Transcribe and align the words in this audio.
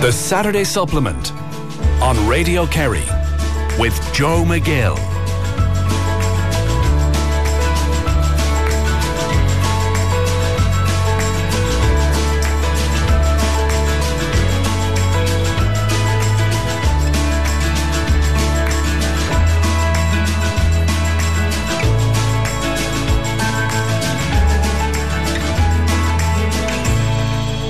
The 0.00 0.10
Saturday 0.10 0.64
Supplement 0.64 1.32
on 2.00 2.26
Radio 2.26 2.64
Kerry 2.64 3.04
with 3.78 3.94
Joe 4.14 4.44
McGill. 4.46 5.09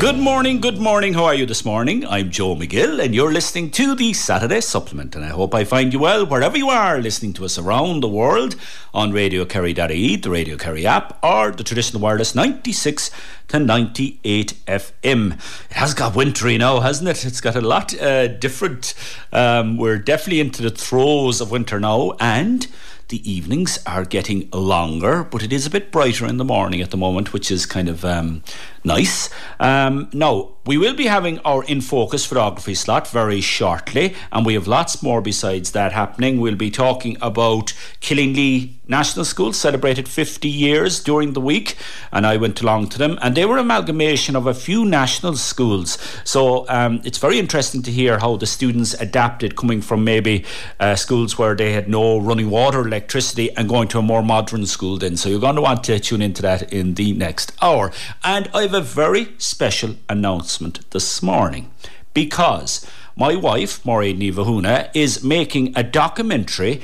Good 0.00 0.16
morning, 0.16 0.62
good 0.62 0.78
morning. 0.78 1.12
How 1.12 1.26
are 1.26 1.34
you 1.34 1.44
this 1.44 1.62
morning? 1.62 2.06
I'm 2.06 2.30
Joe 2.30 2.56
McGill, 2.56 3.04
and 3.04 3.14
you're 3.14 3.34
listening 3.34 3.70
to 3.72 3.94
the 3.94 4.14
Saturday 4.14 4.62
Supplement. 4.62 5.14
And 5.14 5.22
I 5.22 5.28
hope 5.28 5.54
I 5.54 5.64
find 5.64 5.92
you 5.92 5.98
well 5.98 6.24
wherever 6.24 6.56
you 6.56 6.70
are 6.70 6.98
listening 7.02 7.34
to 7.34 7.44
us 7.44 7.58
around 7.58 8.00
the 8.00 8.08
world 8.08 8.56
on 8.94 9.12
Radio 9.12 9.44
Kerry.ie, 9.44 10.16
the 10.16 10.30
Radio 10.30 10.56
Kerry 10.56 10.86
app, 10.86 11.22
or 11.22 11.50
the 11.50 11.62
traditional 11.62 12.00
wireless 12.00 12.34
96 12.34 13.10
to 13.48 13.58
98 13.58 14.54
FM. 14.66 15.34
It 15.34 15.76
has 15.76 15.92
got 15.92 16.16
wintry 16.16 16.56
now, 16.56 16.80
hasn't 16.80 17.10
it? 17.10 17.26
It's 17.26 17.42
got 17.42 17.54
a 17.54 17.60
lot 17.60 17.94
uh, 18.00 18.28
different. 18.28 18.94
Um, 19.34 19.76
we're 19.76 19.98
definitely 19.98 20.40
into 20.40 20.62
the 20.62 20.70
throes 20.70 21.42
of 21.42 21.50
winter 21.50 21.78
now, 21.78 22.16
and 22.18 22.66
the 23.10 23.30
evenings 23.30 23.78
are 23.86 24.04
getting 24.04 24.48
longer, 24.52 25.24
but 25.24 25.42
it 25.42 25.52
is 25.52 25.66
a 25.66 25.70
bit 25.70 25.92
brighter 25.92 26.26
in 26.26 26.38
the 26.38 26.44
morning 26.44 26.80
at 26.80 26.90
the 26.90 26.96
moment, 26.96 27.32
which 27.32 27.50
is 27.50 27.66
kind 27.66 27.88
of 27.88 28.04
um, 28.04 28.42
nice. 28.82 29.28
Um, 29.58 30.08
now, 30.12 30.52
we 30.64 30.78
will 30.78 30.94
be 30.94 31.06
having 31.06 31.38
our 31.40 31.64
In 31.64 31.80
Focus 31.80 32.24
photography 32.24 32.74
slot 32.74 33.08
very 33.08 33.40
shortly, 33.40 34.14
and 34.32 34.46
we 34.46 34.54
have 34.54 34.66
lots 34.66 35.02
more 35.02 35.20
besides 35.20 35.72
that 35.72 35.92
happening. 35.92 36.40
We'll 36.40 36.56
be 36.56 36.70
talking 36.70 37.16
about 37.20 37.74
Killingly 38.00 38.79
National 38.90 39.24
School 39.24 39.52
celebrated 39.52 40.08
50 40.08 40.48
years 40.48 41.02
during 41.02 41.32
the 41.32 41.40
week, 41.40 41.76
and 42.12 42.26
I 42.26 42.36
went 42.36 42.60
along 42.60 42.88
to 42.90 42.98
them, 42.98 43.18
and 43.22 43.34
they 43.34 43.46
were 43.46 43.54
an 43.54 43.64
amalgamation 43.64 44.36
of 44.36 44.46
a 44.46 44.52
few 44.52 44.84
national 44.84 45.36
schools. 45.36 45.96
So 46.24 46.68
um, 46.68 47.00
it's 47.04 47.18
very 47.18 47.38
interesting 47.38 47.82
to 47.82 47.90
hear 47.90 48.18
how 48.18 48.36
the 48.36 48.46
students 48.46 48.94
adapted 48.94 49.56
coming 49.56 49.80
from 49.80 50.04
maybe 50.04 50.44
uh, 50.78 50.96
schools 50.96 51.38
where 51.38 51.54
they 51.54 51.72
had 51.72 51.88
no 51.88 52.18
running 52.18 52.50
water, 52.50 52.80
electricity, 52.80 53.50
and 53.56 53.68
going 53.68 53.88
to 53.88 53.98
a 53.98 54.02
more 54.02 54.22
modern 54.22 54.66
school 54.66 54.98
then. 54.98 55.16
So 55.16 55.28
you're 55.28 55.40
going 55.40 55.56
to 55.56 55.62
want 55.62 55.84
to 55.84 55.98
tune 56.00 56.22
into 56.22 56.42
that 56.42 56.72
in 56.72 56.94
the 56.94 57.12
next 57.12 57.52
hour. 57.62 57.92
And 58.22 58.50
I've 58.52 58.74
a 58.74 58.80
very 58.80 59.28
special 59.38 59.96
announcement 60.08 60.50
announcement 60.50 60.90
this 60.90 61.22
morning 61.22 61.70
because 62.12 62.86
my 63.16 63.34
wife, 63.36 63.84
Maureen 63.84 64.20
Nivahuna, 64.20 64.90
is 64.94 65.22
making 65.22 65.72
a 65.76 65.82
documentary 65.82 66.80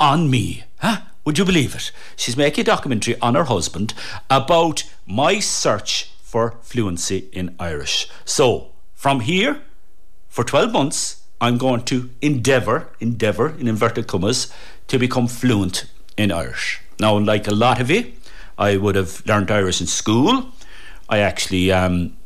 on 0.00 0.30
me. 0.30 0.64
Huh? 0.78 0.98
Would 1.24 1.38
you 1.38 1.44
believe 1.44 1.74
it? 1.74 1.90
She's 2.16 2.36
making 2.36 2.62
a 2.62 2.64
documentary 2.64 3.18
on 3.20 3.34
her 3.34 3.44
husband 3.44 3.94
about 4.28 4.84
my 5.06 5.40
search 5.40 6.10
for 6.22 6.56
fluency 6.62 7.28
in 7.32 7.54
Irish. 7.58 8.08
So, 8.24 8.72
from 8.94 9.20
here, 9.20 9.62
for 10.28 10.44
12 10.44 10.72
months, 10.72 11.22
I'm 11.40 11.58
going 11.58 11.84
to 11.84 12.10
endeavour, 12.20 12.88
endeavour, 13.00 13.54
in 13.58 13.68
inverted 13.68 14.06
commas, 14.06 14.52
to 14.88 14.98
become 14.98 15.26
fluent 15.28 15.86
in 16.16 16.30
Irish. 16.30 16.80
Now, 17.00 17.18
like 17.18 17.46
a 17.48 17.54
lot 17.54 17.80
of 17.80 17.90
you, 17.90 18.12
I 18.58 18.76
would 18.76 18.94
have 18.94 19.24
learned 19.26 19.50
Irish 19.50 19.80
in 19.80 19.86
school. 19.86 20.52
I 21.08 21.18
actually 21.18 21.72
um, 21.72 22.16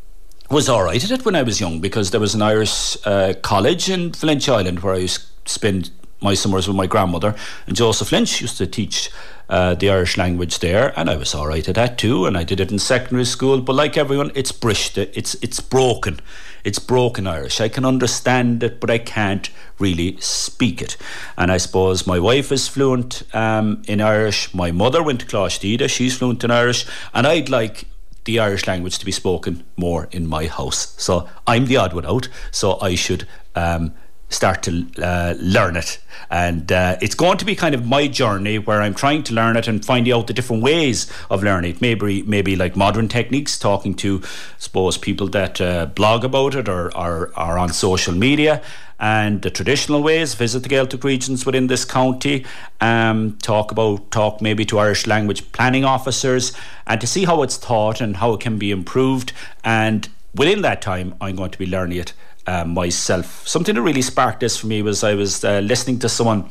was 0.50 0.68
all 0.68 0.82
right 0.82 1.02
at 1.02 1.10
it 1.10 1.24
when 1.24 1.36
I 1.36 1.42
was 1.42 1.60
young 1.60 1.80
because 1.80 2.10
there 2.10 2.20
was 2.20 2.34
an 2.34 2.42
Irish 2.42 2.96
uh, 3.04 3.34
college 3.42 3.88
in 3.88 4.12
Valentia 4.12 4.54
Island 4.54 4.80
where 4.80 4.94
I 4.94 4.98
used 4.98 5.44
to 5.46 5.52
spend 5.52 5.90
my 6.20 6.34
summers 6.34 6.66
with 6.66 6.76
my 6.76 6.86
grandmother. 6.86 7.34
And 7.66 7.76
Joseph 7.76 8.12
Lynch 8.12 8.40
used 8.40 8.58
to 8.58 8.66
teach 8.66 9.10
uh, 9.48 9.74
the 9.74 9.88
Irish 9.88 10.16
language 10.18 10.58
there, 10.58 10.92
and 10.98 11.08
I 11.08 11.16
was 11.16 11.34
all 11.34 11.46
right 11.46 11.66
at 11.66 11.74
that 11.76 11.96
too. 11.96 12.26
And 12.26 12.36
I 12.36 12.44
did 12.44 12.60
it 12.60 12.70
in 12.70 12.78
secondary 12.78 13.24
school. 13.24 13.60
But 13.60 13.76
like 13.76 13.96
everyone, 13.96 14.30
it's 14.34 14.52
brished, 14.52 14.98
it's 14.98 15.34
it's 15.36 15.60
broken, 15.60 16.20
it's 16.64 16.78
broken 16.78 17.26
Irish. 17.26 17.60
I 17.60 17.68
can 17.68 17.84
understand 17.84 18.62
it, 18.62 18.78
but 18.80 18.90
I 18.90 18.98
can't 18.98 19.48
really 19.78 20.18
speak 20.20 20.82
it. 20.82 20.96
And 21.36 21.50
I 21.50 21.56
suppose 21.56 22.06
my 22.06 22.18
wife 22.18 22.52
is 22.52 22.68
fluent 22.68 23.22
um, 23.32 23.82
in 23.86 24.00
Irish. 24.00 24.52
My 24.52 24.70
mother 24.70 25.02
went 25.02 25.20
to 25.20 25.26
Coláiste 25.26 25.78
Íde, 25.78 25.88
she's 25.88 26.18
fluent 26.18 26.44
in 26.44 26.50
Irish, 26.50 26.86
and 27.14 27.26
I'd 27.26 27.48
like 27.48 27.86
the 28.24 28.40
Irish 28.40 28.66
language 28.66 28.98
to 28.98 29.06
be 29.06 29.12
spoken 29.12 29.64
more 29.76 30.08
in 30.12 30.26
my 30.26 30.46
house. 30.46 30.94
So 30.98 31.26
I'm 31.46 31.64
the 31.64 31.78
odd 31.78 31.94
one 31.94 32.04
out, 32.04 32.28
so 32.50 32.78
I 32.82 32.94
should 32.94 33.26
um, 33.54 33.94
start 34.28 34.62
to 34.62 34.86
uh, 35.02 35.34
learn 35.38 35.76
it. 35.76 35.98
And 36.30 36.70
uh, 36.70 36.96
it's 37.00 37.14
going 37.14 37.38
to 37.38 37.44
be 37.44 37.54
kind 37.54 37.74
of 37.74 37.86
my 37.86 38.06
journey 38.06 38.58
where 38.58 38.82
I'm 38.82 38.94
trying 38.94 39.22
to 39.24 39.34
learn 39.34 39.56
it 39.56 39.66
and 39.66 39.84
finding 39.84 40.12
out 40.12 40.26
the 40.26 40.34
different 40.34 40.62
ways 40.62 41.10
of 41.30 41.42
learning 41.42 41.76
it. 41.76 41.80
Maybe, 41.80 42.22
maybe 42.22 42.54
like 42.54 42.76
modern 42.76 43.08
techniques, 43.08 43.58
talking 43.58 43.94
to, 43.94 44.22
suppose, 44.58 44.98
people 44.98 45.28
that 45.28 45.60
uh, 45.60 45.86
blog 45.86 46.24
about 46.24 46.54
it 46.54 46.68
or 46.68 46.94
are, 46.96 47.58
on 47.58 47.72
social 47.72 48.14
media 48.14 48.62
and 49.00 49.42
the 49.42 49.50
traditional 49.50 50.02
ways, 50.02 50.34
visit 50.34 50.64
the 50.64 50.68
Gaeltacht 50.68 51.04
regions 51.04 51.46
within 51.46 51.68
this 51.68 51.84
county, 51.84 52.44
um, 52.80 53.38
talk 53.40 53.70
about, 53.70 54.10
talk 54.10 54.42
maybe 54.42 54.64
to 54.64 54.78
Irish 54.78 55.06
language 55.06 55.50
planning 55.52 55.84
officers, 55.84 56.52
and 56.86 57.00
to 57.00 57.06
see 57.06 57.24
how 57.24 57.42
it's 57.42 57.56
taught 57.56 58.00
and 58.00 58.16
how 58.16 58.32
it 58.32 58.40
can 58.40 58.58
be 58.58 58.72
improved. 58.72 59.32
And 59.62 60.08
within 60.34 60.62
that 60.62 60.82
time, 60.82 61.14
I'm 61.20 61.36
going 61.36 61.52
to 61.52 61.58
be 61.58 61.66
learning 61.66 61.98
it 61.98 62.12
uh, 62.48 62.64
myself. 62.64 63.46
Something 63.46 63.74
that 63.74 63.82
really 63.82 64.02
sparked 64.02 64.40
this 64.40 64.56
for 64.56 64.66
me 64.66 64.82
was 64.82 65.04
I 65.04 65.14
was 65.14 65.44
uh, 65.44 65.60
listening 65.60 65.98
to 66.00 66.08
someone 66.08 66.48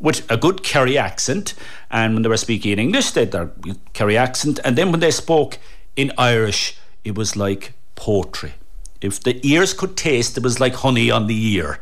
with 0.00 0.30
a 0.30 0.36
good 0.36 0.62
Kerry 0.62 0.96
accent, 0.98 1.54
and 1.90 2.14
when 2.14 2.22
they 2.22 2.28
were 2.28 2.36
speaking 2.36 2.72
in 2.72 2.78
English, 2.78 3.12
they 3.12 3.22
had 3.22 3.32
their 3.32 3.50
Kerry 3.92 4.16
accent, 4.16 4.60
and 4.64 4.76
then 4.76 4.90
when 4.92 5.00
they 5.00 5.10
spoke 5.10 5.58
in 5.96 6.12
Irish, 6.16 6.76
it 7.04 7.14
was 7.16 7.36
like 7.36 7.72
poetry 7.96 8.52
if 9.00 9.22
the 9.22 9.40
ears 9.46 9.74
could 9.74 9.96
taste, 9.96 10.36
it 10.36 10.42
was 10.42 10.60
like 10.60 10.74
honey 10.74 11.10
on 11.10 11.26
the 11.26 11.54
ear. 11.54 11.80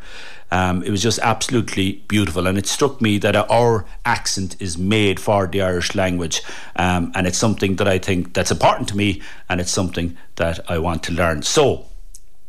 Um, 0.49 0.81
it 0.83 0.91
was 0.91 1.03
just 1.03 1.19
absolutely 1.19 2.03
beautiful, 2.07 2.47
and 2.47 2.57
it 2.57 2.67
struck 2.67 3.01
me 3.01 3.17
that 3.17 3.35
our 3.35 3.85
accent 4.05 4.55
is 4.61 4.77
made 4.77 5.19
for 5.19 5.45
the 5.45 5.61
Irish 5.61 5.93
language, 5.93 6.41
um, 6.77 7.11
and 7.15 7.27
it's 7.27 7.37
something 7.37 7.75
that 7.77 7.87
I 7.87 7.97
think 7.97 8.33
that's 8.33 8.51
important 8.51 8.87
to 8.89 8.97
me, 8.97 9.21
and 9.49 9.59
it's 9.59 9.71
something 9.71 10.17
that 10.35 10.59
I 10.69 10.77
want 10.77 11.03
to 11.03 11.11
learn. 11.11 11.41
So, 11.41 11.85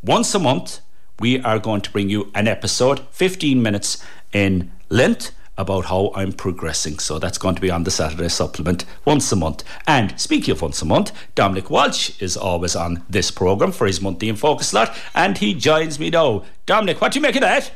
once 0.01 0.33
a 0.33 0.39
month, 0.39 0.81
we 1.21 1.41
are 1.41 1.59
going 1.59 1.81
to 1.81 1.91
bring 1.91 2.09
you 2.09 2.31
an 2.35 2.47
episode, 2.47 3.01
15 3.11 3.63
minutes 3.63 4.03
in 4.33 4.71
length 4.89 5.33
about 5.57 5.87
how 5.87 6.13
I'm 6.15 6.33
progressing. 6.33 7.01
So 7.01 7.19
that's 7.19 7.39
going 7.39 7.57
to 7.57 7.61
be 7.61 7.71
on 7.71 7.83
the 7.83 7.91
Saturday 7.91 8.29
supplement 8.29 8.85
once 9.05 9.33
a 9.33 9.37
month. 9.37 9.65
And 9.87 10.19
speaking 10.19 10.53
of 10.53 10.63
once 10.63 10.81
a 10.81 10.85
month, 10.85 11.13
Dominic 11.35 11.69
Walsh 11.69 12.23
is 12.23 12.37
always 12.37 12.77
on 12.77 13.03
this 13.11 13.33
programme 13.33 13.73
for 13.73 13.87
his 13.87 14.01
monthly 14.01 14.29
in 14.29 14.37
focus 14.37 14.69
slot, 14.69 14.97
and 15.15 15.37
he 15.37 15.55
joins 15.55 15.99
me 15.99 16.11
now. 16.11 16.45
Dominic, 16.65 17.01
what 17.01 17.13
do 17.13 17.19
you 17.19 17.23
make 17.23 17.35
of 17.35 17.41
that? 17.41 17.73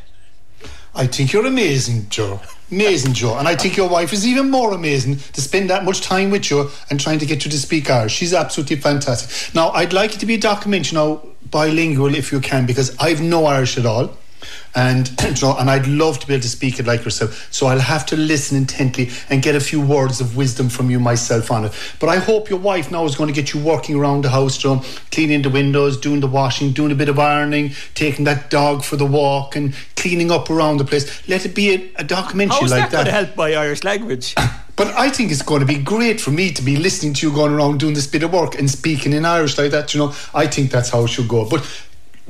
I 0.94 1.06
think 1.06 1.32
you're 1.32 1.46
amazing, 1.46 2.08
Joe. 2.08 2.40
Amazing, 2.70 3.14
Joe. 3.14 3.36
And 3.36 3.48
I 3.48 3.56
think 3.56 3.76
your 3.76 3.88
wife 3.88 4.12
is 4.12 4.26
even 4.26 4.50
more 4.50 4.72
amazing 4.72 5.16
to 5.16 5.40
spend 5.40 5.68
that 5.70 5.84
much 5.84 6.02
time 6.02 6.30
with 6.30 6.50
you 6.50 6.70
and 6.90 7.00
trying 7.00 7.18
to 7.18 7.26
get 7.26 7.44
you 7.44 7.50
to 7.50 7.58
speak 7.58 7.90
Irish. 7.90 8.12
She's 8.12 8.32
absolutely 8.32 8.76
fantastic. 8.76 9.54
Now, 9.54 9.70
I'd 9.70 9.92
like 9.92 10.14
it 10.14 10.20
to 10.20 10.26
be 10.26 10.34
a 10.34 10.38
documentary 10.38 10.94
now, 10.96 11.22
bilingual 11.52 12.16
if 12.16 12.32
you 12.32 12.40
can, 12.40 12.66
because 12.66 12.96
I've 12.98 13.20
no 13.20 13.44
Irish 13.46 13.78
at 13.78 13.86
all 13.86 14.16
and 14.74 15.10
know, 15.42 15.56
and 15.58 15.70
I'd 15.70 15.86
love 15.86 16.18
to 16.20 16.26
be 16.26 16.34
able 16.34 16.42
to 16.42 16.48
speak 16.48 16.78
it 16.78 16.86
like 16.86 17.04
yourself. 17.04 17.48
So 17.52 17.66
I'll 17.66 17.80
have 17.80 18.06
to 18.06 18.16
listen 18.16 18.56
intently 18.56 19.10
and 19.28 19.42
get 19.42 19.54
a 19.54 19.60
few 19.60 19.80
words 19.80 20.20
of 20.20 20.36
wisdom 20.36 20.68
from 20.68 20.90
you 20.90 21.00
myself 21.00 21.50
on 21.50 21.64
it. 21.66 21.72
But 22.00 22.08
I 22.08 22.16
hope 22.16 22.48
your 22.48 22.58
wife 22.58 22.90
now 22.90 23.04
is 23.04 23.16
going 23.16 23.32
to 23.32 23.34
get 23.34 23.52
you 23.52 23.60
working 23.60 23.96
around 23.96 24.22
the 24.22 24.30
house, 24.30 24.62
you 24.62 24.80
cleaning 25.10 25.42
the 25.42 25.50
windows, 25.50 25.98
doing 25.98 26.20
the 26.20 26.26
washing, 26.26 26.72
doing 26.72 26.92
a 26.92 26.94
bit 26.94 27.08
of 27.08 27.18
ironing, 27.18 27.72
taking 27.94 28.24
that 28.24 28.50
dog 28.50 28.84
for 28.84 28.96
the 28.96 29.06
walk, 29.06 29.56
and 29.56 29.74
cleaning 29.96 30.30
up 30.30 30.50
around 30.50 30.78
the 30.78 30.84
place. 30.84 31.28
Let 31.28 31.44
it 31.44 31.54
be 31.54 31.74
a, 31.74 32.00
a 32.00 32.04
documentary 32.04 32.56
How's 32.60 32.70
like 32.70 32.90
that. 32.90 32.90
that. 32.90 32.96
going 32.96 33.06
to 33.06 33.12
help 33.12 33.36
my 33.36 33.54
Irish 33.54 33.84
language? 33.84 34.34
But 34.74 34.86
I 34.96 35.10
think 35.10 35.30
it's 35.30 35.42
going 35.42 35.60
to 35.60 35.66
be 35.66 35.76
great 35.76 36.18
for 36.18 36.30
me 36.30 36.50
to 36.52 36.62
be 36.62 36.76
listening 36.76 37.12
to 37.14 37.28
you 37.28 37.34
going 37.34 37.52
around 37.52 37.78
doing 37.78 37.92
this 37.92 38.06
bit 38.06 38.22
of 38.22 38.32
work 38.32 38.58
and 38.58 38.70
speaking 38.70 39.12
in 39.12 39.26
Irish 39.26 39.58
like 39.58 39.70
that. 39.72 39.92
You 39.92 40.00
know, 40.00 40.14
I 40.34 40.46
think 40.46 40.70
that's 40.70 40.88
how 40.88 41.04
it 41.04 41.08
should 41.08 41.28
go. 41.28 41.46
But 41.48 41.60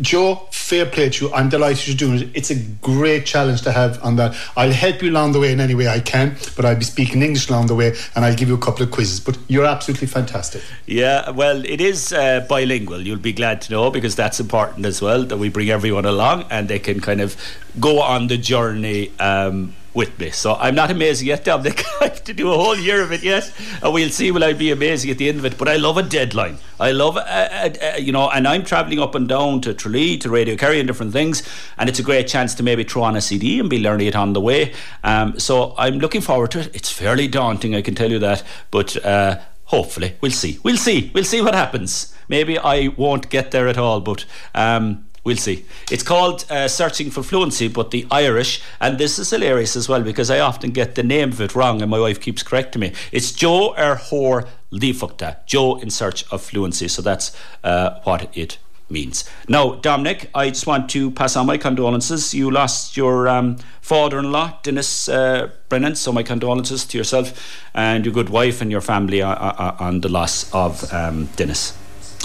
Joe, 0.00 0.48
fair 0.50 0.86
play 0.86 1.10
to 1.10 1.26
you. 1.26 1.32
I'm 1.34 1.50
delighted 1.50 1.86
you're 1.86 1.96
doing 1.96 2.22
it. 2.22 2.30
It's 2.34 2.50
a 2.50 2.54
great 2.54 3.26
challenge 3.26 3.62
to 3.62 3.72
have 3.72 4.02
on 4.02 4.16
that. 4.16 4.34
I'll 4.56 4.72
help 4.72 5.02
you 5.02 5.10
along 5.10 5.32
the 5.32 5.40
way 5.40 5.52
in 5.52 5.60
any 5.60 5.74
way 5.74 5.86
I 5.86 6.00
can, 6.00 6.36
but 6.56 6.64
I'll 6.64 6.76
be 6.76 6.84
speaking 6.84 7.22
English 7.22 7.50
along 7.50 7.66
the 7.66 7.74
way 7.74 7.94
and 8.14 8.24
I'll 8.24 8.34
give 8.34 8.48
you 8.48 8.54
a 8.54 8.58
couple 8.58 8.82
of 8.82 8.90
quizzes. 8.90 9.20
But 9.20 9.38
you're 9.48 9.66
absolutely 9.66 10.06
fantastic. 10.06 10.62
Yeah, 10.86 11.30
well, 11.30 11.62
it 11.64 11.80
is 11.80 12.12
uh, 12.12 12.46
bilingual. 12.48 13.02
You'll 13.02 13.18
be 13.18 13.34
glad 13.34 13.60
to 13.62 13.72
know 13.72 13.90
because 13.90 14.16
that's 14.16 14.40
important 14.40 14.86
as 14.86 15.02
well 15.02 15.24
that 15.24 15.36
we 15.36 15.50
bring 15.50 15.68
everyone 15.68 16.06
along 16.06 16.46
and 16.50 16.68
they 16.68 16.78
can 16.78 17.00
kind 17.00 17.20
of 17.20 17.36
go 17.78 18.00
on 18.00 18.28
the 18.28 18.38
journey 18.38 19.12
um, 19.18 19.74
with 19.94 20.18
me. 20.18 20.30
So 20.30 20.54
I'm 20.54 20.74
not 20.74 20.90
amazing 20.90 21.28
yet, 21.28 21.44
Dominic. 21.44 21.84
I 22.00 22.04
have 22.04 22.24
to 22.24 22.32
do 22.32 22.52
a 22.52 22.56
whole 22.56 22.76
year 22.76 23.02
of 23.02 23.12
it 23.12 23.22
yet, 23.22 23.52
and 23.82 23.92
we'll 23.92 24.10
see 24.10 24.30
will 24.30 24.44
I 24.44 24.52
be 24.52 24.70
amazing 24.70 25.10
at 25.10 25.18
the 25.18 25.28
end 25.28 25.38
of 25.38 25.44
it. 25.44 25.58
But 25.58 25.68
I 25.68 25.76
love 25.76 25.96
a 25.96 26.02
deadline. 26.02 26.58
I 26.80 26.92
love, 26.92 27.16
uh, 27.16 27.20
uh, 27.20 27.70
uh, 27.82 27.96
you 27.98 28.12
know, 28.12 28.28
and 28.30 28.48
I'm 28.48 28.64
travelling 28.64 28.98
up 28.98 29.14
and 29.14 29.28
down 29.28 29.60
to 29.62 29.74
Tralee, 29.74 30.18
to 30.18 30.30
Radio 30.30 30.56
Kerry, 30.56 30.80
and 30.80 30.86
different 30.86 31.12
things, 31.12 31.42
and 31.78 31.88
it's 31.88 31.98
a 31.98 32.02
great 32.02 32.26
chance 32.26 32.54
to 32.56 32.62
maybe 32.62 32.84
throw 32.84 33.02
on 33.02 33.16
a 33.16 33.20
CD 33.20 33.60
and 33.60 33.70
be 33.70 33.78
learning 33.78 34.06
it 34.06 34.16
on 34.16 34.32
the 34.32 34.40
way. 34.40 34.72
Um, 35.04 35.38
so 35.38 35.74
I'm 35.78 35.98
looking 35.98 36.20
forward 36.20 36.50
to 36.52 36.60
it. 36.60 36.74
It's 36.74 36.90
fairly 36.90 37.28
daunting, 37.28 37.74
I 37.74 37.82
can 37.82 37.94
tell 37.94 38.10
you 38.10 38.18
that, 38.20 38.42
but. 38.70 39.04
Uh, 39.04 39.40
hopefully, 39.66 40.14
we'll 40.20 40.30
see. 40.30 40.58
We'll 40.62 40.76
see. 40.76 41.10
We'll 41.14 41.24
see 41.24 41.40
what 41.40 41.54
happens. 41.54 42.14
Maybe 42.28 42.58
I 42.58 42.88
won't 42.88 43.30
get 43.30 43.52
there 43.52 43.68
at 43.68 43.78
all, 43.78 44.00
but 44.00 44.26
um, 44.54 45.06
We'll 45.24 45.36
see. 45.36 45.64
It's 45.90 46.02
called 46.02 46.44
uh, 46.50 46.66
Searching 46.66 47.10
for 47.10 47.22
Fluency, 47.22 47.69
but 47.69 47.92
the 47.92 48.06
Irish, 48.10 48.60
and 48.80 48.98
this 48.98 49.20
is 49.20 49.30
hilarious 49.30 49.76
as 49.76 49.88
well 49.88 50.02
because 50.02 50.30
I 50.30 50.40
often 50.40 50.70
get 50.70 50.96
the 50.96 51.04
name 51.04 51.30
of 51.30 51.40
it 51.40 51.54
wrong 51.54 51.80
and 51.80 51.90
my 51.90 52.00
wife 52.00 52.20
keeps 52.20 52.42
correcting 52.42 52.80
me. 52.80 52.92
It's 53.12 53.30
Joe 53.30 53.72
Er 53.78 53.94
Hor 53.94 54.48
Lifukta, 54.72 55.36
Joe 55.46 55.76
in 55.76 55.90
Search 55.90 56.24
of 56.32 56.42
Fluency. 56.42 56.88
So 56.88 57.02
that's 57.02 57.36
uh, 57.62 58.00
what 58.02 58.36
it 58.36 58.58
means. 58.90 59.24
Now, 59.48 59.76
Dominic, 59.76 60.28
I 60.34 60.48
just 60.48 60.66
want 60.66 60.90
to 60.90 61.12
pass 61.12 61.36
on 61.36 61.46
my 61.46 61.56
condolences. 61.56 62.34
You 62.34 62.50
lost 62.50 62.96
your 62.96 63.28
um, 63.28 63.58
father 63.80 64.18
in 64.18 64.32
law, 64.32 64.58
Dennis 64.64 65.08
uh, 65.08 65.50
Brennan, 65.68 65.94
so 65.94 66.12
my 66.12 66.25
condolences 66.25 66.84
to 66.86 66.98
yourself 66.98 67.62
and 67.75 68.04
your 68.04 68.12
good 68.12 68.28
wife 68.28 68.60
and 68.60 68.72
your 68.72 68.80
family 68.80 69.22
on, 69.22 69.36
uh, 69.36 69.54
uh, 69.56 69.76
on 69.78 70.00
the 70.00 70.08
loss 70.08 70.52
of 70.52 70.92
um, 70.92 71.26
Dennis. 71.36 71.78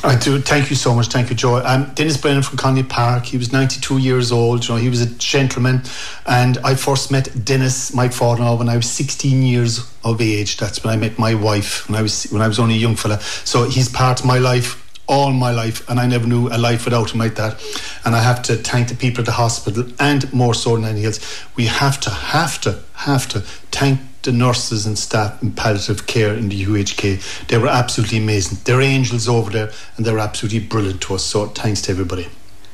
I 0.03 0.15
do. 0.15 0.39
Thank 0.39 0.69
you 0.69 0.75
so 0.75 0.93
much. 0.93 1.07
Thank 1.07 1.29
you, 1.29 1.35
Joe. 1.35 1.57
Um, 1.65 1.91
Dennis 1.95 2.17
Brennan 2.17 2.43
from 2.43 2.57
Conley 2.57 2.83
Park. 2.83 3.25
He 3.25 3.37
was 3.37 3.51
92 3.51 3.97
years 3.97 4.31
old. 4.31 4.67
You 4.67 4.75
know, 4.75 4.79
he 4.79 4.89
was 4.89 5.01
a 5.01 5.09
gentleman. 5.15 5.81
And 6.25 6.59
I 6.59 6.75
first 6.75 7.11
met 7.11 7.43
Dennis, 7.43 7.93
my 7.93 8.07
father-in-law, 8.07 8.57
when 8.57 8.69
I 8.69 8.75
was 8.75 8.89
16 8.89 9.41
years 9.41 9.91
of 10.03 10.21
age. 10.21 10.57
That's 10.57 10.83
when 10.83 10.93
I 10.93 10.97
met 10.97 11.17
my 11.17 11.33
wife 11.33 11.89
when 11.89 11.97
I 11.97 12.03
was 12.03 12.25
when 12.25 12.41
I 12.41 12.47
was 12.47 12.59
only 12.59 12.75
a 12.75 12.77
young 12.77 12.95
fella. 12.95 13.19
So 13.19 13.63
he's 13.63 13.89
part 13.89 14.19
of 14.19 14.25
my 14.25 14.37
life 14.37 14.83
all 15.07 15.31
my 15.31 15.51
life, 15.51 15.89
and 15.89 15.99
I 15.99 16.05
never 16.05 16.27
knew 16.27 16.49
a 16.49 16.57
life 16.57 16.83
without 16.85 17.11
him 17.11 17.19
like 17.19 17.35
that. 17.35 17.63
And 18.03 18.13
I 18.13 18.21
have 18.21 18.41
to 18.43 18.55
thank 18.55 18.89
the 18.89 18.95
people 18.95 19.21
at 19.21 19.25
the 19.25 19.31
hospital, 19.31 19.85
and 19.99 20.31
more 20.33 20.53
so 20.53 20.75
than 20.75 20.85
anything 20.85 21.05
else, 21.05 21.45
we 21.55 21.65
have 21.65 21.99
to, 22.01 22.09
have 22.09 22.59
to, 22.61 22.83
have 22.93 23.27
to 23.29 23.39
thank 23.39 24.01
the 24.27 24.33
nurses 24.33 24.85
and 24.85 24.99
staff 24.99 25.41
in 25.41 25.53
palliative 25.53 26.05
care 26.05 26.33
in 26.33 26.49
the 26.49 26.65
UHK. 26.65 27.47
They 27.47 27.57
were 27.57 27.69
absolutely 27.69 28.17
amazing. 28.17 28.59
They're 28.65 28.81
angels 28.81 29.29
over 29.29 29.49
there 29.49 29.71
and 29.95 30.05
they're 30.05 30.19
absolutely 30.19 30.59
brilliant 30.59 31.01
to 31.03 31.15
us. 31.15 31.23
So 31.23 31.47
thanks 31.47 31.81
to 31.83 31.91
everybody. 31.91 32.27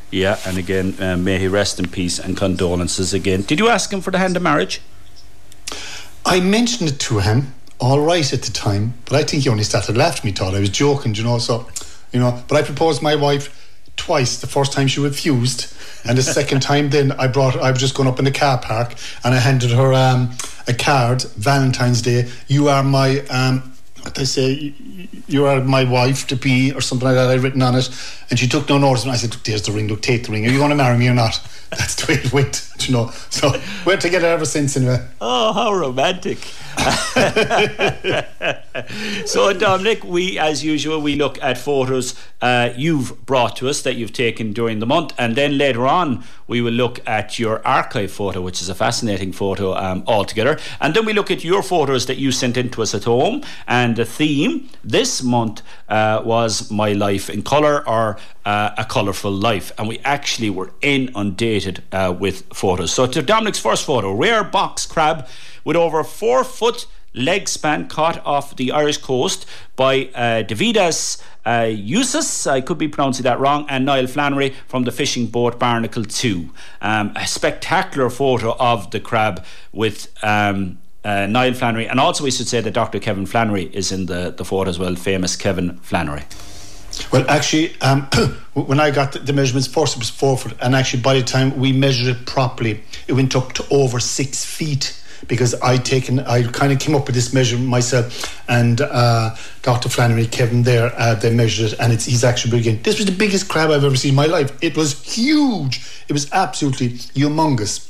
Yeah, 0.09 0.39
and 0.45 0.57
again, 0.57 0.95
uh, 0.99 1.15
may 1.15 1.37
he 1.37 1.47
rest 1.47 1.79
in 1.79 1.89
peace 1.89 2.17
and 2.17 2.35
condolences 2.35 3.13
again. 3.13 3.43
Did 3.43 3.59
you 3.59 3.69
ask 3.69 3.93
him 3.93 4.01
for 4.01 4.09
the 4.09 4.17
hand 4.17 4.35
of 4.35 4.41
marriage? 4.41 4.81
I 6.25 6.39
mentioned 6.39 6.89
it 6.89 6.99
to 7.01 7.19
him, 7.19 7.53
all 7.79 7.99
right 7.99 8.33
at 8.33 8.41
the 8.41 8.51
time, 8.51 8.95
but 9.05 9.13
I 9.13 9.23
think 9.23 9.43
he 9.43 9.49
only 9.49 9.63
started 9.63 9.95
laughing. 9.95 10.31
He 10.31 10.35
thought 10.35 10.55
I 10.55 10.59
was 10.59 10.69
joking, 10.69 11.13
you 11.13 11.23
know. 11.23 11.37
So, 11.37 11.67
you 12.11 12.19
know, 12.19 12.43
but 12.47 12.57
I 12.57 12.61
proposed 12.63 13.01
my 13.01 13.15
wife 13.15 13.71
twice. 13.97 14.39
The 14.39 14.47
first 14.47 14.71
time 14.71 14.87
she 14.87 15.01
refused, 15.01 15.75
and 16.05 16.17
the 16.17 16.23
second 16.23 16.61
time 16.71 16.89
then 16.89 17.11
I 17.13 17.27
brought. 17.27 17.55
I 17.57 17.71
was 17.71 17.79
just 17.79 17.95
going 17.95 18.07
up 18.07 18.19
in 18.19 18.25
the 18.25 18.31
car 18.31 18.59
park, 18.59 18.95
and 19.23 19.33
I 19.33 19.39
handed 19.39 19.71
her 19.71 19.93
um, 19.93 20.31
a 20.67 20.73
card, 20.73 21.23
Valentine's 21.23 22.01
Day. 22.01 22.29
You 22.47 22.69
are 22.69 22.83
my. 22.83 23.19
Um, 23.29 23.69
what 24.01 24.15
they 24.15 24.25
say, 24.25 24.73
you 25.27 25.45
are 25.45 25.61
my 25.61 25.85
wife 25.85 26.27
to 26.27 26.35
be, 26.35 26.73
or 26.73 26.81
something 26.81 27.07
like 27.07 27.15
that. 27.15 27.29
I'd 27.29 27.39
written 27.39 27.61
on 27.61 27.75
it, 27.75 27.89
and 28.29 28.37
she 28.37 28.49
took 28.49 28.67
no 28.67 28.77
notice. 28.77 29.03
And 29.03 29.11
I 29.11 29.15
said, 29.15 29.31
"There's 29.43 29.61
the 29.61 29.71
ring. 29.71 29.87
Look, 29.87 30.01
take 30.01 30.25
the 30.25 30.31
ring. 30.31 30.45
Are 30.45 30.49
you 30.49 30.57
going 30.57 30.71
to 30.71 30.75
marry 30.75 30.97
me 30.97 31.07
or 31.07 31.13
not?" 31.13 31.39
That's 31.69 31.95
the 31.95 32.13
way 32.13 32.19
it 32.19 32.33
went, 32.33 32.69
you 32.79 32.93
know. 32.93 33.09
So 33.29 33.59
we're 33.85 33.97
together 33.97 34.27
ever 34.27 34.45
since, 34.45 34.77
anyway. 34.77 35.05
Oh, 35.21 35.53
how 35.53 35.73
romantic! 35.73 36.39
so, 39.25 39.53
Dominic, 39.53 40.03
we, 40.03 40.39
as 40.39 40.63
usual, 40.63 41.01
we 41.01 41.15
look 41.15 41.41
at 41.41 41.57
photos 41.57 42.15
uh, 42.41 42.73
you've 42.75 43.25
brought 43.25 43.55
to 43.57 43.69
us 43.69 43.81
that 43.83 43.95
you've 43.95 44.13
taken 44.13 44.53
during 44.53 44.79
the 44.79 44.85
month, 44.85 45.13
and 45.17 45.35
then 45.35 45.57
later 45.57 45.87
on 45.87 46.23
we 46.47 46.61
will 46.61 46.73
look 46.73 46.99
at 47.07 47.39
your 47.39 47.65
archive 47.65 48.11
photo, 48.11 48.41
which 48.41 48.61
is 48.61 48.69
a 48.69 48.75
fascinating 48.75 49.31
photo 49.31 49.73
um, 49.75 50.03
altogether, 50.07 50.59
and 50.81 50.93
then 50.93 51.05
we 51.05 51.13
look 51.13 51.31
at 51.31 51.43
your 51.43 51.63
photos 51.63 52.05
that 52.07 52.17
you 52.17 52.31
sent 52.31 52.57
in 52.57 52.69
to 52.69 52.81
us 52.81 52.93
at 52.93 53.03
home. 53.03 53.43
And 53.67 53.95
the 53.95 54.05
theme 54.05 54.69
this 54.83 55.23
month 55.23 55.61
uh, 55.87 56.21
was 56.25 56.71
my 56.71 56.93
life 56.93 57.29
in 57.29 57.43
colour 57.43 57.87
or 57.87 58.17
uh, 58.45 58.71
a 58.77 58.85
colourful 58.85 59.31
life, 59.31 59.71
and 59.77 59.87
we 59.87 59.99
actually 59.99 60.49
were 60.49 60.71
inundated 60.81 61.83
uh, 61.91 62.13
with 62.17 62.45
photos. 62.53 62.91
So, 62.91 63.07
to 63.07 63.21
Dominic's 63.21 63.59
first 63.59 63.85
photo, 63.85 64.13
rare 64.13 64.43
box 64.43 64.85
crab 64.85 65.27
with 65.63 65.77
over 65.77 66.03
four 66.03 66.43
foot 66.43 66.87
leg 67.13 67.47
span 67.47 67.87
caught 67.87 68.23
off 68.25 68.55
the 68.55 68.71
Irish 68.71 68.97
coast 68.97 69.45
by 69.75 70.09
uh, 70.15 70.43
Davidas 70.43 71.21
uh, 71.45 72.51
I 72.51 72.61
could 72.61 72.77
be 72.77 72.87
pronouncing 72.87 73.23
that 73.23 73.39
wrong, 73.39 73.65
and 73.69 73.85
Niall 73.85 74.07
Flannery 74.07 74.53
from 74.67 74.83
the 74.83 74.91
fishing 74.91 75.27
boat 75.27 75.59
Barnacle 75.59 76.05
2. 76.05 76.49
Um, 76.81 77.11
a 77.15 77.27
spectacular 77.27 78.09
photo 78.09 78.55
of 78.59 78.91
the 78.91 78.99
crab 78.99 79.45
with. 79.71 80.11
Um, 80.23 80.79
uh, 81.05 81.25
Niall 81.25 81.53
Flannery, 81.53 81.85
and 81.85 81.99
also 81.99 82.23
we 82.23 82.31
should 82.31 82.47
say 82.47 82.61
that 82.61 82.71
Dr. 82.71 82.97
Kevin 82.97 83.25
Flannery 83.25 83.63
is 83.73 83.91
in 83.91 84.05
the, 84.05 84.33
the 84.37 84.45
photo 84.45 84.69
as 84.69 84.79
well, 84.79 84.95
famous 84.95 85.35
Kevin 85.35 85.75
Flannery. 85.79 86.23
Well, 87.11 87.25
actually, 87.29 87.77
um, 87.81 88.03
when 88.53 88.79
I 88.79 88.89
got 88.89 89.11
the 89.11 89.33
measurements, 89.33 89.67
first 89.67 89.97
it 89.97 89.99
was 89.99 90.09
four 90.09 90.37
foot, 90.37 90.53
and 90.61 90.73
actually 90.73 91.01
by 91.01 91.15
the 91.15 91.23
time 91.23 91.57
we 91.57 91.73
measured 91.73 92.15
it 92.15 92.25
properly, 92.25 92.85
it 93.09 93.11
went 93.11 93.35
up 93.35 93.51
to 93.51 93.65
over 93.69 93.99
six 93.99 94.45
feet 94.45 94.97
because 95.27 95.53
I 95.55 95.77
taken 95.77 96.19
I 96.19 96.43
kind 96.43 96.71
of 96.71 96.79
came 96.79 96.95
up 96.95 97.05
with 97.07 97.15
this 97.15 97.33
measurement 97.33 97.67
myself, 97.67 98.41
and 98.47 98.81
uh, 98.81 99.35
Dr. 99.61 99.89
Flannery, 99.89 100.25
Kevin, 100.27 100.63
there 100.63 100.91
uh, 100.97 101.15
they 101.15 101.33
measured 101.33 101.73
it, 101.73 101.79
and 101.79 101.93
it's 101.93 102.05
he's 102.05 102.23
actually 102.23 102.51
brilliant. 102.51 102.83
This 102.83 102.97
was 102.97 103.05
the 103.05 103.11
biggest 103.11 103.49
crab 103.49 103.71
I've 103.71 103.83
ever 103.83 103.95
seen 103.95 104.09
in 104.09 104.15
my 104.15 104.25
life. 104.25 104.51
It 104.61 104.75
was 104.75 105.01
huge. 105.03 105.85
It 106.07 106.13
was 106.13 106.31
absolutely 106.31 106.89
humongous. 106.89 107.89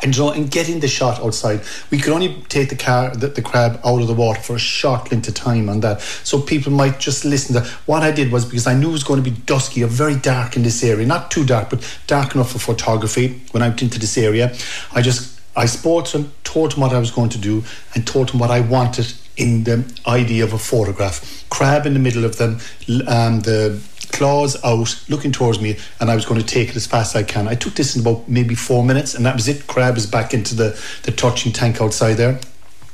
And 0.00 0.14
so, 0.14 0.30
in 0.30 0.46
getting 0.46 0.78
the 0.78 0.86
shot 0.86 1.20
outside, 1.20 1.60
we 1.90 1.98
could 1.98 2.12
only 2.12 2.42
take 2.48 2.68
the 2.68 2.76
car, 2.76 3.14
the, 3.14 3.28
the, 3.28 3.42
crab 3.42 3.80
out 3.84 4.00
of 4.00 4.06
the 4.06 4.14
water 4.14 4.40
for 4.40 4.54
a 4.54 4.58
short 4.58 5.10
length 5.10 5.26
of 5.26 5.34
time 5.34 5.68
on 5.68 5.80
that. 5.80 6.00
So 6.00 6.40
people 6.40 6.70
might 6.70 7.00
just 7.00 7.24
listen 7.24 7.54
to 7.54 7.68
what 7.86 8.02
I 8.04 8.12
did 8.12 8.30
was 8.30 8.44
because 8.44 8.68
I 8.68 8.74
knew 8.74 8.90
it 8.90 8.92
was 8.92 9.02
going 9.02 9.22
to 9.22 9.28
be 9.28 9.36
dusky 9.36 9.82
or 9.82 9.88
very 9.88 10.14
dark 10.14 10.54
in 10.54 10.62
this 10.62 10.84
area, 10.84 11.04
not 11.04 11.32
too 11.32 11.44
dark, 11.44 11.70
but 11.70 11.98
dark 12.06 12.34
enough 12.36 12.52
for 12.52 12.60
photography. 12.60 13.40
When 13.50 13.62
I 13.62 13.68
went 13.68 13.82
into 13.82 13.98
this 13.98 14.16
area, 14.16 14.54
I 14.92 15.02
just 15.02 15.37
I 15.58 15.66
spoke 15.66 16.06
to 16.06 16.18
him, 16.18 16.32
told 16.44 16.74
him 16.74 16.80
what 16.82 16.92
I 16.92 17.00
was 17.00 17.10
going 17.10 17.30
to 17.30 17.38
do, 17.38 17.64
and 17.94 18.06
told 18.06 18.30
him 18.30 18.38
what 18.38 18.50
I 18.50 18.60
wanted 18.60 19.12
in 19.36 19.64
the 19.64 19.84
idea 20.06 20.44
of 20.44 20.52
a 20.52 20.58
photograph. 20.58 21.44
Crab 21.50 21.84
in 21.84 21.94
the 21.94 21.98
middle 21.98 22.24
of 22.24 22.38
them, 22.38 22.60
um, 23.08 23.40
the 23.40 23.80
claws 24.12 24.56
out, 24.64 25.04
looking 25.08 25.32
towards 25.32 25.60
me, 25.60 25.76
and 26.00 26.10
I 26.10 26.14
was 26.14 26.24
going 26.24 26.40
to 26.40 26.46
take 26.46 26.70
it 26.70 26.76
as 26.76 26.86
fast 26.86 27.16
as 27.16 27.22
I 27.22 27.24
can. 27.24 27.48
I 27.48 27.56
took 27.56 27.74
this 27.74 27.96
in 27.96 28.02
about 28.02 28.28
maybe 28.28 28.54
four 28.54 28.84
minutes, 28.84 29.14
and 29.14 29.26
that 29.26 29.34
was 29.34 29.48
it. 29.48 29.66
Crab 29.66 29.96
is 29.96 30.06
back 30.06 30.32
into 30.32 30.54
the, 30.54 30.80
the 31.02 31.10
touching 31.10 31.52
tank 31.52 31.80
outside 31.80 32.14
there. 32.14 32.38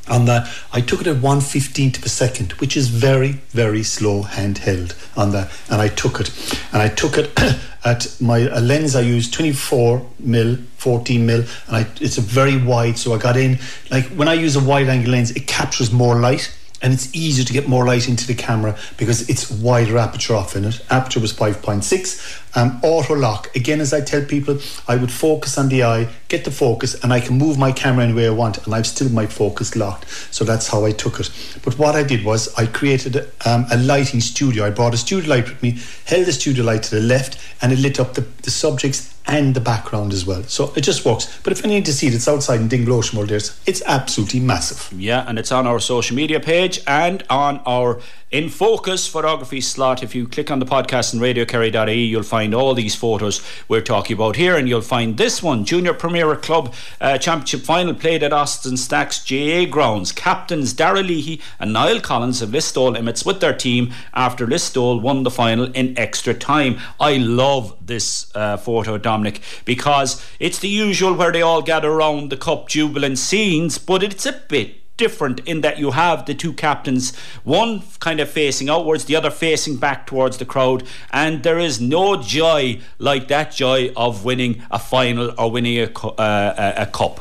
On 0.09 0.27
that, 0.27 0.47
uh, 0.47 0.51
I 0.75 0.81
took 0.83 1.01
it 1.01 1.07
at 1.07 1.23
one 1.23 1.41
fifteenth 1.41 1.99
of 1.99 2.05
a 2.05 2.11
second, 2.11 2.53
which 2.53 2.77
is 2.77 2.89
very, 2.89 3.41
very 3.51 3.83
slow 3.83 4.23
handheld 4.23 4.95
on 5.17 5.33
that. 5.33 5.49
Uh, 5.49 5.51
and 5.71 5.83
I 5.83 5.89
took 5.89 6.21
it, 6.21 6.31
and 6.73 6.83
I 6.83 6.89
took 6.89 7.17
it 7.17 7.33
at 7.85 8.15
my 8.21 8.39
a 8.39 8.61
lens 8.61 8.95
I 8.95 9.01
use 9.01 9.31
24 9.31 10.07
mil, 10.21 10.59
14 10.77 11.25
mil, 11.25 11.41
and 11.69 11.77
I, 11.77 11.87
it's 12.01 12.19
a 12.19 12.21
very 12.21 12.63
wide. 12.63 12.99
So 12.99 13.15
I 13.15 13.19
got 13.19 13.37
in 13.37 13.59
like 13.91 14.05
when 14.09 14.29
I 14.29 14.35
use 14.35 14.57
a 14.57 14.63
wide 14.63 14.89
angle 14.89 15.13
lens, 15.13 15.31
it 15.31 15.47
captures 15.47 15.91
more 15.91 16.17
light 16.21 16.55
and 16.85 16.93
it's 16.93 17.15
easier 17.15 17.47
to 17.47 17.53
get 17.53 17.67
more 17.67 17.87
light 17.87 18.09
into 18.11 18.27
the 18.27 18.35
camera 18.35 18.77
because 18.99 19.27
it's 19.31 19.51
wider 19.51 19.97
aperture 19.97 20.35
off 20.35 20.55
in 20.55 20.67
it. 20.67 20.85
Aperture 20.91 21.21
was 21.21 21.33
5.6. 21.33 22.44
Um, 22.57 22.81
auto 22.83 23.15
lock. 23.15 23.55
Again, 23.57 23.81
as 23.81 23.93
I 23.93 24.01
tell 24.01 24.25
people, 24.25 24.59
I 24.87 24.97
would 24.97 25.11
focus 25.11 25.59
on 25.59 25.69
the 25.69 25.83
eye, 25.83 26.09
get 26.29 26.45
the 26.45 26.51
focus, 26.51 26.95
and 27.03 27.13
I 27.13 27.21
can 27.21 27.37
move 27.37 27.59
my 27.59 27.73
camera 27.73 28.05
any 28.05 28.13
way 28.13 28.27
I 28.27 28.31
want, 28.31 28.65
and 28.65 28.75
I've 28.75 28.87
still 28.87 29.09
my 29.09 29.27
focus 29.27 29.75
locked. 29.75 30.09
So 30.31 30.45
that's 30.45 30.69
how 30.69 30.85
I 30.85 30.93
took 30.93 31.19
it. 31.19 31.31
But 31.65 31.79
what 31.79 31.97
I 31.97 32.05
did 32.05 32.25
was 32.25 32.55
I 32.55 32.67
created 32.67 33.17
um, 33.45 33.67
a 33.71 33.77
lighting 33.77 34.21
studio. 34.21 34.65
I 34.67 34.71
brought 34.71 34.95
a 34.95 34.99
studio 34.99 35.31
light 35.31 35.49
with 35.49 35.63
me, 35.63 35.79
held 36.07 36.27
the 36.27 36.33
studio 36.33 36.65
light 36.65 36.85
to 36.85 36.95
the 36.95 37.01
left, 37.01 37.39
and 37.61 37.73
it 37.73 37.79
lit 37.79 37.99
up 37.99 38.15
the, 38.15 38.23
the 38.43 38.51
subjects 38.51 39.15
and 39.27 39.55
the 39.55 39.61
background 39.61 40.13
as 40.13 40.27
well. 40.27 40.43
So 40.45 40.73
it 40.77 40.83
just 40.83 41.05
works. 41.05 41.41
But 41.43 41.53
if 41.53 41.63
you 41.63 41.69
need 41.69 41.87
to 41.87 41.93
see 41.93 42.09
it, 42.09 42.15
it's 42.15 42.29
outside 42.29 42.61
in 42.61 42.91
Ocean 42.91 43.19
World. 43.19 43.31
It's 43.33 43.83
absolutely 43.87 44.41
massive. 44.41 44.93
Yeah, 44.99 45.25
and 45.27 45.39
it's 45.39 45.51
on 45.51 45.67
our 45.67 45.81
social 45.81 46.15
media 46.15 46.41
page 46.41 46.81
and 46.87 47.25
on 47.31 47.61
our 47.65 48.01
in 48.35 48.49
focus 48.49 49.07
photography 49.07 49.61
slot. 49.61 50.03
If 50.03 50.13
you 50.13 50.27
click 50.27 50.51
on 50.51 50.59
the 50.59 50.67
podcast 50.67 51.13
and 51.13 51.23
radiokerry.ie, 51.23 52.05
you'll 52.05 52.25
find 52.25 52.53
all 52.53 52.75
these 52.75 52.97
photos 52.97 53.41
we're 53.69 53.81
talking 53.81 54.15
about 54.15 54.35
here, 54.35 54.57
and 54.57 54.69
you'll 54.69 54.81
find 54.81 55.17
this 55.17 55.41
one 55.41 55.65
Junior 55.65 55.95
Premier 55.95 56.35
Club 56.35 56.75
uh, 57.01 57.17
Championship 57.17 57.61
final 57.61 57.95
played 57.95 58.25
at 58.25 58.33
Austin 58.33 58.77
Stacks 58.77 59.25
GAA 59.25 59.67
grounds. 59.67 60.11
Captains 60.11 60.73
Dara 60.73 61.01
Leahy 61.01 61.41
and 61.61 61.73
Niall 61.73 62.01
Collins 62.01 62.43
of 62.43 62.49
Listowel 62.49 62.99
Emmets 62.99 63.25
with 63.25 63.39
their 63.39 63.55
team 63.55 63.95
after 64.15 64.49
Listowel 64.49 65.01
won 65.01 65.23
the 65.23 65.31
final 65.31 65.67
in 65.67 65.97
extra 65.97 66.35
time. 66.35 66.81
I 66.99 67.19
love 67.19 67.77
this 67.81 68.35
uh, 68.35 68.57
photo, 68.57 68.99
Dominic, 68.99 69.43
because 69.65 70.21
it's 70.41 70.59
the 70.59 70.69
usual 70.69 71.15
where 71.15 71.31
they 71.31 71.43
all 71.43 71.63
gather 71.63 71.93
around 71.93 72.31
the 72.31 72.37
cup 72.37 72.67
jubilant 72.67 73.19
scenes, 73.19 73.79
but 73.79 74.03
it's 74.03 74.27
a 74.27 74.33
bit 74.33 74.84
different 74.97 75.41
in 75.41 75.61
that 75.63 75.79
you 75.79 75.93
have 75.93 76.27
the 76.27 76.35
two 76.35 76.53
captains, 76.53 77.17
one 77.43 77.83
kind 78.01 78.21
of 78.21 78.29
facing 78.31 78.69
outwards, 78.69 79.05
the 79.07 79.17
other 79.17 79.31
facing 79.31 79.77
back 79.77 80.07
towards 80.07 80.39
the 80.39 80.45
crowd, 80.45 80.85
and 81.11 81.43
there 81.43 81.59
is 81.59 81.81
no 81.81 82.21
joy 82.23 82.81
like 82.99 83.29
that 83.29 83.53
joy 83.53 83.93
of 83.97 84.25
winning 84.25 84.63
a 84.71 84.79
final 84.79 85.33
or 85.39 85.51
winning 85.51 85.79
a, 85.79 85.87
uh, 85.87 86.75
a 86.77 86.87
cup. 86.87 87.21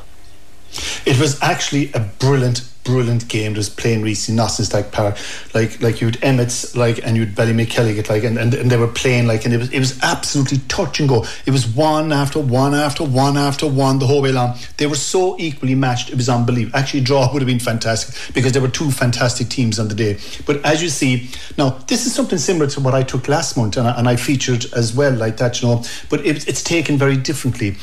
It 1.05 1.19
was 1.19 1.41
actually 1.41 1.91
a 1.93 1.99
brilliant 1.99 2.72
brilliant 2.83 3.27
game 3.27 3.55
just 3.55 3.77
playing 3.77 4.01
recently 4.01 4.39
in 4.39 4.43
Austin 4.43 4.65
Stack 4.65 4.91
Park 4.91 5.17
like 5.53 5.81
like 5.81 6.01
you'd 6.01 6.21
Emmets 6.21 6.75
like 6.75 6.99
and 7.05 7.15
you'd 7.15 7.35
Ballymacelligott 7.35 8.09
like 8.09 8.23
and, 8.23 8.37
and, 8.37 8.53
and 8.53 8.69
they 8.69 8.77
were 8.77 8.87
playing 8.87 9.25
like 9.25 9.45
and 9.45 9.53
it 9.53 9.57
was 9.57 9.71
it 9.71 9.79
was 9.79 10.01
absolutely 10.03 10.59
touch 10.67 10.99
and 10.99 11.07
go. 11.07 11.25
It 11.45 11.51
was 11.51 11.67
one 11.67 12.11
after 12.11 12.39
one 12.39 12.73
after 12.73 13.03
one 13.03 13.37
after 13.37 13.67
one 13.67 13.99
the 13.99 14.07
whole 14.07 14.21
way 14.21 14.29
along. 14.29 14.57
They 14.77 14.87
were 14.87 14.95
so 14.95 15.37
equally 15.39 15.75
matched 15.75 16.09
it 16.09 16.15
was 16.15 16.29
unbelievable. 16.29 16.77
Actually 16.77 17.01
draw 17.01 17.31
would 17.31 17.41
have 17.41 17.47
been 17.47 17.59
fantastic 17.59 18.33
because 18.33 18.51
there 18.51 18.61
were 18.61 18.67
two 18.67 18.91
fantastic 18.91 19.49
teams 19.49 19.79
on 19.79 19.87
the 19.87 19.95
day. 19.95 20.19
But 20.45 20.65
as 20.65 20.81
you 20.81 20.89
see 20.89 21.29
now 21.57 21.69
this 21.87 22.05
is 22.05 22.13
something 22.13 22.37
similar 22.37 22.67
to 22.67 22.81
what 22.81 22.93
I 22.93 23.03
took 23.03 23.27
last 23.27 23.57
month 23.57 23.77
and 23.77 23.87
I, 23.87 23.97
and 23.97 24.07
I 24.07 24.15
featured 24.15 24.65
as 24.73 24.93
well 24.93 25.13
like 25.13 25.37
that 25.37 25.61
you 25.61 25.69
know. 25.69 25.83
But 26.09 26.25
it, 26.25 26.47
it's 26.47 26.61
taken 26.61 26.97
very 26.97 27.17
differently 27.17 27.77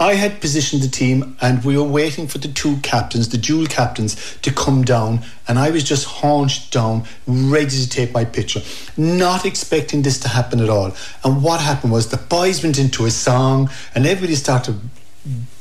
I 0.00 0.14
had 0.14 0.40
positioned 0.40 0.80
the 0.80 0.88
team 0.88 1.36
and 1.42 1.62
we 1.62 1.76
were 1.76 1.84
waiting 1.84 2.26
for 2.26 2.38
the 2.38 2.48
two 2.48 2.78
captains, 2.78 3.28
the 3.28 3.36
dual 3.36 3.66
captains, 3.66 4.38
to 4.40 4.50
come 4.50 4.82
down. 4.82 5.20
And 5.46 5.58
I 5.58 5.68
was 5.68 5.84
just 5.84 6.06
haunched 6.06 6.72
down, 6.72 7.04
ready 7.26 7.76
to 7.76 7.86
take 7.86 8.10
my 8.14 8.24
picture, 8.24 8.62
not 8.96 9.44
expecting 9.44 10.00
this 10.00 10.18
to 10.20 10.28
happen 10.28 10.60
at 10.60 10.70
all. 10.70 10.96
And 11.22 11.42
what 11.42 11.60
happened 11.60 11.92
was 11.92 12.08
the 12.08 12.16
boys 12.16 12.62
went 12.62 12.78
into 12.78 13.04
a 13.04 13.10
song 13.10 13.68
and 13.94 14.06
everybody 14.06 14.36
started 14.36 14.80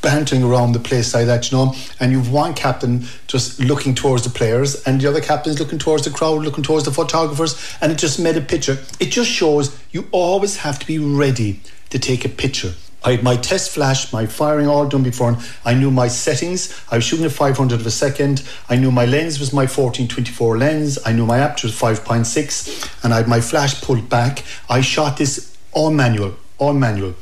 bantering 0.01 0.41
around 0.41 0.71
the 0.71 0.79
place 0.79 1.13
like 1.13 1.25
that, 1.25 1.51
you 1.51 1.57
know, 1.57 1.75
and 1.99 2.13
you've 2.13 2.31
one 2.31 2.53
captain 2.53 3.03
just 3.27 3.59
looking 3.59 3.93
towards 3.93 4.23
the 4.23 4.29
players 4.29 4.81
and 4.83 5.01
the 5.01 5.09
other 5.09 5.19
captain's 5.19 5.59
looking 5.59 5.79
towards 5.79 6.05
the 6.05 6.11
crowd, 6.11 6.41
looking 6.43 6.63
towards 6.63 6.85
the 6.85 6.91
photographers, 6.91 7.75
and 7.81 7.91
it 7.91 7.97
just 7.97 8.17
made 8.17 8.37
a 8.37 8.41
picture. 8.41 8.77
It 9.01 9.11
just 9.11 9.29
shows 9.29 9.77
you 9.91 10.07
always 10.11 10.55
have 10.57 10.79
to 10.79 10.87
be 10.87 10.97
ready 10.97 11.59
to 11.89 11.99
take 11.99 12.23
a 12.23 12.29
picture. 12.29 12.73
I 13.03 13.11
had 13.11 13.23
my 13.23 13.37
test 13.37 13.71
flash, 13.71 14.11
my 14.11 14.25
firing 14.25 14.67
all 14.67 14.87
done 14.87 15.03
before. 15.03 15.37
I 15.63 15.73
knew 15.73 15.89
my 15.89 16.07
settings. 16.07 16.79
I 16.91 16.95
was 16.95 17.05
shooting 17.05 17.25
at 17.25 17.31
500 17.31 17.79
of 17.79 17.85
a 17.85 17.91
second. 17.91 18.43
I 18.67 18.75
knew 18.75 18.91
my 18.91 19.05
lens 19.05 19.39
was 19.39 19.53
my 19.53 19.61
1424 19.61 20.57
lens. 20.57 20.99
I 21.05 21.13
knew 21.13 21.25
my 21.25 21.39
aperture 21.39 21.67
was 21.67 21.79
5.6, 21.79 23.03
and 23.03 23.13
I 23.13 23.17
had 23.17 23.27
my 23.27 23.39
flash 23.39 23.81
pulled 23.81 24.09
back. 24.09 24.43
I 24.69 24.81
shot 24.81 25.17
this 25.17 25.55
all 25.71 25.91
manual, 25.91 26.35
all 26.57 26.73
manual. 26.73 27.15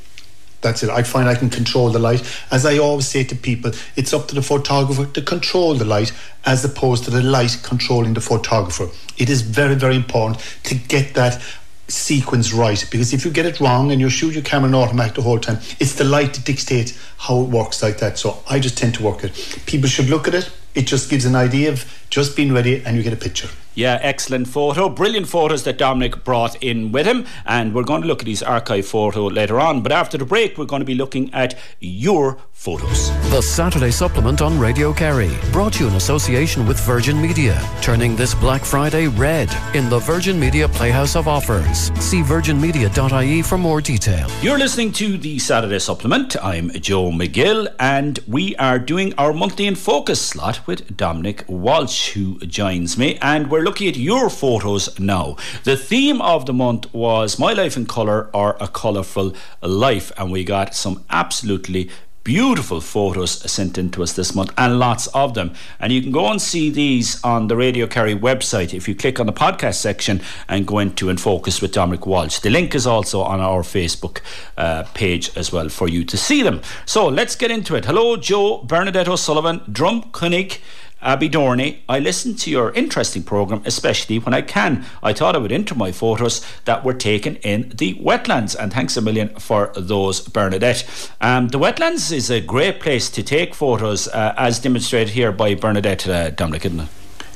That's 0.62 0.82
it. 0.82 0.90
I 0.90 1.04
find 1.04 1.30
I 1.30 1.36
can 1.36 1.52
control 1.52 1.90
the 1.92 2.00
light. 2.00 2.24
As 2.50 2.66
I 2.66 2.80
always 2.80 3.08
say 3.08 3.24
to 3.26 3.36
people, 3.36 3.72
it's 3.96 4.14
up 4.14 4.28
to 4.30 4.36
the 4.36 4.42
photographer 4.42 5.06
to 5.06 5.22
control 5.22 5.76
the 5.76 5.86
light 5.86 6.12
as 6.46 6.66
opposed 6.66 7.04
to 7.06 7.12
the 7.12 7.22
light 7.22 7.60
controlling 7.62 8.16
the 8.16 8.22
photographer. 8.22 8.90
It 9.18 9.30
is 9.30 9.42
very, 9.42 9.76
very 9.76 9.96
important 9.96 10.44
to 10.64 10.76
get 10.76 11.14
that 11.14 11.42
sequence 11.88 12.52
right 12.54 12.86
because 12.92 13.14
if 13.14 13.24
you 13.24 13.32
get 13.32 13.46
it 13.46 13.60
wrong 13.62 13.92
and 13.92 14.02
you 14.02 14.10
shoot 14.10 14.34
your 14.34 14.44
camera 14.44 14.68
in 14.68 14.76
automatic 14.76 15.16
the 15.16 15.22
whole 15.22 15.40
time 15.40 15.58
it's 15.80 15.94
the 15.96 16.04
light 16.04 16.34
that 16.34 16.44
dictates 16.44 17.00
how 17.18 17.42
it 17.42 17.50
works 17.50 17.82
like 17.82 17.98
that. 18.00 18.18
So 18.18 18.44
i 18.50 18.60
just 18.60 18.78
tend 18.78 18.96
to 18.96 19.04
work 19.04 19.24
it. 19.24 19.34
People 19.66 19.88
should 19.88 20.10
look 20.10 20.28
at 20.28 20.34
it 20.34 20.52
it 20.78 20.86
just 20.86 21.10
gives 21.10 21.26
an 21.26 21.36
idea 21.36 21.72
of 21.72 21.84
just 22.12 22.36
being 22.36 22.54
ready 22.54 22.86
and 22.86 22.96
you 22.96 23.02
get 23.02 23.12
a 23.12 23.18
picture 23.18 23.50
yeah, 23.78 24.00
excellent 24.02 24.48
photo. 24.48 24.90
Brilliant 24.90 25.28
photos 25.28 25.64
that 25.66 25.78
Dominic 25.78 26.24
brought 26.24 26.56
in 26.64 26.92
with 26.92 27.06
him. 27.06 27.28
And 27.46 27.76
we're 27.76 27.84
going 27.84 28.02
to 28.02 28.08
look 28.08 28.22
at 28.22 28.28
his 28.28 28.42
archive 28.42 28.88
photo 28.88 29.28
later 29.28 29.60
on. 29.60 29.84
But 29.84 29.92
after 29.92 30.18
the 30.18 30.26
break, 30.26 30.58
we're 30.58 30.66
going 30.66 30.80
to 30.80 30.86
be 30.86 30.96
looking 30.96 31.32
at 31.32 31.56
your 31.80 32.40
photos. 32.52 33.12
The 33.30 33.42
Saturday 33.42 33.92
Supplement 33.92 34.42
on 34.42 34.60
Radio 34.60 34.92
Kerry. 34.92 35.32
Brought 35.52 35.74
to 35.74 35.84
you 35.84 35.90
in 35.90 35.96
association 35.96 36.66
with 36.66 36.80
Virgin 36.80 37.22
Media. 37.22 37.62
Turning 37.84 38.16
this 38.16 38.34
Black 38.34 38.66
Friday 38.66 39.10
red 39.10 39.56
in 39.76 39.92
the 39.92 40.00
Virgin 40.00 40.40
Media 40.40 40.68
Playhouse 40.68 41.16
of 41.16 41.28
Offers. 41.28 41.92
See 42.02 42.22
virginmedia.ie 42.22 43.44
for 43.44 43.60
more 43.60 43.80
detail. 43.80 44.28
You're 44.42 44.58
listening 44.58 44.92
to 44.94 45.20
the 45.20 45.38
Saturday 45.38 45.78
Supplement. 45.78 46.36
I'm 46.44 46.72
Joe 46.72 47.12
McGill. 47.12 47.68
And 47.80 48.18
we 48.28 48.56
are 48.56 48.80
doing 48.80 49.14
our 49.20 49.34
monthly 49.34 49.68
in 49.68 49.76
focus 49.76 50.20
slot 50.20 50.66
with 50.68 50.96
Dominic 50.96 51.46
Walsh, 51.48 52.10
who 52.10 52.38
joins 52.40 52.98
me. 52.98 53.18
And 53.22 53.50
we're 53.50 53.64
looking 53.64 53.88
at 53.88 53.98
your 53.98 54.30
photos 54.30 55.00
now. 55.00 55.38
The 55.64 55.78
theme 55.78 56.22
of 56.22 56.46
the 56.46 56.54
month 56.54 56.94
was 56.94 57.40
My 57.40 57.54
Life 57.54 57.78
in 57.78 57.86
Colour 57.86 58.30
or 58.34 58.58
A 58.60 58.68
Colourful 58.68 59.34
Life, 59.62 60.12
and 60.18 60.32
we 60.32 60.44
got 60.44 60.76
some 60.76 61.04
absolutely 61.10 61.90
beautiful 62.28 62.82
photos 62.82 63.32
sent 63.50 63.78
in 63.78 63.90
to 63.90 64.04
us 64.04 64.12
this 64.12 64.36
month 64.36 64.52
and 64.58 64.78
lots 64.78 65.08
of 65.08 65.34
them. 65.34 65.54
And 65.80 65.94
you 65.94 66.02
can 66.02 66.12
go 66.12 66.30
and 66.30 66.42
see 66.42 66.70
these 66.70 67.24
on 67.24 67.48
the 67.48 67.56
Radio 67.56 67.88
Kerry 67.88 68.14
website 68.16 68.74
if 68.74 68.86
you 68.86 68.96
click 68.96 69.18
on 69.22 69.28
the 69.28 69.32
podcast 69.32 69.76
section 69.76 70.20
and 70.50 70.68
go 70.68 70.80
into 70.80 71.08
and 71.10 71.22
focus 71.22 71.62
with 71.62 71.72
Dominic 71.72 72.06
Walsh. 72.06 72.40
The 72.40 72.50
link 72.50 72.76
is 72.76 72.86
also 72.86 73.22
on 73.22 73.40
our 73.40 73.62
Facebook 73.62 74.20
uh, 74.58 74.84
page 74.94 75.32
as 75.38 75.54
well 75.54 75.70
for 75.70 75.88
you 75.88 76.04
to 76.04 76.18
see 76.18 76.42
them. 76.42 76.60
So 76.86 77.08
let's 77.08 77.38
get 77.38 77.50
into 77.50 77.76
it. 77.76 77.86
Hello, 77.86 78.18
Joe 78.18 78.58
Bernadette 78.58 79.08
O'Sullivan, 79.08 79.62
Drumcunnig. 79.62 80.60
Abbeydorney, 81.02 81.78
I 81.88 82.00
listen 82.00 82.36
to 82.38 82.50
your 82.50 82.72
interesting 82.72 83.22
programme, 83.22 83.62
especially 83.66 84.18
when 84.18 84.34
I 84.34 84.42
can. 84.42 84.84
I 85.04 85.14
thought 85.14 85.36
I 85.36 85.38
would 85.38 85.52
enter 85.52 85.76
my 85.76 85.92
photos 85.92 86.46
that 86.66 86.84
were 86.84 86.94
taken 86.94 87.36
in 87.38 87.72
the 87.76 87.94
wetlands, 87.96 88.56
and 88.56 88.74
thanks 88.74 88.98
a 88.98 89.02
million 89.02 89.30
for 89.38 89.72
those, 89.76 90.22
Bernadette. 90.22 91.12
Um, 91.22 91.50
the 91.50 91.60
wetlands 91.60 92.12
is 92.12 92.32
a 92.32 92.42
great 92.42 92.80
place 92.80 93.12
to 93.12 93.22
take 93.22 93.54
photos, 93.54 94.08
uh, 94.08 94.34
as 94.38 94.60
demonstrated 94.60 95.14
here 95.14 95.32
by 95.32 95.54
Bernadette 95.54 96.08
uh, 96.08 96.32
Dominic, 96.32 96.66
isn't 96.66 96.80
it? 96.80 96.88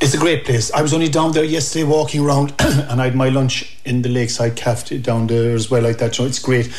It's 0.02 0.16
a 0.16 0.18
great 0.18 0.46
place. 0.46 0.72
I 0.72 0.82
was 0.82 0.96
only 0.96 1.10
down 1.10 1.34
there 1.34 1.44
yesterday 1.44 1.84
walking 1.84 2.26
around, 2.26 2.56
and 2.60 3.00
I 3.00 3.06
had 3.06 3.16
my 3.16 3.30
lunch 3.30 3.78
in 3.86 4.02
the 4.02 4.10
lakeside 4.10 4.56
cafe 4.56 4.98
down 4.98 5.28
there 5.28 5.54
as 5.54 5.70
well, 5.70 5.84
like 5.84 6.00
that. 6.00 6.16
So 6.16 6.26
it's 6.26 6.40
great. 6.40 6.74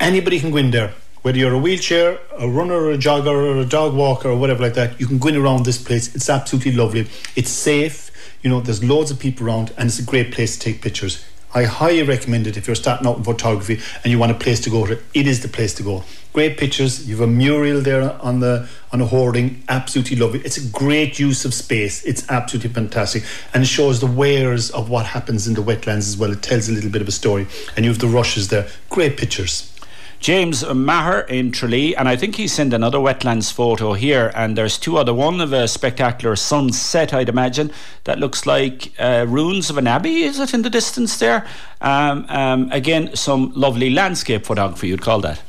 Anybody 0.00 0.40
can 0.40 0.50
go 0.50 0.56
in 0.56 0.72
there 0.72 0.92
whether 1.26 1.38
you're 1.38 1.54
a 1.54 1.58
wheelchair, 1.58 2.20
a 2.38 2.48
runner, 2.48 2.74
or 2.74 2.92
a 2.92 2.96
jogger, 2.96 3.26
or 3.26 3.56
a 3.56 3.64
dog 3.64 3.92
walker, 3.92 4.28
or 4.28 4.36
whatever 4.36 4.62
like 4.62 4.74
that, 4.74 5.00
you 5.00 5.08
can 5.08 5.18
go 5.18 5.26
in 5.26 5.34
around 5.34 5.64
this 5.64 5.76
place. 5.76 6.14
It's 6.14 6.30
absolutely 6.30 6.70
lovely. 6.70 7.08
It's 7.34 7.50
safe. 7.50 8.12
You 8.42 8.50
know, 8.50 8.60
there's 8.60 8.84
loads 8.84 9.10
of 9.10 9.18
people 9.18 9.44
around, 9.44 9.72
and 9.76 9.88
it's 9.88 9.98
a 9.98 10.04
great 10.04 10.32
place 10.32 10.56
to 10.56 10.60
take 10.60 10.82
pictures. 10.82 11.24
I 11.52 11.64
highly 11.64 12.04
recommend 12.04 12.46
it 12.46 12.56
if 12.56 12.68
you're 12.68 12.76
starting 12.76 13.08
out 13.08 13.16
in 13.16 13.24
photography 13.24 13.80
and 14.04 14.12
you 14.12 14.20
want 14.20 14.30
a 14.30 14.36
place 14.36 14.60
to 14.60 14.70
go 14.70 14.86
to. 14.86 15.00
It 15.14 15.26
is 15.26 15.40
the 15.40 15.48
place 15.48 15.74
to 15.74 15.82
go. 15.82 16.04
Great 16.32 16.58
pictures. 16.58 17.08
You 17.08 17.16
have 17.16 17.28
a 17.28 17.32
mural 17.32 17.80
there 17.80 18.12
on 18.22 18.38
the 18.38 18.68
on 18.92 19.00
a 19.00 19.06
hoarding. 19.06 19.64
Absolutely 19.68 20.18
lovely. 20.18 20.40
It's 20.44 20.58
a 20.58 20.68
great 20.68 21.18
use 21.18 21.44
of 21.44 21.54
space. 21.54 22.04
It's 22.04 22.24
absolutely 22.30 22.70
fantastic, 22.70 23.24
and 23.52 23.64
it 23.64 23.66
shows 23.66 23.98
the 23.98 24.06
wares 24.06 24.70
of 24.70 24.90
what 24.90 25.06
happens 25.06 25.48
in 25.48 25.54
the 25.54 25.62
wetlands 25.62 26.06
as 26.06 26.16
well. 26.16 26.30
It 26.30 26.42
tells 26.42 26.68
a 26.68 26.72
little 26.72 26.90
bit 26.90 27.02
of 27.02 27.08
a 27.08 27.12
story, 27.22 27.48
and 27.74 27.84
you 27.84 27.90
have 27.90 28.00
the 28.00 28.06
rushes 28.06 28.46
there. 28.46 28.68
Great 28.90 29.16
pictures. 29.16 29.72
James 30.26 30.64
Maher 30.74 31.20
in 31.20 31.52
Tralee, 31.52 31.94
and 31.94 32.08
I 32.08 32.16
think 32.16 32.34
he 32.34 32.48
sent 32.48 32.72
another 32.72 32.98
wetlands 32.98 33.52
photo 33.52 33.92
here. 33.92 34.32
And 34.34 34.58
there's 34.58 34.76
two 34.76 34.96
other. 34.96 35.14
One 35.14 35.40
of 35.40 35.52
a 35.52 35.68
spectacular 35.68 36.34
sunset, 36.34 37.14
I'd 37.14 37.28
imagine, 37.28 37.70
that 38.02 38.18
looks 38.18 38.44
like 38.44 38.92
uh, 38.98 39.24
ruins 39.28 39.70
of 39.70 39.78
an 39.78 39.86
abbey. 39.86 40.24
Is 40.24 40.40
it 40.40 40.52
in 40.52 40.62
the 40.62 40.68
distance 40.68 41.16
there? 41.20 41.46
Um, 41.80 42.26
um, 42.28 42.72
again, 42.72 43.14
some 43.14 43.52
lovely 43.54 43.88
landscape 43.88 44.44
photography. 44.44 44.88
You'd 44.88 45.00
call 45.00 45.20
that. 45.20 45.40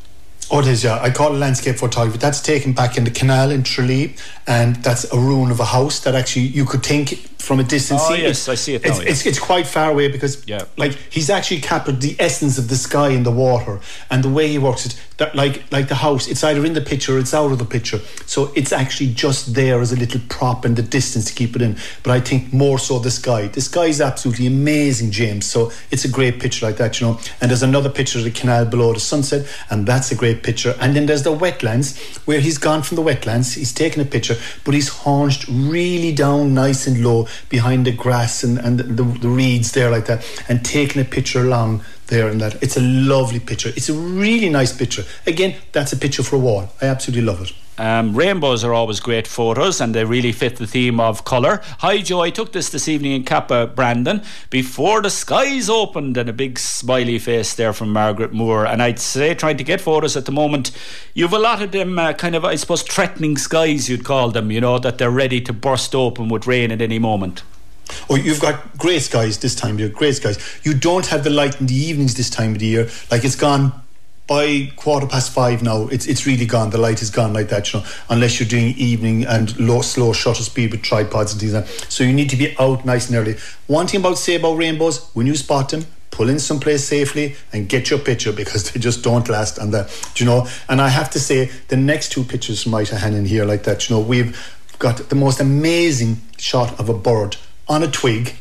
Oh, 0.52 0.60
it 0.60 0.68
is, 0.68 0.84
yeah. 0.84 1.02
I 1.02 1.10
call 1.10 1.34
it 1.34 1.40
landscape 1.40 1.78
photography. 1.78 2.20
That's 2.20 2.40
taken 2.40 2.74
back 2.74 3.00
in 3.00 3.04
the 3.04 3.10
canal 3.10 3.50
in 3.50 3.64
Tralee, 3.64 4.16
and 4.46 4.76
that's 4.84 5.12
a 5.12 5.18
ruin 5.18 5.50
of 5.50 5.60
a 5.60 5.66
house 5.66 6.02
that 6.02 6.14
actually 6.14 6.46
you 6.46 6.66
could 6.66 6.86
think 6.86 7.37
from 7.40 7.60
a 7.60 7.64
distance. 7.64 8.02
Oh, 8.04 8.14
yes, 8.14 8.50
I 8.50 8.56
see 8.56 8.76
it 8.76 8.84
now, 8.84 8.90
It's, 8.90 9.00
yeah. 9.00 9.10
it's, 9.10 9.26
it's, 9.26 9.40
quite 9.40 9.68
far 9.68 9.92
away 9.92 10.10
because, 10.10 10.46
yeah. 10.48 10.66
like, 10.76 10.94
he's 11.10 11.30
actually 11.30 11.62
captured 11.62 12.02
the 12.02 12.16
essence 12.20 12.58
of 12.58 12.68
the 12.68 12.76
sky 12.76 13.10
and 13.10 13.26
the 13.26 13.32
water, 13.32 13.80
and 14.10 14.24
the 14.24 14.30
way 14.30 14.48
he 14.48 14.58
works 14.58 14.86
it. 14.86 15.02
That, 15.18 15.34
like, 15.36 15.64
like 15.72 15.88
the 15.88 15.96
house, 15.96 16.28
it's 16.28 16.44
either 16.44 16.64
in 16.64 16.74
the 16.74 16.82
picture 16.82 17.16
or 17.16 17.20
it's 17.20 17.34
out 17.34 17.52
of 17.52 17.58
the 17.58 17.66
picture. 17.66 18.00
So 18.28 18.52
it's 18.56 18.72
actually 18.72 19.14
just 19.14 19.56
there 19.56 19.80
as 19.80 19.92
a 19.92 19.96
little 19.96 20.22
prop 20.30 20.64
in 20.64 20.76
the 20.76 20.84
distance 20.84 21.26
to 21.26 21.34
keep 21.34 21.56
it 21.56 21.62
in. 21.62 21.78
But 22.04 22.12
I 22.12 22.20
think 22.20 22.54
more 22.54 22.78
so 22.78 23.00
the 23.00 23.10
sky. 23.10 23.48
The 23.48 23.62
sky 23.62 23.86
is 23.86 24.00
absolutely 24.00 24.46
amazing, 24.46 25.10
James. 25.12 25.48
So 25.48 25.72
it's 25.90 26.06
a 26.06 26.10
great 26.10 26.40
picture 26.40 26.66
like 26.66 26.78
that, 26.78 27.00
you 27.00 27.08
know. 27.08 27.20
And 27.42 27.50
there's 27.50 27.64
another 27.64 27.90
picture 27.90 28.20
of 28.20 28.26
the 28.26 28.32
canal 28.32 28.66
below 28.66 28.94
the 28.94 29.00
sunset, 29.00 29.48
and 29.72 29.88
that's 29.88 30.12
a 30.12 30.16
great 30.16 30.44
picture. 30.44 30.76
And 30.80 30.96
then 30.96 31.08
there's 31.08 31.24
the 31.24 31.36
wetlands 31.36 31.98
where 32.28 32.40
he's 32.40 32.60
gone 32.60 32.84
from 32.84 32.96
the 32.96 33.04
wetlands. 33.04 33.56
He's 33.56 33.74
taken 33.74 34.02
a 34.02 34.06
picture, 34.06 34.36
but 34.66 34.74
he's 34.76 34.90
haunched 34.90 35.48
really 35.48 36.12
down 36.12 36.54
nice 36.54 36.86
and 36.86 37.04
low 37.04 37.27
behind 37.50 37.86
the 37.86 37.92
grass 37.92 38.44
and, 38.44 38.58
and 38.60 38.80
the, 38.80 39.04
the 39.04 39.30
reeds 39.30 39.72
there 39.72 39.90
like 39.90 40.06
that, 40.06 40.26
and 40.48 40.64
taking 40.64 41.02
a 41.02 41.06
picture 41.06 41.42
along 41.42 41.84
there 42.08 42.30
and 42.30 42.40
that. 42.42 42.62
It's 42.64 42.78
a 42.78 42.82
lovely 42.82 43.40
picture. 43.40 43.70
It's 43.70 43.90
a 43.90 43.94
really 43.94 44.50
nice 44.50 44.76
picture. 44.76 45.04
Again, 45.26 45.56
that's 45.72 45.94
a 45.94 45.98
picture 45.98 46.24
for 46.24 46.38
a 46.38 46.40
wall. 46.40 46.70
I 46.82 46.86
absolutely 46.86 47.26
love 47.26 47.42
it. 47.42 47.54
Um, 47.78 48.16
rainbows 48.16 48.64
are 48.64 48.74
always 48.74 49.00
great 49.00 49.28
photos 49.28 49.80
and 49.80 49.94
they 49.94 50.04
really 50.04 50.32
fit 50.32 50.56
the 50.56 50.66
theme 50.66 51.00
of 51.00 51.26
colour. 51.26 51.62
Hi 51.80 52.00
Joe, 52.00 52.22
I 52.22 52.32
took 52.32 52.52
this 52.52 52.70
this 52.70 52.88
evening 52.88 53.12
in 53.12 53.24
Kappa, 53.24 53.68
Brandon, 53.68 54.24
before 54.50 55.02
the 55.04 55.12
skies 55.12 55.70
opened 55.70 56.18
and 56.18 56.28
a 56.28 56.34
big 56.34 56.58
smiley 56.58 57.20
face 57.20 57.54
there 57.54 57.74
from 57.74 57.94
Margaret 57.94 58.34
Moore. 58.34 58.66
And 58.66 58.82
I'd 58.82 59.00
say 59.00 59.36
trying 59.36 59.58
to 59.58 59.64
get 59.64 59.80
photos 59.80 60.18
at 60.18 60.26
the 60.26 60.32
moment, 60.32 60.72
you've 61.14 61.34
a 61.34 61.40
lot 61.40 61.62
of 61.62 61.72
them 61.72 62.00
uh, 62.00 62.14
kind 62.14 62.36
of, 62.36 62.44
I 62.44 62.56
suppose, 62.56 62.82
threatening 62.82 63.38
skies 63.38 63.90
you'd 63.90 64.04
call 64.04 64.32
them, 64.32 64.50
you 64.50 64.60
know, 64.60 64.80
that 64.80 64.98
they're 64.98 65.12
ready 65.12 65.40
to 65.42 65.54
burst 65.54 65.94
open 65.94 66.30
with 66.30 66.48
rain 66.48 66.72
at 66.72 66.82
any 66.82 66.98
moment. 66.98 67.44
Oh, 68.10 68.16
you've 68.16 68.42
got 68.42 68.78
grey 68.78 69.00
skies 69.00 69.38
this 69.38 69.56
time 69.56 69.76
of 69.76 69.80
year, 69.80 69.90
grey 69.90 70.12
skies. 70.12 70.38
You 70.64 70.74
don't 70.74 71.06
have 71.08 71.24
the 71.24 71.30
light 71.30 71.60
in 71.60 71.68
the 71.68 71.76
evenings 71.76 72.16
this 72.16 72.30
time 72.30 72.54
of 72.54 72.60
the 72.60 72.66
year. 72.66 72.90
Like 73.12 73.24
it's 73.24 73.36
gone 73.36 73.72
by 74.28 74.70
quarter 74.76 75.08
past 75.08 75.32
five 75.32 75.64
now, 75.64 75.88
it's 75.88 76.06
it's 76.06 76.26
really 76.26 76.46
gone. 76.46 76.70
The 76.70 76.78
light 76.78 77.02
is 77.02 77.10
gone 77.10 77.34
like 77.34 77.48
that, 77.50 77.72
you 77.72 77.80
know, 77.80 77.86
unless 78.10 78.40
you're 78.40 78.50
doing 78.50 78.76
evening 78.78 79.26
and 79.26 79.58
low, 79.58 79.82
slow 79.82 80.12
shutter 80.14 80.44
speed 80.44 80.72
with 80.72 80.84
tripods 80.84 81.32
and 81.32 81.40
things 81.40 81.54
like 81.54 81.66
that. 81.66 81.92
So 81.92 82.04
you 82.04 82.14
need 82.14 82.30
to 82.32 82.36
be 82.36 82.56
out 82.60 82.86
nice 82.86 83.08
and 83.08 83.16
early. 83.16 83.38
One 83.68 83.88
thing 83.88 84.02
about 84.02 84.18
say 84.18 84.36
about 84.36 84.58
rainbows, 84.58 85.10
when 85.14 85.28
you 85.28 85.36
spot 85.36 85.70
them, 85.70 85.86
pull 86.12 86.30
in 86.30 86.40
someplace 86.40 86.84
safely 86.84 87.36
and 87.54 87.70
get 87.70 87.90
your 87.90 88.00
picture 88.00 88.34
because 88.34 88.72
they 88.72 88.80
just 88.80 89.04
don't 89.04 89.30
last 89.30 89.60
on 89.60 89.72
that, 89.72 89.90
you 90.20 90.26
know. 90.26 90.46
And 90.68 90.82
I 90.82 90.90
have 90.90 91.10
to 91.12 91.20
say, 91.20 91.46
the 91.70 91.78
next 91.78 92.12
two 92.12 92.24
pictures 92.24 92.64
from 92.64 92.76
Ita 92.76 93.08
in 93.08 93.26
here 93.26 93.46
like 93.46 93.64
that, 93.64 93.90
you 93.90 93.96
know, 93.96 94.02
we've 94.02 94.38
got 94.78 94.98
the 95.10 95.16
most 95.16 95.40
amazing 95.40 96.18
shot 96.38 96.78
of 96.80 96.90
a 96.90 96.94
bird 96.94 97.38
on 97.68 97.82
a 97.82 97.90
twig 97.90 98.36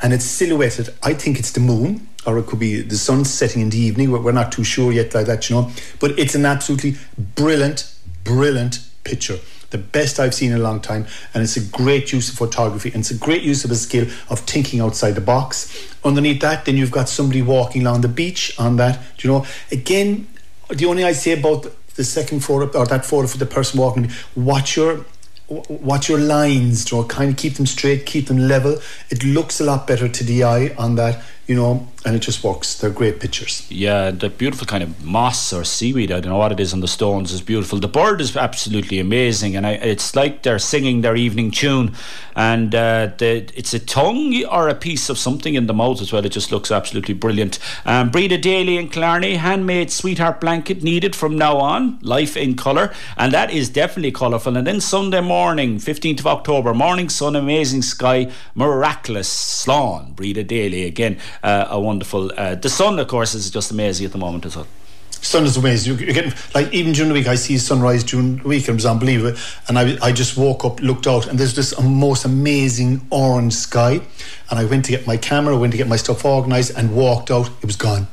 and 0.00 0.12
it's 0.12 0.24
silhouetted. 0.24 0.94
I 1.02 1.14
think 1.14 1.38
it's 1.38 1.52
the 1.52 1.60
moon 1.60 2.08
or 2.26 2.38
it 2.38 2.46
could 2.46 2.58
be 2.58 2.80
the 2.80 2.96
sun 2.96 3.24
setting 3.24 3.62
in 3.62 3.70
the 3.70 3.78
evening. 3.78 4.10
We're 4.10 4.32
not 4.32 4.52
too 4.52 4.64
sure 4.64 4.92
yet 4.92 5.14
like 5.14 5.26
that, 5.26 5.48
you 5.50 5.56
know. 5.56 5.70
But 6.00 6.18
it's 6.18 6.34
an 6.34 6.46
absolutely 6.46 6.96
brilliant, 7.18 7.92
brilliant 8.24 8.80
picture. 9.04 9.38
The 9.70 9.78
best 9.78 10.20
I've 10.20 10.34
seen 10.34 10.52
in 10.52 10.58
a 10.58 10.62
long 10.62 10.80
time, 10.80 11.06
and 11.32 11.42
it's 11.42 11.56
a 11.56 11.64
great 11.64 12.12
use 12.12 12.28
of 12.28 12.36
photography, 12.36 12.90
and 12.90 13.00
it's 13.00 13.10
a 13.10 13.16
great 13.16 13.42
use 13.42 13.64
of 13.64 13.70
a 13.70 13.74
skill 13.74 14.06
of 14.28 14.40
thinking 14.40 14.80
outside 14.80 15.12
the 15.12 15.22
box. 15.22 15.94
Underneath 16.04 16.40
that, 16.42 16.66
then 16.66 16.76
you've 16.76 16.90
got 16.90 17.08
somebody 17.08 17.42
walking 17.42 17.82
along 17.82 18.02
the 18.02 18.08
beach 18.08 18.54
on 18.58 18.76
that. 18.76 19.00
You 19.18 19.30
know? 19.30 19.46
Again, 19.70 20.28
the 20.68 20.86
only 20.86 21.04
I 21.04 21.12
say 21.12 21.38
about 21.38 21.66
the 21.94 22.04
second 22.04 22.40
photo 22.40 22.78
or 22.78 22.86
that 22.86 23.04
photo 23.04 23.26
for 23.26 23.38
the 23.38 23.46
person 23.46 23.80
walking, 23.80 24.10
watch 24.36 24.76
your 24.76 25.04
watch 25.48 26.08
your 26.08 26.18
lines, 26.18 26.90
know, 26.90 27.04
kind 27.04 27.30
of 27.30 27.36
keep 27.36 27.54
them 27.54 27.66
straight, 27.66 28.06
keep 28.06 28.28
them 28.28 28.38
level. 28.38 28.78
It 29.10 29.22
looks 29.22 29.60
a 29.60 29.64
lot 29.64 29.86
better 29.86 30.08
to 30.08 30.24
the 30.24 30.44
eye 30.44 30.74
on 30.78 30.94
that 30.94 31.22
you 31.46 31.54
know, 31.54 31.86
and 32.04 32.16
it 32.16 32.20
just 32.20 32.42
works. 32.42 32.74
They're 32.78 32.90
great 32.90 33.20
pictures. 33.20 33.66
Yeah, 33.70 34.10
the 34.10 34.28
beautiful 34.28 34.66
kind 34.66 34.82
of 34.82 35.04
moss 35.04 35.52
or 35.52 35.62
seaweed, 35.62 36.10
I 36.10 36.20
don't 36.20 36.32
know 36.32 36.38
what 36.38 36.52
it 36.52 36.58
is 36.58 36.72
on 36.72 36.80
the 36.80 36.88
stones, 36.88 37.32
is 37.32 37.40
beautiful. 37.40 37.78
The 37.78 37.88
bird 37.88 38.20
is 38.20 38.36
absolutely 38.36 38.98
amazing, 38.98 39.54
and 39.54 39.66
I, 39.66 39.72
it's 39.72 40.16
like 40.16 40.42
they're 40.42 40.58
singing 40.58 41.02
their 41.02 41.14
evening 41.14 41.50
tune. 41.50 41.94
And 42.34 42.74
uh, 42.74 43.10
the, 43.18 43.48
it's 43.54 43.74
a 43.74 43.78
tongue 43.78 44.44
or 44.46 44.68
a 44.68 44.74
piece 44.74 45.10
of 45.10 45.18
something 45.18 45.54
in 45.54 45.66
the 45.66 45.74
mouth 45.74 46.00
as 46.00 46.12
well. 46.12 46.24
It 46.24 46.30
just 46.30 46.50
looks 46.50 46.70
absolutely 46.70 47.14
brilliant. 47.14 47.58
Um, 47.84 48.10
Breda 48.10 48.38
Daly 48.38 48.78
in 48.78 48.88
Killarney, 48.88 49.36
handmade 49.36 49.90
sweetheart 49.90 50.40
blanket 50.40 50.82
needed 50.82 51.14
from 51.14 51.36
now 51.36 51.58
on, 51.58 51.98
life 52.00 52.36
in 52.36 52.56
colour, 52.56 52.92
and 53.16 53.32
that 53.32 53.52
is 53.52 53.68
definitely 53.68 54.12
colourful. 54.12 54.56
And 54.56 54.66
then 54.66 54.80
Sunday 54.80 55.20
morning, 55.20 55.76
15th 55.76 56.20
of 56.20 56.26
October, 56.26 56.74
morning 56.74 57.08
sun, 57.08 57.36
amazing 57.36 57.82
sky, 57.82 58.32
miraculous 58.54 59.28
Slán, 59.64 60.16
Breda 60.16 60.42
Daly 60.42 60.84
again 60.84 61.18
uh, 61.42 61.66
a 61.68 61.80
wonderful. 61.92 62.32
Uh, 62.38 62.54
the 62.54 62.70
sun, 62.70 62.98
of 62.98 63.06
course, 63.06 63.34
is 63.34 63.50
just 63.50 63.70
amazing 63.70 64.06
at 64.06 64.12
the 64.12 64.18
moment 64.18 64.46
as 64.46 64.56
well. 64.56 64.66
Sun 65.10 65.44
is 65.44 65.56
amazing. 65.58 65.98
You're 65.98 66.14
getting 66.14 66.32
like 66.54 66.72
even 66.72 66.92
during 66.92 67.10
the 67.10 67.14
week, 67.14 67.26
I 67.26 67.36
see 67.36 67.58
sunrise 67.58 68.02
during 68.02 68.38
the 68.38 68.48
week, 68.48 68.66
and 68.66 68.70
it 68.70 68.80
was 68.82 68.86
unbelievable. 68.86 69.38
And 69.68 69.78
I, 69.78 69.98
I 70.02 70.10
just 70.10 70.36
woke 70.36 70.64
up, 70.64 70.80
looked 70.80 71.06
out, 71.06 71.26
and 71.28 71.38
there's 71.38 71.54
this 71.54 71.78
most 71.80 72.24
amazing 72.24 73.06
orange 73.10 73.52
sky. 73.52 74.00
And 74.50 74.58
I 74.58 74.64
went 74.64 74.86
to 74.86 74.90
get 74.90 75.06
my 75.06 75.18
camera, 75.18 75.56
went 75.56 75.72
to 75.72 75.76
get 75.76 75.86
my 75.86 75.96
stuff 75.96 76.24
organised, 76.24 76.72
and 76.76 76.96
walked 76.96 77.30
out. 77.30 77.48
It 77.62 77.66
was 77.66 77.76
gone. 77.76 78.08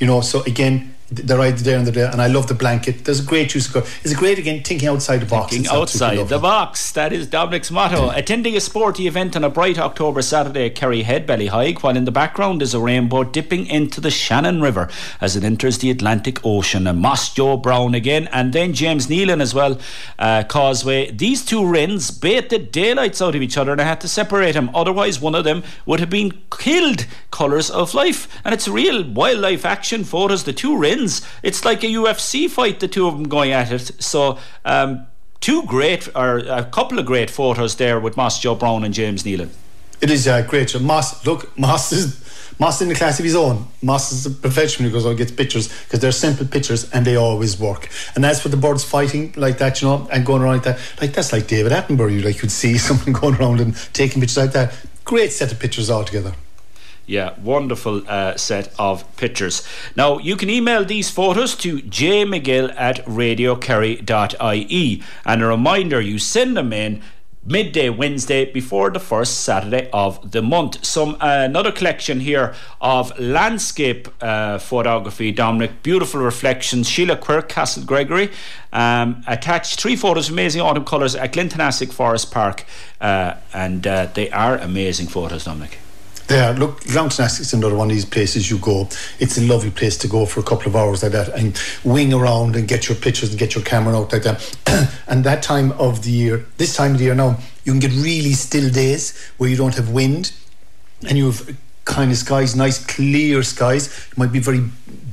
You 0.00 0.06
know. 0.08 0.20
So 0.20 0.42
again, 0.42 0.94
they're 1.10 1.40
either 1.40 1.62
there 1.62 1.78
and 1.78 1.86
they're 1.86 2.04
there. 2.04 2.12
And 2.12 2.22
I 2.22 2.28
love 2.28 2.46
the 2.46 2.54
blanket. 2.54 3.04
There's 3.04 3.20
a 3.20 3.26
great 3.26 3.54
use 3.54 3.74
of. 3.74 4.00
It's 4.04 4.14
great 4.14 4.38
again 4.38 4.62
thinking 4.62 4.88
outside 4.88 5.18
the 5.18 5.26
box. 5.26 5.52
Thinking 5.52 5.70
outside 5.72 6.28
the 6.28 6.38
box. 6.38 6.92
That 6.92 7.12
is 7.12 7.26
Dominic's 7.26 7.70
motto. 7.70 8.10
Attending 8.10 8.56
a 8.56 8.60
sporty 8.60 9.06
event 9.06 9.34
on 9.34 9.44
a 9.44 9.50
bright 9.50 9.78
October 9.78 10.22
Saturday 10.22 10.66
at 10.66 10.74
Kerry 10.74 11.00
Kerryhead, 11.00 11.26
Ballyheigue, 11.26 11.80
while 11.80 11.96
in 11.96 12.04
the 12.04 12.10
background 12.10 12.62
is 12.62 12.74
a 12.74 12.80
rainbow 12.80 13.24
dipping 13.24 13.66
into 13.66 14.00
the 14.00 14.10
Shannon 14.10 14.60
River 14.60 14.88
as 15.20 15.36
it 15.36 15.44
enters 15.44 15.78
the 15.78 15.90
Atlantic 15.90 16.44
Ocean. 16.44 16.86
And 16.86 16.98
Moss 16.98 17.32
Joe 17.32 17.56
Brown 17.56 17.94
again, 17.94 18.28
and 18.32 18.52
then 18.52 18.72
James 18.72 19.06
Nealon 19.06 19.40
as 19.40 19.54
well. 19.54 19.78
Uh, 20.18 20.42
Causeway. 20.42 21.10
These 21.10 21.44
two 21.44 21.64
wrens 21.64 22.10
bait 22.10 22.50
the 22.50 22.58
daylights 22.58 23.22
out 23.22 23.34
of 23.34 23.42
each 23.42 23.56
other, 23.56 23.72
and 23.72 23.80
I 23.80 23.84
had 23.84 24.00
to 24.02 24.08
separate 24.08 24.52
them. 24.52 24.70
Otherwise, 24.74 25.20
one 25.20 25.34
of 25.34 25.44
them 25.44 25.62
would 25.86 26.00
have 26.00 26.10
been 26.10 26.42
killed. 26.58 27.06
Colours 27.30 27.70
of 27.70 27.94
life, 27.94 28.28
and 28.44 28.52
it's 28.52 28.66
real 28.66 29.08
wildlife 29.08 29.64
action 29.64 30.04
photos. 30.04 30.44
The 30.44 30.52
two 30.52 30.76
wrens 30.76 30.99
wins. 31.00 31.22
It's 31.42 31.64
like 31.64 31.82
a 31.82 31.86
UFC 31.86 32.50
fight, 32.50 32.80
the 32.80 32.88
two 32.88 33.06
of 33.06 33.14
them 33.14 33.28
going 33.28 33.52
at 33.52 33.72
it. 33.72 34.02
So, 34.02 34.38
um, 34.64 35.06
two 35.40 35.62
great, 35.64 36.08
or 36.14 36.38
a 36.38 36.64
couple 36.64 36.98
of 36.98 37.06
great 37.06 37.30
photos 37.30 37.76
there 37.76 37.98
with 37.98 38.16
Moss 38.16 38.40
Joe 38.40 38.54
Brown 38.54 38.84
and 38.84 38.94
James 38.94 39.24
Nealon. 39.24 39.50
It 40.00 40.10
is 40.10 40.26
uh, 40.26 40.42
great. 40.42 40.78
Moss, 40.80 41.26
look, 41.26 41.56
Moss 41.58 41.92
is 41.92 42.26
Moss 42.58 42.82
in 42.82 42.88
the 42.88 42.94
class 42.94 43.18
of 43.18 43.24
his 43.24 43.34
own. 43.34 43.66
Moss 43.82 44.12
is 44.12 44.26
a 44.26 44.30
professional 44.30 44.90
who 44.90 44.94
goes 44.94 45.06
out 45.06 45.10
and 45.10 45.18
gets 45.18 45.30
pictures 45.30 45.68
because 45.84 46.00
they're 46.00 46.12
simple 46.12 46.46
pictures 46.46 46.90
and 46.90 47.06
they 47.06 47.16
always 47.16 47.58
work. 47.58 47.88
And 48.14 48.22
that's 48.22 48.44
what 48.44 48.50
the 48.50 48.58
birds 48.58 48.84
fighting 48.84 49.32
like 49.36 49.58
that, 49.58 49.80
you 49.80 49.88
know, 49.88 50.06
and 50.12 50.26
going 50.26 50.42
around 50.42 50.56
like 50.56 50.64
that. 50.64 50.78
Like 51.00 51.14
that's 51.14 51.32
like 51.32 51.46
David 51.46 51.72
Attenborough. 51.72 52.12
You 52.12 52.20
like 52.20 52.42
you'd 52.42 52.50
see 52.50 52.76
someone 52.86 53.12
going 53.12 53.34
around 53.36 53.60
and 53.60 53.74
taking 53.94 54.20
pictures 54.20 54.36
like 54.36 54.52
that. 54.52 54.74
Great 55.04 55.32
set 55.32 55.52
of 55.52 55.58
pictures 55.58 55.90
altogether. 55.90 56.34
Yeah, 57.10 57.34
wonderful 57.42 58.08
uh, 58.08 58.36
set 58.36 58.72
of 58.78 59.04
pictures. 59.16 59.66
Now, 59.96 60.18
you 60.18 60.36
can 60.36 60.48
email 60.48 60.84
these 60.84 61.10
photos 61.10 61.56
to 61.56 61.78
jmcgill 61.78 62.72
at 62.76 63.04
radiokerry.ie. 63.04 65.02
And 65.24 65.42
a 65.42 65.46
reminder, 65.46 66.00
you 66.00 66.20
send 66.20 66.56
them 66.56 66.72
in 66.72 67.02
midday 67.44 67.88
Wednesday 67.90 68.44
before 68.52 68.90
the 68.90 69.00
first 69.00 69.40
Saturday 69.40 69.90
of 69.92 70.30
the 70.30 70.40
month. 70.40 70.84
Some 70.84 71.16
uh, 71.16 71.42
another 71.50 71.72
collection 71.72 72.20
here 72.20 72.54
of 72.80 73.18
landscape 73.18 74.06
uh, 74.20 74.58
photography. 74.58 75.32
Dominic, 75.32 75.82
beautiful 75.82 76.20
reflections. 76.20 76.88
Sheila 76.88 77.16
Quirk, 77.16 77.48
Castlegregory, 77.48 78.32
um, 78.72 79.24
attached 79.26 79.80
three 79.80 79.96
photos 79.96 80.28
of 80.28 80.34
amazing 80.34 80.60
autumn 80.60 80.84
colours 80.84 81.16
at 81.16 81.32
Glanteenassig 81.32 81.92
Forest 81.92 82.30
Park, 82.30 82.64
uh, 83.00 83.34
and 83.52 83.84
uh, 83.84 84.06
they 84.14 84.30
are 84.30 84.58
amazing 84.58 85.08
photos, 85.08 85.46
Dominic. 85.46 85.80
There, 86.30 86.52
look, 86.54 86.82
Glanteenassig 86.82 87.40
is 87.40 87.54
another 87.54 87.74
one 87.74 87.90
of 87.90 87.96
these 87.96 88.04
places 88.04 88.48
you 88.48 88.58
go. 88.58 88.88
It's 89.18 89.36
a 89.36 89.40
lovely 89.40 89.72
place 89.72 89.96
to 89.96 90.06
go 90.06 90.26
for 90.26 90.38
a 90.38 90.44
couple 90.44 90.68
of 90.68 90.76
hours 90.76 91.02
like 91.02 91.10
that 91.10 91.30
and 91.30 91.60
wing 91.82 92.14
around 92.14 92.54
and 92.54 92.68
get 92.68 92.88
your 92.88 92.96
pictures 92.96 93.30
and 93.30 93.38
get 93.38 93.56
your 93.56 93.64
camera 93.64 93.98
out 93.98 94.12
like 94.12 94.22
that. 94.22 94.56
and 95.08 95.24
that 95.24 95.42
time 95.42 95.72
of 95.72 96.04
the 96.04 96.12
year, 96.12 96.46
this 96.56 96.76
time 96.76 96.92
of 96.92 96.98
the 96.98 97.06
year 97.06 97.16
now, 97.16 97.36
you 97.64 97.72
can 97.72 97.80
get 97.80 97.90
really 97.90 98.30
still 98.34 98.70
days 98.70 99.18
where 99.38 99.50
you 99.50 99.56
don't 99.56 99.74
have 99.74 99.90
wind 99.90 100.30
and 101.08 101.18
you 101.18 101.26
have 101.26 101.56
kind 101.84 102.12
of 102.12 102.16
skies, 102.16 102.54
nice 102.54 102.78
clear 102.86 103.42
skies. 103.42 103.88
It 104.12 104.16
might 104.16 104.30
be 104.30 104.38
very 104.38 104.62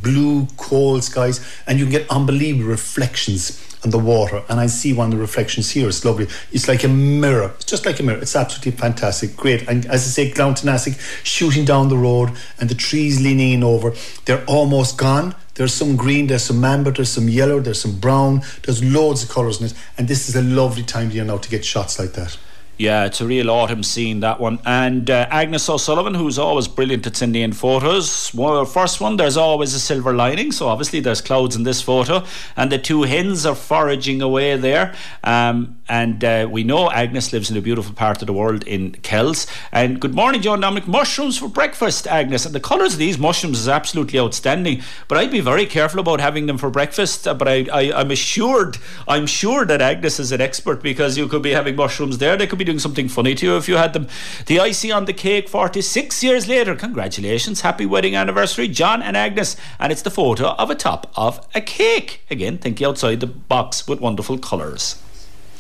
blue, 0.04 0.46
cold 0.56 1.04
skies, 1.04 1.44
and 1.66 1.80
you 1.80 1.86
can 1.86 1.94
get 1.94 2.12
unbelievable 2.12 2.70
reflections 2.70 3.67
on 3.84 3.92
the 3.92 4.00
water. 4.00 4.44
And 4.50 4.60
I 4.60 4.68
see 4.68 4.94
one 4.94 5.08
of 5.08 5.16
the 5.16 5.22
reflections 5.22 5.72
here. 5.72 5.88
It's 5.88 6.04
lovely. 6.04 6.28
It's 6.52 6.68
like 6.68 6.84
a 6.84 6.88
mirror. 6.88 7.52
It's 7.56 7.66
just 7.66 7.86
like 7.86 8.00
a 8.00 8.04
mirror. 8.04 8.20
It's 8.20 8.36
absolutely 8.36 8.80
fantastic. 8.80 9.36
Great. 9.36 9.68
And 9.68 9.86
as 9.86 10.06
I 10.06 10.10
say, 10.10 10.32
Glanteenassig 10.32 11.00
shooting 11.24 11.66
down 11.66 11.90
the 11.90 11.98
road 11.98 12.32
and 12.60 12.70
the 12.70 12.76
trees 12.76 13.22
leaning 13.22 13.54
in 13.54 13.64
over. 13.64 13.94
They're 14.26 14.46
almost 14.46 14.98
gone. 14.98 15.36
There's 15.56 15.74
some 15.74 15.96
green, 15.96 16.28
there's 16.28 16.44
some 16.44 16.64
amber, 16.64 16.92
there's 16.92 17.10
some 17.10 17.28
yellow, 17.28 17.60
there's 17.60 17.82
some 17.82 17.98
brown, 18.00 18.44
there's 18.62 18.84
loads 18.84 19.24
of 19.24 19.30
colours 19.30 19.60
in 19.60 19.66
it. 19.66 19.74
And 19.98 20.08
this 20.08 20.30
is 20.30 20.36
a 20.36 20.42
lovely 20.44 20.84
time 20.84 21.08
of 21.08 21.16
year 21.16 21.26
now 21.26 21.38
to 21.38 21.50
get 21.50 21.66
shots 21.66 21.98
like 21.98 22.14
that. 22.14 22.38
Yeah, 22.80 23.06
it's 23.06 23.22
a 23.22 23.26
real 23.26 23.50
autumn 23.50 23.82
scene, 23.82 24.20
that 24.20 24.40
one. 24.40 24.60
And 24.64 25.10
uh, 25.10 25.28
Agnes 25.32 25.68
O'Sullivan, 25.68 26.14
who's 26.14 26.38
always 26.38 26.68
brilliant 26.68 27.08
at 27.08 27.16
sending 27.16 27.42
in 27.42 27.54
photos. 27.54 28.32
Well, 28.36 28.64
first 28.66 29.02
one, 29.02 29.18
there's 29.18 29.36
always 29.36 29.74
a 29.74 29.80
silver 29.80 30.14
lining. 30.14 30.52
So 30.52 30.68
obviously 30.68 31.00
there's 31.00 31.20
clouds 31.20 31.56
in 31.56 31.64
this 31.64 31.82
photo. 31.82 32.24
And 32.56 32.72
the 32.72 32.78
two 32.78 33.02
hens 33.02 33.48
are 33.48 33.56
foraging 33.56 34.22
away 34.22 34.58
there. 34.58 34.94
Um, 35.24 35.80
and 35.90 36.24
uh, 36.24 36.48
we 36.52 36.64
know 36.64 36.92
Agnes 36.92 37.34
lives 37.34 37.50
in 37.50 37.58
a 37.58 37.62
beautiful 37.62 37.96
part 37.96 38.22
of 38.22 38.28
the 38.28 38.34
world 38.34 38.64
in 38.66 38.92
Kells. 38.92 39.48
And 39.72 40.00
good 40.00 40.14
morning, 40.14 40.44
John 40.44 40.60
Dominic. 40.60 40.88
Mushrooms 40.88 41.36
for 41.40 41.48
breakfast, 41.48 42.06
Agnes. 42.06 42.46
And 42.46 42.54
the 42.54 42.60
colours 42.60 42.94
of 42.94 43.00
these 43.00 43.18
mushrooms 43.18 43.60
is 43.60 43.68
absolutely 43.68 44.20
outstanding. 44.20 44.84
But 45.08 45.18
I'd 45.18 45.32
be 45.32 45.40
very 45.40 45.66
careful 45.66 46.00
about 46.00 46.20
having 46.20 46.46
them 46.46 46.60
for 46.60 46.70
breakfast. 46.70 47.28
Uh, 47.28 47.34
but 47.34 47.48
I, 47.48 47.66
I, 47.74 48.02
I'm 48.02 48.12
assured, 48.12 48.78
I'm 49.08 49.26
sure 49.26 49.66
that 49.66 49.82
Agnes 49.82 50.20
is 50.20 50.32
an 50.32 50.42
expert 50.42 50.84
because 50.84 51.18
you 51.18 51.28
could 51.28 51.42
be 51.42 51.54
having 51.54 51.76
mushrooms 51.76 52.20
there. 52.20 52.38
They 52.38 52.46
could 52.46 52.60
be 52.60 52.67
doing 52.68 52.80
something 52.80 53.08
funny 53.08 53.34
to 53.34 53.46
you 53.46 53.58
if 53.58 53.68
you 53.68 53.78
had 53.78 53.94
them. 53.94 54.08
The 54.46 54.60
icing 54.60 54.92
on 54.92 55.06
the 55.06 55.14
cake 55.14 55.48
46 55.48 56.22
years 56.22 56.48
later. 56.48 56.76
Congratulations. 56.76 57.62
Happy 57.62 57.86
wedding 57.86 58.16
anniversary, 58.16 58.68
John 58.68 59.02
and 59.02 59.16
Agnes. 59.16 59.56
And 59.80 59.92
it's 59.92 60.02
the 60.02 60.12
photo 60.12 60.50
of 60.50 60.70
a 60.70 60.76
top 60.76 61.12
of 61.16 61.48
a 61.56 61.62
cake. 61.62 62.22
Again, 62.30 62.58
think 62.58 62.82
outside 62.82 63.22
the 63.22 63.28
box 63.28 63.88
with 63.88 64.02
wonderful 64.02 64.38
colours. 64.38 65.02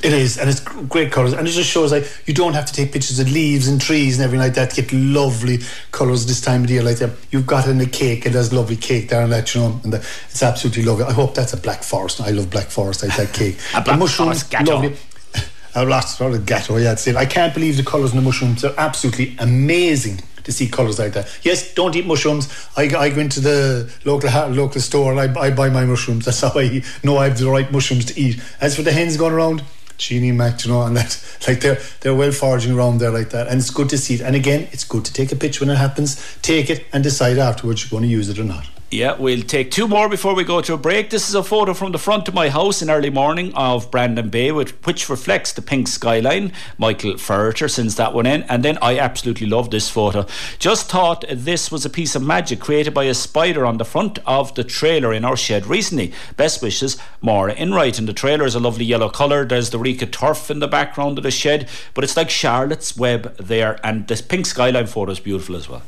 It 0.03 0.13
is, 0.13 0.37
and 0.37 0.47
it's 0.47 0.59
great 0.59 1.11
colours, 1.11 1.33
and 1.33 1.47
it 1.47 1.51
just 1.51 1.71
shows 1.71 1.91
like 1.91 2.05
you 2.27 2.33
don't 2.33 2.53
have 2.53 2.67
to 2.67 2.73
take 2.73 2.91
pictures 2.91 3.17
of 3.17 3.31
leaves 3.31 3.67
and 3.67 3.81
trees 3.81 4.19
and 4.19 4.25
everything 4.25 4.45
like 4.45 4.53
that 4.53 4.69
to 4.71 4.83
get 4.83 4.93
lovely 4.93 5.57
colours 5.91 6.27
this 6.27 6.39
time 6.39 6.61
of 6.61 6.67
the 6.67 6.75
year 6.75 6.83
like 6.83 6.97
that. 6.97 7.09
You've 7.31 7.47
got 7.47 7.67
in 7.67 7.81
a 7.81 7.87
cake, 7.87 8.27
it 8.27 8.33
has 8.33 8.53
lovely 8.53 8.75
cake 8.75 9.09
there 9.09 9.23
and 9.23 9.31
that, 9.31 9.55
you 9.55 9.61
know, 9.61 9.81
and 9.83 9.91
the, 9.91 9.97
it's 9.97 10.43
absolutely 10.43 10.83
lovely. 10.83 11.05
I 11.05 11.13
hope 11.13 11.33
that's 11.33 11.53
a 11.53 11.57
black 11.57 11.81
forest. 11.81 12.21
I 12.21 12.29
love 12.29 12.51
black 12.51 12.67
forest, 12.67 13.03
I 13.03 13.07
like 13.07 13.17
that 13.17 13.33
cake. 13.33 13.57
a 13.73 13.81
black 13.81 13.97
mushrooms, 13.97 14.43
forest 14.43 14.67
lovely. 14.69 14.95
A 15.77 15.85
lot 15.85 16.19
of 16.19 16.45
gato, 16.47 16.77
yeah, 16.77 16.85
that's 16.85 17.05
it. 17.05 17.15
I 17.15 17.27
can't 17.27 17.53
believe 17.53 17.77
the 17.77 17.83
colours 17.83 18.09
in 18.09 18.17
the 18.17 18.23
mushrooms. 18.23 18.63
They're 18.63 18.73
absolutely 18.79 19.35
amazing 19.37 20.21
to 20.43 20.51
see 20.51 20.67
colours 20.67 20.97
like 20.97 21.13
that. 21.13 21.29
Yes, 21.43 21.75
don't 21.75 21.95
eat 21.95 22.07
mushrooms. 22.07 22.51
I, 22.75 22.83
I 22.97 23.09
go 23.11 23.21
into 23.21 23.39
the 23.39 23.93
local 24.03 24.31
local 24.49 24.81
store 24.81 25.11
and 25.11 25.19
I, 25.37 25.39
I 25.39 25.51
buy 25.51 25.69
my 25.69 25.85
mushrooms. 25.85 26.25
That's 26.25 26.41
how 26.41 26.51
I 26.55 26.81
know 27.03 27.17
I 27.17 27.27
have 27.27 27.37
the 27.37 27.47
right 27.47 27.71
mushrooms 27.71 28.05
to 28.05 28.19
eat. 28.19 28.41
As 28.59 28.75
for 28.75 28.81
the 28.81 28.91
hens 28.91 29.17
going 29.17 29.33
around, 29.33 29.61
Sheenie 29.99 30.31
Mac, 30.31 30.65
you 30.65 30.71
know, 30.71 30.81
and 30.81 30.97
that 30.97 31.23
like 31.47 31.59
they're 31.59 31.79
they're 31.99 32.15
well 32.15 32.31
foraging 32.31 32.73
around 32.73 32.97
there 32.97 33.11
like 33.11 33.29
that, 33.29 33.47
and 33.47 33.59
it's 33.59 33.69
good 33.69 33.89
to 33.89 33.99
see 33.99 34.15
it. 34.15 34.21
And 34.21 34.35
again, 34.35 34.67
it's 34.71 34.83
good 34.83 35.05
to 35.05 35.13
take 35.13 35.31
a 35.31 35.35
picture 35.35 35.63
when 35.63 35.75
it 35.75 35.77
happens, 35.77 36.39
take 36.41 36.71
it, 36.71 36.85
and 36.91 37.03
decide 37.03 37.37
afterwards 37.37 37.83
you're 37.83 37.91
going 37.91 38.09
to 38.09 38.09
use 38.09 38.29
it 38.29 38.39
or 38.39 38.43
not. 38.43 38.67
Yeah, 38.89 39.17
we'll 39.17 39.41
take 39.41 39.69
two 39.69 39.85
more 39.85 40.07
before 40.07 40.33
we 40.33 40.45
go 40.45 40.61
to 40.61 40.73
a 40.73 40.77
break. 40.77 41.09
This 41.09 41.27
is 41.27 41.35
a 41.35 41.43
photo 41.43 41.73
from 41.73 41.91
the 41.91 41.97
front 41.97 42.29
of 42.29 42.33
my 42.33 42.47
house 42.47 42.81
in 42.81 42.89
early 42.89 43.09
morning 43.09 43.53
of 43.53 43.91
Brandon 43.91 44.29
Bay, 44.29 44.49
which, 44.53 44.71
which 44.85 45.09
reflects 45.09 45.51
the 45.51 45.61
pink 45.61 45.89
skyline. 45.89 46.53
Michael 46.77 47.15
Ferreter 47.15 47.69
sends 47.69 47.97
that 47.97 48.13
one 48.13 48.25
in. 48.25 48.43
And 48.43 48.63
then 48.63 48.77
I 48.81 48.97
absolutely 48.97 49.45
love 49.45 49.71
this 49.71 49.89
photo. 49.89 50.25
Just 50.57 50.89
thought 50.89 51.25
this 51.29 51.69
was 51.69 51.85
a 51.85 51.89
piece 51.89 52.15
of 52.15 52.21
magic 52.23 52.61
created 52.61 52.93
by 52.93 53.03
a 53.03 53.13
spider 53.13 53.65
on 53.65 53.77
the 53.77 53.83
front 53.83 54.19
of 54.25 54.55
the 54.55 54.63
trailer 54.63 55.11
in 55.11 55.25
our 55.25 55.35
shed 55.35 55.65
recently. 55.65 56.13
Best 56.37 56.61
wishes, 56.61 56.95
Maura 57.19 57.55
Enright. 57.55 57.99
And 57.99 58.07
the 58.07 58.13
trailer 58.13 58.45
is 58.45 58.55
a 58.55 58.59
lovely 58.61 58.85
yellow 58.85 59.09
colour. 59.09 59.43
There's 59.43 59.71
the 59.71 59.79
Rika 59.79 60.05
turf 60.05 60.49
in 60.49 60.59
the 60.59 60.67
background 60.67 61.17
of 61.17 61.25
the 61.25 61.31
shed, 61.31 61.67
but 61.93 62.05
it's 62.05 62.15
like 62.15 62.29
Charlotte's 62.29 62.95
Web 62.95 63.35
there. 63.35 63.81
And 63.85 64.07
this 64.07 64.21
pink 64.21 64.45
skyline 64.45 64.87
photo 64.87 65.11
is 65.11 65.19
beautiful 65.19 65.57
as 65.57 65.67
well. 65.67 65.81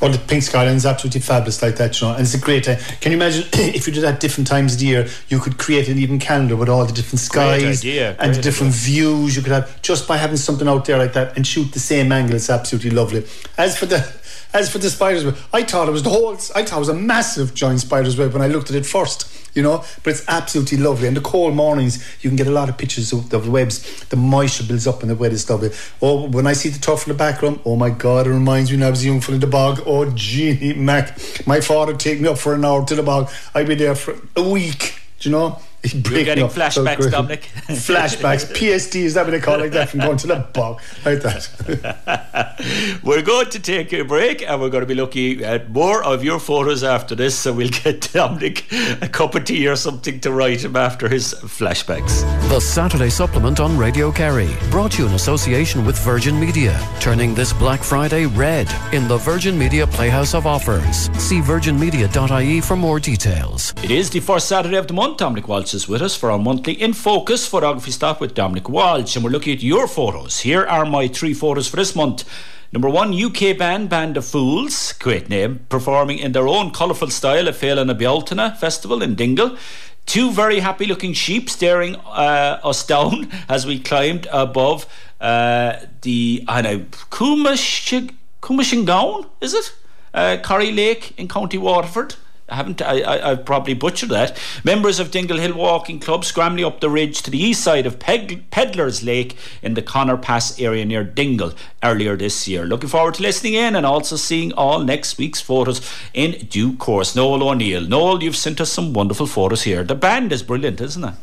Oh, 0.00 0.08
the 0.08 0.18
pink 0.18 0.42
skyline 0.44 0.76
is 0.76 0.86
absolutely 0.86 1.20
fabulous 1.20 1.60
like 1.60 1.76
that, 1.76 2.00
you 2.00 2.06
know. 2.06 2.14
And 2.14 2.22
it's 2.22 2.34
a 2.34 2.38
great. 2.38 2.68
Uh, 2.68 2.76
can 3.00 3.12
you 3.12 3.18
imagine 3.18 3.44
if 3.52 3.86
you 3.86 3.92
did 3.92 4.02
that 4.02 4.20
different 4.20 4.46
times 4.46 4.74
of 4.74 4.80
the 4.80 4.86
year, 4.86 5.08
you 5.28 5.40
could 5.40 5.58
create 5.58 5.88
an 5.88 5.98
even 5.98 6.18
calendar 6.18 6.56
with 6.56 6.68
all 6.68 6.84
the 6.84 6.92
different 6.92 7.20
skies 7.20 7.84
and 8.18 8.34
the 8.34 8.42
different 8.42 8.72
idea. 8.72 8.84
views 8.84 9.36
you 9.36 9.42
could 9.42 9.52
have 9.52 9.82
just 9.82 10.06
by 10.06 10.16
having 10.16 10.36
something 10.36 10.68
out 10.68 10.84
there 10.84 10.98
like 10.98 11.14
that 11.14 11.36
and 11.36 11.46
shoot 11.46 11.72
the 11.72 11.80
same 11.80 12.12
angle. 12.12 12.36
It's 12.36 12.50
absolutely 12.50 12.90
lovely. 12.90 13.26
As 13.56 13.76
for 13.76 13.86
the 13.86 14.06
as 14.54 14.70
for 14.70 14.78
the 14.78 14.88
spider's 14.88 15.24
web, 15.24 15.36
I 15.52 15.62
thought 15.62 15.88
it 15.88 15.92
was 15.92 16.02
the 16.02 16.10
whole. 16.10 16.32
I 16.54 16.64
thought 16.64 16.76
it 16.76 16.78
was 16.78 16.88
a 16.88 16.94
massive 16.94 17.54
giant 17.54 17.80
spider's 17.80 18.16
web 18.16 18.32
when 18.32 18.42
I 18.42 18.46
looked 18.46 18.70
at 18.70 18.76
it 18.76 18.86
first 18.86 19.37
you 19.58 19.64
know. 19.64 19.84
But 20.04 20.10
it's 20.12 20.24
absolutely 20.28 20.78
lovely. 20.78 21.08
And 21.08 21.16
the 21.16 21.20
cold 21.20 21.54
mornings, 21.54 21.98
you 22.22 22.30
can 22.30 22.36
get 22.36 22.46
a 22.46 22.52
lot 22.52 22.68
of 22.68 22.78
pictures 22.78 23.12
of, 23.12 23.28
the 23.28 23.38
webs. 23.40 24.04
The 24.04 24.16
moisture 24.16 24.62
builds 24.62 24.86
up 24.86 25.02
in 25.02 25.08
the 25.08 25.16
wettest 25.16 25.50
of 25.50 25.64
it. 25.64 25.74
Oh, 26.00 26.28
when 26.28 26.46
I 26.46 26.52
see 26.52 26.68
the 26.68 26.78
turf 26.78 27.06
in 27.06 27.12
the 27.12 27.18
background, 27.18 27.60
oh 27.64 27.74
my 27.74 27.90
God, 27.90 28.28
it 28.28 28.30
reminds 28.30 28.70
me 28.70 28.76
when 28.76 28.86
I 28.86 28.90
was 28.90 29.04
young 29.04 29.20
in 29.20 29.40
the 29.40 29.46
bog. 29.48 29.82
Oh, 29.84 30.08
gee, 30.12 30.74
Mac, 30.74 31.18
my 31.46 31.60
father 31.60 31.94
take 31.94 32.20
me 32.20 32.28
up 32.28 32.38
for 32.38 32.54
an 32.54 32.64
hour 32.64 32.86
to 32.86 32.94
the 32.94 33.02
bog. 33.02 33.30
I'd 33.52 33.66
be 33.66 33.74
there 33.74 33.96
for 33.96 34.14
a 34.36 34.48
week, 34.48 35.00
you 35.20 35.32
know. 35.32 35.60
You're 35.84 36.24
getting 36.24 36.46
flashbacks, 36.46 37.04
so 37.04 37.10
Dominic. 37.10 37.42
flashbacks. 37.68 38.52
PSD, 38.52 39.02
is 39.02 39.14
that 39.14 39.24
what 39.24 39.30
they 39.30 39.38
call 39.38 39.54
it 39.54 39.62
like 39.62 39.72
that 39.72 39.88
from 39.88 40.00
going 40.00 40.16
to 40.18 40.26
the 40.26 40.46
bog 40.52 40.80
like 41.04 41.22
that? 41.22 42.98
we're 43.04 43.22
going 43.22 43.48
to 43.50 43.60
take 43.60 43.92
a 43.92 44.02
break 44.02 44.42
and 44.42 44.60
we're 44.60 44.70
going 44.70 44.82
to 44.82 44.88
be 44.88 44.96
looking 44.96 45.44
at 45.44 45.70
more 45.70 46.02
of 46.02 46.24
your 46.24 46.40
photos 46.40 46.82
after 46.82 47.14
this. 47.14 47.38
So 47.38 47.52
we'll 47.52 47.68
get 47.68 48.00
Dominic 48.12 48.64
a 49.00 49.08
cup 49.08 49.36
of 49.36 49.44
tea 49.44 49.68
or 49.68 49.76
something 49.76 50.18
to 50.20 50.32
write 50.32 50.64
him 50.64 50.74
after 50.74 51.08
his 51.08 51.32
flashbacks. 51.34 52.22
The 52.48 52.60
Saturday 52.60 53.10
Supplement 53.10 53.60
on 53.60 53.78
Radio 53.78 54.10
Kerry, 54.10 54.50
brought 54.70 54.92
to 54.92 55.02
you 55.02 55.08
in 55.08 55.14
association 55.14 55.86
with 55.86 55.96
Virgin 55.98 56.40
Media, 56.40 56.76
turning 56.98 57.36
this 57.36 57.52
Black 57.52 57.84
Friday 57.84 58.26
red 58.26 58.68
in 58.92 59.06
the 59.06 59.18
Virgin 59.18 59.56
Media 59.56 59.86
Playhouse 59.86 60.34
of 60.34 60.44
Offers. 60.44 61.08
See 61.22 61.40
virginmedia.ie 61.40 62.60
for 62.62 62.74
more 62.74 62.98
details. 62.98 63.72
It 63.84 63.92
is 63.92 64.10
the 64.10 64.20
first 64.20 64.48
Saturday 64.48 64.76
of 64.76 64.88
the 64.88 64.94
month, 64.94 65.18
Dominic 65.18 65.46
Walsh 65.46 65.68
is 65.78 65.88
with 65.88 66.02
us 66.02 66.16
for 66.16 66.32
our 66.32 66.40
monthly 66.40 66.72
In 66.72 66.92
Focus 66.92 67.46
photography 67.46 67.92
stop 67.92 68.20
with 68.20 68.34
Dominic 68.34 68.68
Walsh, 68.68 69.14
and 69.14 69.24
we're 69.24 69.30
looking 69.30 69.54
at 69.54 69.62
your 69.62 69.86
photos. 69.86 70.40
Here 70.40 70.66
are 70.66 70.84
my 70.84 71.06
three 71.06 71.32
photos 71.32 71.68
for 71.68 71.76
this 71.76 71.94
month. 71.94 72.28
Number 72.72 72.88
one, 72.88 73.14
UK 73.14 73.56
band 73.56 73.88
Band 73.88 74.16
of 74.16 74.24
Fools, 74.24 74.92
great 74.94 75.28
name, 75.28 75.60
performing 75.68 76.18
in 76.18 76.32
their 76.32 76.48
own 76.48 76.72
colourful 76.72 77.10
style 77.10 77.46
at 77.46 77.54
Féile 77.54 77.86
na 77.86 77.94
Bealtaine 77.94 78.56
Festival 78.56 79.02
in 79.02 79.14
Dingle. 79.14 79.56
Two 80.04 80.32
very 80.32 80.58
happy 80.58 80.84
looking 80.84 81.12
sheep 81.12 81.48
staring 81.48 81.94
uh, 81.94 82.58
us 82.64 82.84
down 82.84 83.30
as 83.48 83.64
we 83.64 83.78
climbed 83.78 84.26
above 84.32 84.84
uh, 85.20 85.76
the, 86.02 86.44
I 86.48 86.60
know, 86.62 86.80
Coomashingown, 87.10 89.26
is 89.40 89.54
it? 89.54 89.72
Uh, 90.12 90.38
Corrie 90.42 90.72
Lake 90.72 91.14
in 91.16 91.28
County 91.28 91.56
Waterford. 91.56 92.16
I 92.48 92.54
haven't. 92.54 92.80
I, 92.80 93.02
I, 93.02 93.28
have 93.30 93.44
probably 93.44 93.74
butchered 93.74 94.08
that. 94.08 94.38
Members 94.64 94.98
of 94.98 95.10
Dingle 95.10 95.38
Hill 95.38 95.54
Walking 95.54 96.00
Club 96.00 96.24
scrambling 96.24 96.64
up 96.64 96.80
the 96.80 96.88
ridge 96.88 97.20
to 97.22 97.30
the 97.30 97.42
east 97.42 97.62
side 97.62 97.84
of 97.84 97.98
Peg- 97.98 98.50
Pedlar's 98.50 99.02
Lake 99.02 99.36
in 99.60 99.74
the 99.74 99.82
Conor 99.82 100.16
Pass 100.16 100.58
area 100.58 100.86
near 100.86 101.04
Dingle 101.04 101.52
earlier 101.82 102.16
this 102.16 102.48
year. 102.48 102.64
Looking 102.64 102.88
forward 102.88 103.14
to 103.14 103.22
listening 103.22 103.52
in 103.52 103.76
and 103.76 103.84
also 103.84 104.16
seeing 104.16 104.52
all 104.54 104.80
next 104.80 105.18
week's 105.18 105.42
photos 105.42 105.86
in 106.14 106.46
due 106.46 106.74
course. 106.76 107.14
Noel 107.14 107.46
O'Neill. 107.46 107.82
Noel, 107.82 108.22
you've 108.22 108.36
sent 108.36 108.62
us 108.62 108.72
some 108.72 108.94
wonderful 108.94 109.26
photos 109.26 109.62
here. 109.62 109.84
The 109.84 109.94
band 109.94 110.32
is 110.32 110.42
brilliant, 110.42 110.80
isn't 110.80 111.04
it? 111.04 111.14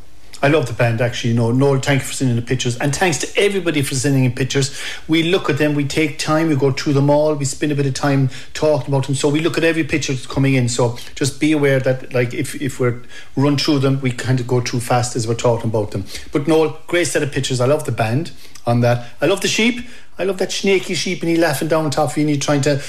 I 0.46 0.48
love 0.48 0.68
the 0.68 0.74
band 0.74 1.02
actually. 1.02 1.32
You 1.32 1.38
know, 1.38 1.52
Noel, 1.52 1.80
thank 1.80 2.02
you 2.04 2.08
for 2.08 2.14
sending 2.14 2.36
the 2.36 2.42
pictures, 2.44 2.78
and 2.78 2.96
thanks 2.96 3.18
to 3.18 3.28
everybody 3.36 3.82
for 3.82 3.96
sending 3.96 4.26
in 4.26 4.32
pictures. 4.32 4.80
We 5.08 5.24
look 5.24 5.50
at 5.50 5.58
them, 5.58 5.74
we 5.74 5.86
take 5.86 6.20
time, 6.20 6.50
we 6.50 6.56
go 6.56 6.72
through 6.72 6.94
them 6.94 7.10
all, 7.10 7.34
we 7.34 7.46
spend 7.46 7.72
a 7.72 7.76
bit 7.76 7.88
of 7.88 7.96
time 7.96 8.30
talking 8.54 8.94
about 8.94 9.08
them. 9.08 9.16
So 9.16 9.28
we 9.28 9.40
look 9.40 9.58
at 9.58 9.64
every 9.64 9.84
picture 9.84 10.14
that's 10.14 10.28
coming 10.28 10.54
in. 10.54 10.70
So 10.70 11.00
just 11.16 11.40
be 11.40 11.52
aware 11.52 11.80
that, 11.80 12.14
like, 12.14 12.36
if 12.36 12.62
if 12.62 12.80
we're 12.80 13.02
run 13.36 13.58
through 13.58 13.80
them, 13.80 14.00
we 14.02 14.12
kind 14.12 14.40
of 14.40 14.46
go 14.46 14.62
through 14.62 14.82
fast 14.82 15.16
as 15.16 15.28
we're 15.28 15.34
talking 15.34 15.72
about 15.72 15.90
them. 15.90 16.06
But 16.32 16.48
Noel, 16.48 16.80
great 16.86 17.08
set 17.08 17.24
of 17.24 17.32
pictures. 17.32 17.60
I 17.60 17.66
love 17.66 17.86
the 17.86 17.92
band 17.92 18.32
on 18.68 18.82
that. 18.82 19.08
I 19.22 19.26
love 19.26 19.42
the 19.42 19.48
sheep. 19.48 19.88
I 20.20 20.26
love 20.26 20.38
that 20.38 20.52
snaky 20.52 20.94
sheep 20.94 21.24
and 21.24 21.30
he 21.32 21.38
laughing 21.38 21.70
down 21.70 21.90
top 21.90 22.12
of 22.12 22.18
you 22.18 22.22
and 22.22 22.30
he 22.30 22.38
trying 22.38 22.62
to 22.62 22.84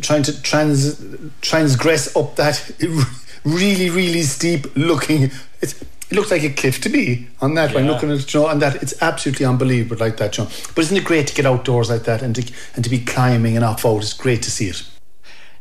trying 0.00 0.22
to 0.22 0.42
trans 0.42 0.98
transgress 1.42 2.16
up 2.16 2.36
that 2.36 2.72
really 3.44 3.90
really 3.90 4.22
steep 4.22 4.74
looking. 4.74 5.30
It's 5.60 5.74
it 6.08 6.14
looks 6.14 6.30
like 6.30 6.44
a 6.44 6.50
cliff 6.50 6.80
to 6.82 6.88
me 6.88 7.26
on 7.40 7.54
that 7.54 7.70
yeah. 7.70 7.76
one. 7.76 7.86
Looking 7.86 8.12
at 8.12 8.32
you 8.32 8.40
know, 8.40 8.48
and 8.48 8.62
that 8.62 8.82
it's 8.82 8.94
absolutely 9.02 9.44
unbelievable 9.44 9.96
like 9.98 10.16
that, 10.18 10.32
John. 10.32 10.46
But 10.74 10.78
isn't 10.78 10.96
it 10.96 11.04
great 11.04 11.26
to 11.28 11.34
get 11.34 11.46
outdoors 11.46 11.90
like 11.90 12.04
that 12.04 12.22
and 12.22 12.34
to 12.36 12.52
and 12.74 12.84
to 12.84 12.90
be 12.90 13.00
climbing 13.00 13.56
and 13.56 13.64
off 13.64 13.84
out? 13.84 13.98
It's 13.98 14.12
great 14.12 14.42
to 14.42 14.50
see 14.50 14.68
it. 14.68 14.84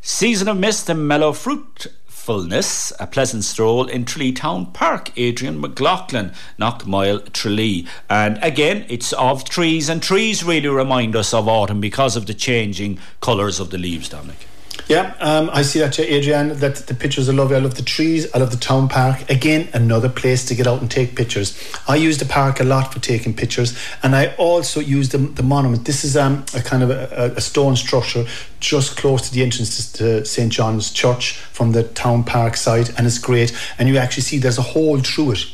Season 0.02 0.48
of 0.48 0.58
mist 0.58 0.88
and 0.88 1.08
mellow 1.08 1.34
fruitfulness, 1.34 2.94
a 3.00 3.08
pleasant 3.08 3.44
stroll 3.44 3.88
in 3.88 4.06
Tralee 4.06 4.34
Town 4.34 4.68
Park. 4.68 5.12
Adrian 5.18 5.60
McLaughlin, 5.60 6.32
Knockmile 6.60 7.34
Tralee. 7.34 7.88
And 8.08 8.38
again, 8.44 8.86
it's 8.88 9.14
of 9.14 9.46
trees, 9.46 9.90
and 9.90 10.04
trees 10.04 10.44
really 10.44 10.68
remind 10.68 11.16
us 11.16 11.34
of 11.34 11.48
autumn 11.48 11.82
because 11.82 12.16
of 12.16 12.28
the 12.28 12.36
changing 12.36 13.00
colours 13.20 13.60
of 13.60 13.72
the 13.72 13.80
leaves, 13.80 14.10
Dominic. 14.10 14.46
Yeah, 14.88 15.16
um, 15.20 15.50
I 15.52 15.64
see 15.64 15.80
that, 15.80 16.00
Adrian. 16.00 16.60
That 16.60 16.76
the 16.76 16.94
pictures 16.94 17.28
are 17.28 17.34
lovely. 17.34 17.56
I 17.56 17.60
love 17.60 17.74
the 17.74 17.82
trees. 17.82 18.32
I 18.36 18.38
love 18.38 18.52
the 18.52 18.58
town 18.58 18.88
park. 18.88 19.28
Again, 19.32 19.68
another 19.74 20.10
place 20.10 20.46
to 20.46 20.56
get 20.56 20.68
out 20.68 20.80
and 20.80 20.92
take 20.92 21.16
pictures. 21.16 21.58
I 21.88 21.96
use 21.96 22.20
the 22.20 22.26
park 22.26 22.60
a 22.60 22.64
lot 22.64 22.94
for 22.94 23.00
taking 23.00 23.34
pictures, 23.34 23.76
and 24.04 24.16
I 24.16 24.36
also 24.36 24.80
use 24.80 25.10
the, 25.10 25.18
the 25.18 25.42
monument. 25.42 25.86
This 25.86 26.04
is 26.04 26.16
um, 26.16 26.46
a 26.54 26.62
kind 26.62 26.84
of 26.84 26.92
a, 26.92 27.34
a 27.36 27.42
stone 27.42 27.76
structure 27.76 28.26
just 28.60 28.96
close 28.96 29.28
to 29.28 29.34
the 29.34 29.42
entrance 29.42 29.92
to 29.94 30.24
St 30.24 30.52
John's 30.52 30.92
Church 30.92 31.34
from 31.34 31.72
the 31.72 31.84
town 31.84 32.24
park 32.24 32.56
side, 32.56 32.92
and 32.96 33.08
it's 33.08 33.18
great. 33.18 33.58
And 33.80 33.90
you 33.90 33.98
actually 33.98 34.24
see 34.24 34.38
there's 34.38 34.60
a 34.60 34.64
hole 34.64 35.00
through 35.00 35.32
it 35.32 35.46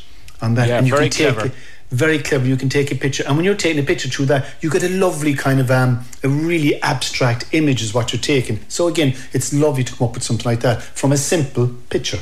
on 0.42 0.54
that, 0.54 0.68
yeah, 0.68 0.78
and 0.78 0.86
you 0.86 0.92
very 0.92 1.08
can 1.08 1.10
take 1.12 1.34
clever. 1.34 1.46
it 1.46 1.54
very 1.92 2.18
clever. 2.18 2.46
You 2.46 2.56
can 2.56 2.68
take 2.68 2.90
a 2.90 2.94
picture, 2.94 3.22
and 3.26 3.36
when 3.36 3.44
you're 3.44 3.54
taking 3.54 3.82
a 3.82 3.86
picture 3.86 4.08
through 4.08 4.26
that, 4.26 4.46
you 4.60 4.70
get 4.70 4.82
a 4.82 4.88
lovely 4.88 5.34
kind 5.34 5.60
of 5.60 5.70
um, 5.70 6.04
a 6.24 6.28
really 6.28 6.80
abstract 6.82 7.46
image 7.52 7.82
is 7.82 7.94
what 7.94 8.12
you're 8.12 8.20
taking. 8.20 8.60
So 8.68 8.88
again, 8.88 9.14
it's 9.32 9.52
lovely 9.52 9.84
to 9.84 9.94
come 9.94 10.08
up 10.08 10.14
with 10.14 10.22
something 10.22 10.46
like 10.46 10.60
that 10.60 10.82
from 10.82 11.12
a 11.12 11.16
simple 11.16 11.68
picture. 11.90 12.18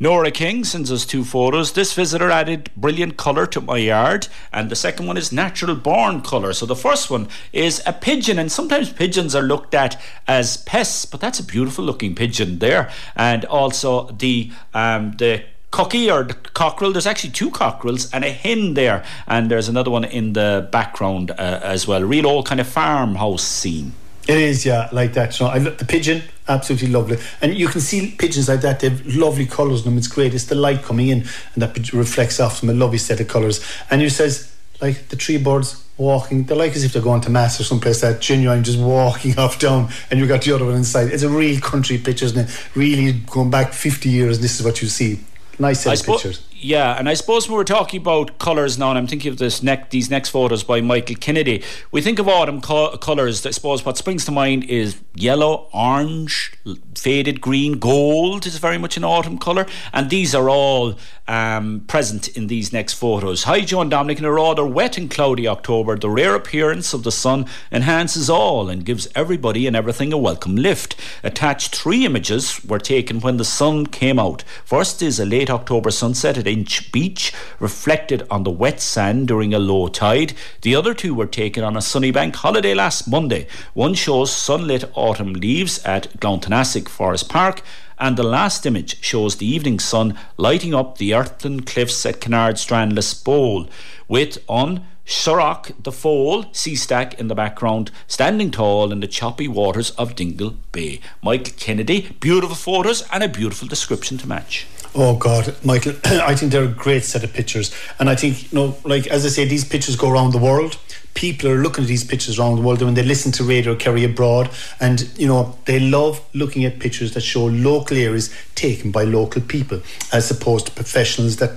Nora 0.00 0.32
King 0.32 0.64
sends 0.64 0.90
us 0.90 1.06
two 1.06 1.24
photos. 1.24 1.72
This 1.72 1.94
visitor 1.94 2.28
added 2.28 2.68
brilliant 2.76 3.16
colour 3.16 3.46
to 3.46 3.60
my 3.60 3.78
yard, 3.78 4.26
and 4.52 4.68
the 4.68 4.76
second 4.76 5.06
one 5.06 5.16
is 5.16 5.32
natural 5.32 5.76
born 5.76 6.20
colour. 6.20 6.52
So 6.52 6.66
the 6.66 6.76
first 6.76 7.10
one 7.10 7.28
is 7.52 7.80
a 7.86 7.92
pigeon, 7.92 8.38
and 8.38 8.52
sometimes 8.52 8.92
pigeons 8.92 9.34
are 9.34 9.42
looked 9.42 9.72
at 9.74 10.00
as 10.28 10.58
pests, 10.58 11.06
but 11.06 11.20
that's 11.20 11.40
a 11.40 11.44
beautiful 11.44 11.84
looking 11.84 12.14
pigeon 12.14 12.58
there. 12.58 12.90
And 13.16 13.44
also 13.46 14.08
the 14.08 14.52
um, 14.74 15.12
the 15.12 15.44
cucky 15.74 16.08
or 16.12 16.22
the 16.22 16.34
cockerel. 16.34 16.92
There's 16.92 17.06
actually 17.06 17.30
two 17.30 17.50
cockerels 17.50 18.08
and 18.12 18.24
a 18.24 18.30
hen 18.30 18.74
there, 18.74 19.04
and 19.26 19.50
there's 19.50 19.68
another 19.68 19.90
one 19.90 20.04
in 20.04 20.32
the 20.32 20.68
background 20.70 21.32
uh, 21.32 21.60
as 21.62 21.88
well. 21.88 22.02
Real 22.02 22.28
old 22.28 22.46
kind 22.46 22.60
of 22.60 22.68
farmhouse 22.68 23.42
scene. 23.42 23.92
It 24.28 24.38
is, 24.38 24.64
yeah, 24.64 24.88
like 24.92 25.12
that. 25.14 25.34
So 25.34 25.46
I, 25.46 25.58
look, 25.58 25.78
the 25.78 25.84
pigeon, 25.84 26.22
absolutely 26.48 26.88
lovely, 26.88 27.18
and 27.42 27.54
you 27.54 27.66
can 27.66 27.80
see 27.80 28.14
pigeons 28.16 28.48
like 28.48 28.60
that. 28.60 28.80
They've 28.80 29.16
lovely 29.16 29.46
colours 29.46 29.80
in 29.80 29.86
them. 29.86 29.98
It's 29.98 30.06
great. 30.06 30.32
It's 30.32 30.44
the 30.44 30.54
light 30.54 30.82
coming 30.82 31.08
in, 31.08 31.26
and 31.54 31.62
that 31.62 31.92
reflects 31.92 32.38
off 32.38 32.60
them 32.60 32.70
a 32.70 32.72
lovely 32.72 32.98
set 32.98 33.18
of 33.20 33.26
colours. 33.26 33.60
And 33.90 34.00
you 34.00 34.08
says 34.08 34.54
like 34.80 35.08
the 35.08 35.16
tree 35.16 35.38
birds 35.38 35.84
walking. 35.96 36.44
They're 36.44 36.56
like 36.56 36.76
as 36.76 36.84
if 36.84 36.92
they're 36.92 37.02
going 37.02 37.20
to 37.22 37.30
mass 37.30 37.60
or 37.60 37.64
someplace 37.64 38.00
that 38.00 38.20
genuine, 38.20 38.62
just 38.62 38.78
walking 38.78 39.36
off 39.38 39.58
down, 39.58 39.90
and 40.08 40.20
you 40.20 40.26
got 40.28 40.42
the 40.42 40.54
other 40.54 40.66
one 40.66 40.76
inside. 40.76 41.08
It's 41.08 41.24
a 41.24 41.28
real 41.28 41.60
country 41.60 41.98
picture, 41.98 42.26
isn't 42.26 42.48
it? 42.48 42.76
Really 42.76 43.12
going 43.12 43.50
back 43.50 43.72
fifty 43.72 44.08
years, 44.08 44.36
and 44.36 44.44
this 44.44 44.60
is 44.60 44.64
what 44.64 44.80
you 44.80 44.86
see. 44.86 45.18
Nice 45.58 45.82
set 45.82 45.90
I 45.90 45.92
of 45.94 45.98
spo- 46.00 46.12
pictures. 46.14 46.46
Yeah, 46.52 46.98
and 46.98 47.08
I 47.08 47.14
suppose 47.14 47.46
when 47.46 47.56
we're 47.56 47.64
talking 47.64 48.00
about 48.00 48.38
colours 48.38 48.78
now, 48.78 48.88
and 48.88 48.98
I'm 48.98 49.06
thinking 49.06 49.30
of 49.30 49.38
this 49.38 49.62
neck, 49.62 49.90
these 49.90 50.08
next 50.10 50.30
photos 50.30 50.64
by 50.64 50.80
Michael 50.80 51.16
Kennedy, 51.16 51.62
we 51.92 52.00
think 52.00 52.18
of 52.18 52.26
autumn 52.26 52.60
co- 52.62 52.96
colours. 52.96 53.44
I 53.44 53.50
suppose 53.50 53.84
what 53.84 53.98
springs 53.98 54.24
to 54.24 54.32
mind 54.32 54.64
is 54.64 54.96
yellow, 55.14 55.68
orange, 55.74 56.54
faded 56.94 57.40
green, 57.40 57.78
gold 57.78 58.46
is 58.46 58.56
very 58.58 58.78
much 58.78 58.96
an 58.96 59.04
autumn 59.04 59.38
colour, 59.38 59.66
and 59.92 60.08
these 60.08 60.34
are 60.34 60.48
all 60.48 60.98
um, 61.26 61.80
present 61.86 62.28
in 62.36 62.48
these 62.48 62.72
next 62.72 62.94
photos. 62.94 63.44
Hi, 63.44 63.60
Joe 63.60 63.80
and 63.80 63.90
Dominic. 63.90 64.18
In 64.18 64.24
a 64.24 64.32
rather 64.32 64.66
wet 64.66 64.98
and 64.98 65.10
cloudy 65.10 65.48
October, 65.48 65.96
the 65.96 66.10
rare 66.10 66.34
appearance 66.34 66.92
of 66.92 67.02
the 67.02 67.12
sun 67.12 67.46
enhances 67.72 68.28
all 68.28 68.68
and 68.68 68.84
gives 68.84 69.08
everybody 69.14 69.66
and 69.66 69.74
everything 69.74 70.12
a 70.12 70.18
welcome 70.18 70.56
lift. 70.56 70.96
Attached 71.22 71.74
three 71.74 72.04
images 72.04 72.62
were 72.64 72.78
taken 72.78 73.20
when 73.20 73.38
the 73.38 73.44
sun 73.44 73.86
came 73.86 74.18
out. 74.18 74.44
First 74.64 75.00
is 75.00 75.18
a 75.18 75.24
late 75.24 75.50
October 75.50 75.90
sunset 75.90 76.36
at 76.36 76.46
Inch 76.46 76.92
Beach, 76.92 77.32
reflected 77.58 78.26
on 78.30 78.42
the 78.42 78.50
wet 78.50 78.80
sand 78.80 79.28
during 79.28 79.54
a 79.54 79.58
low 79.58 79.88
tide. 79.88 80.34
The 80.60 80.74
other 80.74 80.92
two 80.92 81.14
were 81.14 81.26
taken 81.26 81.64
on 81.64 81.76
a 81.76 81.82
sunny 81.82 82.10
bank 82.10 82.36
holiday 82.36 82.74
last 82.74 83.08
Monday. 83.08 83.46
One 83.72 83.94
shows 83.94 84.30
sunlit 84.30 84.90
autumn 84.94 85.32
leaves 85.32 85.82
at 85.84 86.20
Glanteenassig 86.20 86.88
Forest 86.88 87.28
Park, 87.30 87.62
and 88.04 88.18
the 88.18 88.22
last 88.22 88.66
image 88.66 89.02
shows 89.02 89.36
the 89.36 89.46
evening 89.46 89.78
sun 89.78 90.14
lighting 90.36 90.74
up 90.74 90.98
the 90.98 91.14
earthen 91.14 91.62
cliffs 91.62 92.04
at 92.04 92.20
Kinard 92.20 92.58
Strand 92.58 93.00
Bowl, 93.24 93.66
with 94.08 94.36
An 94.46 94.84
Searrach 95.06 95.72
the 95.82 95.90
Foal, 95.90 96.44
sea 96.52 96.76
stack 96.76 97.18
in 97.18 97.28
the 97.28 97.34
background, 97.34 97.90
standing 98.06 98.50
tall 98.50 98.92
in 98.92 99.00
the 99.00 99.06
choppy 99.06 99.48
waters 99.48 99.88
of 99.92 100.14
Dingle 100.14 100.54
Bay. 100.70 101.00
Michael 101.22 101.54
Kennedy, 101.56 102.14
beautiful 102.20 102.54
photos 102.54 103.08
and 103.10 103.22
a 103.22 103.28
beautiful 103.28 103.68
description 103.68 104.18
to 104.18 104.28
match. 104.28 104.66
Oh 104.96 105.16
God, 105.16 105.56
Michael, 105.64 105.94
I 106.04 106.36
think 106.36 106.52
they're 106.52 106.64
a 106.64 106.68
great 106.68 107.02
set 107.02 107.24
of 107.24 107.32
pictures, 107.32 107.74
and 107.98 108.08
I 108.08 108.14
think 108.14 108.52
you 108.52 108.58
know, 108.58 108.76
like 108.84 109.08
as 109.08 109.26
I 109.26 109.28
say, 109.28 109.44
these 109.44 109.64
pictures 109.64 109.96
go 109.96 110.08
around 110.08 110.32
the 110.32 110.38
world. 110.38 110.78
People 111.14 111.48
are 111.50 111.58
looking 111.58 111.84
at 111.84 111.88
these 111.88 112.04
pictures 112.04 112.40
around 112.40 112.56
the 112.56 112.62
world 112.62 112.82
when 112.82 112.94
they 112.94 113.02
listen 113.02 113.30
to 113.32 113.44
Radio 113.44 113.74
Kerry 113.74 114.04
abroad, 114.04 114.50
and 114.78 115.08
you 115.18 115.26
know 115.26 115.58
they 115.64 115.80
love 115.80 116.24
looking 116.32 116.64
at 116.64 116.78
pictures 116.78 117.12
that 117.14 117.22
show 117.22 117.46
local 117.46 117.96
areas 117.96 118.32
taken 118.54 118.92
by 118.92 119.02
local 119.02 119.42
people, 119.42 119.80
as 120.12 120.30
opposed 120.30 120.66
to 120.66 120.72
professionals 120.72 121.38
that 121.38 121.52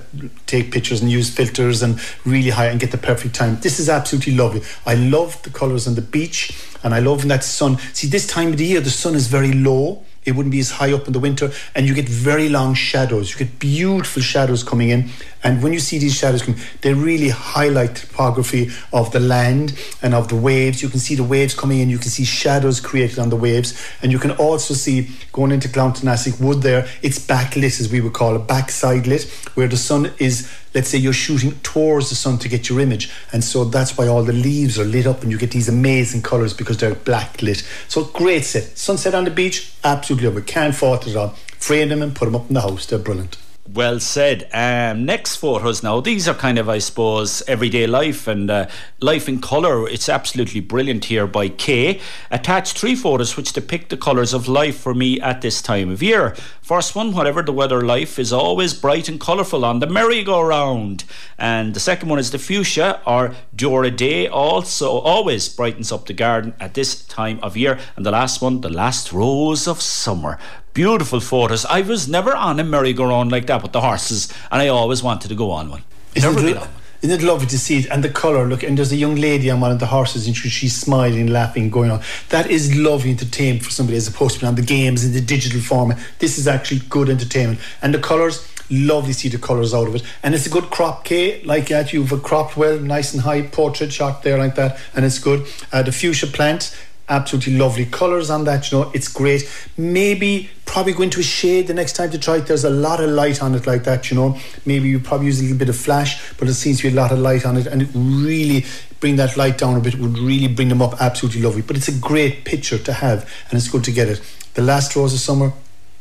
take 0.46 0.72
pictures 0.72 1.00
and 1.00 1.08
use 1.08 1.30
filters 1.30 1.80
and 1.80 2.00
really 2.24 2.50
high 2.50 2.66
and 2.66 2.80
get 2.80 2.90
the 2.90 2.98
perfect 2.98 3.36
time. 3.36 3.56
This 3.60 3.78
is 3.78 3.88
absolutely 3.88 4.34
lovely. 4.34 4.62
I 4.84 4.94
love 4.96 5.40
the 5.42 5.50
colours 5.50 5.86
on 5.86 5.94
the 5.94 6.02
beach, 6.02 6.58
and 6.82 6.92
I 6.92 6.98
love 6.98 7.26
that 7.28 7.44
sun. 7.44 7.78
See, 7.92 8.08
this 8.08 8.26
time 8.26 8.48
of 8.48 8.56
the 8.56 8.66
year, 8.66 8.80
the 8.80 8.90
sun 8.90 9.14
is 9.14 9.28
very 9.28 9.52
low 9.52 10.02
it 10.28 10.36
wouldn't 10.36 10.52
be 10.52 10.60
as 10.60 10.70
high 10.70 10.92
up 10.92 11.06
in 11.06 11.12
the 11.12 11.18
winter, 11.18 11.50
and 11.74 11.86
you 11.86 11.94
get 11.94 12.08
very 12.08 12.48
long 12.48 12.74
shadows. 12.74 13.32
You 13.32 13.38
get 13.38 13.58
beautiful 13.58 14.22
shadows 14.22 14.62
coming 14.62 14.90
in, 14.90 15.10
and 15.42 15.62
when 15.62 15.72
you 15.72 15.78
see 15.78 15.98
these 15.98 16.16
shadows 16.16 16.42
come, 16.42 16.56
they 16.80 16.94
really 16.94 17.28
highlight 17.28 17.94
the 17.94 18.06
topography 18.06 18.70
of 18.92 19.12
the 19.12 19.20
land 19.20 19.78
and 20.02 20.14
of 20.14 20.28
the 20.28 20.36
waves. 20.36 20.82
You 20.82 20.88
can 20.88 21.00
see 21.00 21.14
the 21.14 21.24
waves 21.24 21.54
coming 21.54 21.78
in. 21.80 21.90
You 21.90 21.98
can 21.98 22.10
see 22.10 22.24
shadows 22.24 22.80
created 22.80 23.18
on 23.18 23.30
the 23.30 23.36
waves, 23.36 23.80
and 24.02 24.10
you 24.10 24.18
can 24.18 24.32
also 24.32 24.74
see 24.74 25.10
going 25.32 25.52
into 25.52 25.68
Glanteenassig 25.68 26.40
Wood 26.40 26.62
there. 26.62 26.88
It's 27.02 27.18
backlit, 27.18 27.80
as 27.80 27.90
we 27.90 28.00
would 28.00 28.14
call 28.14 28.36
it, 28.36 28.46
backside 28.46 29.06
lit, 29.06 29.24
where 29.54 29.68
the 29.68 29.76
sun 29.76 30.12
is 30.18 30.50
let's 30.74 30.90
say 30.90 30.98
you're 30.98 31.12
shooting 31.12 31.52
towards 31.60 32.10
the 32.10 32.14
sun 32.14 32.38
to 32.38 32.48
get 32.48 32.68
your 32.68 32.78
image. 32.78 33.10
And 33.32 33.42
so 33.42 33.64
that's 33.64 33.96
why 33.96 34.06
all 34.06 34.22
the 34.22 34.32
leaves 34.32 34.78
are 34.78 34.84
lit 34.84 35.06
up 35.06 35.22
and 35.22 35.32
you 35.32 35.38
get 35.38 35.50
these 35.50 35.68
amazing 35.68 36.22
colours 36.22 36.52
because 36.54 36.78
they're 36.78 36.94
black 36.94 37.40
lit. 37.42 37.66
So 37.88 38.04
great 38.04 38.44
set. 38.44 38.76
Sunset 38.76 39.14
on 39.14 39.24
the 39.24 39.30
beach, 39.30 39.72
absolutely 39.82 40.42
it. 40.42 40.46
Can't 40.46 40.74
fault 40.74 41.06
it 41.06 41.10
at 41.10 41.16
all. 41.16 41.28
Frame 41.58 41.88
them 41.88 42.02
and 42.02 42.14
put 42.14 42.26
them 42.26 42.36
up 42.36 42.48
in 42.48 42.54
the 42.54 42.60
house. 42.60 42.86
They're 42.86 42.98
brilliant. 42.98 43.38
Well 43.74 44.00
said. 44.00 44.48
Um, 44.54 45.04
next 45.04 45.36
photos 45.36 45.82
now. 45.82 46.00
These 46.00 46.26
are 46.26 46.34
kind 46.34 46.58
of, 46.58 46.70
I 46.70 46.78
suppose, 46.78 47.42
everyday 47.46 47.86
life 47.86 48.26
and 48.26 48.50
uh, 48.50 48.68
life 49.00 49.28
in 49.28 49.42
colour. 49.42 49.86
It's 49.86 50.08
absolutely 50.08 50.60
brilliant 50.60 51.06
here 51.06 51.26
by 51.26 51.50
Kay. 51.50 52.00
Attached 52.30 52.78
three 52.78 52.94
photos 52.94 53.36
which 53.36 53.52
depict 53.52 53.90
the 53.90 53.98
colours 53.98 54.32
of 54.32 54.48
life 54.48 54.78
for 54.78 54.94
me 54.94 55.20
at 55.20 55.42
this 55.42 55.60
time 55.60 55.90
of 55.90 56.02
year. 56.02 56.34
First 56.68 56.94
one, 56.94 57.14
whatever 57.14 57.40
the 57.40 57.50
weather, 57.50 57.80
life 57.80 58.18
is 58.18 58.30
always 58.30 58.74
bright 58.74 59.08
and 59.08 59.18
colourful 59.18 59.64
on 59.64 59.78
the 59.78 59.86
merry-go-round. 59.86 61.04
And 61.38 61.72
the 61.72 61.80
second 61.80 62.10
one 62.10 62.18
is 62.18 62.30
the 62.30 62.38
fuchsia 62.38 63.00
or 63.06 63.34
deora 63.56 63.90
Dé, 63.90 64.30
also 64.30 64.98
always 64.98 65.48
brightens 65.48 65.90
up 65.90 66.04
the 66.04 66.12
garden 66.12 66.52
at 66.60 66.74
this 66.74 67.06
time 67.06 67.40
of 67.42 67.56
year. 67.56 67.78
And 67.96 68.04
the 68.04 68.10
last 68.10 68.42
one, 68.42 68.60
the 68.60 68.68
last 68.68 69.14
rose 69.14 69.66
of 69.66 69.80
summer 69.80 70.38
Beautiful 70.74 71.20
photos. 71.20 71.64
I 71.64 71.80
was 71.80 72.06
never 72.06 72.36
on 72.36 72.60
a 72.60 72.64
merry-go-round 72.64 73.32
like 73.32 73.46
that 73.46 73.62
with 73.62 73.72
the 73.72 73.80
horses, 73.80 74.28
and 74.52 74.60
I 74.60 74.68
always 74.68 75.02
wanted 75.02 75.28
to 75.28 75.34
go 75.34 75.50
on 75.50 75.70
one. 75.70 75.84
Isn't 76.14 76.34
never 76.34 76.48
it, 76.48 76.68
isn't 77.02 77.20
it 77.20 77.24
lovely 77.24 77.46
to 77.46 77.58
see 77.58 77.78
it? 77.78 77.86
And 77.86 78.02
the 78.02 78.08
colour, 78.08 78.46
look, 78.46 78.62
and 78.62 78.76
there's 78.76 78.92
a 78.92 78.96
young 78.96 79.14
lady 79.14 79.50
on 79.50 79.60
one 79.60 79.70
of 79.70 79.78
the 79.78 79.86
horses, 79.86 80.26
and 80.26 80.36
she's 80.36 80.76
smiling, 80.76 81.28
laughing, 81.28 81.70
going 81.70 81.90
on. 81.90 82.00
That 82.30 82.50
is 82.50 82.76
lovely 82.76 83.10
entertainment 83.10 83.64
for 83.64 83.70
somebody 83.70 83.96
as 83.96 84.08
opposed 84.08 84.34
to 84.34 84.40
being 84.40 84.48
on 84.48 84.54
the 84.56 84.62
games 84.62 85.04
in 85.04 85.12
the 85.12 85.20
digital 85.20 85.60
format. 85.60 85.98
This 86.18 86.38
is 86.38 86.48
actually 86.48 86.80
good 86.88 87.08
entertainment. 87.08 87.60
And 87.82 87.94
the 87.94 88.00
colours, 88.00 88.52
lovely 88.70 89.12
to 89.12 89.18
see 89.18 89.28
the 89.28 89.38
colours 89.38 89.72
out 89.72 89.88
of 89.88 89.94
it. 89.94 90.02
And 90.22 90.34
it's 90.34 90.46
a 90.46 90.50
good 90.50 90.70
crop, 90.70 91.04
Kay, 91.04 91.42
like 91.44 91.68
that. 91.68 91.92
You've 91.92 92.22
cropped 92.22 92.56
well, 92.56 92.78
nice 92.78 93.12
and 93.12 93.22
high 93.22 93.42
portrait 93.42 93.92
shot 93.92 94.22
there 94.22 94.38
like 94.38 94.56
that, 94.56 94.78
and 94.94 95.04
it's 95.04 95.18
good. 95.18 95.46
Uh, 95.72 95.82
the 95.82 95.92
fuchsia 95.92 96.26
plant, 96.26 96.76
absolutely 97.08 97.56
lovely 97.56 97.86
colours 97.86 98.30
on 98.30 98.44
that 98.44 98.70
you 98.70 98.78
know 98.78 98.90
it's 98.94 99.08
great. 99.08 99.48
Maybe 99.76 100.50
probably 100.64 100.92
go 100.92 101.02
into 101.02 101.20
a 101.20 101.22
shade 101.22 101.66
the 101.66 101.74
next 101.74 101.94
time 101.94 102.10
to 102.10 102.18
try 102.18 102.36
it. 102.36 102.46
There's 102.46 102.64
a 102.64 102.70
lot 102.70 103.00
of 103.00 103.10
light 103.10 103.42
on 103.42 103.54
it 103.54 103.66
like 103.66 103.84
that 103.84 104.10
you 104.10 104.16
know. 104.16 104.38
Maybe 104.66 104.88
you 104.88 105.00
probably 105.00 105.26
use 105.26 105.40
a 105.40 105.42
little 105.42 105.58
bit 105.58 105.68
of 105.68 105.76
flash 105.76 106.32
but 106.34 106.48
it 106.48 106.54
seems 106.54 106.78
to 106.78 106.90
be 106.90 106.96
a 106.96 107.00
lot 107.00 107.12
of 107.12 107.18
light 107.18 107.46
on 107.46 107.56
it 107.56 107.66
and 107.66 107.82
it 107.82 107.88
really 107.94 108.64
bring 109.00 109.16
that 109.16 109.36
light 109.36 109.58
down 109.58 109.76
a 109.76 109.80
bit 109.80 109.94
it 109.94 110.00
would 110.00 110.18
really 110.18 110.48
bring 110.48 110.68
them 110.68 110.82
up 110.82 111.00
absolutely 111.00 111.42
lovely. 111.42 111.62
But 111.62 111.76
it's 111.76 111.88
a 111.88 111.98
great 111.98 112.44
picture 112.44 112.78
to 112.78 112.92
have 112.92 113.22
and 113.50 113.58
it's 113.58 113.68
good 113.68 113.84
to 113.84 113.92
get 113.92 114.08
it. 114.08 114.20
The 114.54 114.62
last 114.62 114.94
rose 114.96 115.14
of 115.14 115.20
summer 115.20 115.52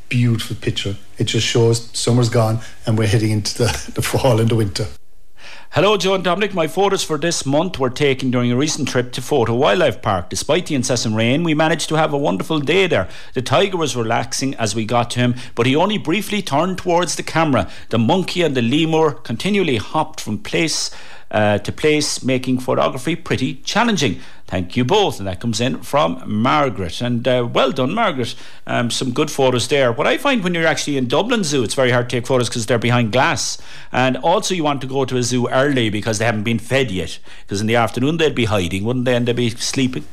beautiful 0.10 0.56
picture. 0.56 0.96
It 1.18 1.26
just 1.26 1.46
shows 1.46 1.90
summer's 1.92 2.30
gone 2.30 2.60
and 2.86 2.98
we're 2.98 3.08
heading 3.08 3.32
into 3.32 3.58
the, 3.58 3.92
the 3.96 4.02
fall 4.02 4.40
and 4.40 4.50
the 4.50 4.56
winter 4.56 4.88
Hello, 5.72 5.98
Joe 5.98 6.16
and 6.16 6.24
Dominic. 6.24 6.54
My 6.54 6.66
photos 6.66 7.04
for 7.04 7.18
this 7.18 7.46
month 7.46 7.78
were 7.78 7.90
taken 7.90 8.32
during 8.32 8.52
a 8.52 8.56
recent 8.56 8.88
trip 8.88 9.12
to 9.12 9.22
Fota 9.22 9.56
Wildlife 9.56 10.02
Park. 10.02 10.30
Despite 10.30 10.66
the 10.68 10.76
incessant 10.76 11.14
rain, 11.14 11.44
we 11.44 11.54
managed 11.54 11.90
to 11.90 11.96
have 11.96 12.14
a 12.14 12.18
wonderful 12.18 12.60
day 12.60 12.88
there. 12.88 13.10
The 13.34 13.42
tiger 13.42 13.76
was 13.76 13.94
relaxing 13.94 14.56
as 14.56 14.74
we 14.74 14.86
got 14.86 15.12
to 15.12 15.20
him, 15.20 15.36
but 15.56 15.66
he 15.66 15.76
only 15.76 15.98
briefly 15.98 16.42
turned 16.42 16.78
towards 16.78 17.16
the 17.16 17.22
camera. 17.22 17.70
The 17.90 18.00
monkey 18.00 18.44
and 18.44 18.56
the 18.56 18.62
lemur 18.62 19.12
continually 19.12 19.76
hopped 19.76 20.22
from 20.22 20.40
place 20.40 20.90
uh, 21.32 21.58
to 21.60 21.72
place, 21.72 22.24
making 22.24 22.60
photography 22.60 23.16
pretty 23.16 23.56
challenging. 23.56 24.20
Thank 24.48 24.78
you 24.78 24.86
both. 24.86 25.20
And 25.20 25.28
that 25.28 25.42
comes 25.42 25.60
in 25.60 25.82
from 25.82 26.24
Margaret. 26.26 27.02
And 27.02 27.28
uh, 27.28 27.48
well 27.52 27.72
done, 27.72 27.94
Margaret. 27.94 28.34
Um, 28.66 28.90
some 28.90 29.12
good 29.12 29.30
photos 29.30 29.68
there. 29.68 29.92
What 29.92 30.08
I 30.08 30.18
find 30.18 30.44
when 30.44 30.54
you're 30.54 30.66
actually 30.66 30.96
in 30.96 31.08
Dublin 31.08 31.44
Zoo, 31.44 31.64
it's 31.64 31.74
very 31.74 31.92
hard 31.92 32.10
to 32.10 32.16
take 32.16 32.28
photos 32.28 32.48
because 32.48 32.66
they're 32.66 32.80
behind 32.80 33.12
glass. 33.12 33.58
And 33.92 34.16
also, 34.18 34.56
you 34.56 34.64
want 34.64 34.80
to 34.82 34.88
go 34.88 35.04
to 35.04 35.18
a 35.18 35.24
zoo 35.24 35.50
early 35.50 35.90
because 35.90 36.18
they 36.20 36.26
haven't 36.26 36.44
been 36.44 36.60
fed 36.60 36.92
yet. 36.92 37.20
Because 37.42 37.60
in 37.60 37.68
the 37.68 37.76
afternoon, 37.76 38.18
they'd 38.18 38.34
be 38.34 38.46
hiding, 38.46 38.86
wouldn't 38.86 39.06
they? 39.06 39.16
And 39.16 39.28
they'd 39.28 39.36
be 39.36 39.50
sleeping. 39.50 40.06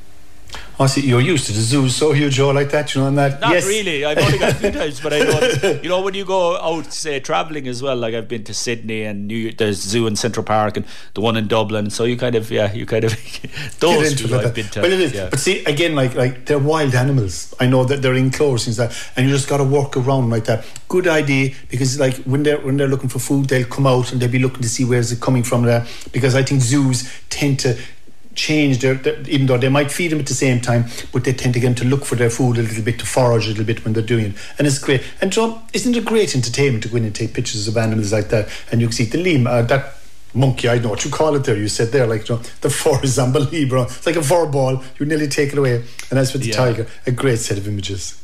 I 0.78 0.86
see 0.86 1.02
you're 1.02 1.20
used 1.20 1.46
to 1.46 1.52
the 1.52 1.60
zoo 1.60 1.88
so 1.88 2.12
huge, 2.12 2.34
Joe, 2.34 2.50
like 2.50 2.70
that, 2.70 2.94
you 2.94 3.00
know, 3.00 3.06
and 3.06 3.16
that. 3.16 3.40
Not 3.40 3.52
yes. 3.52 3.66
really. 3.66 4.04
I've 4.04 4.18
only 4.18 4.38
got 4.38 4.52
a 4.52 4.54
few 4.56 4.72
times, 4.72 5.00
but 5.00 5.12
I 5.12 5.18
know. 5.20 5.80
You 5.82 5.88
know, 5.88 6.02
when 6.02 6.14
you 6.14 6.24
go 6.24 6.56
out, 6.56 6.92
say, 6.92 7.20
travelling 7.20 7.68
as 7.68 7.80
well, 7.80 7.96
like 7.96 8.14
I've 8.14 8.26
been 8.26 8.42
to 8.44 8.54
Sydney 8.54 9.04
and 9.04 9.28
New 9.28 9.36
York, 9.36 9.58
there's 9.58 9.80
zoo 9.80 10.08
in 10.08 10.16
Central 10.16 10.44
Park 10.44 10.76
and 10.76 10.86
the 11.14 11.20
one 11.20 11.36
in 11.36 11.46
Dublin. 11.46 11.90
So 11.90 12.04
you 12.04 12.16
kind 12.16 12.34
of, 12.34 12.50
yeah, 12.50 12.72
you 12.72 12.86
kind 12.86 13.04
of 13.04 13.12
those 13.78 14.14
two 14.14 14.26
like 14.26 14.46
I've 14.46 14.54
been 14.54 14.66
to. 14.66 14.80
But 14.80 14.92
it 14.92 15.00
is. 15.00 15.12
Yeah. 15.14 15.28
But 15.30 15.38
see, 15.38 15.64
again, 15.64 15.94
like 15.94 16.14
like 16.16 16.46
they're 16.46 16.58
wild 16.58 16.94
animals. 16.96 17.54
I 17.60 17.66
know 17.66 17.84
that 17.84 18.02
they're 18.02 18.14
enclosed 18.14 18.66
and 18.66 18.76
that, 18.76 18.96
and 19.16 19.26
you 19.26 19.32
just 19.32 19.48
got 19.48 19.58
to 19.58 19.64
walk 19.64 19.96
around 19.96 20.30
like 20.30 20.44
that. 20.46 20.66
Good 20.88 21.06
idea 21.06 21.54
because 21.70 22.00
like 22.00 22.16
when 22.24 22.42
they're 22.42 22.60
when 22.60 22.76
they're 22.78 22.88
looking 22.88 23.08
for 23.08 23.20
food, 23.20 23.48
they'll 23.48 23.66
come 23.66 23.86
out 23.86 24.10
and 24.10 24.20
they'll 24.20 24.30
be 24.30 24.40
looking 24.40 24.62
to 24.62 24.68
see 24.68 24.84
where's 24.84 25.12
it 25.12 25.20
coming 25.20 25.44
from 25.44 25.62
there. 25.62 25.86
Because 26.10 26.34
I 26.34 26.42
think 26.42 26.62
zoos 26.62 27.08
tend 27.30 27.60
to 27.60 27.78
change 28.34 28.78
their, 28.78 28.94
their, 28.94 29.20
even 29.28 29.46
though 29.46 29.58
they 29.58 29.68
might 29.68 29.90
feed 29.90 30.08
them 30.08 30.20
at 30.20 30.26
the 30.26 30.34
same 30.34 30.60
time, 30.60 30.86
but 31.12 31.24
they 31.24 31.32
tend 31.32 31.54
to 31.54 31.60
get 31.60 31.66
them 31.66 31.74
to 31.76 31.84
look 31.84 32.04
for 32.04 32.16
their 32.16 32.30
food 32.30 32.58
a 32.58 32.62
little 32.62 32.82
bit, 32.82 32.98
to 32.98 33.06
forage 33.06 33.46
a 33.46 33.50
little 33.50 33.64
bit 33.64 33.84
when 33.84 33.94
they're 33.94 34.02
doing 34.02 34.26
it. 34.26 34.34
And 34.58 34.66
it's 34.66 34.78
great. 34.78 35.02
And 35.20 35.32
so, 35.32 35.62
isn't 35.72 35.96
it 35.96 36.04
great 36.04 36.34
entertainment 36.34 36.82
to 36.84 36.88
go 36.88 36.96
in 36.96 37.04
and 37.04 37.14
take 37.14 37.34
pictures 37.34 37.68
of 37.68 37.76
animals 37.76 38.12
like 38.12 38.28
that? 38.28 38.48
And 38.70 38.80
you 38.80 38.88
can 38.88 38.92
see 38.94 39.04
the 39.04 39.18
lim, 39.18 39.46
uh, 39.46 39.62
that 39.62 39.96
monkey, 40.34 40.68
I 40.68 40.78
know 40.78 40.90
what 40.90 41.04
you 41.04 41.10
call 41.10 41.34
it 41.36 41.44
there. 41.44 41.56
You 41.56 41.68
said 41.68 41.88
there, 41.92 42.06
like, 42.06 42.28
you 42.28 42.36
know, 42.36 42.42
the 42.60 42.70
four 42.70 43.02
is 43.04 43.18
unbelievable. 43.20 43.84
It's 43.84 44.06
like 44.06 44.16
a 44.16 44.22
four 44.22 44.46
ball. 44.46 44.82
You 44.98 45.06
nearly 45.06 45.28
take 45.28 45.52
it 45.52 45.58
away. 45.58 45.84
And 46.10 46.18
as 46.18 46.32
for 46.32 46.38
the 46.38 46.48
yeah. 46.48 46.56
tiger, 46.56 46.86
a 47.06 47.12
great 47.12 47.38
set 47.38 47.58
of 47.58 47.68
images. 47.68 48.20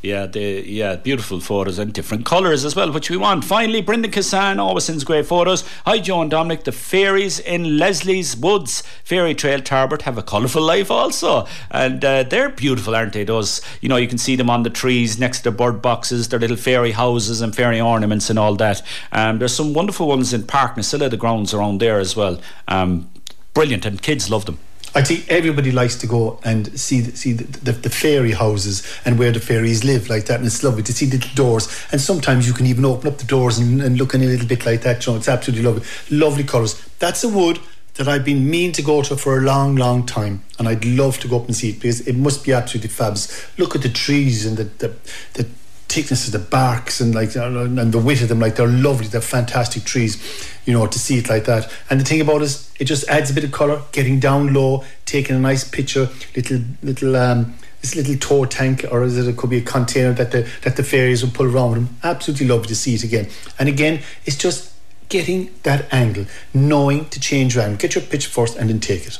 Yeah, 0.00 0.26
the 0.26 0.62
yeah, 0.64 0.94
beautiful 0.94 1.40
photos 1.40 1.80
and 1.80 1.92
different 1.92 2.24
colours 2.24 2.64
as 2.64 2.76
well, 2.76 2.92
which 2.92 3.10
we 3.10 3.16
want. 3.16 3.44
Finally, 3.44 3.82
Brendan 3.82 4.12
Cassan 4.12 4.58
always 4.60 4.84
sends 4.84 5.02
great 5.02 5.26
photos. 5.26 5.64
Hi, 5.86 5.98
Joe 5.98 6.22
and 6.22 6.30
Dominic. 6.30 6.62
The 6.62 6.70
fairies 6.70 7.40
in 7.40 7.78
Leslie's 7.78 8.36
Woods, 8.36 8.84
Fairy 9.02 9.34
Trail 9.34 9.58
Tarbert, 9.58 10.02
have 10.02 10.16
a 10.16 10.22
colourful 10.22 10.62
life 10.62 10.88
also, 10.88 11.48
and 11.72 12.04
uh, 12.04 12.22
they're 12.22 12.48
beautiful, 12.48 12.94
aren't 12.94 13.12
they? 13.12 13.24
Those, 13.24 13.60
you 13.80 13.88
know, 13.88 13.96
you 13.96 14.06
can 14.06 14.18
see 14.18 14.36
them 14.36 14.48
on 14.48 14.62
the 14.62 14.70
trees 14.70 15.18
next 15.18 15.38
to 15.38 15.50
the 15.50 15.56
bird 15.56 15.82
boxes, 15.82 16.28
their 16.28 16.38
little 16.38 16.56
fairy 16.56 16.92
houses 16.92 17.40
and 17.40 17.54
fairy 17.54 17.80
ornaments 17.80 18.30
and 18.30 18.38
all 18.38 18.54
that. 18.54 18.82
Um, 19.10 19.40
there's 19.40 19.54
some 19.54 19.74
wonderful 19.74 20.06
ones 20.06 20.32
in 20.32 20.44
Parknasilla, 20.44 21.10
the 21.10 21.16
grounds 21.16 21.52
around 21.52 21.80
there 21.80 21.98
as 21.98 22.14
well. 22.14 22.40
Um, 22.68 23.10
brilliant, 23.52 23.84
and 23.84 24.00
kids 24.00 24.30
love 24.30 24.44
them. 24.44 24.60
I 24.94 25.02
think 25.02 25.28
everybody 25.28 25.70
likes 25.70 25.96
to 25.96 26.06
go 26.06 26.40
and 26.44 26.78
see 26.78 27.00
the, 27.00 27.16
see 27.16 27.32
the, 27.32 27.44
the, 27.60 27.72
the, 27.72 27.90
fairy 27.90 28.32
houses 28.32 28.82
and 29.04 29.18
where 29.18 29.30
the 29.30 29.40
fairies 29.40 29.84
live 29.84 30.08
like 30.08 30.26
that, 30.26 30.38
and 30.38 30.46
it's 30.46 30.62
lovely 30.64 30.82
to 30.84 30.92
see 30.92 31.06
the 31.06 31.18
doors. 31.34 31.68
And 31.92 32.00
sometimes 32.00 32.46
you 32.46 32.54
can 32.54 32.66
even 32.66 32.84
open 32.84 33.08
up 33.08 33.18
the 33.18 33.26
doors 33.26 33.58
and, 33.58 33.82
and 33.82 33.98
look 33.98 34.14
in 34.14 34.22
a 34.22 34.26
little 34.26 34.46
bit 34.46 34.64
like 34.64 34.82
that. 34.82 35.06
You 35.06 35.12
know, 35.12 35.18
it's 35.18 35.28
absolutely 35.28 35.64
lovely, 35.64 35.82
lovely 36.10 36.44
colours. 36.44 36.74
That's 36.98 37.22
a 37.22 37.28
wood 37.28 37.58
that 37.94 38.08
I've 38.08 38.24
been 38.24 38.48
mean 38.48 38.72
to 38.72 38.82
go 38.82 39.02
to 39.02 39.16
for 39.16 39.38
a 39.38 39.42
long, 39.42 39.76
long 39.76 40.06
time, 40.06 40.42
and 40.58 40.68
I'd 40.68 40.84
love 40.84 41.18
to 41.20 41.28
go 41.28 41.40
up 41.40 41.46
and 41.46 41.56
see 41.56 41.70
it 41.70 41.80
because 41.80 42.06
it 42.06 42.16
must 42.16 42.44
be 42.44 42.52
absolutely 42.52 42.90
fabulous. 42.90 43.58
Look 43.58 43.74
at 43.74 43.82
the 43.82 43.88
trees 43.88 44.46
and 44.46 44.56
the 44.56 44.64
the, 44.64 44.94
the 45.34 45.48
thickness 45.88 46.26
of 46.26 46.32
the 46.32 46.38
barks 46.38 47.00
and 47.00 47.14
like 47.14 47.34
and 47.34 47.92
the 47.92 47.98
width 47.98 48.22
of 48.22 48.28
them 48.28 48.38
like 48.38 48.56
they're 48.56 48.68
lovely 48.68 49.06
they're 49.06 49.22
fantastic 49.22 49.84
trees 49.84 50.18
you 50.66 50.72
know 50.72 50.86
to 50.86 50.98
see 50.98 51.18
it 51.18 51.30
like 51.30 51.46
that 51.46 51.72
and 51.88 51.98
the 51.98 52.04
thing 52.04 52.20
about 52.20 52.36
it 52.36 52.42
is 52.42 52.70
it 52.78 52.84
just 52.84 53.08
adds 53.08 53.30
a 53.30 53.34
bit 53.34 53.42
of 53.42 53.52
color 53.52 53.82
getting 53.92 54.20
down 54.20 54.52
low 54.52 54.84
taking 55.06 55.34
a 55.34 55.38
nice 55.38 55.64
picture 55.68 56.08
little 56.36 56.60
little 56.82 57.16
um 57.16 57.54
this 57.80 57.96
little 57.96 58.16
tow 58.16 58.44
tank 58.44 58.84
or 58.90 59.02
is 59.02 59.16
it, 59.16 59.26
it 59.26 59.36
could 59.38 59.48
be 59.48 59.58
a 59.58 59.62
container 59.62 60.12
that 60.12 60.30
the 60.30 60.46
that 60.62 60.76
the 60.76 60.82
fairies 60.82 61.24
will 61.24 61.30
pull 61.30 61.46
around 61.46 61.74
them 61.74 61.96
absolutely 62.02 62.46
lovely 62.46 62.68
to 62.68 62.76
see 62.76 62.94
it 62.94 63.02
again 63.02 63.26
and 63.58 63.68
again 63.68 64.02
it's 64.26 64.36
just 64.36 64.74
getting 65.08 65.50
that 65.62 65.90
angle 65.90 66.26
knowing 66.52 67.08
to 67.08 67.18
change 67.18 67.56
angle 67.56 67.78
get 67.78 67.94
your 67.94 68.04
picture 68.04 68.28
first 68.28 68.56
and 68.58 68.68
then 68.68 68.78
take 68.78 69.06
it 69.06 69.18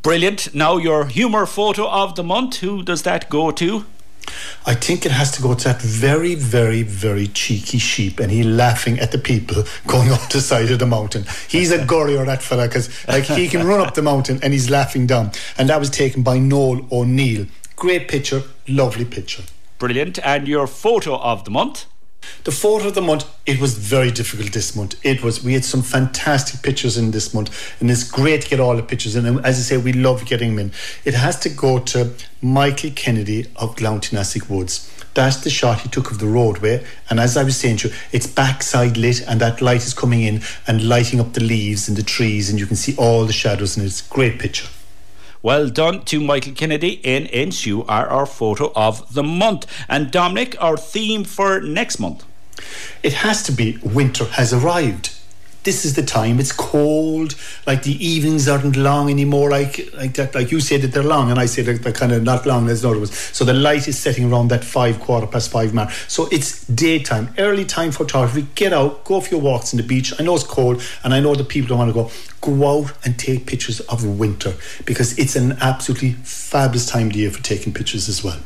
Brilliant. 0.00 0.54
Now, 0.54 0.78
your 0.78 1.04
humour 1.04 1.44
photo 1.44 1.86
of 1.86 2.14
the 2.14 2.24
month. 2.24 2.56
Who 2.56 2.82
does 2.82 3.02
that 3.02 3.28
go 3.28 3.50
to? 3.50 3.84
I 4.64 4.74
think 4.74 5.04
it 5.04 5.12
has 5.12 5.32
to 5.32 5.42
go 5.42 5.54
to 5.54 5.64
that 5.64 5.82
very, 5.82 6.34
very, 6.34 6.82
very 6.82 7.26
cheeky 7.26 7.78
sheep, 7.78 8.20
and 8.20 8.30
he 8.30 8.42
laughing 8.42 8.98
at 9.00 9.12
the 9.12 9.18
people 9.18 9.64
going 9.86 10.10
up 10.10 10.28
the 10.30 10.40
side 10.40 10.70
of 10.70 10.78
the 10.78 10.86
mountain. 10.86 11.24
He's 11.48 11.70
a 11.72 11.84
gurrier, 11.84 12.24
that 12.24 12.42
fella, 12.42 12.68
because 12.68 12.88
like 13.08 13.24
he 13.24 13.48
can 13.48 13.66
run 13.66 13.80
up 13.80 13.94
the 13.94 14.02
mountain 14.02 14.38
and 14.42 14.52
he's 14.52 14.70
laughing 14.70 15.06
down. 15.06 15.32
And 15.58 15.68
that 15.68 15.80
was 15.80 15.90
taken 15.90 16.22
by 16.22 16.38
Noel 16.38 16.86
O'Neill. 16.90 17.46
Great 17.76 18.08
picture, 18.08 18.42
lovely 18.68 19.04
picture. 19.04 19.42
Brilliant. 19.78 20.18
And 20.24 20.46
your 20.46 20.66
photo 20.66 21.16
of 21.16 21.44
the 21.44 21.50
month? 21.50 21.86
The 22.44 22.52
photo 22.52 22.88
of 22.88 22.94
the 22.94 23.00
month, 23.00 23.24
it 23.46 23.60
was 23.60 23.78
very 23.78 24.10
difficult 24.10 24.52
this 24.52 24.74
month. 24.74 24.94
It 25.04 25.22
was, 25.22 25.44
we 25.44 25.54
had 25.54 25.64
some 25.64 25.82
fantastic 25.82 26.62
pictures 26.62 26.96
in 26.96 27.12
this 27.12 27.32
month, 27.32 27.80
and 27.80 27.90
it's 27.90 28.08
great 28.08 28.42
to 28.42 28.48
get 28.48 28.60
all 28.60 28.76
the 28.76 28.82
pictures. 28.82 29.14
In. 29.14 29.26
And 29.26 29.44
as 29.44 29.58
I 29.58 29.62
say, 29.62 29.76
we 29.76 29.92
love 29.92 30.26
getting 30.26 30.56
them 30.56 30.66
in. 30.66 30.72
It 31.04 31.14
has 31.14 31.38
to 31.40 31.48
go 31.48 31.78
to 31.78 32.12
Michael 32.40 32.90
Kennedy 32.94 33.46
of 33.56 33.76
Glanteenassig 33.76 34.48
Woods. 34.48 34.90
That's 35.14 35.36
the 35.38 35.50
shot 35.50 35.80
he 35.80 35.88
took 35.88 36.10
of 36.10 36.18
the 36.18 36.26
roadway. 36.26 36.84
And 37.10 37.20
as 37.20 37.36
I 37.36 37.44
was 37.44 37.56
saying 37.56 37.78
to 37.78 37.88
you, 37.88 37.94
it's 38.12 38.26
backside 38.26 38.96
lit, 38.96 39.20
and 39.28 39.40
that 39.40 39.60
light 39.60 39.84
is 39.84 39.94
coming 39.94 40.22
in 40.22 40.42
and 40.66 40.88
lighting 40.88 41.20
up 41.20 41.34
the 41.34 41.42
leaves 41.42 41.88
and 41.88 41.96
the 41.96 42.02
trees, 42.02 42.50
and 42.50 42.58
you 42.58 42.66
can 42.66 42.76
see 42.76 42.96
all 42.96 43.24
the 43.24 43.32
shadows, 43.32 43.76
and 43.76 43.86
it's 43.86 44.04
a 44.04 44.12
great 44.12 44.38
picture. 44.38 44.68
Well 45.42 45.70
done 45.70 46.04
to 46.04 46.20
Michael 46.20 46.52
Kennedy 46.52 47.00
in 47.02 47.26
Inch. 47.26 47.66
You 47.66 47.84
are 47.86 48.06
our 48.06 48.26
photo 48.26 48.72
of 48.76 49.12
the 49.12 49.24
month. 49.24 49.66
And 49.88 50.12
Dominic, 50.12 50.56
our 50.62 50.76
theme 50.76 51.24
for 51.24 51.60
next 51.60 51.98
month? 51.98 52.24
It 53.02 53.14
has 53.14 53.42
to 53.44 53.52
be 53.52 53.78
Winter 53.82 54.26
has 54.26 54.52
arrived 54.52 55.16
this 55.64 55.84
is 55.84 55.94
the 55.94 56.02
time. 56.02 56.40
It's 56.40 56.52
cold. 56.52 57.34
Like 57.66 57.82
the 57.82 58.04
evenings 58.04 58.48
aren't 58.48 58.76
long 58.76 59.10
anymore. 59.10 59.50
Like 59.50 59.88
like 59.94 60.14
that. 60.14 60.34
Like 60.34 60.50
you 60.50 60.60
said 60.60 60.82
that 60.82 60.92
they're 60.92 61.02
long, 61.02 61.30
and 61.30 61.38
I 61.38 61.46
said 61.46 61.66
that 61.66 61.82
they're 61.82 61.92
kind 61.92 62.12
of 62.12 62.22
not 62.22 62.46
long. 62.46 62.68
As 62.68 62.84
other 62.84 62.98
was. 62.98 63.12
So 63.12 63.44
the 63.44 63.54
light 63.54 63.88
is 63.88 63.98
setting 63.98 64.32
around 64.32 64.48
that 64.48 64.64
five 64.64 65.00
quarter 65.00 65.26
past 65.26 65.50
five 65.50 65.74
mark. 65.74 65.90
So 66.08 66.28
it's 66.30 66.64
daytime, 66.66 67.34
early 67.38 67.64
time 67.64 67.92
photography. 67.92 68.46
Get 68.54 68.72
out, 68.72 69.04
go 69.04 69.20
for 69.20 69.30
your 69.30 69.40
walks 69.40 69.72
on 69.72 69.78
the 69.78 69.86
beach. 69.86 70.12
I 70.18 70.22
know 70.22 70.34
it's 70.34 70.44
cold, 70.44 70.82
and 71.04 71.14
I 71.14 71.20
know 71.20 71.34
the 71.34 71.44
people 71.44 71.68
don't 71.68 71.78
want 71.78 71.90
to 71.90 71.94
go. 71.94 72.10
Go 72.40 72.80
out 72.80 72.92
and 73.04 73.18
take 73.18 73.46
pictures 73.46 73.80
of 73.80 74.04
winter 74.04 74.54
because 74.84 75.16
it's 75.18 75.36
an 75.36 75.52
absolutely 75.60 76.12
fabulous 76.24 76.86
time 76.86 77.06
of 77.06 77.12
the 77.12 77.20
year 77.20 77.30
for 77.30 77.42
taking 77.42 77.72
pictures 77.72 78.08
as 78.08 78.24
well. 78.24 78.40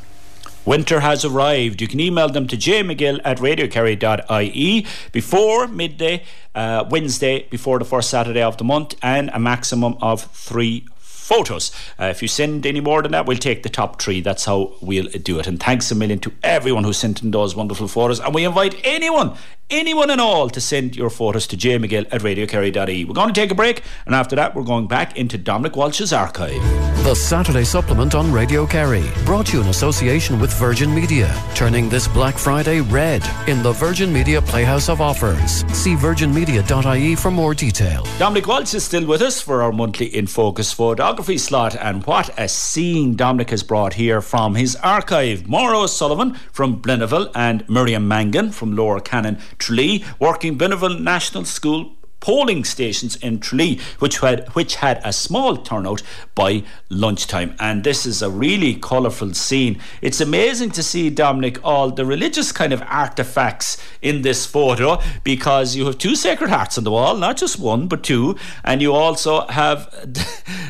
Winter 0.66 0.98
has 0.98 1.24
arrived. 1.24 1.80
You 1.80 1.86
can 1.86 2.00
email 2.00 2.28
them 2.28 2.48
to 2.48 2.56
jmcgill 2.56 3.20
at 3.24 3.38
radiokerry.ie 3.38 4.86
before 5.12 5.68
midday, 5.68 6.24
uh, 6.56 6.84
Wednesday, 6.90 7.46
before 7.50 7.78
the 7.78 7.84
first 7.84 8.10
Saturday 8.10 8.42
of 8.42 8.56
the 8.56 8.64
month, 8.64 8.96
and 9.00 9.30
a 9.32 9.38
maximum 9.38 9.96
of 10.00 10.22
three 10.32 10.84
photos. 11.26 11.72
Uh, 12.00 12.04
if 12.06 12.22
you 12.22 12.28
send 12.28 12.64
any 12.64 12.80
more 12.80 13.02
than 13.02 13.12
that, 13.12 13.26
we'll 13.26 13.36
take 13.36 13.62
the 13.62 13.68
top 13.68 14.00
three. 14.00 14.20
That's 14.20 14.44
how 14.44 14.74
we'll 14.80 15.08
do 15.08 15.38
it. 15.38 15.46
And 15.46 15.60
thanks 15.60 15.90
a 15.90 15.94
million 15.94 16.18
to 16.20 16.32
everyone 16.42 16.84
who 16.84 16.92
sent 16.92 17.22
in 17.22 17.32
those 17.32 17.56
wonderful 17.56 17.88
photos. 17.88 18.20
And 18.20 18.34
we 18.34 18.44
invite 18.44 18.80
anyone, 18.84 19.36
anyone 19.68 20.10
and 20.10 20.20
all, 20.20 20.48
to 20.48 20.60
send 20.60 20.96
your 20.96 21.10
photos 21.10 21.46
to 21.48 21.56
jmcgill 21.56 22.06
at 22.12 22.20
radiokerry.ie. 22.22 23.04
We're 23.04 23.14
going 23.14 23.32
to 23.32 23.40
take 23.40 23.50
a 23.50 23.54
break, 23.54 23.82
and 24.06 24.14
after 24.14 24.36
that, 24.36 24.54
we're 24.54 24.62
going 24.62 24.86
back 24.86 25.16
into 25.16 25.36
Dominic 25.36 25.76
Walsh's 25.76 26.12
archive. 26.12 26.62
The 27.04 27.14
Saturday 27.14 27.62
Supplement 27.62 28.14
on 28.14 28.32
Radio 28.32 28.66
Kerry, 28.66 29.04
brought 29.24 29.46
to 29.46 29.56
you 29.56 29.62
in 29.62 29.68
association 29.68 30.40
with 30.40 30.52
Virgin 30.54 30.92
Media, 30.92 31.32
turning 31.54 31.88
this 31.88 32.08
Black 32.08 32.36
Friday 32.36 32.80
red 32.80 33.22
in 33.48 33.62
the 33.62 33.72
Virgin 33.72 34.12
Media 34.12 34.42
Playhouse 34.42 34.88
of 34.88 35.00
Offers. 35.00 35.64
See 35.72 35.94
virginmedia.ie 35.94 37.14
for 37.14 37.30
more 37.30 37.54
detail. 37.54 38.04
Dominic 38.18 38.48
Walsh 38.48 38.74
is 38.74 38.84
still 38.84 39.06
with 39.06 39.22
us 39.22 39.40
for 39.40 39.62
our 39.62 39.70
monthly 39.70 40.06
In 40.16 40.26
Focus 40.26 40.72
photo 40.72 41.04
slot, 41.24 41.74
and 41.74 42.04
what 42.04 42.30
a 42.38 42.46
scene 42.48 43.16
Dominic 43.16 43.50
has 43.50 43.62
brought 43.62 43.94
here 43.94 44.20
from 44.20 44.54
his 44.54 44.76
archive. 44.76 45.48
Maura 45.48 45.88
Sullivan 45.88 46.34
from 46.52 46.80
Blennerville 46.80 47.32
and 47.34 47.68
Miriam 47.68 48.06
Mangan 48.06 48.50
from 48.50 48.76
Lohercannon 48.76 49.40
Tralee, 49.58 50.04
working 50.20 50.58
Blennerville 50.58 51.00
National 51.00 51.44
School 51.44 51.95
polling 52.20 52.64
stations 52.64 53.16
in 53.16 53.38
Tralee, 53.38 53.80
which 53.98 54.18
had 54.18 54.48
which 54.54 54.76
had 54.76 55.00
a 55.04 55.12
small 55.12 55.56
turnout 55.56 56.02
by 56.34 56.64
lunchtime. 56.88 57.54
And 57.60 57.84
this 57.84 58.06
is 58.06 58.22
a 58.22 58.30
really 58.30 58.74
colourful 58.74 59.34
scene. 59.34 59.80
It's 60.02 60.20
amazing 60.20 60.70
to 60.72 60.82
see 60.82 61.10
Dominic 61.10 61.58
all 61.64 61.90
the 61.90 62.04
religious 62.04 62.52
kind 62.52 62.72
of 62.72 62.82
artifacts 62.82 63.76
in 64.02 64.22
this 64.22 64.46
photo 64.46 65.00
because 65.24 65.76
you 65.76 65.86
have 65.86 65.98
two 65.98 66.16
sacred 66.16 66.50
hearts 66.50 66.78
on 66.78 66.84
the 66.84 66.90
wall, 66.90 67.16
not 67.16 67.36
just 67.36 67.58
one 67.58 67.88
but 67.88 68.02
two, 68.02 68.36
and 68.64 68.82
you 68.82 68.92
also 68.92 69.46
have 69.46 69.90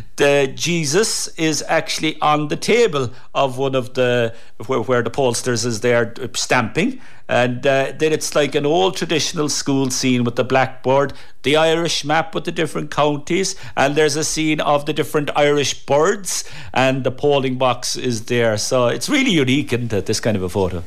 the 0.16 0.52
Jesus 0.54 1.28
is 1.36 1.62
actually 1.68 2.20
on 2.20 2.48
the 2.48 2.56
table 2.56 3.12
of 3.34 3.58
one 3.58 3.74
of 3.74 3.94
the 3.94 4.34
where, 4.66 4.80
where 4.80 5.02
the 5.02 5.10
pollsters 5.10 5.64
is 5.64 5.80
there 5.80 6.14
uh, 6.20 6.28
stamping 6.34 7.00
and 7.28 7.66
uh, 7.66 7.92
then 7.98 8.12
it's 8.12 8.34
like 8.34 8.54
an 8.54 8.66
old 8.66 8.96
traditional 8.96 9.48
school 9.48 9.90
scene 9.90 10.24
with 10.24 10.36
the 10.36 10.44
blackboard, 10.44 11.12
the 11.42 11.56
Irish 11.56 12.04
map 12.04 12.34
with 12.34 12.44
the 12.44 12.52
different 12.52 12.90
counties, 12.90 13.56
and 13.76 13.96
there's 13.96 14.16
a 14.16 14.24
scene 14.24 14.60
of 14.60 14.86
the 14.86 14.92
different 14.92 15.30
Irish 15.36 15.84
birds, 15.86 16.44
and 16.72 17.04
the 17.04 17.10
polling 17.10 17.56
box 17.56 17.96
is 17.96 18.26
there. 18.26 18.56
So 18.56 18.88
it's 18.88 19.08
really 19.08 19.32
unique, 19.32 19.72
isn't 19.72 19.92
it, 19.92 20.06
this 20.06 20.20
kind 20.20 20.36
of 20.36 20.42
a 20.42 20.48
photo? 20.48 20.82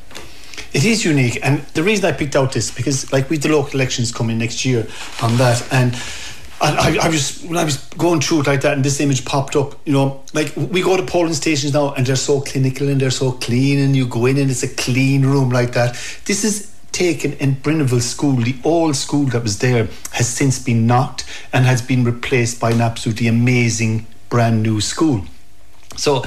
It 0.72 0.84
is 0.84 1.04
unique, 1.04 1.38
and 1.42 1.62
the 1.74 1.82
reason 1.82 2.04
I 2.04 2.12
picked 2.12 2.36
out 2.36 2.52
this 2.52 2.70
because, 2.70 3.12
like, 3.12 3.28
with 3.28 3.42
the 3.42 3.48
local 3.48 3.74
elections 3.74 4.12
coming 4.12 4.38
next 4.38 4.64
year 4.64 4.86
on 5.20 5.36
that, 5.38 5.66
and 5.72 5.94
I, 6.60 6.98
I, 7.02 7.08
was 7.08 7.42
when 7.42 7.56
I 7.56 7.64
was 7.64 7.78
going 7.96 8.20
through 8.20 8.40
it 8.40 8.46
like 8.46 8.60
that, 8.62 8.74
and 8.74 8.84
this 8.84 9.00
image 9.00 9.24
popped 9.24 9.56
up. 9.56 9.74
You 9.86 9.94
know, 9.94 10.22
like 10.34 10.54
we 10.56 10.82
go 10.82 10.96
to 10.96 11.02
polling 11.02 11.32
stations 11.32 11.72
now, 11.72 11.94
and 11.94 12.06
they're 12.06 12.16
so 12.16 12.40
clinical 12.40 12.88
and 12.88 13.00
they're 13.00 13.10
so 13.10 13.32
clean, 13.32 13.78
and 13.78 13.96
you 13.96 14.06
go 14.06 14.26
in 14.26 14.36
and 14.36 14.50
it's 14.50 14.62
a 14.62 14.74
clean 14.74 15.24
room 15.24 15.50
like 15.50 15.72
that. 15.72 15.92
This 16.26 16.44
is 16.44 16.74
taken 16.92 17.32
in 17.34 17.56
Blennerville 17.56 18.02
School. 18.02 18.36
The 18.36 18.56
old 18.62 18.96
school 18.96 19.24
that 19.26 19.42
was 19.42 19.58
there 19.60 19.88
has 20.12 20.28
since 20.28 20.58
been 20.58 20.86
knocked 20.86 21.24
and 21.52 21.64
has 21.64 21.80
been 21.80 22.04
replaced 22.04 22.60
by 22.60 22.72
an 22.72 22.80
absolutely 22.80 23.26
amazing 23.26 24.06
brand 24.28 24.62
new 24.62 24.80
school. 24.82 25.24
So, 25.96 26.24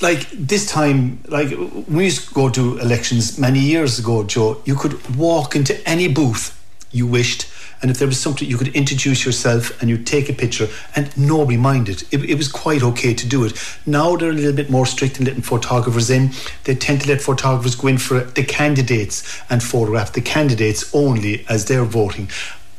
like 0.00 0.28
this 0.30 0.66
time, 0.66 1.22
like 1.28 1.50
we 1.88 2.04
used 2.04 2.28
to 2.28 2.34
go 2.34 2.48
to 2.50 2.78
elections 2.78 3.38
many 3.38 3.60
years 3.60 4.00
ago, 4.00 4.24
Joe, 4.24 4.60
you 4.64 4.74
could 4.74 5.16
walk 5.16 5.54
into 5.54 5.88
any 5.88 6.08
booth 6.08 6.58
you 6.92 7.06
wished 7.06 7.46
and 7.82 7.90
if 7.90 7.98
there 7.98 8.06
was 8.06 8.18
something 8.18 8.48
you 8.48 8.56
could 8.56 8.68
introduce 8.68 9.26
yourself 9.26 9.80
and 9.80 9.90
you'd 9.90 10.06
take 10.06 10.28
a 10.28 10.32
picture, 10.32 10.68
and 10.94 11.14
nobody 11.16 11.56
minded. 11.56 12.04
It, 12.12 12.24
it 12.30 12.36
was 12.36 12.48
quite 12.48 12.82
okay 12.82 13.12
to 13.12 13.28
do 13.28 13.44
it. 13.44 13.52
Now 13.84 14.16
they're 14.16 14.30
a 14.30 14.32
little 14.32 14.52
bit 14.52 14.70
more 14.70 14.86
strict 14.86 15.18
in 15.18 15.26
letting 15.26 15.42
photographers 15.42 16.08
in. 16.08 16.30
They 16.64 16.76
tend 16.76 17.02
to 17.02 17.08
let 17.08 17.20
photographers 17.20 17.74
go 17.74 17.88
in 17.88 17.98
for 17.98 18.20
the 18.20 18.44
candidates 18.44 19.40
and 19.50 19.62
photograph 19.62 20.12
the 20.12 20.20
candidates 20.20 20.94
only 20.94 21.44
as 21.48 21.66
they're 21.66 21.84
voting. 21.84 22.30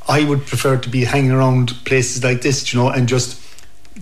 I 0.08 0.24
would 0.24 0.46
prefer 0.46 0.78
to 0.78 0.90
be 0.90 1.04
hanging 1.04 1.32
around 1.32 1.74
places 1.86 2.24
like 2.24 2.42
this, 2.42 2.74
you 2.74 2.80
know, 2.80 2.90
and 2.90 3.08
just 3.08 3.42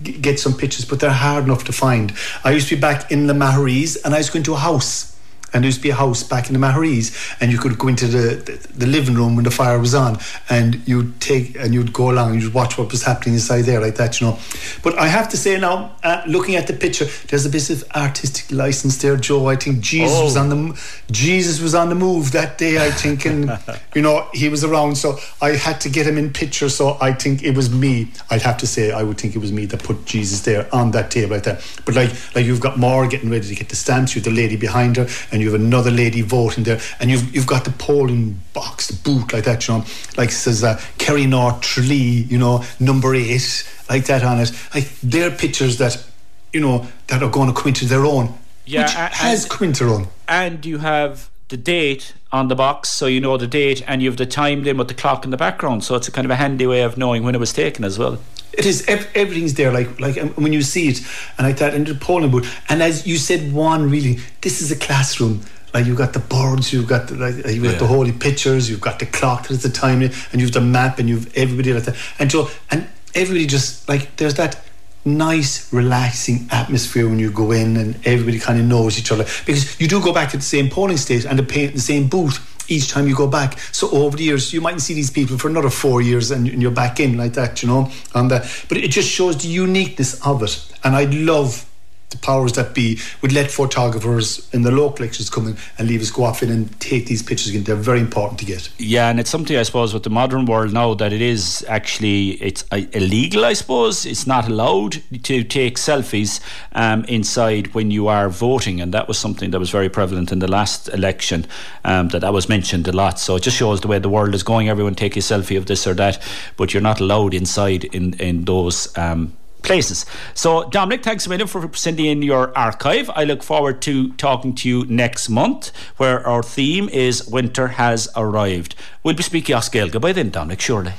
get 0.02 0.40
some 0.40 0.54
pictures, 0.54 0.84
but 0.84 1.00
they're 1.00 1.10
hard 1.10 1.44
enough 1.44 1.64
to 1.64 1.72
find. 1.72 2.12
I 2.44 2.52
used 2.52 2.68
to 2.68 2.76
be 2.76 2.80
back 2.80 3.10
in 3.10 3.26
the 3.26 3.34
Maharees 3.34 3.98
and 4.04 4.14
I 4.14 4.18
was 4.18 4.30
going 4.30 4.44
to 4.44 4.54
a 4.54 4.58
house 4.58 5.11
and 5.52 5.62
there 5.62 5.68
used 5.68 5.78
to 5.78 5.82
be 5.82 5.90
a 5.90 5.94
house 5.94 6.22
back 6.22 6.48
in 6.48 6.52
the 6.54 6.58
Maharees, 6.58 7.36
and 7.40 7.52
you 7.52 7.58
could 7.58 7.78
go 7.78 7.88
into 7.88 8.06
the, 8.06 8.36
the, 8.36 8.68
the, 8.78 8.86
living 8.86 9.14
room 9.14 9.36
when 9.36 9.44
the 9.44 9.50
fire 9.50 9.78
was 9.78 9.94
on, 9.94 10.18
and 10.48 10.86
you'd 10.86 11.20
take 11.20 11.56
and 11.56 11.74
you'd 11.74 11.92
go 11.92 12.10
along 12.10 12.32
and 12.32 12.42
you'd 12.42 12.54
watch 12.54 12.78
what 12.78 12.90
was 12.90 13.02
happening 13.02 13.34
inside 13.34 13.62
there, 13.62 13.80
like 13.80 13.96
that, 13.96 14.20
you 14.20 14.26
know. 14.26 14.38
But 14.82 14.98
I 14.98 15.08
have 15.08 15.28
to 15.30 15.36
say 15.36 15.58
now, 15.58 15.96
uh, 16.02 16.22
looking 16.26 16.56
at 16.56 16.66
the 16.66 16.72
picture, 16.72 17.06
there's 17.28 17.46
a 17.46 17.50
bit 17.50 17.68
of 17.70 17.84
artistic 17.94 18.50
license 18.50 19.00
there, 19.00 19.16
Joe. 19.16 19.46
I 19.46 19.56
think 19.56 19.80
Jesus 19.80 20.18
oh. 20.18 20.24
was 20.24 20.36
on 20.36 20.48
the 20.48 20.80
Jesus 21.10 21.60
was 21.60 21.74
on 21.74 21.88
the 21.88 21.94
move 21.94 22.32
that 22.32 22.58
day, 22.58 22.84
I 22.84 22.90
think, 22.90 23.26
and 23.26 23.58
you 23.94 24.02
know 24.02 24.28
he 24.32 24.48
was 24.48 24.64
around, 24.64 24.96
so 24.96 25.18
I 25.40 25.50
had 25.50 25.80
to 25.82 25.88
get 25.88 26.06
him 26.06 26.18
in 26.18 26.32
picture. 26.32 26.68
So 26.68 26.96
I 27.00 27.12
think 27.12 27.42
it 27.42 27.56
was 27.56 27.70
me. 27.70 28.10
I'd 28.30 28.42
have 28.42 28.56
to 28.58 28.66
say 28.66 28.92
I 28.92 29.02
would 29.02 29.18
think 29.18 29.34
it 29.34 29.38
was 29.38 29.52
me 29.52 29.66
that 29.66 29.82
put 29.82 30.04
Jesus 30.06 30.40
there 30.42 30.68
on 30.74 30.92
that 30.92 31.10
table 31.10 31.34
like 31.34 31.44
that. 31.44 31.62
But 31.84 31.94
like 31.94 32.10
like 32.34 32.46
you've 32.46 32.60
got 32.60 32.78
more 32.78 33.06
getting 33.06 33.30
ready 33.30 33.46
to 33.48 33.54
get 33.54 33.68
the 33.68 33.76
stamps, 33.76 34.14
you've 34.14 34.24
the 34.24 34.30
lady 34.30 34.56
behind 34.56 34.96
her, 34.96 35.06
and 35.30 35.41
you 35.42 35.52
have 35.52 35.60
another 35.60 35.90
lady 35.90 36.22
voting 36.22 36.64
there, 36.64 36.80
and 37.00 37.10
you've 37.10 37.34
you've 37.34 37.46
got 37.46 37.64
the 37.64 37.70
polling 37.72 38.40
box, 38.52 38.88
the 38.88 38.94
boot 39.02 39.32
like 39.32 39.44
that, 39.44 39.66
you 39.66 39.74
know, 39.74 39.84
like 40.16 40.30
it 40.30 40.32
says 40.32 40.64
uh, 40.64 40.80
Kerry 40.98 41.26
North 41.26 41.60
Tralee, 41.60 42.26
you 42.28 42.38
know, 42.38 42.64
number 42.80 43.14
eight, 43.14 43.68
like 43.88 44.06
that 44.06 44.22
on 44.22 44.40
it. 44.40 44.52
Like 44.74 44.88
they're 45.02 45.30
pictures 45.30 45.78
that, 45.78 46.04
you 46.52 46.60
know, 46.60 46.86
that 47.08 47.22
are 47.22 47.30
going 47.30 47.52
to 47.52 47.54
come 47.54 47.68
into 47.68 47.86
their 47.86 48.04
own. 48.04 48.34
Yeah, 48.64 48.82
which 48.82 48.96
and, 48.96 49.12
has 49.14 49.44
come 49.44 49.68
into 49.68 49.84
their 49.84 49.94
own. 49.94 50.08
And 50.28 50.64
you 50.64 50.78
have 50.78 51.30
the 51.48 51.56
date 51.56 52.14
on 52.30 52.48
the 52.48 52.54
box, 52.54 52.88
so 52.88 53.06
you 53.06 53.20
know 53.20 53.36
the 53.36 53.46
date, 53.46 53.82
and 53.86 54.02
you 54.02 54.08
have 54.08 54.16
the 54.16 54.26
time 54.26 54.62
limit, 54.64 54.88
the 54.88 54.94
clock 54.94 55.24
in 55.24 55.30
the 55.30 55.36
background. 55.36 55.84
So 55.84 55.94
it's 55.96 56.08
a 56.08 56.12
kind 56.12 56.24
of 56.24 56.30
a 56.30 56.36
handy 56.36 56.66
way 56.66 56.82
of 56.82 56.96
knowing 56.96 57.22
when 57.24 57.34
it 57.34 57.38
was 57.38 57.52
taken 57.52 57.84
as 57.84 57.98
well. 57.98 58.18
It 58.52 58.66
is 58.66 58.84
everything's 58.88 59.54
there, 59.54 59.72
like 59.72 60.00
like 60.00 60.18
um, 60.18 60.28
when 60.30 60.52
you 60.52 60.62
see 60.62 60.88
it, 60.88 61.00
and 61.38 61.46
like 61.46 61.56
that 61.58 61.74
in 61.74 61.84
the 61.84 61.94
polling 61.94 62.30
booth. 62.30 62.62
And 62.68 62.82
as 62.82 63.06
you 63.06 63.16
said, 63.16 63.52
one 63.52 63.90
really, 63.90 64.18
this 64.42 64.60
is 64.60 64.70
a 64.70 64.76
classroom 64.76 65.42
like 65.74 65.86
you've 65.86 65.96
got 65.96 66.12
the 66.12 66.18
boards, 66.18 66.72
you've 66.72 66.86
got 66.86 67.08
the, 67.08 67.14
like, 67.14 67.34
you've 67.34 67.62
got 67.64 67.72
yeah. 67.72 67.78
the 67.78 67.86
holy 67.86 68.12
pictures, 68.12 68.68
you've 68.68 68.80
got 68.80 68.98
the 68.98 69.06
clock 69.06 69.48
that's 69.48 69.62
the 69.62 69.70
time, 69.70 70.02
and 70.02 70.40
you've 70.40 70.52
the 70.52 70.60
map, 70.60 70.98
and 70.98 71.08
you've 71.08 71.34
everybody 71.36 71.72
like 71.72 71.84
that, 71.84 71.96
and 72.18 72.30
so 72.30 72.50
and 72.70 72.86
everybody 73.14 73.46
just 73.46 73.88
like 73.88 74.16
there's 74.16 74.34
that 74.34 74.62
nice, 75.04 75.72
relaxing 75.72 76.46
atmosphere 76.50 77.08
when 77.08 77.18
you 77.18 77.30
go 77.30 77.52
in, 77.52 77.76
and 77.76 77.94
everybody 78.06 78.38
kind 78.38 78.60
of 78.60 78.66
knows 78.66 78.98
each 78.98 79.10
other 79.10 79.24
because 79.46 79.80
you 79.80 79.88
do 79.88 80.00
go 80.02 80.12
back 80.12 80.30
to 80.30 80.36
the 80.36 80.42
same 80.42 80.68
polling 80.68 80.96
state 80.96 81.24
and 81.24 81.38
the, 81.38 81.66
the 81.68 81.80
same 81.80 82.06
booth 82.06 82.51
each 82.68 82.88
time 82.88 83.06
you 83.08 83.14
go 83.14 83.26
back. 83.26 83.58
So 83.72 83.90
over 83.90 84.16
the 84.16 84.24
years, 84.24 84.52
you 84.52 84.60
mightn't 84.60 84.82
see 84.82 84.94
these 84.94 85.10
people 85.10 85.38
for 85.38 85.48
another 85.48 85.70
four 85.70 86.02
years, 86.02 86.30
and, 86.30 86.48
and 86.48 86.62
you're 86.62 86.70
back 86.70 87.00
in 87.00 87.16
like 87.16 87.34
that, 87.34 87.62
you 87.62 87.68
know. 87.68 87.90
And 88.14 88.30
that, 88.30 88.64
but 88.68 88.78
it 88.78 88.90
just 88.90 89.08
shows 89.08 89.42
the 89.42 89.48
uniqueness 89.48 90.24
of 90.26 90.42
it, 90.42 90.64
and 90.84 90.94
I'd 90.94 91.14
love 91.14 91.66
the 92.12 92.18
powers 92.18 92.52
that 92.52 92.74
be 92.74 92.98
would 93.20 93.32
let 93.32 93.50
photographers 93.50 94.48
in 94.52 94.62
the 94.62 94.70
local 94.70 94.98
elections 94.98 95.28
come 95.28 95.48
in 95.48 95.56
and 95.78 95.88
leave 95.88 96.00
us 96.00 96.10
go 96.10 96.24
off 96.24 96.42
in 96.42 96.50
and 96.50 96.80
take 96.80 97.06
these 97.06 97.22
pictures 97.22 97.48
again. 97.48 97.64
They're 97.64 97.76
very 97.76 98.00
important 98.00 98.38
to 98.40 98.44
get. 98.44 98.68
Yeah, 98.78 99.08
and 99.10 99.18
it's 99.18 99.30
something 99.30 99.56
I 99.56 99.62
suppose 99.62 99.92
with 99.92 100.04
the 100.04 100.10
modern 100.10 100.46
world 100.46 100.72
now 100.72 100.94
that 100.94 101.12
it 101.12 101.20
is 101.20 101.64
actually 101.68 102.30
it's 102.42 102.64
uh, 102.70 102.82
illegal. 102.92 103.44
I 103.44 103.54
suppose 103.54 104.06
it's 104.06 104.26
not 104.26 104.48
allowed 104.48 105.02
to 105.24 105.42
take 105.42 105.76
selfies 105.76 106.40
um, 106.72 107.04
inside 107.04 107.74
when 107.74 107.90
you 107.90 108.08
are 108.08 108.28
voting, 108.28 108.80
and 108.80 108.94
that 108.94 109.08
was 109.08 109.18
something 109.18 109.50
that 109.50 109.58
was 109.58 109.70
very 109.70 109.88
prevalent 109.88 110.30
in 110.30 110.38
the 110.38 110.48
last 110.48 110.88
election. 110.88 111.46
Um, 111.84 112.08
that 112.08 112.20
that 112.20 112.32
was 112.32 112.48
mentioned 112.48 112.86
a 112.88 112.92
lot. 112.92 113.18
So 113.18 113.36
it 113.36 113.42
just 113.42 113.56
shows 113.56 113.80
the 113.80 113.88
way 113.88 113.98
the 113.98 114.08
world 114.08 114.34
is 114.34 114.42
going. 114.42 114.68
Everyone 114.68 114.94
take 114.94 115.16
a 115.16 115.20
selfie 115.20 115.56
of 115.56 115.66
this 115.66 115.86
or 115.86 115.94
that, 115.94 116.22
but 116.56 116.72
you're 116.72 116.82
not 116.82 117.00
allowed 117.00 117.34
inside 117.34 117.84
in 117.84 118.14
in 118.14 118.44
those. 118.44 118.96
Um, 118.96 119.36
places. 119.62 120.06
So, 120.34 120.68
Dominic, 120.70 121.02
thanks 121.02 121.26
a 121.26 121.28
million 121.28 121.48
for 121.48 121.70
sending 121.74 122.06
in 122.06 122.22
your 122.22 122.56
archive. 122.56 123.10
I 123.14 123.24
look 123.24 123.42
forward 123.42 123.80
to 123.82 124.12
talking 124.14 124.54
to 124.56 124.68
you 124.68 124.84
next 124.86 125.28
month, 125.28 125.72
where 125.96 126.26
our 126.26 126.42
theme 126.42 126.88
is 126.88 127.26
Winter 127.26 127.68
Has 127.68 128.08
Arrived. 128.16 128.74
We'll 129.02 129.14
be 129.14 129.22
speaking 129.22 129.54
as 129.54 129.68
Gaeilge 129.68 130.00
by 130.00 130.12
then, 130.12 130.30
Dominic, 130.30 130.60
surely. 130.60 130.92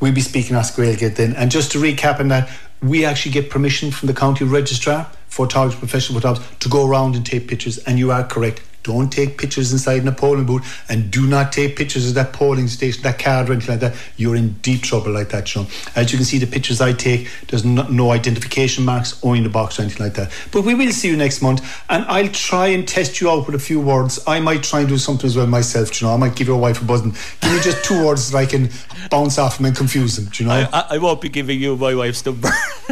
We'll 0.00 0.12
be 0.12 0.20
speaking 0.20 0.56
as 0.56 0.70
Gaeilge 0.74 1.14
then. 1.16 1.34
And 1.34 1.50
just 1.50 1.72
to 1.72 1.78
recap 1.78 2.20
on 2.20 2.28
that, 2.28 2.50
we 2.82 3.04
actually 3.04 3.32
get 3.32 3.50
permission 3.50 3.90
from 3.90 4.06
the 4.08 4.14
county 4.14 4.44
registrar, 4.44 5.10
photographers, 5.28 5.78
professional 5.78 6.20
photographers, 6.20 6.58
to 6.58 6.68
go 6.68 6.86
around 6.86 7.16
and 7.16 7.24
take 7.24 7.48
pictures. 7.48 7.78
And 7.78 7.98
you 7.98 8.10
are 8.12 8.24
correct. 8.24 8.62
Don't 8.86 9.10
take 9.10 9.36
pictures 9.36 9.72
inside 9.72 10.00
in 10.00 10.06
a 10.06 10.12
polling 10.12 10.46
booth 10.46 10.84
and 10.88 11.10
do 11.10 11.26
not 11.26 11.50
take 11.50 11.74
pictures 11.74 12.06
of 12.08 12.14
that 12.14 12.32
polling 12.32 12.68
station, 12.68 13.02
that 13.02 13.18
card 13.18 13.50
or 13.50 13.54
anything 13.54 13.72
like 13.72 13.80
that. 13.80 13.96
You're 14.16 14.36
in 14.36 14.52
deep 14.62 14.82
trouble 14.82 15.10
like 15.10 15.30
that, 15.30 15.48
Sean. 15.48 15.66
As 15.96 16.12
you 16.12 16.18
can 16.18 16.24
see, 16.24 16.38
the 16.38 16.46
pictures 16.46 16.80
I 16.80 16.92
take, 16.92 17.28
there's 17.48 17.64
no, 17.64 17.82
no 17.88 18.12
identification 18.12 18.84
marks 18.84 19.20
or 19.24 19.34
in 19.34 19.42
the 19.42 19.48
box 19.48 19.80
or 19.80 19.82
anything 19.82 20.04
like 20.06 20.14
that. 20.14 20.30
But 20.52 20.62
we 20.62 20.74
will 20.74 20.92
see 20.92 21.08
you 21.08 21.16
next 21.16 21.42
month 21.42 21.66
and 21.90 22.04
I'll 22.04 22.28
try 22.28 22.68
and 22.68 22.86
test 22.86 23.20
you 23.20 23.28
out 23.28 23.46
with 23.46 23.56
a 23.56 23.58
few 23.58 23.80
words. 23.80 24.20
I 24.24 24.38
might 24.38 24.62
try 24.62 24.80
and 24.80 24.88
do 24.88 24.98
something 24.98 25.26
as 25.26 25.36
well 25.36 25.48
myself, 25.48 26.00
you 26.00 26.06
know. 26.06 26.14
I 26.14 26.16
might 26.16 26.36
give 26.36 26.46
your 26.46 26.60
wife 26.60 26.80
a 26.80 26.84
buzz 26.84 27.00
and 27.00 27.12
give 27.40 27.52
me 27.52 27.60
just 27.60 27.84
two 27.84 28.06
words 28.06 28.30
that 28.30 28.38
I 28.38 28.46
can 28.46 28.68
bounce 29.10 29.38
off 29.38 29.56
them 29.56 29.66
and 29.66 29.76
confuse 29.76 30.16
them, 30.16 30.26
Do 30.26 30.42
you 30.44 30.48
know. 30.48 30.68
I, 30.72 30.86
I, 30.90 30.98
won't 30.98 31.20
be 31.20 31.28
giving 31.28 31.60
you 31.60 31.76
my 31.76 31.94
wife's 31.94 32.24
number. 32.24 32.48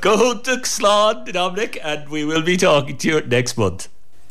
Go 0.00 0.38
to 0.38 0.56
Slán, 0.62 1.32
Dominic, 1.32 1.78
and 1.82 2.08
we 2.08 2.24
will 2.24 2.42
be 2.42 2.56
talking 2.56 2.96
to 2.98 3.08
you 3.08 3.20
next 3.22 3.56
month. 3.56 3.88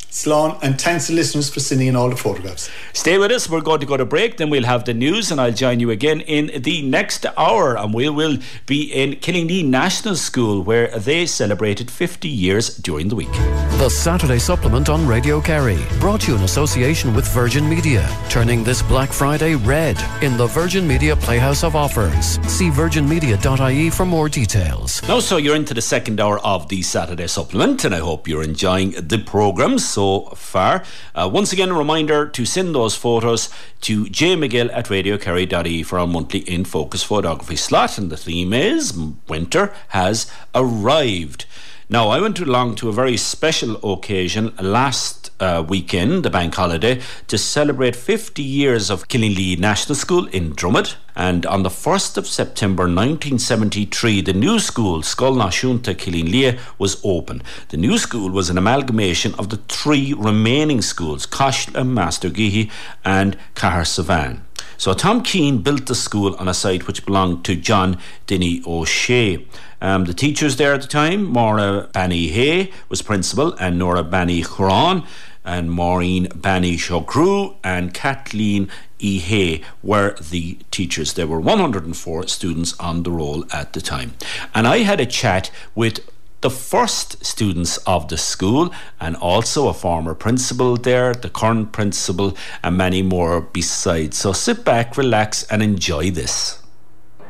Slán, 0.09 0.57
and 0.63 0.79
thanks 0.79 1.07
to 1.07 1.13
listeners 1.13 1.49
for 1.49 1.59
sending 1.59 1.87
in 1.87 1.95
all 1.95 2.09
the 2.09 2.15
photographs. 2.15 2.69
Stay 2.93 3.17
with 3.17 3.31
us. 3.31 3.49
We're 3.49 3.61
going 3.61 3.81
to 3.81 3.85
go 3.85 3.97
to 3.97 4.05
break, 4.05 4.37
then 4.37 4.49
we'll 4.49 4.63
have 4.63 4.85
the 4.85 4.93
news, 4.93 5.31
and 5.31 5.39
I'll 5.39 5.51
join 5.51 5.79
you 5.79 5.91
again 5.91 6.21
in 6.21 6.61
the 6.63 6.81
next 6.81 7.25
hour. 7.37 7.77
And 7.77 7.93
we 7.93 8.09
will 8.09 8.37
be 8.65 8.83
in 8.83 9.17
Killinlee 9.17 9.63
National 9.63 10.15
School, 10.15 10.63
where 10.63 10.87
they 10.97 11.25
celebrated 11.25 11.91
50 11.91 12.27
years 12.27 12.77
during 12.77 13.09
the 13.09 13.15
week. 13.15 13.31
The 13.77 13.89
Saturday 13.89 14.39
Supplement 14.39 14.89
on 14.89 15.05
Radio 15.05 15.41
Kerry, 15.41 15.77
brought 15.99 16.21
to 16.21 16.31
you 16.31 16.37
in 16.37 16.43
association 16.43 17.13
with 17.13 17.27
Virgin 17.27 17.67
Media, 17.69 18.09
turning 18.29 18.63
this 18.63 18.81
Black 18.81 19.11
Friday 19.11 19.55
red 19.55 19.97
in 20.23 20.37
the 20.37 20.47
Virgin 20.47 20.87
Media 20.87 21.15
Playhouse 21.15 21.63
of 21.63 21.75
Offers. 21.75 22.39
See 22.47 22.69
virginmedia.ie 22.69 23.89
for 23.91 24.05
more 24.05 24.29
details. 24.29 25.03
Now, 25.03 25.19
so 25.19 25.37
you're 25.37 25.55
into 25.55 25.73
the 25.73 25.81
second 25.81 26.19
hour 26.19 26.39
of 26.39 26.69
the 26.69 26.81
Saturday 26.81 27.27
Supplement, 27.27 27.83
and 27.85 27.93
I 27.93 27.99
hope 27.99 28.27
you're 28.27 28.43
enjoying 28.43 28.91
the 28.91 29.19
programmes 29.19 29.96
so 29.97 30.25
far. 30.35 30.83
Uh, 31.15 31.27
once 31.33 31.51
again, 31.51 31.69
a 31.69 31.73
reminder 31.73 32.27
to 32.27 32.45
send 32.45 32.75
those 32.75 32.95
photos 32.95 33.49
to 33.81 34.05
jmcgill 34.05 34.69
at 34.71 34.85
radiokerry.ie 34.89 35.81
for 35.81 35.97
our 35.97 36.05
monthly 36.05 36.41
In 36.41 36.65
Focus 36.65 37.01
photography 37.01 37.55
slot. 37.55 37.97
And 37.97 38.11
the 38.11 38.15
theme 38.15 38.53
is 38.53 38.95
Winter 39.27 39.73
has 39.87 40.31
arrived. 40.53 41.45
Now, 41.89 42.09
I 42.09 42.21
went 42.21 42.39
along 42.39 42.75
to 42.75 42.89
a 42.89 42.93
very 42.93 43.17
special 43.17 43.73
occasion 43.91 44.53
last 44.61 45.26
uh, 45.39 45.63
weekend, 45.67 46.23
the 46.23 46.29
bank 46.29 46.55
holiday, 46.55 47.01
to 47.27 47.37
celebrate 47.37 47.95
50 47.95 48.41
years 48.41 48.89
of 48.89 49.07
Killinlee 49.07 49.59
National 49.59 49.95
School 49.95 50.27
in 50.27 50.53
Dromod. 50.53 50.95
And 51.15 51.45
on 51.47 51.63
the 51.63 51.69
1st 51.69 52.17
of 52.17 52.27
September 52.27 52.83
1973, 52.83 54.21
the 54.21 54.33
new 54.33 54.59
school, 54.59 55.01
Scoil 55.01 55.35
Náisiúnta 55.35 55.95
Killinlee, 55.95 56.59
was 56.77 57.01
opened. 57.03 57.43
The 57.69 57.77
new 57.77 57.97
school 57.97 58.29
was 58.29 58.49
an 58.49 58.57
amalgamation 58.57 59.33
of 59.35 59.49
the 59.49 59.57
three 59.67 60.13
remaining 60.13 60.81
schools, 60.81 61.25
Cashla, 61.25 61.83
Mastergeehy, 61.83 62.69
and 63.03 63.37
Cahersavan. 63.55 64.41
So 64.77 64.93
Tom 64.93 65.23
Keane 65.23 65.63
built 65.63 65.87
the 65.87 65.95
school 65.95 66.35
on 66.35 66.47
a 66.47 66.53
site 66.53 66.85
which 66.85 67.05
belonged 67.05 67.43
to 67.45 67.55
John 67.55 67.97
Denny 68.27 68.61
O'Shea. 68.65 69.45
Um, 69.81 70.05
the 70.05 70.13
teachers 70.13 70.57
there 70.57 70.73
at 70.73 70.81
the 70.81 70.87
time, 70.87 71.23
Maura 71.23 71.89
Banny 71.93 72.29
Hay 72.31 72.71
was 72.89 73.01
principal, 73.01 73.53
and 73.53 73.77
Nora 73.79 74.03
Banny 74.03 74.45
Huron, 74.55 75.03
and 75.47 75.71
Maureen 75.71 76.27
Banny 76.27 76.75
Shokru, 76.75 77.55
and 77.63 77.93
Kathleen 77.93 78.69
E. 78.99 79.19
Hay 79.19 79.61
were 79.81 80.15
the 80.19 80.57
teachers. 80.69 81.13
There 81.13 81.25
were 81.25 81.39
104 81.39 82.27
students 82.27 82.77
on 82.79 83.03
the 83.03 83.11
roll 83.11 83.45
at 83.51 83.73
the 83.73 83.81
time. 83.81 84.13
And 84.53 84.67
I 84.67 84.79
had 84.79 84.99
a 84.99 85.05
chat 85.05 85.49
with 85.73 86.01
the 86.41 86.49
first 86.49 87.25
students 87.25 87.77
of 87.87 88.09
the 88.09 88.17
school 88.17 88.71
and 88.99 89.15
also 89.15 89.69
a 89.69 89.73
former 89.73 90.13
principal 90.13 90.75
there, 90.75 91.13
the 91.13 91.29
current 91.29 91.71
principal, 91.71 92.37
and 92.63 92.77
many 92.77 93.01
more 93.01 93.41
besides. 93.41 94.17
So 94.17 94.33
sit 94.33 94.63
back, 94.65 94.97
relax, 94.97 95.43
and 95.43 95.63
enjoy 95.63 96.11
this. 96.11 96.61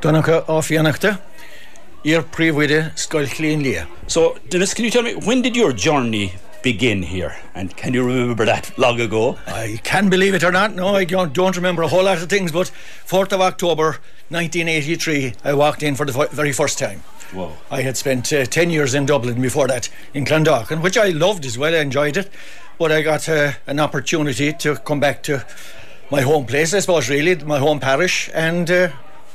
Donnacha 0.02 0.46
áfianachta 0.48 1.22
ar 2.06 2.24
príomhide 2.24 2.92
Scoil 2.96 3.28
Clean 3.28 3.62
Lia. 3.62 3.88
So, 4.08 4.38
Dennis, 4.50 4.74
can 4.74 4.86
you 4.86 4.92
tell 4.92 5.04
me 5.04 5.16
when 5.16 5.42
did 5.42 5.56
your 5.56 5.74
journey 5.74 6.34
begin 6.62 7.04
here? 7.04 7.36
And 7.54 7.76
can 7.76 7.94
you 7.94 8.04
remember 8.04 8.46
that 8.46 8.78
long 8.78 9.00
ago? 9.00 9.38
I 9.48 9.80
can 9.84 10.10
believe 10.10 10.34
it 10.34 10.44
or 10.44 10.52
not. 10.52 10.74
No, 10.74 10.96
I 10.96 11.06
don't, 11.06 11.34
don't 11.34 11.56
remember 11.56 11.82
a 11.82 11.88
whole 11.88 12.04
lot 12.04 12.22
of 12.22 12.30
things, 12.30 12.52
but 12.52 12.72
4th 13.06 13.32
of 13.34 13.42
October 13.42 13.98
1983, 14.30 15.34
I 15.44 15.54
walked 15.54 15.84
in 15.84 15.96
for 15.96 16.06
the 16.06 16.28
very 16.32 16.52
first 16.52 16.78
time. 16.78 17.00
Whoa. 17.32 17.54
I 17.70 17.82
had 17.82 17.98
spent 17.98 18.32
uh, 18.32 18.46
10 18.46 18.70
years 18.70 18.94
in 18.94 19.06
Dublin 19.06 19.42
before 19.42 19.68
that, 19.68 19.90
in 20.14 20.26
Clondalkin, 20.26 20.82
which 20.82 20.98
I 20.98 21.10
loved 21.10 21.46
as 21.46 21.58
well, 21.58 21.74
I 21.74 21.80
enjoyed 21.80 22.18
it. 22.18 22.30
But 22.78 22.92
I 22.92 23.02
got 23.02 23.28
uh, 23.28 23.54
an 23.66 23.80
opportunity 23.80 24.54
to 24.54 24.76
come 24.78 25.00
back 25.00 25.24
to 25.24 25.46
my 26.10 26.22
home 26.22 26.46
place, 26.46 26.74
I 26.74 26.80
suppose, 26.80 27.10
really, 27.10 27.36
my 27.44 27.60
home 27.60 27.80
parish, 27.80 28.30
and 28.34 28.70
uh, 28.70 28.90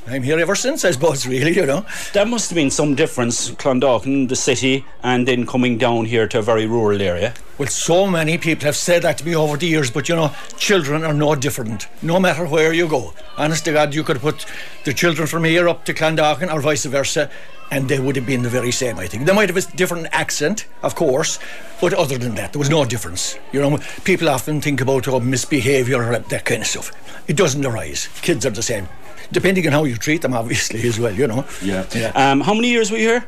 I'm 0.04 0.24
here 0.24 0.38
ever 0.40 0.56
since, 0.56 0.84
I 0.84 0.90
suppose, 0.90 1.26
really, 1.28 1.54
you 1.54 1.64
know. 1.64 1.86
There 2.12 2.26
must 2.26 2.50
have 2.50 2.56
been 2.56 2.70
some 2.70 2.94
difference, 2.94 3.50
Clondalkin, 3.52 4.28
the 4.28 4.36
city, 4.36 4.84
and 5.02 5.28
then 5.28 5.46
coming 5.46 5.78
down 5.78 6.06
here 6.06 6.26
to 6.28 6.40
a 6.40 6.42
very 6.42 6.66
rural 6.66 7.00
area. 7.00 7.34
Well, 7.56 7.68
so 7.68 8.08
many 8.08 8.36
people 8.36 8.64
have 8.64 8.76
said 8.76 9.02
that 9.02 9.18
to 9.18 9.24
me 9.24 9.36
over 9.36 9.56
the 9.56 9.66
years, 9.66 9.90
but 9.90 10.08
you 10.08 10.16
know, 10.16 10.34
children 10.56 11.04
are 11.04 11.14
no 11.14 11.36
different, 11.36 11.86
no 12.02 12.18
matter 12.18 12.46
where 12.46 12.72
you 12.72 12.88
go. 12.88 13.14
Honest 13.36 13.64
to 13.66 13.72
God, 13.72 13.94
you 13.94 14.02
could 14.02 14.18
put 14.18 14.44
the 14.84 14.92
children 14.92 15.28
from 15.28 15.44
here 15.44 15.68
up 15.68 15.84
to 15.84 15.94
Clondalkin 15.94 16.52
or 16.52 16.60
vice 16.60 16.84
versa, 16.84 17.30
and 17.70 17.88
they 17.88 18.00
would 18.00 18.16
have 18.16 18.26
been 18.26 18.42
the 18.42 18.50
very 18.50 18.72
same, 18.72 18.98
I 18.98 19.06
think. 19.06 19.24
They 19.24 19.32
might 19.32 19.48
have 19.48 19.56
a 19.56 19.76
different 19.76 20.08
accent, 20.10 20.66
of 20.82 20.96
course, 20.96 21.38
but 21.80 21.94
other 21.94 22.18
than 22.18 22.34
that, 22.34 22.52
there 22.52 22.58
was 22.58 22.68
no 22.68 22.84
difference. 22.84 23.38
You 23.52 23.60
know, 23.60 23.78
people 24.04 24.28
often 24.28 24.60
think 24.60 24.80
about 24.80 25.06
oh, 25.06 25.20
misbehaviour 25.20 26.02
or 26.02 26.18
that 26.18 26.44
kind 26.44 26.62
of 26.62 26.66
stuff. 26.66 26.90
It 27.28 27.36
doesn't 27.36 27.64
arise. 27.64 28.08
Kids 28.20 28.44
are 28.44 28.50
the 28.50 28.62
same 28.62 28.88
depending 29.32 29.66
on 29.66 29.72
how 29.72 29.84
you 29.84 29.96
treat 29.96 30.22
them, 30.22 30.34
obviously, 30.42 30.86
as 30.86 30.98
well, 30.98 31.14
you 31.14 31.26
know. 31.26 31.44
Yeah. 31.62 31.86
yeah. 31.94 32.12
Um, 32.14 32.40
how 32.40 32.54
many 32.54 32.70
years 32.70 32.90
were 32.90 32.98
you 32.98 33.08
here? 33.08 33.24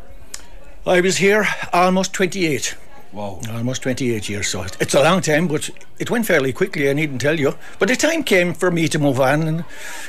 I 0.87 1.01
was 1.01 1.17
here 1.17 1.47
almost 1.73 2.13
28. 2.13 2.77
Wow. 3.15 3.41
Almost 3.49 3.83
28 3.83 4.29
years, 4.29 4.49
so 4.49 4.65
it's 4.81 4.93
a 4.93 5.01
long 5.01 5.21
time, 5.21 5.47
but 5.47 5.71
it 6.01 6.11
went 6.11 6.27
fairly 6.27 6.53
quickly, 6.53 6.91
I 6.91 6.95
needn't 6.95 7.21
tell 7.21 7.39
you. 7.39 7.55
But 7.79 7.89
the 7.89 7.95
time 7.95 8.25
came 8.25 8.53
for 8.55 8.73
me 8.73 8.89
to 8.89 8.99
move 8.99 9.21
on 9.21 9.47
and, 9.47 9.65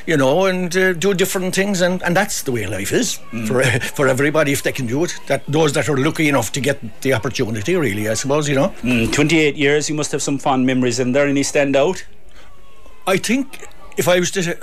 you 0.08 0.18
know, 0.18 0.48
and 0.48 0.76
uh, 0.76 0.94
do 0.94 1.14
different 1.14 1.54
things, 1.54 1.82
and, 1.82 2.02
and 2.02 2.18
that's 2.18 2.42
the 2.42 2.52
way 2.52 2.66
life 2.66 2.92
is 2.92 3.20
mm. 3.32 3.48
for 3.48 3.62
uh, 3.62 3.80
for 3.96 4.08
everybody 4.08 4.54
if 4.54 4.64
they 4.64 4.72
can 4.72 4.88
do 4.88 5.04
it. 5.04 5.16
That 5.28 5.46
Those 5.48 5.74
that 5.74 5.88
are 5.88 5.98
lucky 5.98 6.28
enough 6.28 6.52
to 6.54 6.60
get 6.60 6.80
the 7.02 7.14
opportunity, 7.14 7.76
really, 7.76 8.10
I 8.10 8.16
suppose, 8.16 8.50
you 8.50 8.56
know. 8.56 8.70
Mm, 8.82 9.14
28 9.14 9.56
years, 9.56 9.88
you 9.88 9.96
must 9.96 10.12
have 10.12 10.24
some 10.24 10.40
fond 10.40 10.66
memories 10.66 11.00
in 11.00 11.12
there. 11.12 11.28
Any 11.28 11.44
stand 11.44 11.76
out? 11.76 12.04
I 13.06 13.18
think 13.18 13.68
if 13.98 14.08
I 14.08 14.20
was 14.20 14.32
to, 14.32 14.58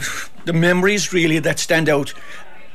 the 0.45 0.53
memories 0.53 1.13
really 1.13 1.39
that 1.41 1.59
stand 1.59 1.89
out, 1.89 2.13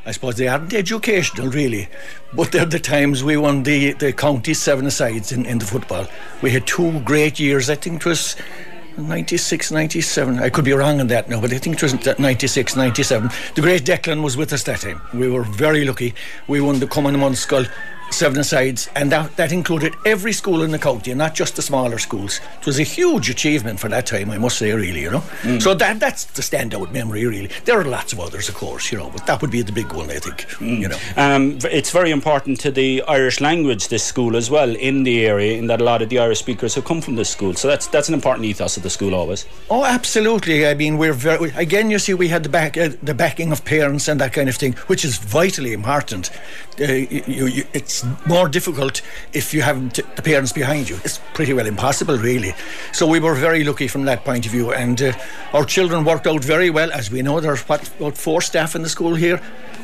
I 0.06 0.12
suppose 0.12 0.36
they 0.36 0.48
aren't 0.48 0.74
educational 0.74 1.50
really, 1.50 1.90
but 2.34 2.52
they're 2.52 2.66
the 2.66 2.80
times 2.80 3.24
we 3.24 3.38
won 3.38 3.64
the, 3.64 3.94
the 3.94 4.14
county 4.14 4.54
seven 4.54 4.90
sides 4.90 5.32
in, 5.32 5.46
in 5.46 5.60
the 5.60 5.66
football. 5.66 6.08
We 6.42 6.52
had 6.52 6.66
two 6.66 7.00
great 7.02 7.40
years. 7.40 7.70
I 7.70 7.76
think 7.76 7.98
it 7.98 8.06
was 8.06 8.36
96, 8.98 9.72
97. 9.72 10.40
I 10.40 10.50
could 10.50 10.66
be 10.66 10.74
wrong 10.74 11.00
on 11.00 11.08
that 11.08 11.30
now, 11.30 11.40
but 11.40 11.54
I 11.54 11.58
think 11.58 11.76
it 11.76 11.84
was 11.84 12.20
96, 12.20 12.76
97. 12.76 13.30
The 13.56 13.62
great 13.62 13.84
Declan 13.84 14.24
was 14.24 14.38
with 14.38 14.54
us 14.54 14.64
that 14.64 14.82
time. 14.82 15.02
We 15.14 15.30
were 15.30 15.44
very 15.44 15.86
lucky. 15.86 16.16
We 16.48 16.62
won 16.62 16.80
the 16.80 16.88
Cumann 16.88 17.14
na 17.14 17.20
mBunscol 17.20 17.70
seven 18.10 18.44
sides, 18.44 18.90
and 18.96 19.12
that, 19.12 19.36
that 19.36 19.52
included 19.52 19.96
every 20.06 20.34
school 20.34 20.64
in 20.64 20.72
the 20.72 20.80
county, 20.80 21.12
and 21.12 21.18
not 21.18 21.36
just 21.36 21.56
the 21.56 21.62
smaller 21.62 21.98
schools. 21.98 22.40
It 22.60 22.66
was 22.66 22.80
a 22.80 22.84
huge 22.84 23.30
achievement 23.30 23.80
for 23.80 23.90
that 23.90 24.06
time, 24.06 24.32
I 24.32 24.38
must 24.38 24.58
say, 24.58 24.72
really, 24.72 25.02
you 25.02 25.12
know. 25.12 25.24
Mm. 25.42 25.62
So 25.62 25.74
that 25.74 26.00
that's 26.00 26.26
the 26.26 26.42
standout 26.42 26.92
memory, 26.92 27.26
really. 27.26 27.50
There 27.66 27.80
are 27.80 27.86
lots 27.86 28.14
of 28.14 28.20
others, 28.20 28.50
of 28.50 28.56
course, 28.56 28.92
you 28.92 28.98
know, 28.98 29.10
but 29.10 29.26
that 29.28 29.42
would 29.42 29.52
be 29.52 29.62
the 29.62 29.72
big 29.72 29.94
one, 29.94 30.10
I 30.10 30.20
think, 30.20 30.48
mm. 30.60 30.80
you 30.80 30.88
know. 30.88 30.98
Um, 31.16 31.60
it's 31.64 31.92
very 31.92 32.12
important 32.12 32.60
to 32.62 32.72
the 32.72 33.04
Irish 33.08 33.42
language, 33.42 33.90
this 33.90 34.04
school 34.04 34.36
as 34.36 34.50
well, 34.50 34.76
in 34.76 35.04
the 35.04 35.26
area, 35.26 35.58
in 35.58 35.68
that 35.68 35.82
a 35.82 35.84
lot 35.84 36.02
of 36.02 36.10
the 36.10 36.20
Irish 36.20 36.40
speakers 36.40 36.76
have 36.76 36.86
come 36.86 37.02
from 37.02 37.16
this 37.16 37.30
school. 37.30 37.54
So 37.56 37.68
that's 37.68 37.88
that's 37.88 38.08
an 38.08 38.14
important 38.14 38.46
ethos 38.46 38.78
of 38.78 38.84
the 38.84 38.90
school 38.90 39.14
always. 39.14 39.46
Oh, 39.70 39.84
absolutely. 39.84 40.68
I 40.68 40.74
mean, 40.74 40.98
we're 40.98 41.14
very, 41.14 41.52
again, 41.56 41.92
you 41.92 42.00
see, 42.00 42.14
we 42.14 42.30
had 42.30 42.44
the 42.44 42.50
back 42.50 42.78
uh, 42.78 42.90
the 43.04 43.14
backing 43.14 43.52
of 43.52 43.66
parents 43.66 44.08
and 44.08 44.20
that 44.22 44.34
kind 44.34 44.50
of 44.50 44.56
thing, 44.56 44.74
which 44.88 45.04
is 45.04 45.18
vitally 45.18 45.74
important. 45.74 46.32
Uh, 46.80 46.94
you, 46.94 47.24
you, 47.28 47.64
it's 47.74 47.97
it's 48.04 48.28
more 48.28 48.48
difficult 48.48 49.02
if 49.34 49.54
you 49.54 49.62
haven't 49.62 49.96
the 50.16 50.22
parents 50.22 50.52
behind 50.52 50.90
you. 50.90 50.98
It's 51.04 51.20
pretty 51.34 51.54
well 51.54 51.66
impossible, 51.66 52.18
really. 52.18 52.54
So 52.92 53.08
we 53.08 53.20
were 53.20 53.34
very 53.34 53.64
lucky 53.64 53.88
from 53.88 54.06
that 54.06 54.24
point 54.24 54.46
of 54.46 54.52
view, 54.52 54.74
and 54.74 55.02
uh, 55.02 55.14
our 55.54 55.66
children 55.66 56.04
worked 56.04 56.28
out 56.28 56.44
very 56.44 56.70
well. 56.70 56.92
As 56.92 57.12
we 57.12 57.22
know, 57.22 57.40
there's 57.40 57.62
what 57.68 57.88
about 57.98 58.18
four 58.18 58.42
staff 58.42 58.76
in 58.76 58.82
the 58.82 58.90
school 58.90 59.16
here 59.16 59.42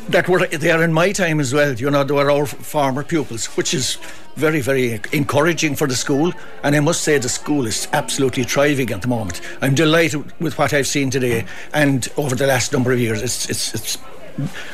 that 0.09 0.27
were 0.27 0.45
there 0.47 0.83
in 0.83 0.93
my 0.93 1.11
time 1.11 1.39
as 1.39 1.53
well. 1.53 1.73
You 1.73 1.89
know, 1.89 2.03
they 2.03 2.13
were 2.13 2.29
our 2.29 2.45
former 2.45 3.03
pupils, 3.03 3.45
which 3.57 3.73
is 3.73 3.97
very, 4.35 4.61
very 4.61 4.99
encouraging 5.11 5.75
for 5.75 5.87
the 5.87 5.95
school. 5.95 6.33
And 6.63 6.75
I 6.75 6.79
must 6.79 7.01
say, 7.01 7.17
the 7.17 7.29
school 7.29 7.65
is 7.65 7.87
absolutely 7.93 8.43
thriving 8.43 8.91
at 8.91 9.01
the 9.01 9.07
moment. 9.07 9.41
I'm 9.61 9.75
delighted 9.75 10.39
with 10.41 10.57
what 10.57 10.73
I've 10.73 10.87
seen 10.87 11.09
today 11.09 11.45
and 11.73 12.07
over 12.17 12.35
the 12.35 12.47
last 12.47 12.73
number 12.73 12.91
of 12.91 12.99
years. 12.99 13.21
It's, 13.21 13.49
it's, 13.49 13.73
it's 13.73 13.97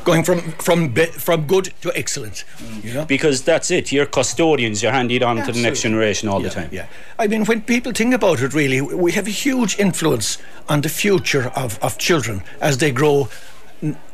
going 0.03 0.24
from 0.24 0.39
from 0.53 0.93
from 0.93 1.47
good 1.47 1.74
to 1.82 1.91
excellent. 1.95 2.45
You 2.84 2.93
know, 2.93 3.05
because 3.05 3.43
that's 3.43 3.72
it. 3.72 3.91
You're 3.91 4.05
custodians. 4.05 4.82
You're 4.82 4.91
handed 4.91 5.24
on 5.24 5.38
Absolutely. 5.38 5.53
to 5.53 5.64
the 5.64 5.70
next 5.70 5.82
generation 5.82 6.30
all 6.30 6.41
yeah, 6.41 6.49
the 6.49 6.55
time. 6.55 6.70
Yeah, 6.72 6.88
I 7.18 7.28
mean, 7.28 7.45
when 7.45 7.62
people 7.62 7.91
think 7.91 8.14
about 8.14 8.41
it, 8.41 8.53
really, 8.53 8.82
we 8.82 9.12
have 9.14 9.28
a 9.28 9.32
huge 9.32 9.78
influence 9.80 10.38
on 10.68 10.82
the 10.82 10.89
future 10.89 11.51
of 11.55 11.80
of 11.82 11.97
children 11.97 12.43
as 12.62 12.78
they 12.78 12.91
grow 12.91 13.30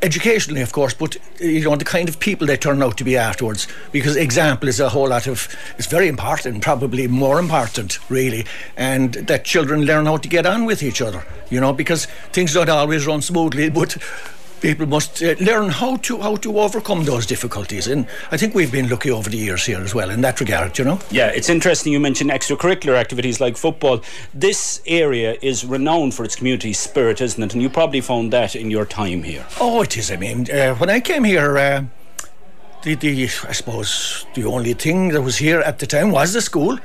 educationally, 0.01 0.61
of 0.61 0.71
course, 0.71 0.93
but 0.93 1.17
you 1.39 1.63
know 1.63 1.75
the 1.75 1.85
kind 1.85 2.07
of 2.07 2.19
people 2.19 2.45
they 2.45 2.57
turn 2.57 2.83
out 2.83 2.97
to 2.97 3.03
be 3.03 3.17
afterwards. 3.17 3.67
Because 3.91 4.15
example 4.15 4.69
is 4.69 4.79
a 4.79 4.89
whole 4.89 5.09
lot 5.09 5.27
of 5.27 5.47
it's 5.77 5.87
very 5.87 6.07
important, 6.07 6.61
probably 6.61 7.07
more 7.07 7.39
important, 7.39 7.99
really, 8.09 8.45
and 8.77 9.13
that 9.13 9.43
children 9.43 9.85
learn 9.85 10.05
how 10.05 10.17
to 10.17 10.29
get 10.29 10.45
on 10.45 10.65
with 10.65 10.83
each 10.83 11.01
other. 11.01 11.25
You 11.49 11.59
know, 11.59 11.73
because 11.73 12.05
things 12.31 12.53
don't 12.53 12.69
always 12.69 13.07
run 13.07 13.21
smoothly, 13.21 13.69
but 13.81 13.97
people 14.65 14.87
must 14.87 15.21
uh, 15.21 15.35
learn 15.39 15.69
how 15.69 15.95
to 15.97 16.17
how 16.19 16.35
to 16.37 16.59
overcome 16.59 17.05
those 17.05 17.25
difficulties. 17.25 17.87
And 17.87 18.07
I 18.31 18.37
think 18.37 18.55
we've 18.55 18.71
been 18.71 18.89
lucky 18.89 19.11
over 19.11 19.29
the 19.29 19.37
years 19.37 19.65
here 19.65 19.81
as 19.81 19.93
well 19.93 20.09
in 20.09 20.21
that 20.21 20.39
regard. 20.39 20.77
You 20.79 20.85
know. 20.85 20.99
Yeah, 21.11 21.27
it's 21.27 21.49
interesting. 21.49 21.93
You 21.93 21.99
mentioned 21.99 22.31
extracurricular 22.31 22.95
activities 22.95 23.39
like 23.39 23.57
football. 23.57 24.01
This 24.33 24.81
area 24.87 25.37
is 25.41 25.65
renowned 25.65 26.13
for 26.15 26.23
its 26.25 26.35
community 26.35 26.73
spirit, 26.73 27.21
isn't 27.21 27.43
it? 27.43 27.53
And 27.53 27.61
you 27.61 27.69
probably 27.69 28.01
found 28.01 28.33
that 28.33 28.55
in 28.55 28.71
your 28.71 28.85
time 28.85 29.21
here. 29.23 29.45
Oh, 29.59 29.83
it 29.83 29.97
is. 29.97 30.09
I 30.11 30.17
mean, 30.17 30.49
uh, 30.49 30.75
when 30.75 30.89
I 30.89 30.99
came 30.99 31.23
here. 31.23 31.57
Uh, 31.57 31.83
the, 32.83 32.93
the, 32.93 33.23
I 33.23 33.53
suppose 33.53 34.27
the 34.35 34.45
only 34.45 34.75
thing 34.75 35.09
that 35.09 35.23
was 35.23 35.37
here 35.37 35.59
at 35.61 35.79
the 35.79 35.87
time 35.87 36.11
was 36.11 36.33
the 36.33 36.41
school 36.41 36.77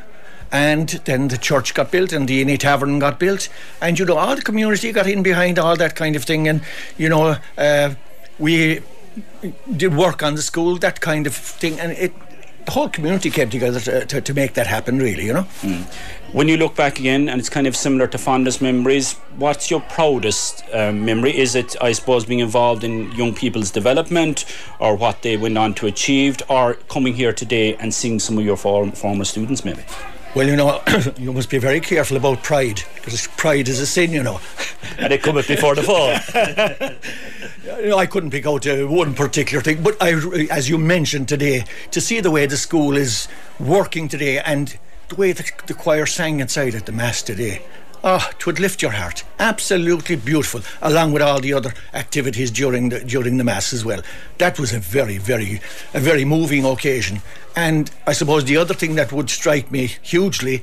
and 0.53 0.88
then 1.05 1.28
the 1.28 1.38
church 1.38 1.74
got 1.74 1.90
built 1.90 2.12
and 2.12 2.28
the 2.28 2.40
Ine 2.40 2.59
Tavern 2.59 2.98
got 2.98 3.18
built. 3.18 3.48
And 3.80 3.98
you 3.98 4.05
know 4.05 4.16
all 4.16 4.36
the 4.36 4.42
community 4.42 4.92
got 4.92 5.07
in 5.07 5.22
behind 5.22 5.59
all 5.59 5.76
that 5.76 5.94
kind 5.94 6.16
of 6.16 6.24
thing. 6.24 6.48
And 6.48 6.62
you 6.96 7.09
know 7.09 7.36
uh, 7.57 7.94
we 8.38 8.80
did 9.76 9.94
work 9.94 10.22
on 10.22 10.34
the 10.34 10.42
school 10.42 10.76
that 10.78 11.01
kind 11.01 11.26
of 11.26 11.34
thing. 11.34 11.78
And 11.80 11.92
it 11.92 12.12
the 12.64 12.72
whole 12.72 12.88
community 12.88 13.30
came 13.30 13.51
together 13.51 13.80
to, 13.80 14.07
to, 14.07 14.20
to 14.20 14.34
make 14.34 14.55
that 14.55 14.66
happen 14.66 14.98
really 14.98 15.24
you 15.24 15.32
know? 15.32 15.44
Mm. 15.62 15.82
when 16.32 16.46
you 16.46 16.57
look 16.57 16.76
back 16.76 16.98
again 16.98 17.28
and 17.28 17.40
it's 17.40 17.48
kind 17.48 17.66
of 17.66 17.74
similar 17.74 18.07
to 18.07 18.18
fondest 18.18 18.61
memories 18.61 19.14
what's 19.36 19.70
your 19.70 19.80
proudest 19.80 20.62
um, 20.72 21.05
memory? 21.05 21.36
Is 21.36 21.55
it 21.55 21.74
i 21.80 21.92
suppose 21.92 22.24
being 22.24 22.40
involved 22.40 22.84
in 22.84 23.11
young 23.12 23.34
people's 23.34 23.70
development 23.70 24.44
or 24.78 24.94
what 24.94 25.22
they 25.22 25.36
went 25.36 25.57
on 25.59 25.74
to 25.74 25.86
achieve 25.86 26.42
or 26.48 26.74
coming 26.88 27.14
here 27.14 27.32
today 27.32 27.76
and 27.76 27.92
seeing 27.94 28.20
some 28.20 28.38
of 28.38 28.44
your 28.44 28.57
form, 28.57 28.92
former 28.92 29.24
students 29.24 29.64
maybe 29.64 29.82
well, 30.35 30.47
you 30.47 30.57
know, 30.57 30.83
you 31.16 31.33
must 31.33 31.51
be 31.51 31.59
very 31.59 31.81
careful 31.81 32.16
about 32.16 32.43
pride 32.43 32.83
because 32.97 33.26
pride 33.26 33.68
is 33.68 33.81
a 33.81 33.87
sin, 33.87 34.12
you 34.12 34.22
know. 34.22 34.41
and 34.99 35.12
it 35.12 35.22
cometh 35.22 35.49
before 35.49 35.74
the 35.74 35.83
fall. 35.83 36.11
you 37.83 37.89
know, 37.89 37.99
I 37.99 38.07
couldn't 38.07 38.31
pick 38.31 38.47
out 38.47 38.66
uh, 38.66 38.87
one 38.87 39.14
particular 39.14 39.62
thing, 39.62 39.83
but 39.83 39.97
I, 40.01 40.12
as 40.51 40.68
you 40.68 40.78
mentioned 40.78 41.28
today, 41.28 41.64
to 41.91 42.01
see 42.01 42.20
the 42.20 42.31
way 42.31 42.47
the 42.47 42.57
school 42.57 42.97
is 42.97 43.28
working 43.59 44.09
today 44.09 44.39
and 44.39 44.78
the 45.09 45.16
way 45.16 45.33
the, 45.33 45.51
the 45.66 45.74
choir 45.74 46.07
sang 46.07 46.41
inside 46.41 46.74
at 46.74 46.87
the 46.87 46.93
mass 46.93 47.22
today, 47.22 47.62
Oh, 48.03 48.26
it 48.30 48.46
would 48.46 48.59
lift 48.59 48.80
your 48.80 48.92
heart. 48.92 49.24
Absolutely 49.38 50.16
beautiful, 50.16 50.62
along 50.80 51.12
with 51.12 51.20
all 51.20 51.38
the 51.38 51.53
other 51.53 51.74
activities 51.92 52.51
during 52.51 52.88
the 52.88 53.01
during 53.01 53.36
the 53.36 53.44
mass 53.44 53.74
as 53.74 53.84
well. 53.84 54.01
That 54.38 54.59
was 54.59 54.72
a 54.72 54.78
very, 54.78 55.18
very, 55.18 55.61
a 55.92 56.01
very 56.01 56.24
moving 56.24 56.64
occasion. 56.64 57.20
And 57.55 57.90
I 58.07 58.14
suppose 58.14 58.46
the 58.46 58.57
other 58.57 58.72
thing 58.72 58.94
that 58.94 59.12
would 59.12 59.28
strike 59.28 59.70
me 59.70 59.90
hugely 60.01 60.62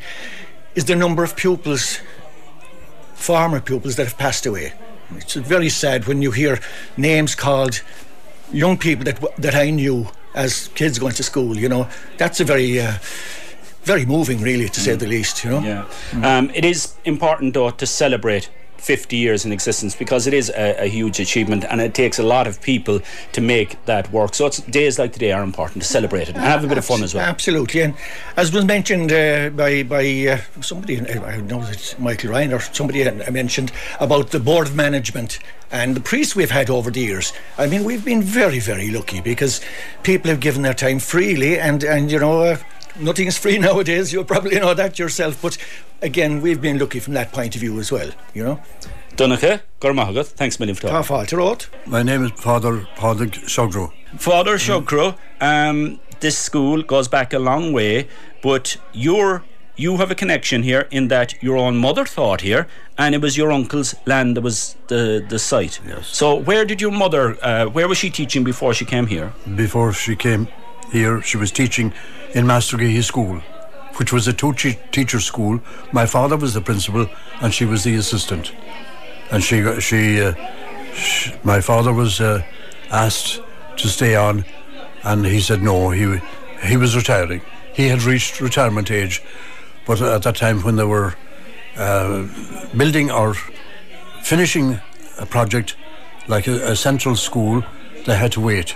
is 0.74 0.86
the 0.86 0.96
number 0.96 1.24
of 1.24 1.36
pupils, 1.36 2.00
former 3.14 3.60
pupils 3.60 3.98
that 3.98 4.06
have 4.06 4.18
passed 4.18 4.48
away. 4.48 4.74
It's 5.16 5.36
very 5.36 5.70
sad 5.70 6.06
when 6.08 6.24
you 6.24 6.32
hear 6.32 6.60
names 6.98 7.36
called 7.36 7.82
young 8.52 8.78
people 8.78 9.06
that 9.06 9.22
that 9.38 9.54
I 9.54 9.70
knew 9.70 10.08
as 10.34 10.70
kids 10.70 10.98
going 10.98 11.14
to 11.14 11.24
school. 11.24 11.56
You 11.56 11.70
know, 11.70 11.88
that's 12.18 12.40
a 12.40 12.46
very 12.46 12.82
uh, 12.82 12.94
very 13.88 14.06
moving, 14.06 14.40
really, 14.42 14.70
to 14.70 14.80
say 14.80 14.94
mm. 14.96 15.00
the 15.00 15.08
least. 15.08 15.44
You 15.44 15.50
know. 15.52 15.62
Yeah. 15.62 15.86
Mm. 16.12 16.24
Um, 16.24 16.52
it 16.54 16.66
is 16.66 16.96
important 17.06 17.54
though 17.54 17.72
to 17.72 17.86
celebrate 17.86 18.50
50 18.78 19.18
years 19.18 19.46
in 19.46 19.52
existence 19.52 19.96
because 19.96 20.28
it 20.28 20.34
is 20.34 20.50
a, 20.50 20.84
a, 20.84 20.88
huge 20.88 21.20
achievement 21.20 21.66
and 21.70 21.82
it 21.82 21.94
takes 21.94 22.20
a 22.20 22.24
lot 22.24 22.48
of 22.48 22.62
people 22.62 23.02
to 23.34 23.42
make 23.42 23.84
that 23.86 24.12
work. 24.12 24.34
So 24.34 24.50
days 24.50 25.00
like 25.00 25.14
today 25.14 25.32
are 25.32 25.44
important 25.44 25.84
to 25.84 25.88
celebrate 25.90 26.30
it 26.30 26.36
and 26.36 26.38
have 26.38 26.64
a 26.64 26.68
bit 26.68 26.78
of 26.78 26.86
fun 26.86 27.04
as 27.04 27.14
well. 27.14 27.26
Absolutely, 27.26 27.82
and 27.82 27.96
as 28.36 28.54
was 28.54 28.66
mentioned 28.66 29.12
uh, 29.12 29.50
by 29.50 29.84
by 29.84 30.06
uh, 30.28 30.62
somebody, 30.62 31.02
I 31.02 31.38
know 31.42 31.62
it's 31.64 31.98
Michael 32.00 32.32
Ryan 32.32 32.54
or 32.54 32.60
somebody 32.60 33.08
I 33.10 33.30
mentioned 33.30 33.72
about 34.00 34.32
the 34.32 34.40
board 34.40 34.68
of 34.68 34.76
management 34.76 35.40
and 35.72 35.96
the 35.96 36.02
priests 36.02 36.36
we've 36.36 36.52
had 36.52 36.70
over 36.70 36.92
the 36.92 37.02
years. 37.02 37.34
I 37.58 37.68
mean, 37.68 37.84
we've 37.84 38.06
been 38.06 38.22
very 38.22 38.60
very 38.60 38.90
lucky 38.92 39.22
because 39.22 39.60
people 40.04 40.30
have 40.30 40.40
given 40.40 40.62
their 40.62 40.74
time 40.74 41.00
freely 41.00 41.60
and 41.60 41.84
and 41.84 42.12
you 42.12 42.20
know. 42.20 42.42
Uh, 42.42 42.58
nothing 43.00 43.28
is 43.28 43.38
free 43.38 43.58
nowadays. 43.68 44.14
You 44.14 44.24
probably 44.24 44.60
know 44.60 44.74
that 44.74 45.00
yourself. 45.00 45.42
But 45.42 45.58
again, 46.02 46.42
we've 46.42 46.62
been 46.62 46.78
lucky 46.80 47.00
from 47.00 47.14
that 47.14 47.32
point 47.32 47.56
of 47.56 47.62
view 47.62 47.80
as 47.80 47.92
well. 47.92 48.12
You 48.34 48.44
know. 48.44 48.62
Donacha, 49.16 49.62
Gormahagat, 49.82 50.28
thanks 50.28 50.60
million 50.60 50.76
for 50.76 50.84
talking. 50.84 50.96
My 51.88 52.04
name 52.04 52.24
is 52.24 52.32
Father 52.32 52.88
Padraig 52.98 53.32
Shogro. 53.32 53.92
Father 54.16 54.58
Shogro, 54.58 55.18
um, 55.42 56.00
this 56.20 56.38
school 56.38 56.84
goes 56.84 57.08
back 57.08 57.34
a 57.34 57.40
long 57.40 57.74
way, 57.74 58.08
but 58.44 58.78
you're 58.94 59.44
you 59.76 59.98
have 59.98 60.12
a 60.12 60.16
connection 60.16 60.64
here 60.64 60.88
in 60.92 61.08
that 61.08 61.42
your 61.42 61.58
own 61.58 61.78
mother 61.78 62.04
taught 62.04 62.42
here, 62.42 62.68
and 62.98 63.16
it 63.16 63.22
was 63.22 63.38
your 63.38 63.52
uncle's 63.52 63.96
land 64.06 64.36
that 64.36 64.42
was 64.42 64.76
the 64.88 65.26
the 65.28 65.40
site. 65.40 65.80
Yes. 65.88 66.08
So 66.08 66.36
where 66.36 66.66
did 66.66 66.80
your 66.80 66.92
mother? 66.92 67.38
Uh, 67.44 67.66
where 67.66 67.88
was 67.88 67.98
she 67.98 68.12
teaching 68.12 68.44
before 68.44 68.74
she 68.76 68.86
came 68.86 69.08
here? 69.08 69.34
Before 69.56 69.94
she 69.94 70.16
came 70.16 70.48
here, 70.92 71.22
she 71.22 71.38
was 71.38 71.52
teaching 71.52 71.92
in 72.38 72.46
Mastergeehy 72.46 73.04
School, 73.04 73.40
which 73.96 74.14
was 74.14 74.28
a 74.28 74.34
two-teacher 74.34 75.20
school. 75.20 75.60
My 75.92 76.06
father 76.06 76.38
was 76.38 76.54
the 76.54 76.62
principal, 76.62 77.10
and 77.42 77.52
she 77.52 77.66
was 77.66 77.84
the 77.84 77.96
assistant. 77.96 78.54
And 79.32 79.44
she, 79.44 79.58
she, 79.82 80.22
uh, 80.22 80.34
she 80.94 81.34
my 81.44 81.62
father 81.62 81.92
was 81.92 82.22
uh, 82.22 82.44
asked 82.92 83.42
to 83.78 83.88
stay 83.88 84.16
on, 84.16 84.46
and 85.04 85.26
he 85.26 85.40
said 85.40 85.64
no. 85.64 85.90
He, 85.90 86.22
he 86.64 86.78
was 86.78 86.96
retiring. 86.96 87.42
He 87.74 87.88
had 87.88 88.04
reached 88.04 88.40
retirement 88.40 88.92
age, 88.92 89.24
but 89.88 90.00
at 90.00 90.22
that 90.22 90.36
time 90.36 90.62
when 90.62 90.76
they 90.76 90.86
were 90.86 91.16
uh, 91.76 92.28
building 92.78 93.10
or 93.10 93.34
finishing 94.22 94.80
a 95.18 95.26
project 95.26 95.76
like 96.28 96.46
a, 96.48 96.72
a 96.72 96.76
central 96.76 97.16
school, 97.16 97.64
they 98.06 98.16
had 98.16 98.32
to 98.34 98.42
wait. 98.42 98.76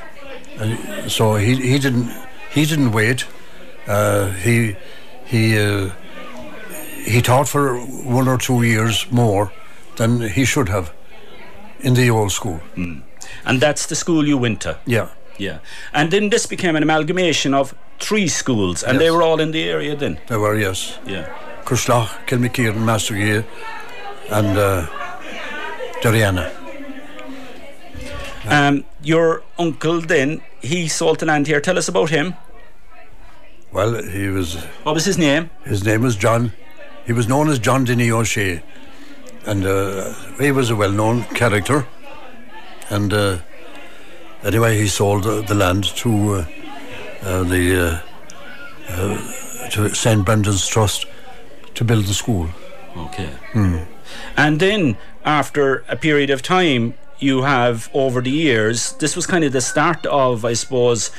Uh, 0.57 1.07
so 1.07 1.35
he, 1.35 1.55
he 1.55 1.77
didn't 1.77 2.09
he 2.51 2.65
didn't 2.65 2.91
wait. 2.91 3.27
Uh, 3.87 4.31
he 4.31 4.75
he 5.25 5.57
uh, 5.57 5.89
he 7.05 7.21
taught 7.21 7.47
for 7.47 7.79
one 7.79 8.27
or 8.27 8.37
two 8.37 8.63
years 8.63 9.07
more 9.11 9.51
than 9.97 10.21
he 10.21 10.45
should 10.45 10.69
have 10.69 10.93
in 11.79 11.93
the 11.95 12.09
old 12.09 12.31
school. 12.31 12.59
Mm. 12.75 13.01
And 13.45 13.59
that's 13.61 13.87
the 13.87 13.95
school 13.95 14.27
you 14.27 14.37
went 14.37 14.61
to. 14.61 14.77
Yeah. 14.85 15.09
Yeah. 15.37 15.59
And 15.93 16.11
then 16.11 16.29
this 16.29 16.45
became 16.45 16.75
an 16.75 16.83
amalgamation 16.83 17.53
of 17.53 17.73
three 17.99 18.27
schools, 18.27 18.83
and 18.83 18.93
yes. 18.93 18.99
they 18.99 19.11
were 19.11 19.23
all 19.23 19.39
in 19.39 19.51
the 19.51 19.63
area 19.63 19.95
then. 19.95 20.19
They 20.27 20.37
were, 20.37 20.55
yes. 20.55 20.99
Yeah. 21.05 21.27
Curslach, 21.65 22.09
Kilmacere, 22.27 22.73
Mastergear, 22.73 23.45
and 24.29 24.57
uh, 24.57 24.87
Dariana. 26.01 26.51
Um, 28.47 28.85
your 29.01 29.43
uncle 29.57 30.01
then, 30.01 30.41
he 30.61 30.87
sold 30.87 31.19
the 31.19 31.25
land 31.25 31.47
here. 31.47 31.61
Tell 31.61 31.77
us 31.77 31.87
about 31.87 32.09
him. 32.09 32.35
Well, 33.71 34.03
he 34.03 34.27
was. 34.27 34.55
What 34.83 34.93
was 34.95 35.05
his 35.05 35.17
name? 35.17 35.49
His 35.63 35.83
name 35.83 36.01
was 36.01 36.15
John. 36.15 36.51
He 37.05 37.13
was 37.13 37.27
known 37.27 37.49
as 37.49 37.57
John 37.57 37.85
Denny 37.85 38.11
O'Shea, 38.11 38.61
and 39.45 39.65
uh, 39.65 40.13
he 40.39 40.51
was 40.51 40.69
a 40.69 40.75
well-known 40.75 41.23
character. 41.35 41.87
And 42.89 43.13
uh, 43.13 43.39
anyway, 44.43 44.77
he 44.77 44.87
sold 44.87 45.25
uh, 45.25 45.41
the 45.41 45.55
land 45.55 45.85
to 45.85 46.33
uh, 46.33 46.45
uh, 47.21 47.43
the 47.43 48.03
uh, 48.89 49.69
to 49.69 49.95
St 49.95 50.25
Brendan's 50.25 50.67
Trust 50.67 51.05
to 51.75 51.85
build 51.85 52.05
the 52.05 52.13
school. 52.13 52.49
Okay. 52.95 53.29
Hmm. 53.53 53.77
And 54.35 54.59
then, 54.59 54.97
after 55.23 55.85
a 55.87 55.95
period 55.95 56.29
of 56.29 56.41
time, 56.41 56.95
you 57.19 57.43
have 57.43 57.89
over 57.93 58.21
the 58.21 58.31
years. 58.31 58.93
This 58.93 59.15
was 59.15 59.25
kind 59.25 59.43
of 59.43 59.53
the 59.53 59.61
start 59.61 60.05
of, 60.07 60.43
I 60.43 60.53
suppose 60.53 61.11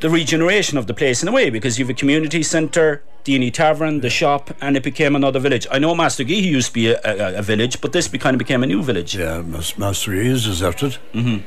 the 0.00 0.10
regeneration 0.10 0.78
of 0.78 0.86
the 0.86 0.94
place 0.94 1.22
in 1.22 1.28
a 1.28 1.32
way 1.32 1.50
because 1.50 1.78
you 1.78 1.84
have 1.84 1.90
a 1.90 1.98
community 1.98 2.42
centre, 2.42 3.02
Deany 3.24 3.52
Tavern, 3.52 4.00
the 4.00 4.10
shop, 4.10 4.50
and 4.60 4.76
it 4.76 4.82
became 4.82 5.16
another 5.16 5.40
village. 5.40 5.66
I 5.70 5.78
know 5.78 5.94
Master 5.94 6.24
Mastergeehy 6.24 6.42
used 6.42 6.68
to 6.68 6.72
be 6.74 6.88
a, 6.88 7.00
a, 7.04 7.38
a, 7.38 7.42
village, 7.42 7.80
but 7.80 7.92
this 7.92 8.08
kind 8.08 8.34
of 8.34 8.38
became 8.38 8.62
a 8.62 8.66
new 8.66 8.82
village. 8.82 9.16
Yeah, 9.16 9.42
Mastergeehy 9.42 10.26
is 10.26 10.44
deserted. 10.44 10.98
Mm-hmm. 11.12 11.44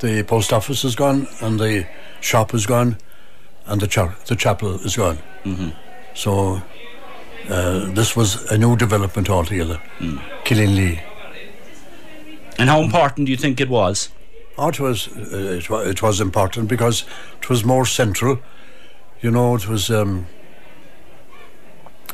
The 0.00 0.22
post 0.24 0.52
office 0.52 0.84
is 0.84 0.96
gone, 0.96 1.28
and 1.40 1.60
the 1.60 1.86
shop 2.20 2.54
is 2.54 2.66
gone, 2.66 2.96
and 3.66 3.80
the, 3.80 3.86
cha- 3.86 4.16
the 4.26 4.34
chapel 4.34 4.76
is 4.76 4.96
gone. 4.96 5.18
Mm-hmm. 5.44 5.70
So 6.14 6.62
uh, 7.48 7.90
this 7.92 8.16
was 8.16 8.50
a 8.50 8.58
new 8.58 8.76
development 8.76 9.28
altogether. 9.28 9.80
Mm. 9.98 10.20
Killinlee. 10.44 11.00
And 12.58 12.68
how 12.68 12.82
important 12.82 13.26
do 13.26 13.32
you 13.32 13.38
think 13.38 13.60
it 13.60 13.68
was? 13.68 14.10
Oh, 14.58 14.68
it 14.68 14.80
was 14.80 15.08
uh, 15.08 15.58
it, 15.58 15.70
was, 15.70 15.88
it 15.88 16.02
was 16.02 16.20
important 16.20 16.68
because 16.68 17.04
it 17.40 17.48
was 17.48 17.64
more 17.64 17.86
central. 17.86 18.38
You 19.20 19.30
know, 19.30 19.54
it 19.54 19.68
was 19.68 19.90
um, 19.90 20.26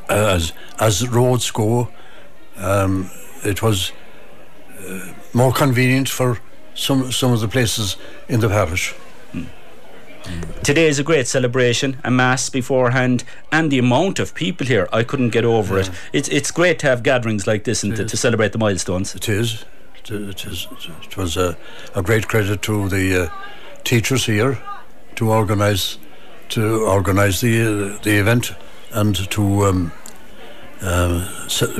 as 0.08 0.52
as 0.78 1.08
roads 1.08 1.50
go, 1.50 1.88
um, 2.56 3.10
it 3.44 3.62
was 3.62 3.92
uh, 4.80 5.12
more 5.32 5.52
convenient 5.52 6.08
for 6.08 6.40
some 6.74 7.10
some 7.12 7.32
of 7.32 7.40
the 7.40 7.48
places 7.48 7.96
in 8.28 8.40
the 8.40 8.48
parish. 8.48 8.94
Mm. 9.32 9.46
Today 10.62 10.88
is 10.88 10.98
a 10.98 11.04
great 11.04 11.28
celebration, 11.28 11.98
a 12.02 12.10
mass 12.10 12.50
beforehand, 12.50 13.24
and 13.52 13.70
the 13.70 13.78
amount 13.78 14.18
of 14.18 14.34
people 14.34 14.66
here, 14.66 14.88
I 14.92 15.04
couldn't 15.04 15.30
get 15.30 15.44
over 15.44 15.76
yeah. 15.76 15.82
it. 15.82 15.90
It's 16.12 16.28
it's 16.28 16.50
great 16.50 16.78
to 16.80 16.88
have 16.88 17.02
gatherings 17.02 17.46
like 17.46 17.64
this 17.64 17.84
and 17.84 17.94
to, 17.96 18.04
to, 18.04 18.16
celebrate 18.16 18.52
the 18.52 18.58
milestones. 18.58 19.14
It 19.14 19.28
is 19.28 19.64
it, 20.10 21.16
was 21.16 21.36
a, 21.36 21.56
a, 21.94 22.02
great 22.02 22.28
credit 22.28 22.62
to 22.62 22.88
the 22.88 23.24
uh, 23.24 23.28
teachers 23.84 24.26
here 24.26 24.58
to 25.16 25.30
organise 25.30 25.98
to 26.48 26.84
organise 26.84 27.40
the 27.40 27.62
uh, 27.62 27.98
the 28.02 28.18
event 28.18 28.52
and 28.92 29.30
to 29.30 29.64
um, 29.66 29.92
uh, 30.82 31.28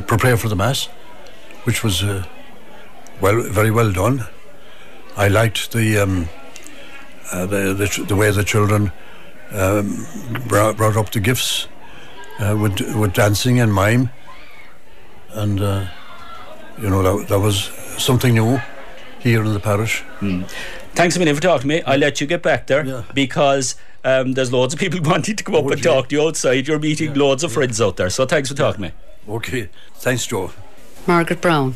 prepare 0.07 0.37
for 0.37 0.49
the 0.49 0.57
mass, 0.57 0.87
which 1.65 1.85
was 1.85 2.03
uh, 2.03 2.25
well 3.21 3.43
very 3.43 3.71
well 3.71 3.93
done. 3.93 4.27
I 5.17 5.29
liked 5.29 5.73
the 5.73 5.99
um, 5.99 6.29
uh, 7.33 7.47
the, 7.47 7.75
the, 7.75 8.05
the 8.09 8.17
way 8.17 8.31
the 8.31 8.45
children 8.45 8.93
um, 9.53 10.07
brought, 10.49 10.77
brought 10.77 10.97
up 10.97 11.11
the 11.11 11.21
gifts 11.21 11.69
uh, 12.41 12.57
with 12.61 12.81
with 12.95 13.13
dancing 13.15 13.61
and 13.61 13.73
mime, 13.73 14.11
and 15.31 15.59
you 15.59 16.91
know 16.91 17.03
that, 17.03 17.29
that 17.29 17.41
was 17.41 17.71
something 17.99 18.35
new 18.35 18.61
here 19.21 19.45
in 19.45 19.53
the 19.53 19.61
parish. 19.61 20.03
Mm. 20.21 20.49
Thanks 20.95 21.17
a 21.17 21.19
million 21.19 21.35
for 21.37 21.43
talking 21.43 21.63
to 21.63 21.67
me. 21.67 21.83
I'll 21.83 21.99
let 21.99 22.21
you 22.21 22.27
get 22.27 22.43
back 22.43 22.67
there 22.67 22.85
yeah. 22.85 23.03
because 23.13 23.77
um, 24.05 24.33
there's 24.33 24.53
loads 24.53 24.73
of 24.73 24.81
people 24.81 25.01
wanting 25.05 25.37
to 25.37 25.45
come 25.45 25.55
up 25.55 25.65
oh, 25.65 25.71
and 25.71 25.85
yeah. 25.85 25.93
talk 25.93 26.09
to 26.09 26.17
you 26.17 26.23
outside. 26.23 26.67
You're 26.67 26.79
meeting 26.79 27.15
yeah. 27.15 27.23
loads 27.23 27.45
of 27.45 27.53
friends 27.53 27.81
out 27.81 27.97
there. 27.97 28.11
So 28.11 28.25
thanks 28.25 28.49
for 28.49 28.55
talking 28.55 28.83
to 28.83 28.89
me. 28.89 28.93
Okay. 29.29 29.69
Thanks, 29.95 30.27
Joe. 30.27 30.53
Margaret 31.07 31.41
Brown. 31.41 31.75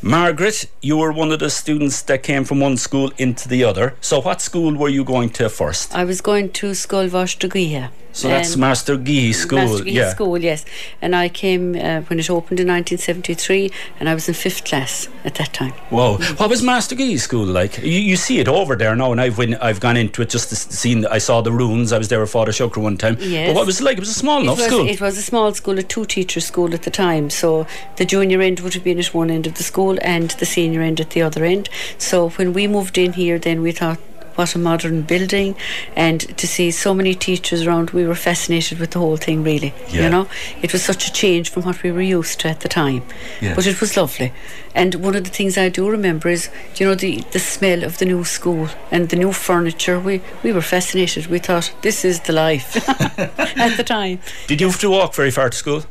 Margaret, 0.00 0.66
you 0.80 0.96
were 0.96 1.12
one 1.12 1.32
of 1.32 1.40
the 1.40 1.50
students 1.50 2.02
that 2.02 2.22
came 2.22 2.44
from 2.44 2.60
one 2.60 2.76
school 2.76 3.10
into 3.18 3.48
the 3.48 3.64
other. 3.64 3.96
So, 4.00 4.20
what 4.20 4.40
school 4.40 4.76
were 4.76 4.88
you 4.88 5.02
going 5.04 5.30
to 5.30 5.48
first? 5.48 5.94
I 5.94 6.04
was 6.04 6.20
going 6.20 6.52
to 6.52 6.70
Scoil 6.74 7.08
Vaishtregaoithe. 7.08 7.90
So 8.18 8.26
that's 8.26 8.56
Mastergeehy 8.56 9.32
School, 9.32 9.58
Master 9.58 9.84
Gee 9.84 9.92
yeah. 9.92 10.10
School, 10.10 10.38
yes. 10.38 10.64
And 11.00 11.14
I 11.14 11.28
came 11.28 11.76
uh, 11.76 12.00
when 12.02 12.18
it 12.18 12.28
opened 12.28 12.58
in 12.58 12.66
1973, 12.66 13.70
and 14.00 14.08
I 14.08 14.14
was 14.14 14.26
in 14.26 14.34
fifth 14.34 14.64
class 14.64 15.08
at 15.24 15.36
that 15.36 15.52
time. 15.52 15.72
Whoa! 15.90 16.16
What 16.16 16.50
was 16.50 16.60
Mastergeehy 16.60 17.20
School 17.20 17.46
like? 17.46 17.78
You, 17.78 18.00
you 18.00 18.16
see 18.16 18.40
it 18.40 18.48
over 18.48 18.74
there 18.74 18.96
now, 18.96 19.12
and 19.12 19.20
I've 19.20 19.38
when 19.38 19.54
I've 19.56 19.78
gone 19.78 19.96
into 19.96 20.22
it 20.22 20.30
just 20.30 20.48
to 20.48 20.56
see. 20.56 21.06
I 21.06 21.18
saw 21.18 21.42
the 21.42 21.52
ruins. 21.52 21.92
I 21.92 21.98
was 21.98 22.08
there 22.08 22.18
with 22.18 22.30
Father 22.30 22.50
Shukra 22.50 22.82
one 22.82 22.96
time. 22.96 23.18
Yes. 23.20 23.50
But 23.50 23.54
what 23.54 23.66
was 23.66 23.80
it 23.80 23.84
like? 23.84 23.98
It 23.98 24.00
was 24.00 24.08
a 24.08 24.14
small 24.14 24.40
enough 24.40 24.56
was, 24.56 24.66
school. 24.66 24.88
It 24.88 25.00
was 25.00 25.16
a 25.16 25.22
small 25.22 25.54
school, 25.54 25.78
a 25.78 25.84
two-teacher 25.84 26.40
school 26.40 26.74
at 26.74 26.82
the 26.82 26.90
time. 26.90 27.30
So 27.30 27.68
the 27.98 28.04
junior 28.04 28.40
end 28.40 28.58
would 28.60 28.74
have 28.74 28.82
been 28.82 28.98
at 28.98 29.14
one 29.14 29.30
end 29.30 29.46
of 29.46 29.54
the 29.54 29.62
school, 29.62 29.87
and 30.02 30.30
the 30.32 30.46
senior 30.46 30.82
end 30.82 31.00
at 31.00 31.10
the 31.10 31.22
other 31.22 31.44
end. 31.44 31.68
So 31.96 32.30
when 32.30 32.52
we 32.52 32.66
moved 32.66 32.98
in 32.98 33.14
here, 33.14 33.38
then 33.38 33.62
we 33.62 33.72
thought 33.72 33.98
what 34.38 34.54
a 34.54 34.58
modern 34.58 35.02
building, 35.02 35.56
and 35.96 36.20
to 36.38 36.46
see 36.46 36.70
so 36.70 36.94
many 36.94 37.12
teachers 37.12 37.66
around, 37.66 37.90
we 37.90 38.06
were 38.06 38.14
fascinated 38.14 38.78
with 38.78 38.92
the 38.92 39.00
whole 39.00 39.16
thing. 39.16 39.42
Really, 39.42 39.74
yeah. 39.88 40.04
you 40.04 40.08
know, 40.08 40.28
it 40.62 40.72
was 40.72 40.84
such 40.84 41.08
a 41.08 41.12
change 41.12 41.50
from 41.50 41.64
what 41.64 41.82
we 41.82 41.90
were 41.90 42.00
used 42.00 42.38
to 42.40 42.48
at 42.48 42.60
the 42.60 42.68
time, 42.68 43.02
yeah. 43.40 43.56
but 43.56 43.66
it 43.66 43.80
was 43.80 43.96
lovely. 43.96 44.32
And 44.76 44.94
one 44.94 45.16
of 45.16 45.24
the 45.24 45.30
things 45.30 45.58
I 45.58 45.68
do 45.68 45.90
remember 45.90 46.28
is, 46.28 46.50
you 46.76 46.86
know, 46.86 46.94
the 46.94 47.24
the 47.32 47.40
smell 47.40 47.82
of 47.82 47.98
the 47.98 48.04
new 48.04 48.22
school 48.22 48.68
and 48.92 49.08
the 49.08 49.16
new 49.16 49.32
furniture. 49.32 49.98
We 49.98 50.22
we 50.44 50.52
were 50.52 50.62
fascinated. 50.62 51.26
We 51.26 51.40
thought 51.40 51.74
this 51.82 52.04
is 52.04 52.20
the 52.20 52.32
life 52.32 52.76
at 53.58 53.76
the 53.76 53.84
time. 53.84 54.20
Did 54.46 54.60
you 54.60 54.68
have 54.68 54.80
to 54.80 54.90
walk 54.90 55.16
very 55.16 55.32
far 55.32 55.50
to 55.50 55.56
school? 55.56 55.82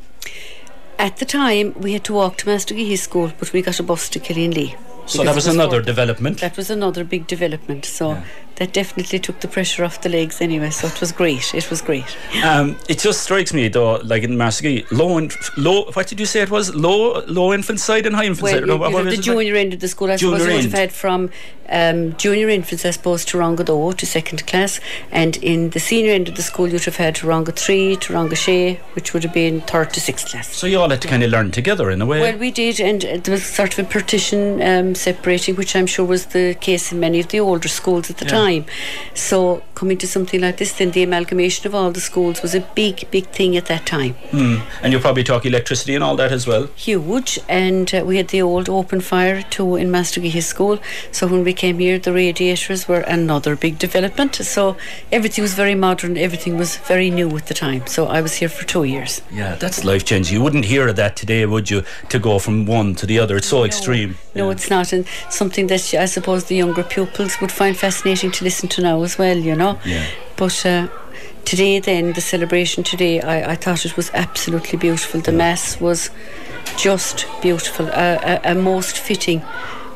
At 1.00 1.18
the 1.18 1.26
time, 1.26 1.74
we 1.80 1.93
had 1.93 2.04
to 2.06 2.14
walk 2.14 2.38
to 2.38 2.50
Master 2.50 2.74
Mastergeehy 2.74 2.98
School, 2.98 3.32
but 3.39 3.54
we 3.54 3.62
got 3.62 3.80
a 3.80 3.84
bus 3.84 4.10
to 4.10 4.20
Killinlee. 4.20 4.76
So 5.06 5.24
that 5.24 5.36
was 5.36 5.48
another 5.48 5.82
development. 5.82 6.39
That 6.39 6.58
was 6.58 6.70
another 6.70 7.04
big 7.04 7.28
development. 7.28 7.86
So 7.86 8.12
yeah. 8.12 8.24
That 8.58 8.74
definitely 8.74 9.20
took 9.20 9.39
the 9.39 9.47
pressure 9.47 9.84
off 9.84 10.01
the 10.01 10.10
legs 10.10 10.41
anyway. 10.41 10.70
So 10.70 10.88
it 10.88 10.99
was 10.99 11.12
great. 11.12 11.53
It 11.53 11.70
was 11.70 11.82
great. 11.82 12.18
Um, 12.43 12.78
it 12.89 12.99
just 12.99 13.24
strikes 13.24 13.53
me 13.53 13.68
though, 13.68 13.95
like 13.97 14.24
in 14.24 14.32
Marsegui, 14.32 14.89
low 14.91 15.18
and 15.18 15.34
low. 15.58 15.86
What 15.91 16.08
did 16.08 16.20
you 16.20 16.26
say 16.26 16.41
it 16.41 16.51
was? 16.51 16.76
Low, 16.76 17.22
low 17.28 17.53
infant 17.53 17.80
side 17.80 18.05
and 18.05 18.16
high 18.16 18.26
infant 18.26 18.43
well, 18.43 18.53
side. 18.53 18.68
You, 18.68 18.74
you 18.74 18.80
know, 18.80 19.03
the 19.03 19.18
junior 19.18 19.53
like? 19.53 19.62
end 19.62 19.74
of 19.74 19.80
the 19.80 19.88
school. 19.88 20.12
I 20.12 20.18
junior 20.18 20.39
suppose 20.39 20.55
would 20.55 20.64
have 20.66 20.74
had 20.74 20.91
from 20.91 21.30
um, 21.70 22.16
junior 22.18 22.49
infants, 22.49 22.86
I 22.86 22.91
suppose, 22.91 23.26
to 23.26 23.38
Rongo 23.38 23.95
to 23.97 24.05
second 24.05 24.45
class, 24.47 24.80
and 25.12 25.38
in 25.38 25.72
the 25.72 25.80
senior 25.80 26.14
end 26.14 26.30
of 26.30 26.36
the 26.36 26.41
school, 26.41 26.68
you'd 26.68 26.86
have 26.86 26.97
had 26.97 27.16
Rongo 27.18 27.55
three 27.55 27.95
to 27.97 28.14
Rongo 28.14 28.36
Shea, 28.36 28.76
which 28.93 29.14
would 29.14 29.24
have 29.24 29.34
been 29.34 29.62
third 29.62 29.93
to 29.93 30.01
sixth 30.01 30.30
class. 30.30 30.47
So 30.47 30.68
you 30.68 30.80
all 30.80 30.89
had 30.89 31.01
to 31.01 31.08
kind 31.08 31.24
of 31.24 31.30
learn 31.30 31.51
together 31.51 31.91
in 31.91 32.01
a 32.01 32.05
way. 32.05 32.22
Well, 32.22 32.38
we 32.38 32.51
did, 32.51 32.80
and 32.80 33.01
there 33.01 33.34
was 33.34 33.45
sort 33.45 33.78
of 33.78 33.86
a 33.86 33.89
partition. 33.89 34.62
Um, 34.62 34.95
separating, 34.95 35.55
which 35.55 35.76
I'm 35.76 35.88
sure 35.88 36.05
was 36.05 36.28
the 36.28 36.55
case 36.60 36.91
in 36.91 36.99
many 36.99 37.20
of 37.20 37.28
the 37.30 37.39
older 37.39 37.68
schools 37.68 38.10
at 38.10 38.18
the 38.18 38.26
yeah. 38.26 38.32
time. 38.32 38.47
So 39.14 39.64
coming 39.76 39.98
to 39.98 40.08
something 40.08 40.41
like 40.41 40.58
this, 40.58 40.74
then 40.74 40.91
the 40.91 41.04
amalgamation 41.04 41.68
of 41.68 41.76
all 41.76 41.91
the 41.91 42.02
schools 42.02 42.41
was 42.41 42.56
a 42.56 42.62
big, 42.76 43.10
big 43.12 43.28
thing 43.28 43.56
at 43.58 43.66
that 43.68 43.86
time. 43.86 44.16
Mm. 44.32 44.62
And 44.82 44.93
you 44.93 45.00
probably 45.00 45.24
talk 45.24 45.45
electricity 45.45 45.95
and 45.95 46.04
all 46.04 46.16
that 46.16 46.32
as 46.32 46.48
well. 46.48 46.68
Huge, 46.76 47.39
and 47.48 47.93
uh, 47.93 48.04
we 48.06 48.18
had 48.18 48.30
the 48.30 48.41
old 48.41 48.70
open 48.70 49.02
fire 49.02 49.43
too 49.43 49.76
in 49.76 49.89
Mastergeehy 49.89 50.41
School. 50.41 50.80
So 51.12 51.28
when 51.28 51.43
we 51.43 51.54
came 51.54 51.80
here, 51.80 52.00
the 52.00 52.14
radiators 52.14 52.88
were 52.88 53.02
another 53.02 53.56
big 53.56 53.78
development. 53.80 54.36
So 54.36 54.78
everything 55.12 55.43
was 55.43 55.54
very 55.54 55.76
modern. 55.76 56.18
Everything 56.18 56.58
was 56.58 56.78
very 56.78 57.10
new 57.10 57.36
at 57.38 57.48
the 57.48 57.54
time. 57.54 57.86
So 57.88 58.08
I 58.08 58.22
was 58.22 58.36
here 58.36 58.50
for 58.50 58.66
two 58.66 58.84
years. 58.84 59.22
Yeah, 59.32 59.56
that's 59.56 59.84
life 59.84 60.06
changing. 60.06 60.36
You 60.38 60.43
wouldn't 60.43 60.66
hear 60.66 60.88
of 60.88 60.95
that 60.95 61.16
today, 61.16 61.45
would 61.45 61.70
you? 61.70 61.84
To 62.10 62.20
go 62.20 62.39
from 62.39 62.66
one 62.66 62.95
to 62.95 63.06
the 63.06 63.20
other, 63.20 63.38
it's 63.38 63.48
so 63.48 63.60
no. 63.60 63.66
extreme. 63.66 64.18
No, 64.38 64.46
yeah. 64.46 64.54
it's 64.54 64.70
not, 64.70 64.94
and 64.94 65.06
something 65.30 65.68
that 65.68 65.94
I 65.94 66.06
suppose 66.06 66.46
the 66.46 66.56
younger 66.56 66.84
pupils 66.84 67.40
would 67.42 67.52
find 67.52 67.76
fascinating 67.76 68.32
to 68.32 68.44
listen 68.44 68.70
to 68.70 68.82
now 68.82 69.04
as 69.04 69.18
well. 69.18 69.38
You 69.38 69.56
know, 69.56 69.80
yeah. 69.86 70.06
but. 70.36 70.66
Uh, 70.66 70.88
today, 71.48 71.80
then 71.80 72.12
the 72.12 72.20
celebration 72.20 72.84
today, 72.84 73.22
I, 73.22 73.52
I 73.52 73.56
thought 73.56 73.86
it 73.86 73.96
was 73.96 74.12
absolutely 74.14 74.78
beautiful. 74.78 75.22
The 75.22 75.32
mass 75.32 75.80
was 75.80 76.10
just 76.78 77.26
beautiful, 77.42 77.88
uh, 77.88 78.40
a, 78.44 78.52
a, 78.52 78.54
most 78.54 78.98
fitting 78.98 79.42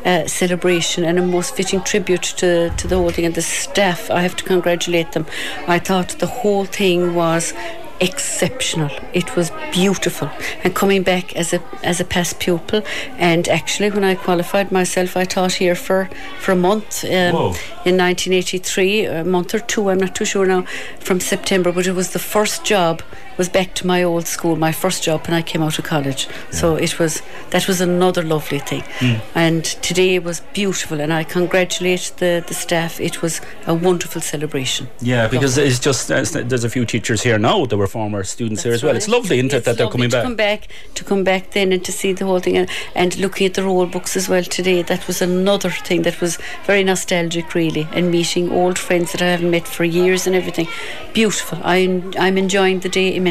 uh, 0.05 0.27
celebration 0.27 1.03
and 1.03 1.19
a 1.19 1.21
most 1.21 1.53
fitting 1.53 1.81
tribute 1.81 2.23
to, 2.37 2.69
to 2.69 2.87
the 2.87 2.95
whole 2.95 3.09
thing. 3.11 3.25
And 3.25 3.35
the 3.35 3.41
staff, 3.41 4.09
I 4.09 4.21
have 4.21 4.35
to 4.37 4.43
congratulate 4.45 5.11
them. 5.11 5.25
I 5.67 5.77
thought 5.77 6.09
the 6.19 6.27
whole 6.27 6.65
thing 6.65 7.15
was 7.15 7.53
exceptional. 8.01 8.89
It 9.13 9.35
was 9.35 9.51
beautiful. 9.71 10.29
And 10.63 10.75
coming 10.75 11.03
back 11.03 11.35
as 11.35 11.53
a 11.53 11.61
as 11.83 12.01
a 12.01 12.05
past 12.05 12.39
pupil, 12.39 12.81
and 13.17 13.47
actually 13.47 13.91
when 13.91 14.03
I 14.03 14.15
qualified 14.15 14.71
myself, 14.71 15.15
I 15.15 15.25
taught 15.25 15.53
here 15.53 15.75
for 15.75 16.09
for 16.39 16.51
a 16.51 16.55
month 16.55 17.03
um, 17.05 17.55
in 17.85 17.97
1983, 17.97 19.05
a 19.05 19.23
month 19.23 19.53
or 19.53 19.59
two. 19.59 19.89
I'm 19.89 19.99
not 19.99 20.15
too 20.15 20.25
sure 20.25 20.45
now 20.45 20.63
from 20.99 21.19
September, 21.19 21.71
but 21.71 21.87
it 21.87 21.93
was 21.93 22.11
the 22.11 22.19
first 22.19 22.65
job 22.65 23.01
was 23.37 23.49
back 23.49 23.73
to 23.75 23.87
my 23.87 24.03
old 24.03 24.27
school, 24.27 24.55
my 24.55 24.71
first 24.71 25.03
job 25.03 25.27
when 25.27 25.35
I 25.35 25.41
came 25.41 25.61
out 25.61 25.79
of 25.79 25.85
college. 25.85 26.27
Yeah. 26.27 26.51
So 26.51 26.75
it 26.75 26.99
was 26.99 27.21
that 27.51 27.67
was 27.67 27.81
another 27.81 28.23
lovely 28.23 28.59
thing. 28.59 28.81
Mm. 28.99 29.21
And 29.35 29.65
today 29.65 30.19
was 30.19 30.41
beautiful, 30.53 30.99
and 30.99 31.11
I 31.13 31.23
congratulate 31.23 32.13
the 32.17 32.43
the 32.45 32.53
staff. 32.53 32.99
It 32.99 33.21
was 33.21 33.41
a 33.67 33.73
wonderful 33.73 34.21
celebration. 34.21 34.87
Yeah, 35.01 35.27
because 35.27 35.57
lovely. 35.57 35.69
it's 35.69 35.79
just 35.79 36.07
there's 36.07 36.63
a 36.63 36.69
few 36.69 36.85
teachers 36.85 37.23
here 37.23 37.39
now 37.39 37.65
that 37.65 37.77
were 37.77 37.87
former 37.87 38.23
students 38.23 38.63
That's 38.63 38.65
here 38.65 38.73
as 38.73 38.83
well. 38.83 38.93
Right. 38.93 38.97
It's 38.97 39.07
lovely, 39.07 39.37
isn't 39.37 39.53
it's 39.53 39.55
it, 39.55 39.65
that 39.65 39.77
they're 39.77 39.89
coming 39.89 40.09
to 40.09 40.17
back? 40.17 40.23
come 40.23 40.35
back 40.35 40.67
to 40.95 41.03
come 41.03 41.23
back 41.23 41.51
then 41.51 41.71
and 41.71 41.83
to 41.85 41.91
see 41.91 42.13
the 42.13 42.25
whole 42.25 42.39
thing 42.39 42.57
and, 42.57 42.69
and 42.95 43.17
looking 43.17 43.47
at 43.47 43.53
the 43.53 43.63
roll 43.63 43.85
books 43.85 44.15
as 44.15 44.29
well 44.29 44.43
today. 44.43 44.81
That 44.81 45.07
was 45.07 45.21
another 45.21 45.69
thing 45.69 46.03
that 46.03 46.21
was 46.21 46.37
very 46.65 46.83
nostalgic, 46.83 47.55
really, 47.55 47.87
and 47.93 48.11
meeting 48.11 48.51
old 48.51 48.77
friends 48.77 49.11
that 49.11 49.21
I 49.21 49.27
haven't 49.27 49.51
met 49.51 49.67
for 49.67 49.83
years 49.83 50.27
and 50.27 50.35
everything. 50.35 50.67
Beautiful. 51.13 51.59
I'm 51.63 52.13
I'm 52.17 52.37
enjoying 52.37 52.79
the 52.79 52.89
day 52.89 53.15
immensely. 53.15 53.30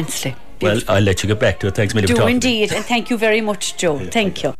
Beautiful. 0.59 0.85
Well, 0.87 0.97
I'll 0.97 1.03
let 1.03 1.23
you 1.23 1.27
get 1.27 1.39
back 1.39 1.59
to 1.61 1.67
it. 1.67 1.75
Thanks, 1.75 1.93
Do 1.93 2.27
indeed, 2.27 2.71
and 2.71 2.85
thank 2.85 3.09
you 3.09 3.17
very 3.17 3.41
much, 3.41 3.77
Joe. 3.77 3.99
Thank 3.99 4.43
you. 4.43 4.53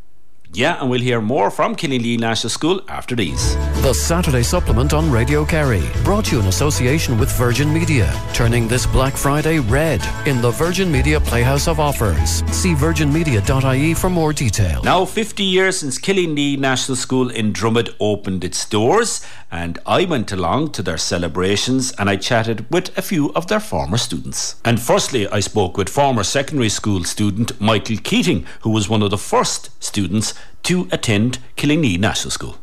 Yeah, 0.54 0.82
and 0.82 0.89
we'll 0.89 0.99
hear 0.99 1.22
more 1.22 1.49
from 1.49 1.78
Killinlee 1.78 2.20
National 2.20 2.49
School 2.49 2.82
after 2.89 3.16
these. 3.16 3.56
The 3.84 3.93
Saturday 3.93 4.43
Supplement 4.43 4.91
on 4.91 5.10
Radio 5.10 5.45
Kerry, 5.45 5.82
brought 6.04 6.26
to 6.26 6.36
you 6.36 6.41
in 6.41 6.47
association 6.47 7.18
with 7.18 7.32
Virgin 7.38 7.72
Media, 7.74 8.14
turning 8.34 8.68
this 8.68 8.86
Black 8.86 9.16
Friday 9.16 9.60
red 9.60 10.06
in 10.28 10.41
the 10.41 10.52
Virgin 10.52 10.91
Media 10.91 11.22
Playhouse 11.22 11.70
of 11.70 11.80
Offers. 11.80 12.43
See 12.52 12.74
virginmedia.ie 12.74 13.93
for 13.93 14.10
more 14.10 14.34
detail. 14.34 14.84
Now, 14.84 15.06
50 15.06 15.41
years 15.41 15.80
since 15.80 15.97
Killinlee 15.97 16.58
National 16.60 16.97
School 16.97 17.30
in 17.30 17.54
Dromod 17.54 17.95
opened 18.02 18.43
its 18.43 18.66
doors, 18.66 19.26
and 19.49 19.80
I 19.86 20.04
went 20.04 20.34
along 20.34 20.72
to 20.72 20.82
their 20.82 20.97
celebrations 20.97 21.91
and 21.97 22.10
I 22.10 22.16
chatted 22.16 22.66
with 22.72 22.97
a 22.97 23.02
few 23.02 23.34
of 23.34 23.47
their 23.47 23.60
former 23.60 23.97
students. 23.97 24.56
And 24.64 24.82
firstly, 24.82 25.28
I 25.28 25.41
spoke 25.41 25.78
with 25.78 25.89
former 25.89 26.24
secondary 26.24 26.70
school 26.70 27.04
student 27.04 27.60
Michael 27.60 27.97
Keating, 27.97 28.45
who 28.62 28.70
was 28.70 28.88
one 28.88 29.02
of 29.02 29.12
the 29.12 29.18
first 29.18 29.70
students 29.84 30.34
to 30.63 30.87
attend 30.91 31.39
Killinlee 31.55 31.97
National 31.97 32.31
School. 32.31 32.57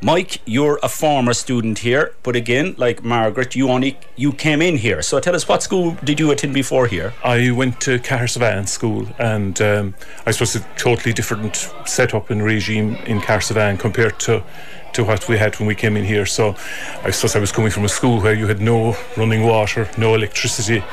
Mike, 0.00 0.40
you're 0.44 0.78
a 0.84 0.88
former 0.88 1.32
student 1.32 1.80
here, 1.80 2.14
but 2.22 2.36
again, 2.36 2.72
like 2.78 3.02
Margaret, 3.02 3.56
you 3.56 3.68
only 3.68 3.98
you 4.14 4.32
came 4.32 4.62
in 4.62 4.76
here. 4.76 5.02
So 5.02 5.18
tell 5.18 5.34
us, 5.34 5.48
what 5.48 5.60
school 5.60 5.96
did 6.04 6.20
you 6.20 6.30
attend 6.30 6.54
before 6.54 6.86
here? 6.86 7.14
I 7.24 7.50
went 7.50 7.80
to 7.80 7.98
Cahersavan 7.98 8.68
School, 8.68 9.08
and 9.18 9.60
um, 9.60 9.94
I 10.24 10.30
suppose 10.30 10.54
a 10.54 10.60
totally 10.76 11.12
different 11.12 11.56
setup 11.84 12.30
and 12.30 12.44
regime 12.44 12.94
in 13.06 13.18
Cahersavan 13.20 13.80
compared 13.80 14.20
to 14.20 14.44
to 14.92 15.04
what 15.04 15.28
we 15.28 15.36
had 15.36 15.58
when 15.58 15.66
we 15.66 15.74
came 15.74 15.96
in 15.96 16.04
here. 16.04 16.26
So 16.26 16.54
I 17.02 17.10
suppose 17.10 17.34
I 17.34 17.40
was 17.40 17.50
coming 17.50 17.72
from 17.72 17.84
a 17.84 17.88
school 17.88 18.20
where 18.20 18.34
you 18.34 18.46
had 18.46 18.60
no 18.60 18.96
running 19.16 19.42
water, 19.42 19.88
no 19.98 20.14
electricity. 20.14 20.84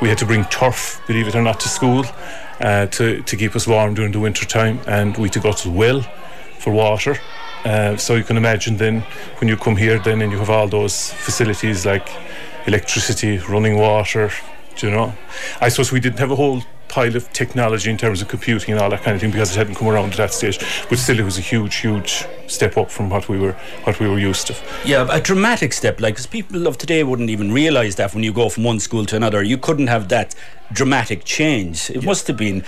We 0.00 0.08
had 0.08 0.18
to 0.18 0.26
bring 0.26 0.44
turf, 0.44 1.00
believe 1.08 1.26
it 1.26 1.34
or 1.34 1.42
not, 1.42 1.58
to 1.60 1.68
school 1.68 2.04
uh, 2.60 2.86
to, 2.86 3.22
to 3.22 3.36
keep 3.36 3.56
us 3.56 3.66
warm 3.66 3.94
during 3.94 4.12
the 4.12 4.20
winter 4.20 4.44
time, 4.44 4.80
and 4.86 5.16
we 5.16 5.24
had 5.24 5.32
to 5.34 5.40
go 5.40 5.52
to 5.52 5.68
the 5.68 5.74
well 5.74 6.02
for 6.58 6.72
water. 6.72 7.16
Uh, 7.64 7.96
so 7.96 8.14
you 8.14 8.24
can 8.24 8.36
imagine 8.36 8.76
then 8.76 9.00
when 9.38 9.48
you 9.48 9.56
come 9.56 9.76
here, 9.76 9.98
then 9.98 10.20
and 10.20 10.30
you 10.30 10.38
have 10.38 10.50
all 10.50 10.68
those 10.68 11.12
facilities 11.12 11.86
like 11.86 12.08
electricity, 12.66 13.38
running 13.38 13.78
water. 13.78 14.30
you 14.78 14.90
know? 14.90 15.14
I 15.60 15.68
suppose 15.68 15.92
we 15.92 16.00
didn't 16.00 16.18
have 16.18 16.30
a 16.30 16.36
whole 16.36 16.62
pile 16.94 17.16
of 17.16 17.30
technology 17.32 17.90
in 17.90 17.96
terms 17.96 18.22
of 18.22 18.28
computing 18.28 18.72
and 18.72 18.80
all 18.80 18.88
that 18.88 19.02
kind 19.02 19.16
of 19.16 19.20
thing 19.20 19.32
because 19.32 19.50
it 19.50 19.58
hadn't 19.58 19.74
come 19.74 19.88
around 19.88 20.12
at 20.12 20.16
that 20.16 20.32
stage. 20.32 20.60
But 20.88 20.98
still, 20.98 21.18
it 21.18 21.24
was 21.24 21.38
a 21.38 21.40
huge, 21.40 21.74
huge 21.74 22.24
step 22.46 22.76
up 22.76 22.88
from 22.88 23.10
what 23.10 23.28
we 23.28 23.36
were 23.36 23.54
what 23.82 23.98
we 23.98 24.08
were 24.08 24.20
used 24.20 24.46
to. 24.46 24.56
Yeah, 24.84 25.08
a 25.10 25.20
dramatic 25.20 25.72
step. 25.72 26.00
Like, 26.00 26.14
because 26.14 26.26
people 26.26 26.68
of 26.68 26.78
today 26.78 27.02
wouldn't 27.02 27.30
even 27.30 27.50
realise 27.50 27.96
that 27.96 28.14
when 28.14 28.22
you 28.22 28.32
go 28.32 28.48
from 28.48 28.62
one 28.62 28.78
school 28.78 29.04
to 29.06 29.16
another, 29.16 29.42
you 29.42 29.58
couldn't 29.58 29.88
have 29.88 30.08
that 30.10 30.36
dramatic 30.72 31.24
change. 31.24 31.90
It 31.90 31.96
yeah. 31.96 32.06
must 32.06 32.28
have 32.28 32.36
been 32.36 32.62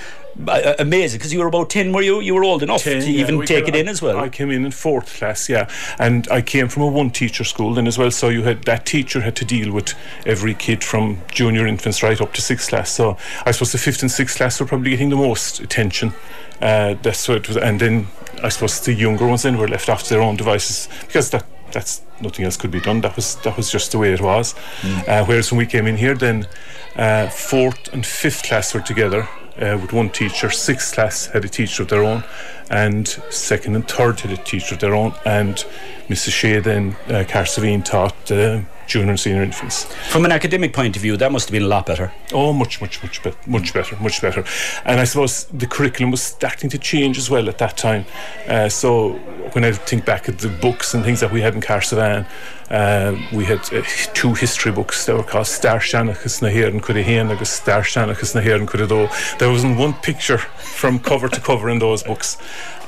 amazing 0.78 1.18
because 1.18 1.32
you 1.32 1.38
were 1.38 1.46
about 1.46 1.70
10 1.70 1.92
were 1.92 2.02
you 2.02 2.20
you 2.20 2.34
were 2.34 2.44
old 2.44 2.62
enough 2.62 2.82
10, 2.82 3.00
to 3.00 3.10
yeah, 3.10 3.20
even 3.20 3.40
take 3.46 3.64
came, 3.64 3.74
it 3.74 3.78
in 3.80 3.88
as 3.88 4.02
well 4.02 4.18
I 4.18 4.28
came 4.28 4.50
in 4.50 4.66
in 4.66 4.70
fourth 4.70 5.16
class 5.16 5.48
yeah 5.48 5.68
and 5.98 6.28
I 6.28 6.42
came 6.42 6.68
from 6.68 6.82
a 6.82 6.86
one 6.88 7.10
teacher 7.10 7.42
school 7.42 7.74
then 7.74 7.86
as 7.86 7.96
well 7.96 8.10
so 8.10 8.28
you 8.28 8.42
had 8.42 8.64
that 8.64 8.84
teacher 8.84 9.22
had 9.22 9.34
to 9.36 9.44
deal 9.46 9.72
with 9.72 9.94
every 10.26 10.54
kid 10.54 10.84
from 10.84 11.22
junior 11.30 11.66
infants 11.66 12.02
right 12.02 12.20
up 12.20 12.34
to 12.34 12.42
sixth 12.42 12.68
class 12.68 12.90
so 12.90 13.16
I 13.46 13.50
suppose 13.52 13.72
the 13.72 13.78
fifth 13.78 14.02
and 14.02 14.10
sixth 14.10 14.36
class 14.36 14.60
were 14.60 14.66
probably 14.66 14.90
getting 14.90 15.08
the 15.08 15.16
most 15.16 15.60
attention 15.60 16.12
uh, 16.60 16.94
that's 17.02 17.26
what 17.28 17.38
it 17.38 17.48
was 17.48 17.56
and 17.56 17.80
then 17.80 18.08
I 18.42 18.50
suppose 18.50 18.80
the 18.80 18.92
younger 18.92 19.26
ones 19.26 19.42
then 19.42 19.56
were 19.56 19.68
left 19.68 19.88
off 19.88 20.02
to 20.04 20.10
their 20.10 20.22
own 20.22 20.36
devices 20.36 20.88
because 21.06 21.30
that 21.30 21.46
that's 21.72 22.02
nothing 22.20 22.44
else 22.44 22.56
could 22.56 22.70
be 22.70 22.80
done. 22.80 23.00
That 23.00 23.16
was 23.16 23.36
that 23.36 23.56
was 23.56 23.70
just 23.70 23.92
the 23.92 23.98
way 23.98 24.12
it 24.12 24.20
was. 24.20 24.54
Mm. 24.82 25.08
Uh, 25.08 25.24
whereas 25.24 25.50
when 25.50 25.58
we 25.58 25.66
came 25.66 25.86
in 25.86 25.96
here, 25.96 26.14
then 26.14 26.46
uh, 26.94 27.28
fourth 27.28 27.92
and 27.92 28.06
fifth 28.06 28.44
class 28.44 28.72
were 28.72 28.80
together, 28.80 29.28
uh, 29.60 29.78
with 29.80 29.92
one 29.92 30.10
teacher. 30.10 30.50
Sixth 30.50 30.94
class 30.94 31.26
had 31.26 31.44
a 31.44 31.48
teacher 31.48 31.82
of 31.82 31.88
their 31.88 32.02
own, 32.02 32.24
and 32.70 33.06
second 33.30 33.74
and 33.74 33.88
third 33.88 34.20
had 34.20 34.38
a 34.38 34.42
teacher 34.42 34.74
of 34.74 34.80
their 34.80 34.94
own. 34.94 35.14
And 35.24 35.64
Mrs. 36.08 36.32
Shea 36.32 36.60
then, 36.60 36.96
uh, 37.06 37.24
Carsavine 37.26 37.84
taught 37.84 38.30
uh, 38.30 38.60
junior 38.86 39.10
and 39.10 39.20
senior 39.20 39.42
infants. 39.42 39.84
From 40.10 40.24
an 40.24 40.32
academic 40.32 40.72
point 40.72 40.96
of 40.96 41.02
view, 41.02 41.16
that 41.16 41.32
must 41.32 41.48
have 41.48 41.52
been 41.52 41.62
a 41.62 41.68
lot 41.68 41.86
better. 41.86 42.12
Oh, 42.32 42.52
much, 42.52 42.80
much, 42.80 43.02
much, 43.02 43.22
be- 43.22 43.32
much 43.46 43.74
better, 43.74 43.96
much 43.96 44.20
better. 44.20 44.44
And 44.84 45.00
I 45.00 45.04
suppose 45.04 45.44
the 45.44 45.66
curriculum 45.66 46.10
was 46.10 46.22
starting 46.22 46.70
to 46.70 46.78
change 46.78 47.18
as 47.18 47.30
well 47.30 47.48
at 47.48 47.58
that 47.58 47.76
time. 47.76 48.04
Uh, 48.48 48.68
so 48.68 49.14
when 49.52 49.64
I 49.64 49.72
think 49.72 50.04
back 50.04 50.28
at 50.28 50.38
the 50.38 50.48
books 50.48 50.94
and 50.94 51.04
things 51.04 51.20
that 51.20 51.32
we 51.32 51.40
had 51.40 51.54
in 51.54 51.60
Carsavan, 51.60 52.26
uh, 52.70 53.16
we 53.32 53.44
had 53.44 53.60
uh, 53.72 53.82
two 54.14 54.34
history 54.34 54.72
books 54.72 55.06
that 55.06 55.16
were 55.16 55.22
called 55.22 55.46
Star 55.46 55.78
Shanachas 55.78 56.42
na 56.42 56.48
Hare 56.48 56.68
and 56.68 56.82
Cudahan 56.82 57.30
agus 57.30 57.50
Star 57.50 57.82
Shanachas 57.82 58.34
na 58.34 58.40
Hare 58.40 58.56
and 58.56 58.68
Cudado. 58.68 59.08
There 59.38 59.50
wasn't 59.50 59.78
one 59.78 59.94
picture 59.94 60.38
from 60.38 60.98
cover 60.98 61.28
to 61.28 61.40
cover 61.40 61.70
in 61.70 61.78
those 61.78 62.02
books. 62.02 62.38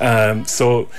Um, 0.01 0.45
so 0.45 0.89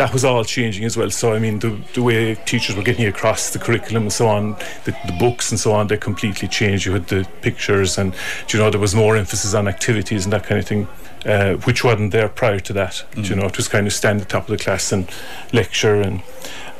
that 0.00 0.14
was 0.14 0.24
all 0.24 0.42
changing 0.42 0.86
as 0.86 0.96
well. 0.96 1.10
So 1.10 1.34
I 1.34 1.38
mean, 1.38 1.58
the, 1.58 1.78
the 1.92 2.02
way 2.02 2.34
teachers 2.46 2.74
were 2.74 2.82
getting 2.82 3.04
across 3.04 3.50
the 3.50 3.58
curriculum 3.58 4.04
and 4.04 4.12
so 4.12 4.26
on, 4.28 4.52
the, 4.84 4.96
the 5.06 5.14
books 5.18 5.50
and 5.50 5.60
so 5.60 5.72
on, 5.72 5.88
they 5.88 5.98
completely 5.98 6.48
changed. 6.48 6.86
You 6.86 6.92
had 6.92 7.06
the 7.08 7.28
pictures, 7.42 7.98
and 7.98 8.14
you 8.48 8.58
know 8.58 8.70
there 8.70 8.80
was 8.80 8.94
more 8.94 9.18
emphasis 9.18 9.52
on 9.52 9.68
activities 9.68 10.24
and 10.24 10.32
that 10.32 10.44
kind 10.44 10.58
of 10.58 10.66
thing. 10.66 10.88
Uh, 11.26 11.54
which 11.66 11.84
wasn't 11.84 12.12
there 12.12 12.30
prior 12.30 12.58
to 12.60 12.72
that. 12.72 13.04
Mm. 13.12 13.28
You 13.28 13.36
know, 13.36 13.44
it 13.44 13.56
was 13.58 13.68
kind 13.68 13.86
of 13.86 13.92
stand 13.92 14.22
at 14.22 14.26
the 14.28 14.32
top 14.32 14.48
of 14.48 14.56
the 14.56 14.64
class 14.64 14.90
and 14.90 15.06
lecture 15.52 16.00
and 16.00 16.22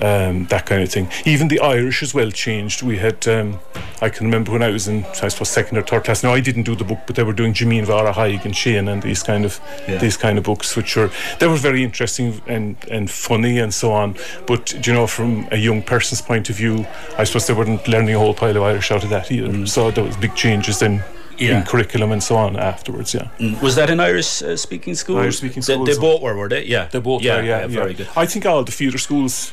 um, 0.00 0.46
that 0.46 0.64
kind 0.64 0.82
of 0.82 0.90
thing. 0.90 1.08
Even 1.26 1.48
the 1.48 1.60
Irish 1.60 2.02
as 2.02 2.14
well 2.14 2.30
changed. 2.30 2.82
We 2.82 2.96
had, 2.96 3.28
um, 3.28 3.60
I 4.00 4.08
can 4.08 4.24
remember 4.24 4.50
when 4.52 4.62
I 4.62 4.70
was 4.70 4.88
in, 4.88 5.04
I 5.22 5.28
suppose, 5.28 5.50
second 5.50 5.76
or 5.76 5.82
third 5.82 6.04
class. 6.04 6.22
Now 6.22 6.32
I 6.32 6.40
didn't 6.40 6.62
do 6.62 6.74
the 6.74 6.84
book, 6.84 7.00
but 7.06 7.16
they 7.16 7.22
were 7.22 7.34
doing 7.34 7.52
Jimín 7.52 7.84
Mháire 7.84 8.14
Thaidhg 8.14 8.46
and 8.46 8.56
Shane 8.56 8.88
and 8.88 9.02
these 9.02 9.22
kind 9.22 9.44
of 9.44 9.60
Yeah. 9.86 9.98
these 9.98 10.16
kind 10.16 10.38
of 10.38 10.44
books, 10.44 10.74
which 10.74 10.96
were 10.96 11.10
they 11.38 11.46
were 11.46 11.56
very 11.56 11.84
interesting 11.84 12.40
and 12.46 12.76
and 12.90 13.10
funny 13.10 13.58
and 13.58 13.74
so 13.74 13.92
on. 13.92 14.16
But 14.46 14.86
you 14.86 14.94
know, 14.94 15.06
from 15.06 15.48
a 15.50 15.56
young 15.58 15.82
person's 15.82 16.22
point 16.22 16.48
of 16.48 16.56
view, 16.56 16.86
I 17.18 17.24
suppose 17.24 17.46
they 17.46 17.52
weren't 17.52 17.86
learning 17.86 18.14
a 18.14 18.18
whole 18.18 18.32
pile 18.32 18.56
of 18.56 18.62
Irish 18.62 18.90
out 18.90 19.04
of 19.04 19.10
that 19.10 19.30
either. 19.30 19.66
So 19.66 19.90
there 19.90 20.04
was 20.04 20.16
big 20.16 20.34
changes 20.34 20.78
then. 20.78 21.02
Yeah. 21.40 21.58
In 21.58 21.64
curriculum 21.64 22.12
and 22.12 22.22
so 22.22 22.36
on 22.36 22.56
afterwards, 22.56 23.14
yeah. 23.14 23.28
Mm. 23.38 23.62
Was 23.62 23.74
that 23.76 23.88
an 23.90 23.98
Irish 24.00 24.42
uh, 24.42 24.56
speaking 24.56 24.94
school? 24.94 25.16
Irish-speaking 25.18 25.62
They- 25.62 25.72
school, 25.74 25.86
They, 25.86 25.94
so- 25.94 26.00
both 26.00 26.20
were, 26.22 26.36
were 26.36 26.48
they? 26.48 26.64
Yeah. 26.66 26.88
They 26.90 27.00
both 27.00 27.22
yeah, 27.22 27.36
are, 27.38 27.42
yeah, 27.42 27.66
very 27.66 27.90
yeah. 27.92 27.96
good. 27.96 28.08
I 28.16 28.26
think 28.26 28.44
all 28.46 28.62
the 28.64 28.72
feeder 28.72 28.98
schools, 28.98 29.52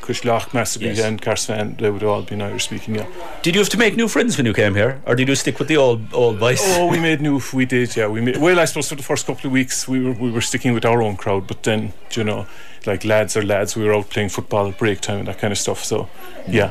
Cushlach, 0.00 0.52
Massabee, 0.52 0.86
Yes. 0.86 1.00
and 1.00 1.22
Carsvan, 1.22 1.76
they 1.78 1.90
would 1.90 2.02
have 2.02 2.10
all 2.10 2.22
been 2.22 2.42
Irish 2.42 2.64
speaking, 2.64 2.96
yeah. 2.96 3.06
Did 3.42 3.54
you 3.54 3.60
have 3.60 3.68
to 3.70 3.78
make 3.78 3.96
new 3.96 4.08
friends 4.08 4.36
when 4.36 4.46
you 4.46 4.52
came 4.52 4.74
here, 4.74 5.00
or 5.06 5.14
did 5.14 5.28
you 5.28 5.36
stick 5.36 5.58
with 5.60 5.68
the 5.68 5.76
old 5.76 6.00
old 6.12 6.40
boys? 6.40 6.58
Oh, 6.76 6.88
we 6.90 6.98
made 7.08 7.20
new. 7.20 7.40
We 7.52 7.64
did, 7.66 7.94
yeah. 7.96 8.08
We 8.08 8.20
made. 8.20 8.38
Well, 8.38 8.58
I 8.58 8.64
suppose 8.66 8.88
for 8.88 8.96
the 8.96 9.04
first 9.04 9.26
couple 9.26 9.46
of 9.46 9.52
weeks 9.52 9.86
we 9.86 10.00
were 10.04 10.12
we 10.24 10.32
were 10.32 10.40
sticking 10.40 10.74
with 10.74 10.84
our 10.84 11.00
own 11.00 11.16
crowd, 11.16 11.46
but 11.46 11.62
then 11.62 11.92
you 12.16 12.24
know, 12.24 12.46
like 12.86 13.04
lads 13.04 13.36
are 13.36 13.42
lads. 13.44 13.76
We 13.76 13.84
were 13.84 13.94
out 13.94 14.10
playing 14.10 14.28
football 14.30 14.68
at 14.68 14.78
break 14.78 15.00
time 15.00 15.18
and 15.20 15.28
that 15.28 15.38
kind 15.38 15.52
of 15.52 15.58
stuff. 15.58 15.84
So, 15.84 16.08
yeah. 16.46 16.70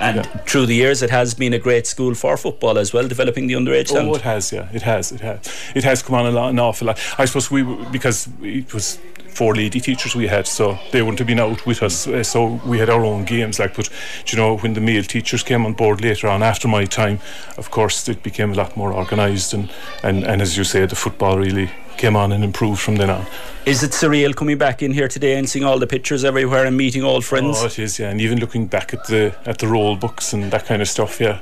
and 0.00 0.16
yeah. 0.16 0.22
through 0.46 0.66
the 0.66 0.74
years, 0.74 1.02
it 1.02 1.10
has 1.10 1.34
been 1.34 1.52
a 1.52 1.58
great 1.58 1.86
school 1.86 2.14
for 2.14 2.36
football 2.36 2.78
as 2.78 2.92
well, 2.92 3.06
developing 3.08 3.46
the 3.46 3.54
underage 3.54 3.90
Oh, 3.92 3.94
talent. 3.96 4.16
it 4.16 4.22
has, 4.22 4.52
yeah. 4.52 4.68
It 4.72 4.82
has, 4.82 5.12
it 5.12 5.20
has. 5.20 5.40
It 5.74 5.84
has 5.84 6.02
come 6.02 6.16
on 6.16 6.26
a 6.26 6.30
lot, 6.30 6.50
an 6.50 6.58
awful 6.58 6.86
lot. 6.88 6.98
I 7.18 7.24
suppose 7.26 7.50
we 7.50 7.62
because 7.92 8.28
it 8.42 8.72
was 8.74 8.98
four 9.28 9.54
lady 9.56 9.80
teachers 9.80 10.14
we 10.14 10.28
had, 10.28 10.46
so 10.46 10.78
they 10.92 11.02
wouldn't 11.02 11.18
have 11.18 11.26
been 11.26 11.40
out 11.40 11.66
with 11.66 11.82
us. 11.82 12.06
uh, 12.06 12.22
So 12.22 12.60
we 12.64 12.78
had 12.78 12.88
our 12.88 13.04
own 13.04 13.24
games. 13.24 13.58
Like, 13.58 13.74
but 13.74 13.88
do 14.24 14.36
you 14.36 14.40
know, 14.40 14.56
when 14.58 14.74
the 14.74 14.80
male 14.80 15.02
teachers 15.02 15.42
came 15.42 15.66
on 15.66 15.72
board 15.72 16.00
later 16.00 16.28
on 16.28 16.42
after 16.42 16.68
my 16.68 16.84
time, 16.84 17.18
of 17.56 17.70
course, 17.72 18.08
it 18.08 18.22
became 18.22 18.52
a 18.52 18.54
lot 18.54 18.76
more 18.76 18.92
organised, 18.92 19.52
and, 19.54 19.70
and 20.02 20.24
and 20.24 20.40
as 20.42 20.56
you 20.56 20.64
say, 20.64 20.86
the 20.86 20.94
football 20.96 21.36
really 21.38 21.70
came 21.96 22.14
on 22.16 22.32
and 22.32 22.44
improved 22.44 22.80
from 22.80 22.96
then 22.96 23.10
on. 23.10 23.26
Is 23.66 23.82
it 23.82 23.92
surreal 23.92 24.36
coming 24.36 24.58
back 24.58 24.82
in 24.82 24.92
here 24.92 25.08
today 25.08 25.38
and 25.38 25.48
seeing 25.48 25.64
all 25.64 25.78
the 25.78 25.86
pictures 25.86 26.22
everywhere 26.22 26.66
and 26.66 26.76
meeting 26.76 27.02
old 27.02 27.24
friends? 27.24 27.56
Oh, 27.62 27.64
it 27.64 27.78
is, 27.78 27.98
yeah. 27.98 28.10
And 28.10 28.20
even 28.20 28.38
looking 28.38 28.66
back 28.66 28.92
at 28.92 29.06
the 29.06 29.34
at 29.46 29.56
the 29.56 29.66
roll 29.66 29.96
books 29.96 30.34
and 30.34 30.52
that 30.52 30.66
kind 30.66 30.82
of 30.82 30.88
stuff, 30.88 31.18
yeah, 31.18 31.38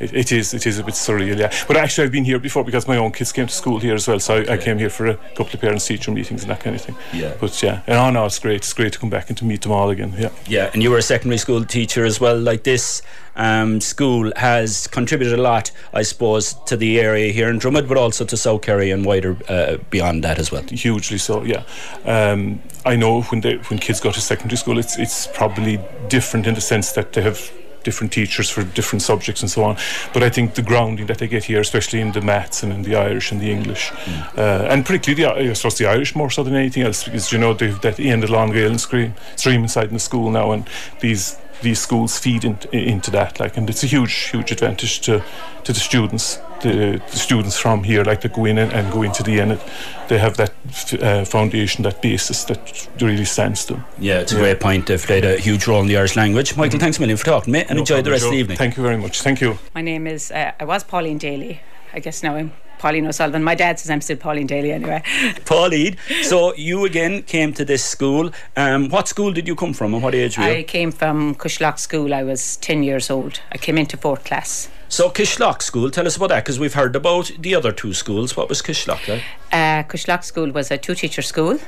it, 0.00 0.14
it 0.14 0.32
is 0.32 0.54
it 0.54 0.66
is 0.66 0.78
a 0.78 0.84
bit 0.84 0.94
surreal, 0.94 1.38
yeah. 1.38 1.52
But 1.68 1.76
actually, 1.76 2.04
I've 2.04 2.12
been 2.12 2.24
here 2.24 2.38
before 2.38 2.64
because 2.64 2.88
my 2.88 2.96
own 2.96 3.12
kids 3.12 3.30
came 3.30 3.46
to 3.46 3.52
school 3.52 3.78
here 3.78 3.94
as 3.94 4.08
well, 4.08 4.18
so 4.18 4.36
I, 4.36 4.54
I 4.54 4.56
came 4.56 4.78
here 4.78 4.88
for 4.88 5.06
a 5.06 5.16
couple 5.36 5.52
of 5.52 5.60
parents 5.60 5.86
teacher 5.86 6.10
meetings 6.10 6.40
and 6.40 6.50
that 6.50 6.60
kind 6.60 6.74
of 6.74 6.80
thing. 6.80 6.96
Yeah. 7.12 7.34
But 7.38 7.62
yeah, 7.62 7.82
and 7.86 7.98
oh 7.98 8.08
no, 8.08 8.24
it's 8.24 8.38
great. 8.38 8.56
It's 8.56 8.72
great 8.72 8.94
to 8.94 8.98
come 8.98 9.10
back 9.10 9.28
and 9.28 9.36
to 9.36 9.44
meet 9.44 9.60
them 9.60 9.72
all 9.72 9.90
again. 9.90 10.14
Yeah. 10.16 10.30
Yeah, 10.48 10.70
and 10.72 10.82
you 10.82 10.90
were 10.90 10.98
a 10.98 11.02
secondary 11.02 11.38
school 11.38 11.62
teacher 11.62 12.06
as 12.06 12.18
well. 12.18 12.38
Like 12.38 12.62
this 12.62 13.02
um, 13.36 13.80
school 13.80 14.32
has 14.36 14.86
contributed 14.86 15.38
a 15.38 15.42
lot, 15.42 15.70
I 15.92 16.02
suppose, 16.02 16.54
to 16.66 16.76
the 16.76 16.98
area 16.98 17.32
here 17.32 17.48
in 17.48 17.58
Dromod, 17.58 17.86
but 17.86 17.98
also 17.98 18.24
to 18.24 18.36
South 18.36 18.62
Kerry 18.62 18.90
and 18.90 19.04
wider 19.04 19.36
uh, 19.48 19.76
beyond 19.90 20.24
that 20.24 20.38
as 20.38 20.50
well. 20.50 20.62
hugely 20.62 21.18
so. 21.18 21.44
Yeah, 21.44 21.64
um, 22.04 22.60
I 22.84 22.96
know 22.96 23.22
when 23.22 23.40
they 23.40 23.56
when 23.56 23.78
kids 23.78 24.00
go 24.00 24.12
to 24.12 24.20
secondary 24.20 24.56
school, 24.56 24.78
it's 24.78 24.98
it's 24.98 25.26
probably 25.26 25.80
different 26.08 26.46
in 26.46 26.54
the 26.54 26.60
sense 26.60 26.92
that 26.92 27.12
they 27.12 27.22
have 27.22 27.50
different 27.86 28.12
teachers 28.12 28.50
for 28.50 28.64
different 28.64 29.00
subjects 29.00 29.42
and 29.42 29.50
so 29.50 29.62
on. 29.62 29.76
But 30.12 30.22
I 30.24 30.30
think 30.30 30.54
the 30.54 30.62
grounding 30.62 31.06
that 31.06 31.18
they 31.18 31.28
get 31.28 31.44
here, 31.44 31.60
especially 31.60 32.00
in 32.00 32.10
the 32.12 32.20
maths 32.20 32.64
and 32.64 32.72
in 32.72 32.82
the 32.82 32.96
Irish 32.96 33.30
and 33.32 33.40
the 33.40 33.50
English, 33.50 33.92
uh, 34.36 34.72
and 34.72 34.84
particularly 34.84 35.22
the 35.22 35.50
I 35.50 35.54
suppose 35.54 35.78
the 35.78 35.86
Irish 35.86 36.14
more 36.14 36.30
so 36.30 36.42
than 36.42 36.54
anything 36.54 36.82
else, 36.82 37.04
because 37.04 37.32
you 37.32 37.38
know 37.38 37.54
they've 37.54 37.80
that 37.80 38.00
end 38.00 38.24
of 38.24 38.30
Long 38.30 38.52
Gael 38.52 38.78
stream 38.78 39.14
stream 39.36 39.62
inside 39.62 39.88
in 39.88 39.94
the 39.94 40.00
school 40.00 40.30
now, 40.30 40.52
and 40.52 40.68
these 41.00 41.36
these 41.62 41.80
schools 41.80 42.18
feed 42.18 42.44
in, 42.44 42.58
into 42.72 43.10
that 43.10 43.40
like 43.40 43.56
and 43.56 43.68
it's 43.70 43.82
a 43.82 43.86
huge 43.86 44.12
huge 44.30 44.52
advantage 44.52 45.00
to 45.00 45.22
to 45.64 45.72
the 45.72 45.80
students 45.80 46.38
the, 46.62 47.00
the 47.10 47.16
students 47.16 47.58
from 47.58 47.84
here 47.84 48.02
like 48.04 48.20
to 48.20 48.28
go 48.28 48.44
in 48.46 48.58
and, 48.58 48.72
and 48.72 48.90
go 48.92 49.02
into 49.02 49.22
the 49.22 49.40
end 49.40 49.60
they 50.08 50.18
have 50.18 50.36
that 50.36 50.52
f- 50.68 50.94
uh, 51.02 51.24
foundation 51.24 51.82
that 51.82 52.00
basis 52.02 52.44
that 52.44 52.88
really 53.00 53.24
stands 53.24 53.64
to 53.64 53.74
them 53.74 53.84
Yeah, 53.98 54.20
it's 54.20 54.32
a 54.32 54.36
great 54.36 54.60
point. 54.60 54.86
They've 54.86 55.02
played 55.06 55.24
a 55.24 55.36
huge 55.38 55.66
role 55.66 55.80
in 55.82 55.86
the 55.88 55.96
Irish 55.98 56.16
language. 56.16 56.56
Michael, 56.56 56.78
thanks 56.78 56.96
a 56.98 57.00
million 57.00 57.16
for 57.18 57.24
talking 57.26 57.52
to 57.52 57.58
me 57.58 57.64
and 57.68 57.76
No 57.76 57.80
enjoy 57.80 57.96
the 57.96 58.10
problem, 58.10 58.12
rest 58.12 58.24
of 58.24 58.30
the 58.30 58.38
evening. 58.38 58.56
thank 58.58 58.76
you 58.76 58.82
very 58.82 58.96
much 58.96 59.20
thank 59.22 59.40
you 59.40 59.58
My 59.74 59.82
name 59.82 60.06
is, 60.06 60.30
uh, 60.30 60.52
I 60.60 60.64
was 60.64 60.84
Pauline 60.84 61.18
Daly. 61.18 61.60
I 61.92 61.98
guess 62.00 62.22
now 62.22 62.36
I'm 62.36 62.52
Pauline 62.78 63.06
O'Sullivan. 63.06 63.42
My 63.42 63.54
dad 63.54 63.78
says 63.78 63.90
I'm 63.90 64.00
still 64.00 64.16
Pauline 64.16 64.46
Daly 64.46 64.72
anyway. 64.72 65.02
Pauline, 65.44 65.96
so 66.22 66.54
you 66.54 66.84
again 66.84 67.22
came 67.22 67.52
to 67.54 67.64
this 67.64 67.84
school. 67.84 68.30
Um, 68.56 68.88
what 68.88 69.08
school 69.08 69.32
did 69.32 69.46
you 69.46 69.54
come 69.54 69.72
from 69.72 69.94
and 69.94 70.02
what 70.02 70.14
age 70.14 70.38
were 70.38 70.44
you? 70.44 70.50
I 70.50 70.62
came 70.62 70.92
from 70.92 71.34
Cushlock 71.34 71.78
School. 71.78 72.14
I 72.14 72.22
was 72.22 72.56
10 72.58 72.82
years 72.82 73.10
old. 73.10 73.40
I 73.52 73.58
came 73.58 73.78
into 73.78 73.96
fourth 73.96 74.24
class. 74.24 74.68
So 74.88 75.10
Kishlock 75.10 75.62
School, 75.62 75.90
tell 75.90 76.06
us 76.06 76.16
about 76.16 76.28
that 76.28 76.44
because 76.44 76.60
we've 76.60 76.74
heard 76.74 76.94
about 76.94 77.32
the 77.38 77.54
other 77.54 77.72
two 77.72 77.92
schools. 77.92 78.36
What 78.36 78.48
was 78.48 78.62
Kishlock 78.62 79.08
like? 79.08 79.24
Uh, 79.50 79.82
Cushlock 79.82 80.22
School 80.22 80.52
was 80.52 80.70
a 80.70 80.78
two 80.78 80.94
teacher 80.94 81.22
school. 81.22 81.58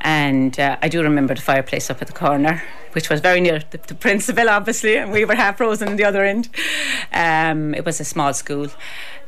And 0.00 0.58
uh, 0.58 0.76
I 0.80 0.88
do 0.88 1.02
remember 1.02 1.34
the 1.34 1.42
fireplace 1.42 1.90
up 1.90 2.00
at 2.00 2.08
the 2.08 2.14
corner, 2.14 2.62
which 2.92 3.10
was 3.10 3.20
very 3.20 3.40
near 3.40 3.60
the, 3.70 3.78
the 3.78 3.94
principal, 3.94 4.48
obviously, 4.48 4.96
and 4.96 5.12
we 5.12 5.24
were 5.24 5.34
half 5.34 5.58
frozen 5.58 5.88
on 5.88 5.96
the 5.96 6.04
other 6.04 6.24
end. 6.24 6.48
Um, 7.12 7.74
it 7.74 7.84
was 7.84 8.00
a 8.00 8.04
small 8.04 8.32
school. 8.32 8.68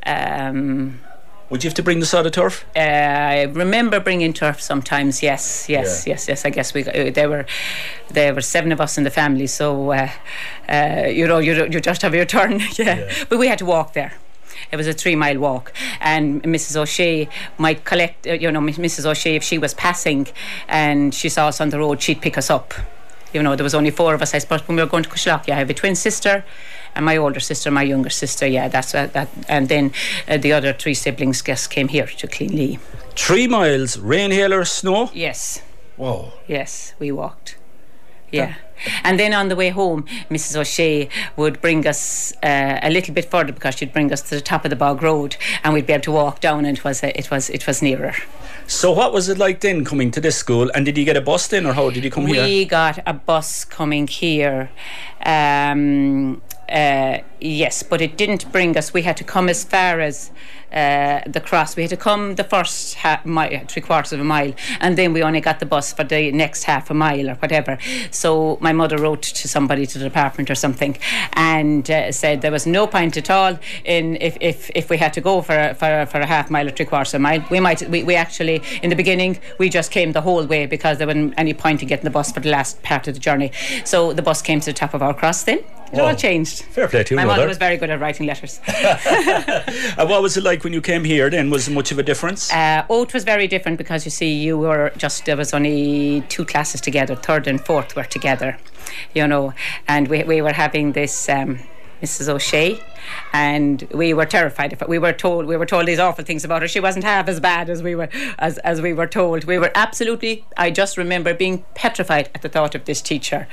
Um, 0.05 0.99
Would 1.49 1.63
you 1.63 1.67
have 1.69 1.75
to 1.75 1.83
bring 1.83 1.99
the 1.99 2.05
sod 2.05 2.25
of 2.25 2.31
turf? 2.31 2.65
Uh, 2.75 2.79
I 2.79 3.41
remember 3.43 3.99
bringing 3.99 4.33
turf 4.33 4.61
sometimes. 4.61 5.21
Yes, 5.21 5.67
yes, 5.69 6.05
Yeah. 6.07 6.13
yes, 6.13 6.27
yes. 6.27 6.45
I 6.45 6.49
guess 6.49 6.73
we 6.73 6.83
uh, 6.85 7.11
there 7.11 7.29
were 7.29 7.45
there 8.09 8.33
were 8.33 8.41
seven 8.41 8.71
of 8.71 8.81
us 8.81 8.97
in 8.97 9.03
the 9.03 9.11
family, 9.11 9.47
so 9.47 9.91
uh, 9.91 10.09
uh, 10.69 11.05
you 11.07 11.27
know 11.27 11.37
you 11.39 11.53
you 11.65 11.79
just 11.79 12.01
have 12.01 12.15
your 12.15 12.25
turn. 12.25 12.61
yeah. 12.77 13.09
but 13.29 13.37
we 13.39 13.47
had 13.47 13.59
to 13.59 13.65
walk 13.65 13.93
there. 13.93 14.13
It 14.71 14.77
was 14.77 14.87
a 14.87 14.93
three 14.93 15.15
mile 15.15 15.37
walk, 15.39 15.73
and 15.99 16.41
Mrs. 16.43 16.75
O'Shea 16.75 17.27
might 17.57 17.85
collect. 17.85 18.25
Uh, 18.25 18.33
you 18.33 18.51
know, 18.51 18.61
Mrs. 18.61 19.05
O'Shea 19.05 19.35
if 19.35 19.43
she 19.43 19.57
was 19.57 19.73
passing 19.73 20.27
and 20.67 21.13
she 21.13 21.29
saw 21.29 21.47
us 21.47 21.61
on 21.61 21.69
the 21.69 21.77
road, 21.79 22.01
she'd 22.01 22.21
pick 22.21 22.37
us 22.37 22.49
up. 22.49 22.73
You 23.33 23.41
know, 23.43 23.55
there 23.55 23.63
was 23.63 23.73
only 23.75 23.91
four 23.91 24.13
of 24.13 24.21
us. 24.21 24.33
I 24.33 24.39
suppose 24.39 24.61
when 24.67 24.77
we 24.77 24.83
were 24.83 24.89
going 24.89 25.03
to. 25.03 25.09
Yeah, 25.47 25.55
I 25.55 25.59
have 25.59 25.69
a 25.69 25.73
twin 25.73 25.95
sister, 25.95 26.43
and 26.95 27.05
my 27.05 27.17
older 27.17 27.39
sister, 27.39 27.71
my 27.71 27.83
younger 27.83 28.09
sister. 28.09 28.47
Yeah, 28.47 28.67
that's 28.67 28.93
uh, 28.93 29.07
that. 29.07 29.29
And 29.47 29.69
then 29.69 29.91
uh, 30.27 30.37
the 30.37 30.53
other 30.53 30.73
three 30.73 30.93
siblings 30.93 31.41
just 31.41 31.69
came 31.69 31.87
here 31.87 32.07
to 32.07 32.27
Cleanlee. 32.27 32.79
Three 33.15 33.47
miles, 33.47 33.97
rain, 33.97 34.31
hail, 34.31 34.53
or 34.53 34.65
snow? 34.65 35.09
Yes. 35.13 35.61
Whoa. 35.97 36.33
Yes, 36.47 36.93
we 36.99 37.11
walked. 37.11 37.57
Yeah. 38.31 38.55
And 39.03 39.19
then 39.19 39.33
on 39.33 39.49
the 39.49 39.55
way 39.55 39.69
home, 39.69 40.05
Mrs. 40.29 40.57
O'Shea 40.57 41.07
would 41.37 41.61
bring 41.61 41.87
us 41.87 42.33
uh, 42.43 42.79
a 42.81 42.89
little 42.89 43.13
bit 43.13 43.29
further 43.29 43.53
because 43.53 43.75
she'd 43.75 43.93
bring 43.93 44.11
us 44.11 44.21
to 44.21 44.35
the 44.35 44.41
top 44.41 44.65
of 44.65 44.71
the 44.71 44.75
bog 44.75 45.01
road, 45.03 45.37
and 45.63 45.73
we'd 45.73 45.85
be 45.85 45.93
able 45.93 46.03
to 46.03 46.11
walk 46.11 46.41
down, 46.41 46.65
and 46.65 46.77
it 46.77 46.83
was 46.83 47.03
uh, 47.03 47.11
it 47.15 47.29
was 47.29 47.49
it 47.49 47.67
was 47.67 47.81
nearer. 47.81 48.13
So 48.65 48.91
what 48.91 49.13
was 49.13 49.29
it 49.29 49.37
like 49.37 49.59
then 49.61 49.85
coming 49.85 50.09
to 50.11 50.21
this 50.21 50.35
school? 50.35 50.71
And 50.73 50.85
did 50.85 50.97
you 50.97 51.05
get 51.05 51.15
a 51.15 51.21
bus 51.21 51.47
then, 51.47 51.65
or 51.65 51.73
how 51.73 51.89
did 51.91 52.03
you 52.03 52.11
come 52.11 52.25
we 52.25 52.33
here? 52.33 52.43
We 52.43 52.65
got 52.65 52.99
a 53.05 53.13
bus 53.13 53.65
coming 53.65 54.07
here. 54.07 54.71
Um, 55.25 56.41
uh, 56.69 57.19
yes, 57.39 57.83
but 57.83 58.01
it 58.01 58.17
didn't 58.17 58.51
bring 58.51 58.77
us. 58.77 58.93
We 58.93 59.03
had 59.03 59.17
to 59.17 59.23
come 59.23 59.49
as 59.49 59.63
far 59.63 59.99
as 59.99 60.31
uh, 60.73 61.21
the 61.27 61.41
cross. 61.41 61.75
We 61.75 61.83
had 61.83 61.89
to 61.91 61.97
come 61.97 62.35
the 62.35 62.43
first 62.43 62.95
half 62.95 63.25
mile, 63.25 63.65
three 63.67 63.81
quarters 63.81 64.13
of 64.13 64.19
a 64.19 64.23
mile, 64.23 64.53
and 64.79 64.97
then 64.97 65.13
we 65.13 65.21
only 65.23 65.41
got 65.41 65.59
the 65.59 65.65
bus 65.65 65.93
for 65.93 66.03
the 66.03 66.31
next 66.31 66.63
half 66.63 66.89
a 66.89 66.93
mile 66.93 67.29
or 67.29 67.35
whatever. 67.35 67.77
So 68.11 68.57
my 68.61 68.73
mother 68.73 68.97
wrote 68.97 69.21
to 69.21 69.47
somebody 69.47 69.85
to 69.85 69.97
the 69.99 70.05
department 70.05 70.49
or 70.49 70.55
something, 70.55 70.97
and 71.33 71.89
uh, 71.89 72.11
said 72.11 72.41
there 72.41 72.51
was 72.51 72.65
no 72.65 72.87
point 72.87 73.17
at 73.17 73.29
all 73.29 73.57
in 73.85 74.17
if, 74.21 74.37
if, 74.41 74.71
if 74.75 74.89
we 74.89 74.97
had 74.97 75.13
to 75.13 75.21
go 75.21 75.41
for 75.41 75.57
a, 75.57 75.73
for, 75.73 76.01
a, 76.01 76.05
for 76.05 76.19
a 76.19 76.25
half 76.25 76.49
mile 76.49 76.67
or 76.67 76.71
three 76.71 76.85
quarters 76.85 77.13
of 77.13 77.19
a 77.19 77.23
mile. 77.23 77.45
We 77.49 77.59
might 77.59 77.87
we, 77.89 78.03
we 78.03 78.15
actually 78.15 78.61
in 78.81 78.89
the 78.89 78.95
beginning 78.95 79.39
we 79.59 79.69
just 79.69 79.91
came 79.91 80.11
the 80.11 80.21
whole 80.21 80.45
way 80.45 80.65
because 80.65 80.97
there 80.97 81.07
wasn't 81.07 81.33
any 81.37 81.53
point 81.53 81.81
in 81.81 81.87
getting 81.87 82.05
the 82.05 82.09
bus 82.09 82.31
for 82.31 82.39
the 82.39 82.49
last 82.49 82.81
part 82.83 83.07
of 83.07 83.13
the 83.13 83.19
journey. 83.19 83.51
So 83.85 84.13
the 84.13 84.21
bus 84.21 84.41
came 84.41 84.59
to 84.61 84.65
the 84.65 84.73
top 84.73 84.93
of 84.93 85.01
our 85.01 85.13
cross 85.13 85.43
then. 85.43 85.59
It 85.93 85.99
all 85.99 86.15
changed. 86.15 86.63
Fair 86.63 86.87
play 86.87 87.03
to 87.03 87.13
you, 87.13 87.17
My 87.17 87.23
mother. 87.25 87.41
mother 87.41 87.47
was 87.49 87.59
very 87.59 87.77
good 87.77 87.91
at 87.91 87.99
writing 87.99 88.25
letters. 88.25 88.59
And 89.95 90.09
what 90.09 90.21
was 90.23 90.37
it 90.37 90.43
like 90.43 90.62
when 90.63 90.73
you 90.73 90.81
came 90.81 91.03
here 91.03 91.29
then? 91.29 91.49
Was 91.49 91.65
there 91.65 91.75
much 91.75 91.91
of 91.91 91.99
a 91.99 92.03
difference? 92.03 92.51
Uh, 92.51 92.85
oh, 92.89 93.03
it 93.03 93.13
was 93.13 93.23
very 93.23 93.47
different 93.47 93.77
because 93.77 94.05
you 94.05 94.11
see, 94.11 94.33
you 94.33 94.57
were 94.57 94.91
just 94.97 95.25
there 95.25 95.37
was 95.37 95.53
only 95.53 96.21
two 96.29 96.45
classes 96.45 96.81
together. 96.81 97.15
Third 97.15 97.47
and 97.47 97.59
fourth 97.59 97.95
were 97.95 98.03
together, 98.03 98.57
you 99.13 99.27
know, 99.27 99.53
and 99.87 100.07
we 100.07 100.23
we 100.23 100.41
were 100.41 100.53
having 100.53 100.93
this. 100.93 101.29
Um, 101.29 101.59
Mrs. 102.03 102.27
O'Shea, 102.27 102.81
and 103.31 103.87
we 103.93 104.13
were 104.13 104.25
terrified 104.25 104.73
of 104.73 104.81
it. 104.81 104.89
We 104.89 104.99
were 104.99 105.13
told 105.13 105.45
we 105.45 105.55
were 105.55 105.65
told 105.65 105.85
these 105.85 105.99
awful 105.99 106.25
things 106.25 106.43
about 106.43 106.61
her. 106.61 106.67
She 106.67 106.81
wasn't 106.81 107.05
half 107.05 107.29
as 107.29 107.39
bad 107.39 107.69
as 107.69 107.81
we 107.81 107.95
were 107.95 108.09
as, 108.37 108.57
as 108.57 108.81
we 108.81 108.91
were 108.91 109.07
told. 109.07 109.45
We 109.45 109.57
were 109.57 109.71
absolutely. 109.73 110.45
I 110.57 110.69
just 110.69 110.97
remember 110.97 111.33
being 111.33 111.63
petrified 111.75 112.29
at 112.35 112.41
the 112.41 112.49
thought 112.49 112.75
of 112.75 112.83
this 112.83 113.01
teacher, 113.01 113.47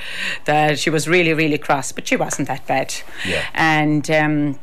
that 0.46 0.80
she 0.80 0.90
was 0.90 1.06
really 1.06 1.32
really 1.32 1.58
cross, 1.58 1.92
but 1.92 2.08
she 2.08 2.16
wasn't 2.16 2.48
that 2.48 2.66
bad. 2.66 2.92
Yeah. 3.26 3.46
And. 3.54 4.10
Um, 4.10 4.58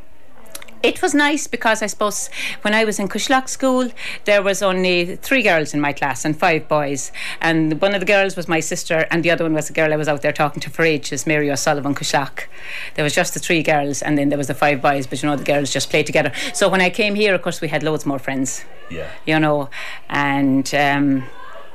It 0.84 1.02
was 1.02 1.14
nice 1.14 1.48
because 1.48 1.82
I 1.82 1.88
suppose 1.88 2.30
when 2.62 2.74
I 2.74 2.86
was 2.86 3.00
in 3.00 3.08
Coisleach 3.08 3.50
school, 3.50 3.90
there 4.26 4.44
was 4.44 4.62
only 4.62 5.16
three 5.18 5.42
girls 5.42 5.74
in 5.74 5.82
my 5.82 5.92
class 5.92 6.24
and 6.24 6.38
five 6.38 6.68
boys. 6.68 7.12
And 7.42 7.82
one 7.82 7.96
of 7.96 8.00
the 8.00 8.06
girls 8.06 8.36
was 8.36 8.48
my 8.48 8.60
sister, 8.60 9.08
and 9.10 9.24
the 9.24 9.32
other 9.32 9.44
one 9.44 9.54
was 9.54 9.70
a 9.70 9.74
girl 9.74 9.92
I 9.92 9.98
was 9.98 10.08
out 10.08 10.22
there 10.22 10.32
talking 10.32 10.62
to 10.62 10.70
for 10.70 10.84
ages, 10.84 11.26
Mary 11.26 11.50
O'Sullivan 11.50 11.96
Coisleach. 11.96 12.46
There 12.96 13.04
was 13.04 13.16
just 13.16 13.34
the 13.34 13.40
three 13.40 13.64
girls, 13.64 14.02
and 14.02 14.18
then 14.18 14.30
there 14.30 14.38
was 14.38 14.48
the 14.48 14.54
five 14.54 14.82
boys, 14.82 15.08
but 15.08 15.22
you 15.22 15.30
know, 15.30 15.36
the 15.36 15.44
girls 15.44 15.74
just 15.74 15.90
played 15.90 16.06
together. 16.06 16.32
So 16.54 16.70
when 16.70 16.82
I 16.82 16.90
came 16.90 17.16
here, 17.16 17.34
of 17.34 17.42
course, 17.42 17.60
we 17.60 17.70
had 17.70 17.84
loads 17.84 18.06
more 18.06 18.20
friends. 18.20 18.64
Yeah. 18.90 19.10
You 19.26 19.40
know, 19.40 19.70
and. 20.10 20.74
Um, 20.74 21.24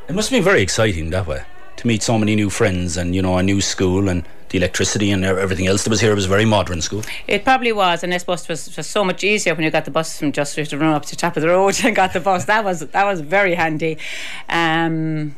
it 0.09 0.15
must 0.15 0.31
have 0.31 0.37
been 0.37 0.45
very 0.45 0.63
exciting 0.63 1.11
that 1.11 1.27
way 1.27 1.43
to 1.77 1.87
meet 1.87 2.03
so 2.03 2.19
many 2.19 2.35
new 2.35 2.51
friends 2.51 2.97
and, 2.97 3.15
you 3.15 3.23
know, 3.23 3.39
a 3.39 3.43
new 3.43 3.61
school 3.61 4.09
and 4.09 4.25
the 4.53 4.59
electricity 4.59 5.11
and 5.11 5.25
everything 5.25 5.67
else 5.67 5.85
that 5.85 5.91
was 5.91 6.01
here 6.01 6.15
was 6.15 6.27
a 6.27 6.29
very 6.29 6.45
modern 6.45 6.81
school. 6.81 7.03
It 7.27 7.43
probably 7.43 7.73
was, 7.73 8.05
and 8.05 8.15
I 8.15 8.19
suppose 8.19 8.43
it 8.43 8.49
was, 8.49 8.77
was 8.77 8.87
so 8.87 9.03
much 9.03 9.25
easier 9.25 9.55
when 9.55 9.65
you 9.65 9.71
got 9.71 9.85
the 9.85 9.91
bus 9.91 10.19
from 10.19 10.31
just 10.31 10.55
to 10.55 10.79
run 10.79 10.93
up 10.93 11.05
to 11.07 11.11
the 11.11 11.17
top 11.17 11.37
of 11.37 11.43
the 11.43 11.49
road 11.49 11.85
and 11.85 11.97
got 11.97 12.13
the 12.13 12.21
bus. 12.21 12.45
That 12.45 12.65
was 12.65 12.81
that 12.81 13.05
was 13.05 13.21
very 13.21 13.55
handy. 13.55 13.99
Um, 14.49 15.37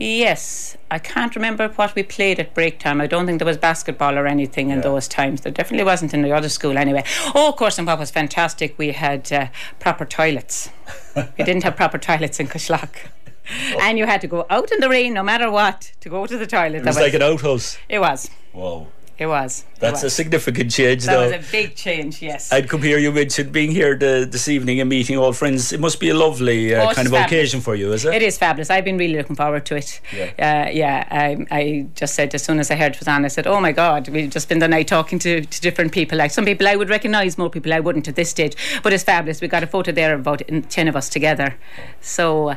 Yes, 0.00 0.76
I 0.92 1.00
can't 1.00 1.34
remember 1.34 1.70
what 1.70 1.96
we 1.96 2.04
played 2.04 2.38
at 2.38 2.54
break 2.54 2.78
time. 2.78 3.00
I 3.00 3.08
don't 3.08 3.26
think 3.26 3.40
there 3.40 3.46
was 3.46 3.56
basketball 3.56 4.16
or 4.16 4.28
anything 4.28 4.70
in 4.70 4.76
yeah. 4.76 4.82
those 4.82 5.08
times. 5.08 5.40
There 5.40 5.50
definitely 5.50 5.84
wasn't 5.84 6.14
in 6.14 6.22
the 6.22 6.30
other 6.30 6.48
school 6.48 6.78
anyway. 6.78 7.02
Oh, 7.34 7.48
of 7.48 7.56
course, 7.56 7.78
and 7.78 7.86
what 7.86 7.98
was 7.98 8.12
fantastic, 8.12 8.78
we 8.78 8.92
had 8.92 9.32
uh, 9.32 9.48
proper 9.80 10.04
toilets. 10.04 10.70
we 11.16 11.42
didn't 11.44 11.64
have 11.64 11.74
proper 11.74 11.98
toilets 11.98 12.38
in 12.38 12.46
Coisleach. 12.46 13.08
Oh. 13.50 13.78
And 13.80 13.98
you 13.98 14.06
had 14.06 14.20
to 14.20 14.26
go 14.26 14.46
out 14.50 14.70
in 14.72 14.80
the 14.80 14.88
rain, 14.88 15.14
no 15.14 15.22
matter 15.22 15.50
what, 15.50 15.92
to 16.00 16.08
go 16.08 16.26
to 16.26 16.36
the 16.36 16.46
toilet. 16.46 16.76
It 16.76 16.84
was, 16.84 16.96
was 16.96 17.04
like 17.04 17.14
an 17.14 17.22
outhouse. 17.22 17.78
It 17.88 17.98
was. 17.98 18.30
Whoa. 18.52 18.88
It 19.18 19.26
was. 19.26 19.64
That's 19.80 20.02
it 20.02 20.06
was. 20.06 20.12
a 20.12 20.14
significant 20.14 20.70
change, 20.70 21.04
that 21.04 21.12
though. 21.12 21.28
That 21.28 21.40
was 21.40 21.48
a 21.48 21.52
big 21.52 21.74
change, 21.74 22.22
yes. 22.22 22.52
I'd 22.52 22.68
come 22.68 22.82
here, 22.82 22.98
you 22.98 23.10
mentioned 23.10 23.50
being 23.50 23.72
here 23.72 23.96
the, 23.96 24.28
this 24.30 24.46
evening 24.46 24.80
and 24.80 24.88
meeting 24.88 25.18
old 25.18 25.36
friends. 25.36 25.72
It 25.72 25.80
must 25.80 25.98
be 25.98 26.08
a 26.10 26.14
lovely 26.14 26.72
uh, 26.72 26.90
oh, 26.90 26.94
kind 26.94 27.06
of 27.06 27.12
fabulous. 27.12 27.26
occasion 27.26 27.60
for 27.60 27.74
you, 27.74 27.92
is 27.92 28.04
it? 28.04 28.14
It 28.14 28.22
is 28.22 28.38
fabulous. 28.38 28.70
I've 28.70 28.84
been 28.84 28.96
really 28.96 29.16
looking 29.16 29.34
forward 29.34 29.66
to 29.66 29.76
it. 29.76 30.00
Yeah. 30.16 30.66
Uh, 30.66 30.70
yeah, 30.70 31.08
I, 31.10 31.46
I, 31.50 31.88
just 31.94 32.14
said 32.14 32.32
as 32.32 32.44
soon 32.44 32.60
as 32.60 32.70
I 32.70 32.76
heard 32.76 32.92
it 32.92 33.00
was 33.00 33.08
on, 33.08 33.24
I 33.24 33.28
said, 33.28 33.48
oh 33.48 33.60
my 33.60 33.72
God, 33.72 34.08
we've 34.08 34.30
just 34.30 34.46
spent 34.46 34.60
the 34.60 34.68
night 34.68 34.86
talking 34.86 35.18
to, 35.18 35.40
to 35.44 35.60
different 35.60 35.90
people. 35.90 36.16
Like 36.16 36.30
some 36.30 36.44
people 36.44 36.68
I 36.68 36.76
would 36.76 36.88
recognise, 36.88 37.36
more 37.36 37.50
people 37.50 37.72
I 37.72 37.80
wouldn't 37.80 38.06
at 38.06 38.14
this 38.14 38.30
stage. 38.30 38.56
But 38.84 38.92
it's 38.92 39.02
fabulous. 39.02 39.40
We 39.40 39.48
got 39.48 39.64
a 39.64 39.66
photo 39.66 39.90
there 39.90 40.14
of 40.14 40.20
about 40.20 40.42
10 40.46 40.86
of 40.86 40.94
us 40.94 41.08
together. 41.08 41.56
So, 42.00 42.50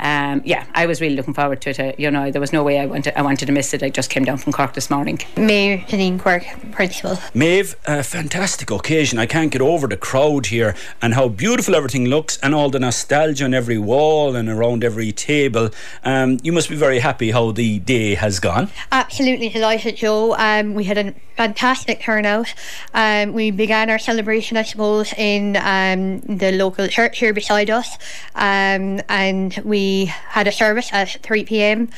um, 0.00 0.42
yeah, 0.44 0.66
I 0.74 0.86
was 0.86 1.00
really 1.00 1.14
looking 1.14 1.34
forward 1.34 1.60
to 1.62 1.70
it. 1.70 1.78
Uh, 1.78 1.92
you 1.96 2.10
know, 2.10 2.32
there 2.32 2.40
was 2.40 2.52
no 2.52 2.64
way 2.64 2.80
I 2.80 2.86
wanted, 2.86 3.16
I 3.16 3.22
wanted 3.22 3.46
to 3.46 3.52
miss 3.52 3.72
it. 3.72 3.84
I 3.84 3.88
just 3.88 4.10
came 4.10 4.24
down 4.24 4.38
from 4.38 4.52
Cork 4.52 4.74
this 4.74 4.90
morning. 4.90 5.20
Mayor 5.36 5.84
Janine 6.08 6.18
Quirk, 6.18 7.34
Maeve, 7.34 7.76
a 7.86 8.02
fantastic 8.02 8.70
occasion. 8.70 9.18
I 9.18 9.26
can't 9.26 9.50
get 9.50 9.60
over 9.60 9.86
the 9.86 9.96
crowd 9.96 10.46
here 10.46 10.74
and 11.02 11.14
how 11.14 11.28
beautiful 11.28 11.74
everything 11.74 12.06
looks 12.06 12.38
and 12.38 12.54
all 12.54 12.70
the 12.70 12.78
nostalgia 12.78 13.44
on 13.44 13.52
every 13.52 13.78
wall 13.78 14.34
and 14.34 14.48
around 14.48 14.84
every 14.84 15.12
table. 15.12 15.70
Um, 16.04 16.38
you 16.42 16.52
must 16.52 16.70
be 16.70 16.76
very 16.76 17.00
happy 17.00 17.32
how 17.32 17.50
the 17.50 17.78
day 17.80 18.14
has 18.14 18.40
gone. 18.40 18.70
Absolutely 18.90 19.48
delighted, 19.50 19.96
Joe. 19.96 20.34
Um, 20.38 20.74
we 20.74 20.84
had 20.84 20.98
a 20.98 21.14
fantastic 21.36 22.00
turnout. 22.00 22.52
Um, 22.94 23.32
we 23.32 23.50
began 23.50 23.90
our 23.90 23.98
celebration, 23.98 24.56
I 24.56 24.62
suppose, 24.62 25.12
in 25.16 25.56
um, 25.56 26.20
the 26.20 26.52
local 26.52 26.88
church 26.88 27.18
here 27.18 27.32
beside 27.32 27.70
us, 27.70 27.96
um, 28.34 29.00
and 29.08 29.56
we 29.64 30.06
had 30.06 30.48
a 30.48 30.52
service 30.52 30.90
at 30.92 31.10
3 31.22 31.44
pm, 31.44 31.90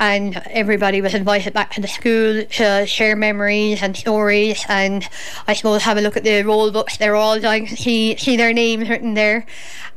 and 0.00 0.42
everybody 0.50 1.00
was 1.00 1.14
invited 1.14 1.52
back 1.52 1.72
to 1.74 1.80
the 1.80 1.86
school 1.86 2.44
to 2.44 2.86
share 2.86 3.14
memories 3.14 3.57
and 3.82 3.96
stories, 3.96 4.64
and 4.68 5.08
I 5.46 5.54
suppose 5.54 5.82
have 5.82 5.96
a 5.96 6.00
look 6.00 6.16
at 6.16 6.24
the 6.24 6.42
roll 6.42 6.70
books. 6.70 6.96
They're 6.96 7.16
all 7.16 7.40
to 7.40 7.76
see 7.76 8.16
see 8.16 8.36
their 8.36 8.52
names 8.52 8.88
written 8.88 9.14
there, 9.14 9.46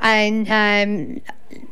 and 0.00 0.48
um, 0.48 1.20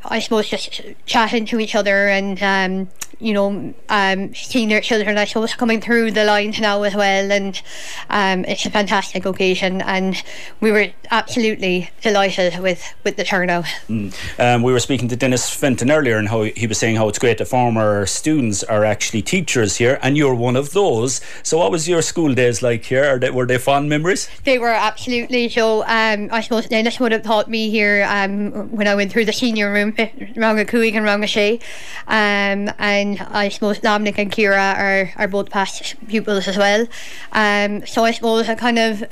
I 0.05 0.20
suppose 0.20 0.49
just 0.49 0.82
chatting 1.07 1.47
to 1.47 1.61
each 1.61 1.74
other 1.74 2.09
and 2.09 2.43
um, 2.43 2.88
you 3.20 3.32
know 3.32 3.74
um, 3.88 4.34
seeing 4.34 4.68
their 4.68 4.80
children 4.80 5.18
I 5.18 5.24
suppose 5.24 5.54
coming 5.54 5.80
through 5.80 6.12
the 6.12 6.24
lines 6.24 6.60
now 6.60 6.82
as 6.82 6.94
well 6.94 7.30
and 7.30 7.60
um, 8.08 8.44
it's 8.46 8.66
a 8.66 8.70
fantastic 8.70 9.24
occasion 9.26 9.82
and 9.82 10.22
we 10.60 10.72
were 10.72 10.88
absolutely 11.10 11.90
delighted 12.02 12.58
with, 12.60 12.94
with 13.04 13.16
the 13.16 13.24
turnout. 13.24 13.64
Mm. 13.88 14.14
Um, 14.38 14.62
we 14.62 14.72
were 14.72 14.80
speaking 14.80 15.08
to 15.08 15.16
Dennis 15.16 15.50
Fenton 15.50 15.90
earlier 15.90 16.16
and 16.16 16.28
how 16.28 16.42
he 16.42 16.66
was 16.66 16.78
saying 16.78 16.96
how 16.96 17.08
it's 17.08 17.18
great 17.18 17.38
that 17.38 17.46
former 17.46 18.06
students 18.06 18.62
are 18.64 18.84
actually 18.84 19.22
teachers 19.22 19.76
here 19.76 19.98
and 20.02 20.16
you're 20.16 20.34
one 20.34 20.56
of 20.56 20.72
those. 20.72 21.20
So 21.42 21.58
what 21.58 21.70
was 21.70 21.88
your 21.88 22.02
school 22.02 22.34
days 22.34 22.62
like 22.62 22.84
here? 22.84 23.18
They, 23.18 23.30
were 23.30 23.46
they 23.46 23.58
fond 23.58 23.88
memories? 23.88 24.28
They 24.44 24.58
were 24.58 24.68
absolutely 24.68 25.48
so 25.48 25.82
um, 25.82 26.28
I 26.32 26.40
suppose 26.40 26.68
Dennis 26.68 27.00
would 27.00 27.12
have 27.12 27.22
taught 27.22 27.48
me 27.48 27.70
here 27.70 28.06
um, 28.08 28.70
when 28.70 28.86
I 28.86 28.94
went 28.94 29.12
through 29.12 29.24
the 29.24 29.32
senior 29.32 29.72
room 29.72 29.94
Ranga 30.36 30.64
Cooig 30.64 30.94
and 30.94 31.04
Ranga 31.04 31.26
Shea. 31.26 31.60
Um, 32.06 32.70
I 33.18 33.48
suppose 33.48 33.78
Dominic 33.78 34.18
and 34.18 34.30
Kira 34.30 34.76
are, 34.76 35.12
are 35.16 35.28
both 35.28 35.50
past 35.50 35.94
pupils 36.08 36.48
as 36.48 36.56
well. 36.56 36.86
Um, 37.32 37.86
so 37.86 38.04
I 38.04 38.11
suppose 38.11 38.48
it 38.48 38.58
kind 38.58 38.78
of 38.78 39.04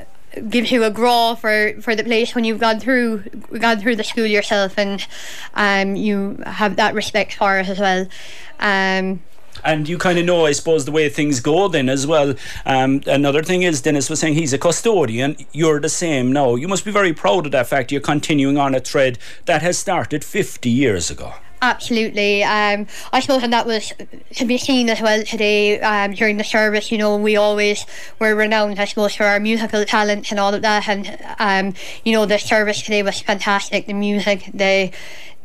gives 0.49 0.71
you 0.71 0.85
a 0.85 0.91
grá 0.91 1.37
for, 1.39 1.81
for 1.81 1.97
the 1.97 2.05
place 2.05 2.35
when 2.35 2.45
you've 2.45 2.61
gone 2.61 2.79
through 2.79 3.25
gone 3.61 3.81
through 3.81 3.97
the 3.97 4.05
school 4.05 4.27
yourself 4.27 4.79
and 4.79 5.07
um, 5.55 5.97
you 5.97 6.41
have 6.47 6.77
that 6.77 6.95
respect 6.95 7.35
for 7.35 7.59
it 7.59 7.69
as 7.69 7.79
well. 7.79 8.07
Um, 8.61 9.21
and 9.65 9.89
you 9.89 9.99
kind 9.99 10.19
of 10.19 10.25
know, 10.25 10.47
I 10.47 10.53
suppose, 10.53 10.85
the 10.85 10.93
way 10.93 11.09
things 11.09 11.41
go 11.41 11.67
then 11.67 11.89
as 11.89 12.07
well. 12.07 12.35
Um, 12.65 13.03
another 13.07 13.43
thing 13.43 13.63
is, 13.63 13.83
Dennis 13.83 14.09
was 14.09 14.21
saying 14.21 14.35
he's 14.35 14.53
a 14.53 14.59
custodian. 14.59 15.37
You're 15.53 15.81
the 15.81 15.89
same 15.89 16.33
now. 16.33 16.55
You 16.55 16.69
must 16.69 16.85
be 16.85 16.93
very 16.93 17.13
proud 17.13 17.47
of 17.47 17.53
that 17.53 17.67
fact. 17.67 17.91
You're 17.91 18.01
continuing 18.01 18.57
on 18.57 18.75
a 18.75 18.81
thread 18.81 19.19
that 19.47 19.63
has 19.63 19.77
started 19.77 20.25
50 20.25 20.71
years 20.71 21.11
ago. 21.11 21.35
Absolutely. 21.61 22.45
Um, 22.45 22.87
I 23.13 23.21
suppose 23.21 23.43
and 23.43 23.53
that 23.53 23.67
was 23.67 23.93
to 24.35 24.45
be 24.45 24.59
seen 24.59 24.89
as 24.89 25.01
well 25.01 25.25
today 25.25 25.81
um, 25.81 26.13
during 26.13 26.37
the 26.37 26.45
service. 26.45 26.93
You 26.93 26.99
know, 26.99 27.17
we 27.17 27.37
always 27.37 27.85
were 28.21 28.35
renowned, 28.35 28.79
I 28.79 28.85
suppose, 28.85 29.17
for 29.17 29.25
our 29.25 29.41
musical 29.41 29.85
talent 29.85 30.31
and 30.31 30.39
all 30.39 30.55
of 30.55 30.63
that. 30.63 30.89
And, 30.89 31.19
um, 31.39 31.75
you 32.05 32.13
know, 32.13 32.27
the 32.27 32.39
service 32.39 32.83
today 32.83 33.03
was 33.03 33.21
fantastic. 33.21 33.87
The 33.87 33.93
music, 33.93 34.51
the 34.55 34.93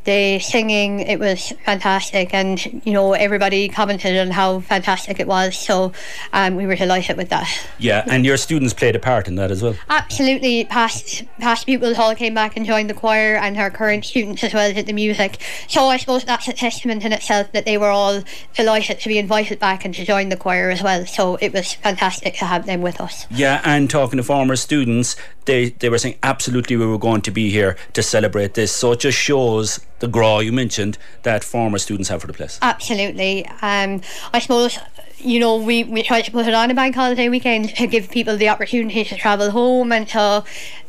the 0.06 0.40
singing 0.40 1.00
it 1.00 1.20
was 1.20 1.54
fantastic. 1.66 2.34
And 2.34 2.82
you 2.86 2.94
know 2.94 3.14
everybody 3.14 3.70
commented 3.70 4.18
on 4.18 4.32
how 4.32 4.60
fantastic 4.62 5.20
it 5.20 5.28
was. 5.28 5.58
So 5.58 5.92
um, 6.34 6.56
we 6.56 6.66
were 6.66 6.76
delighted 6.76 7.18
with 7.18 7.30
that. 7.30 7.48
Yeah 7.78 8.04
and 8.08 8.26
your 8.26 8.38
students 8.38 8.74
played 8.74 8.96
a 8.96 9.00
part 9.00 9.28
in 9.28 9.36
that 9.36 9.52
as 9.52 9.62
well. 9.62 9.76
Absolutely. 9.90 10.66
Past 10.66 11.24
past 11.40 11.66
pupils 11.66 11.98
all 11.98 12.16
came 12.16 12.34
back 12.34 12.58
and 12.58 12.66
joined 12.66 12.90
the 12.90 12.94
choir 12.94 13.36
and 13.36 13.58
our 13.58 13.70
current 13.70 14.06
students 14.06 14.44
as 14.44 14.54
well 14.54 14.74
did 14.74 14.86
the 14.86 14.94
music. 14.94 15.42
So 15.68 15.88
I 15.88 15.98
suppose 15.98 16.24
that's 16.26 16.48
a 16.48 16.54
testament 16.54 17.06
in 17.06 17.14
itself 17.14 17.52
that 17.54 17.66
they 17.66 17.78
were 17.78 17.90
all 17.90 18.24
delighted 18.56 19.00
to 19.00 19.10
be 19.10 19.18
invited 19.18 19.60
back 19.60 19.86
and 19.86 19.94
to 19.96 20.06
join 20.06 20.30
the 20.30 20.38
choir 20.38 20.70
as 20.70 20.84
well. 20.84 21.06
So 21.06 21.36
it 21.38 21.54
was 21.54 21.74
fantastic 21.74 22.36
to 22.36 22.46
have 22.46 22.66
them 22.66 22.82
with 22.82 23.00
us. 23.00 23.26
Yeah 23.30 23.62
and 23.64 23.90
talking 23.90 24.18
to 24.18 24.24
former 24.24 24.56
students 24.56 25.16
they, 25.46 25.70
they 25.70 25.90
were 25.90 25.98
saying 25.98 26.18
absolutely 26.24 26.76
we 26.78 26.86
were 26.86 26.98
going 26.98 27.22
to 27.22 27.32
be 27.32 27.50
here 27.50 27.78
to 27.94 28.04
celebrate 28.04 28.54
this. 28.54 28.74
So 28.74 28.94
it 28.94 29.02
just 29.02 29.18
shows 29.18 29.80
the 30.04 30.10
grá 30.10 30.44
you 30.44 30.52
mentioned 30.52 30.98
that 31.22 31.46
former 31.46 31.78
students 31.78 32.10
have 32.10 32.20
for 32.20 32.28
the 32.28 32.34
place. 32.34 32.60
Absolutely. 32.62 33.46
Um, 33.62 34.02
I 34.34 34.40
suppose 34.40 34.78
you 35.20 35.40
know, 35.40 35.56
we, 35.56 35.86
we 35.86 36.04
try 36.04 36.22
to 36.22 36.32
put 36.32 36.48
it 36.48 36.54
on 36.54 36.70
a 36.70 36.74
bank 36.74 36.96
holiday 36.96 37.30
weekend 37.30 37.70
to 37.78 37.88
give 37.88 38.12
people 38.12 38.36
the 38.36 38.50
opportunity 38.50 39.06
to 39.06 39.16
travel 39.16 39.52
home 39.52 39.94
and 39.94 40.06
to 40.10 40.44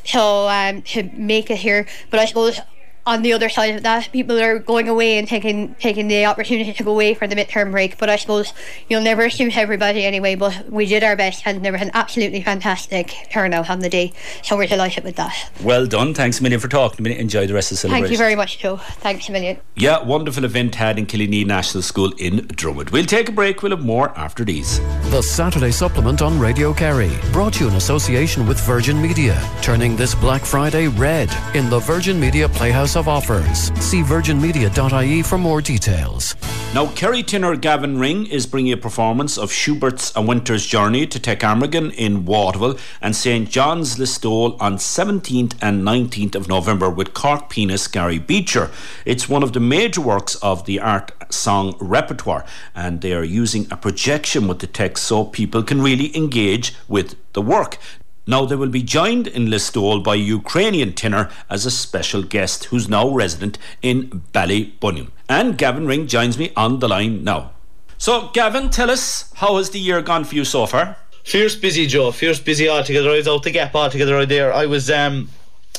to 0.04 0.20
um, 0.20 0.82
to 0.82 1.04
make 1.14 1.50
it 1.50 1.58
here. 1.58 1.86
But 2.10 2.18
I 2.18 2.24
suppose 2.24 2.58
on 3.06 3.22
the 3.22 3.32
other 3.32 3.48
side 3.48 3.74
of 3.74 3.82
that, 3.82 4.10
people 4.12 4.40
are 4.40 4.58
going 4.58 4.88
away 4.88 5.18
and 5.18 5.28
taking 5.28 5.74
taking 5.74 6.08
the 6.08 6.24
opportunity 6.24 6.72
to 6.72 6.82
go 6.82 6.90
away 6.90 7.14
for 7.14 7.26
the 7.26 7.34
midterm 7.34 7.70
break. 7.70 7.98
But 7.98 8.08
I 8.08 8.16
suppose 8.16 8.52
you'll 8.88 9.02
never 9.02 9.28
suit 9.28 9.56
everybody 9.56 10.04
anyway. 10.04 10.34
But 10.34 10.70
we 10.70 10.86
did 10.86 11.04
our 11.04 11.16
best, 11.16 11.42
and 11.46 11.64
there 11.64 11.72
was 11.72 11.82
an 11.82 11.90
absolutely 11.94 12.42
fantastic 12.42 13.14
turnout 13.30 13.68
on 13.68 13.80
the 13.80 13.90
day. 13.90 14.12
So 14.42 14.56
we're 14.56 14.66
delighted 14.66 15.04
with 15.04 15.16
that. 15.16 15.50
Well 15.62 15.86
done. 15.86 16.14
Thanks 16.14 16.40
a 16.40 16.42
million 16.42 16.60
for 16.60 16.68
talking 16.68 16.96
to 16.96 17.02
me. 17.02 17.18
Enjoy 17.18 17.46
the 17.46 17.54
rest 17.54 17.72
of 17.72 17.76
the 17.76 17.80
celebration. 17.80 18.04
Thank 18.04 18.12
you 18.12 18.18
very 18.18 18.36
much, 18.36 18.58
Joe. 18.58 18.76
Thanks 18.76 19.28
a 19.28 19.32
million. 19.32 19.58
Yeah, 19.76 20.02
wonderful 20.02 20.44
event 20.44 20.74
had 20.74 20.98
in 20.98 21.06
Killinlee 21.06 21.46
National 21.46 21.82
School 21.82 22.12
in 22.18 22.40
Dromod. 22.48 22.90
We'll 22.90 23.04
take 23.04 23.28
a 23.28 23.32
break. 23.32 23.62
We'll 23.62 23.76
have 23.76 23.84
more 23.84 24.16
after 24.18 24.44
these. 24.44 24.80
The 25.10 25.22
Saturday 25.22 25.70
Supplement 25.72 26.22
on 26.22 26.38
Radio 26.38 26.72
Kerry, 26.72 27.10
brought 27.32 27.54
to 27.54 27.64
you 27.64 27.70
in 27.70 27.76
association 27.76 28.46
with 28.46 28.58
Virgin 28.60 29.00
Media, 29.00 29.40
turning 29.60 29.96
this 29.96 30.14
Black 30.14 30.42
Friday 30.42 30.88
red 30.88 31.30
in 31.54 31.68
the 31.68 31.80
Virgin 31.80 32.18
Media 32.18 32.48
Playhouse 32.48 32.93
of 32.96 33.08
offers. 33.08 33.72
See 33.80 34.02
virginmedia.ie 34.02 35.22
for 35.22 35.38
more 35.38 35.60
details. 35.60 36.36
Now, 36.74 36.86
Kerry 36.92 37.22
tenor 37.22 37.54
Gavin 37.54 37.98
Ring 37.98 38.26
is 38.26 38.46
bringing 38.46 38.72
a 38.72 38.76
performance 38.76 39.38
of 39.38 39.52
Schubert's 39.52 40.12
A 40.16 40.22
Winter's 40.22 40.66
Journey 40.66 41.06
to 41.06 41.20
Tech 41.20 41.40
Amergin 41.40 41.94
in 41.94 42.24
Waterville 42.24 42.76
and 43.00 43.14
St 43.14 43.48
John's 43.48 43.96
Listowel 43.96 44.60
on 44.60 44.76
17th 44.78 45.54
and 45.62 45.82
19th 45.82 46.34
of 46.34 46.48
November 46.48 46.90
with 46.90 47.14
Cork 47.14 47.48
pianist 47.48 47.92
Gary 47.92 48.18
Beecher. 48.18 48.70
It's 49.04 49.28
one 49.28 49.44
of 49.44 49.52
the 49.52 49.60
major 49.60 50.00
works 50.00 50.34
of 50.36 50.66
the 50.66 50.80
art 50.80 51.12
song 51.32 51.76
repertoire, 51.80 52.44
and 52.74 53.00
they 53.00 53.12
are 53.12 53.22
using 53.22 53.68
a 53.70 53.76
projection 53.76 54.48
with 54.48 54.58
the 54.58 54.66
text 54.66 55.04
so 55.04 55.24
people 55.24 55.62
can 55.62 55.80
really 55.80 56.16
engage 56.16 56.74
with 56.88 57.14
the 57.34 57.42
work. 57.42 57.78
Now 58.26 58.46
they 58.46 58.56
will 58.56 58.70
be 58.70 58.82
joined 58.82 59.26
in 59.26 59.46
Listowel 59.46 60.02
by 60.02 60.14
Ukrainian 60.14 60.94
tenor 60.94 61.30
as 61.50 61.66
a 61.66 61.70
special 61.70 62.22
guest 62.22 62.64
who's 62.66 62.88
now 62.88 63.08
resident 63.08 63.58
in 63.82 64.22
Ballybunion. 64.32 65.10
And 65.28 65.58
Gavin 65.58 65.86
Ring 65.86 66.06
joins 66.06 66.38
me 66.38 66.50
on 66.56 66.78
the 66.78 66.88
line 66.88 67.22
now. 67.22 67.52
So 67.98 68.30
Gavin, 68.32 68.70
tell 68.70 68.90
us 68.90 69.32
how 69.36 69.56
has 69.56 69.70
the 69.70 69.78
year 69.78 70.00
gone 70.00 70.24
for 70.24 70.34
you 70.34 70.44
so 70.44 70.66
far? 70.66 70.96
Fierce 71.22 71.56
busy, 71.56 71.86
Joe. 71.86 72.12
Fierce 72.12 72.40
busy 72.40 72.68
altogether. 72.68 73.10
I 73.10 73.16
was 73.16 73.28
out 73.28 73.42
the 73.42 73.50
gap 73.50 73.74
altogether 73.74 74.14
right 74.14 74.28
there. 74.28 74.52
I 74.52 74.66
was 74.66 74.90
um 74.90 75.28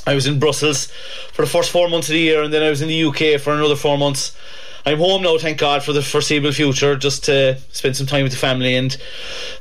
I 0.06 0.14
was 0.14 0.28
in 0.28 0.40
Brussels 0.40 0.92
for 1.34 1.42
the 1.42 1.50
first 1.50 1.72
four 1.72 1.90
months 1.90 2.10
of 2.10 2.14
the 2.14 2.20
year 2.20 2.44
and 2.44 2.54
then 2.54 2.62
I 2.62 2.70
was 2.70 2.82
in 2.82 2.88
the 2.88 3.04
UK 3.06 3.42
for 3.42 3.54
another 3.54 3.76
four 3.76 3.98
months. 3.98 4.36
I'm 4.88 5.00
home 5.00 5.24
now, 5.24 5.36
thank 5.40 5.58
God, 5.58 5.82
for 5.82 5.94
the 5.94 6.04
foreseeable 6.04 6.52
future, 6.52 6.96
just 6.96 7.24
to 7.24 7.58
spend 7.72 7.98
some 7.98 8.06
time 8.06 8.22
with 8.22 8.34
the 8.34 8.38
family 8.38 8.76
and 8.76 8.96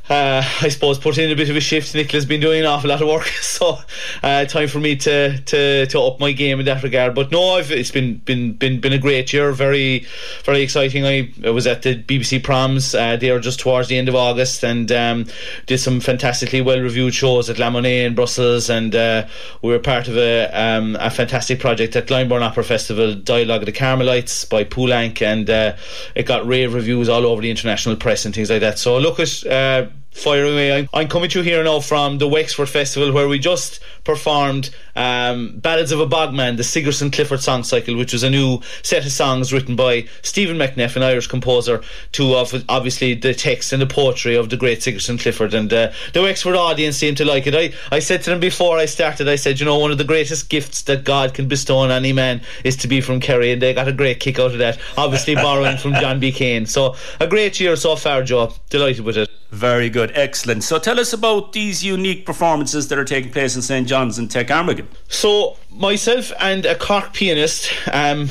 uh, 0.07 0.43
I 0.61 0.69
suppose 0.69 0.99
put 0.99 1.17
in 1.17 1.31
a 1.31 1.35
bit 1.35 1.49
of 1.49 1.55
a 1.55 1.59
shift. 1.59 1.95
Nicola's 1.95 2.27
been 2.27 2.41
doing 2.41 2.59
an 2.59 2.67
awful 2.67 2.91
lot 2.91 3.01
of 3.01 3.07
work, 3.07 3.25
so 3.41 3.79
uh, 4.21 4.45
time 4.45 4.67
for 4.67 4.79
me 4.79 4.95
to, 4.97 5.39
to 5.39 5.87
to 5.87 5.99
up 5.99 6.19
my 6.19 6.31
game 6.31 6.59
in 6.59 6.67
that 6.67 6.83
regard. 6.83 7.15
But 7.15 7.31
no, 7.31 7.55
I've, 7.55 7.71
it's 7.71 7.89
been 7.89 8.17
been 8.17 8.53
been 8.53 8.79
been 8.79 8.93
a 8.93 8.99
great 8.99 9.33
year, 9.33 9.51
very 9.51 10.05
very 10.43 10.61
exciting. 10.61 11.05
I, 11.07 11.31
I 11.43 11.49
was 11.49 11.65
at 11.65 11.81
the 11.81 11.95
BBC 12.03 12.43
Proms 12.43 12.93
uh, 12.93 13.17
there 13.17 13.39
just 13.39 13.59
towards 13.59 13.87
the 13.87 13.97
end 13.97 14.07
of 14.07 14.13
August 14.13 14.63
and 14.63 14.91
um, 14.91 15.25
did 15.65 15.79
some 15.79 16.01
fantastically 16.01 16.61
well 16.61 16.79
reviewed 16.79 17.15
shows 17.15 17.49
at 17.49 17.57
La 17.57 17.71
Monnaie 17.71 18.05
in 18.05 18.13
Brussels, 18.13 18.69
and 18.69 18.93
uh, 18.93 19.25
we 19.63 19.71
were 19.71 19.79
part 19.79 20.07
of 20.07 20.17
a 20.17 20.45
um, 20.53 20.95
a 20.99 21.09
fantastic 21.09 21.59
project 21.59 21.95
at 21.95 22.05
Glyndebourne 22.05 22.43
Opera 22.43 22.63
Festival, 22.63 23.15
Dialogue 23.15 23.63
of 23.63 23.65
the 23.65 23.71
Carmelites 23.71 24.45
by 24.45 24.63
Poulenc 24.63 25.14
and 25.21 25.49
uh, 25.49 25.75
it 26.15 26.23
got 26.23 26.45
rave 26.47 26.73
reviews 26.73 27.09
all 27.09 27.25
over 27.25 27.41
the 27.41 27.49
international 27.49 27.95
press 27.95 28.25
and 28.25 28.33
things 28.33 28.49
like 28.49 28.61
that. 28.61 28.79
So 28.79 28.97
look 28.97 29.19
at. 29.19 29.45
Uh, 29.45 29.87
fire 30.15 30.45
away. 30.45 30.73
I'm, 30.73 30.89
I'm, 30.93 31.07
coming 31.09 31.29
to 31.31 31.39
you 31.39 31.43
here 31.43 31.63
now 31.63 31.81
from 31.81 32.17
the 32.19 32.27
Wexford 32.27 32.69
Festival 32.69 33.11
where 33.11 33.27
we 33.27 33.37
just 33.37 33.81
performed 34.05 34.73
um, 34.95 35.57
Ballads 35.57 35.91
of 35.91 35.99
a 35.99 36.07
Bogman, 36.07 36.55
the 36.55 36.63
Sigerson 36.63 37.11
Clifford 37.11 37.41
song 37.41 37.63
cycle, 37.63 37.97
which 37.97 38.13
was 38.13 38.23
a 38.23 38.29
new 38.29 38.61
set 38.81 39.05
of 39.05 39.11
songs 39.11 39.51
written 39.51 39.75
by 39.75 40.07
Stephen 40.21 40.57
McNeff, 40.57 40.95
an 40.95 41.03
Irish 41.03 41.27
composer, 41.27 41.81
to 42.13 42.33
obviously 42.69 43.13
the 43.13 43.33
text 43.33 43.73
and 43.73 43.81
the 43.81 43.87
poetry 43.87 44.35
of 44.35 44.49
the 44.49 44.57
great 44.57 44.81
Sigerson 44.81 45.17
Clifford. 45.17 45.53
And 45.53 45.71
uh, 45.71 45.91
the 46.13 46.21
Wexford 46.21 46.55
audience 46.55 46.95
seemed 46.95 47.17
to 47.17 47.25
like 47.25 47.45
it. 47.45 47.53
I, 47.53 47.73
I 47.93 47.99
said 47.99 48.23
to 48.23 48.29
them 48.29 48.39
before 48.39 48.77
I 48.77 48.85
started, 48.85 49.27
I 49.27 49.35
said, 49.35 49.59
you 49.59 49.65
know, 49.65 49.77
one 49.77 49.91
of 49.91 49.97
the 49.97 50.05
greatest 50.05 50.49
gifts 50.49 50.83
that 50.83 51.03
God 51.03 51.33
can 51.33 51.49
bestow 51.49 51.77
on 51.77 51.91
any 51.91 52.13
man 52.13 52.41
is 52.63 52.77
to 52.77 52.87
be 52.87 53.01
from 53.01 53.19
Kerry, 53.19 53.51
and 53.51 53.61
they 53.61 53.73
got 53.73 53.89
a 53.89 53.93
great 53.93 54.21
kick 54.21 54.39
out 54.39 54.53
of 54.53 54.59
that, 54.59 54.79
obviously 54.97 55.35
borrowing 55.45 55.77
from 55.77 55.93
John 55.95 56.21
B. 56.21 56.31
Keane. 56.31 56.65
So 56.65 56.95
a 57.19 57.27
great 57.27 57.59
year 57.59 57.75
so 57.75 57.97
far, 57.97 58.23
Joe. 58.23 58.53
Delighted 58.69 59.03
with 59.03 59.17
it. 59.17 59.29
Very 59.55 59.89
good, 59.89 60.11
excellent. 60.15 60.65
So 60.65 60.77
tell 60.79 60.99
us 60.99 61.13
about 61.13 61.53
these 61.53 61.81
unique 61.81 62.25
performances 62.25 62.89
that 62.89 62.99
are 62.99 63.05
taking 63.05 63.31
place 63.31 63.55
in 63.55 63.61
St 63.61 63.87
John's 63.87 64.17
and 64.17 64.29
Tech 64.29 64.47
Amergin. 64.47 64.85
So 65.07 65.55
myself 65.71 66.33
and 66.41 66.65
a 66.65 66.75
Cork 66.75 67.13
pianist, 67.13 67.71
um, 67.89 68.29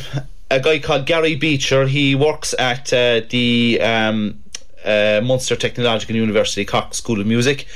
a 0.51 0.61
guy 0.61 0.81
called 0.81 1.07
Gary 1.07 1.35
Beecher, 1.35 1.87
he 1.87 2.15
works 2.15 2.55
at 2.59 2.93
uh, 2.93 3.23
the 3.31 3.81
um, 3.81 4.43
uh, 4.85 5.23
Munster 5.25 5.57
Technological 5.57 6.15
University, 6.15 6.63
Cork 6.67 6.93
School 6.93 7.23
of 7.23 7.27
Music. 7.27 7.67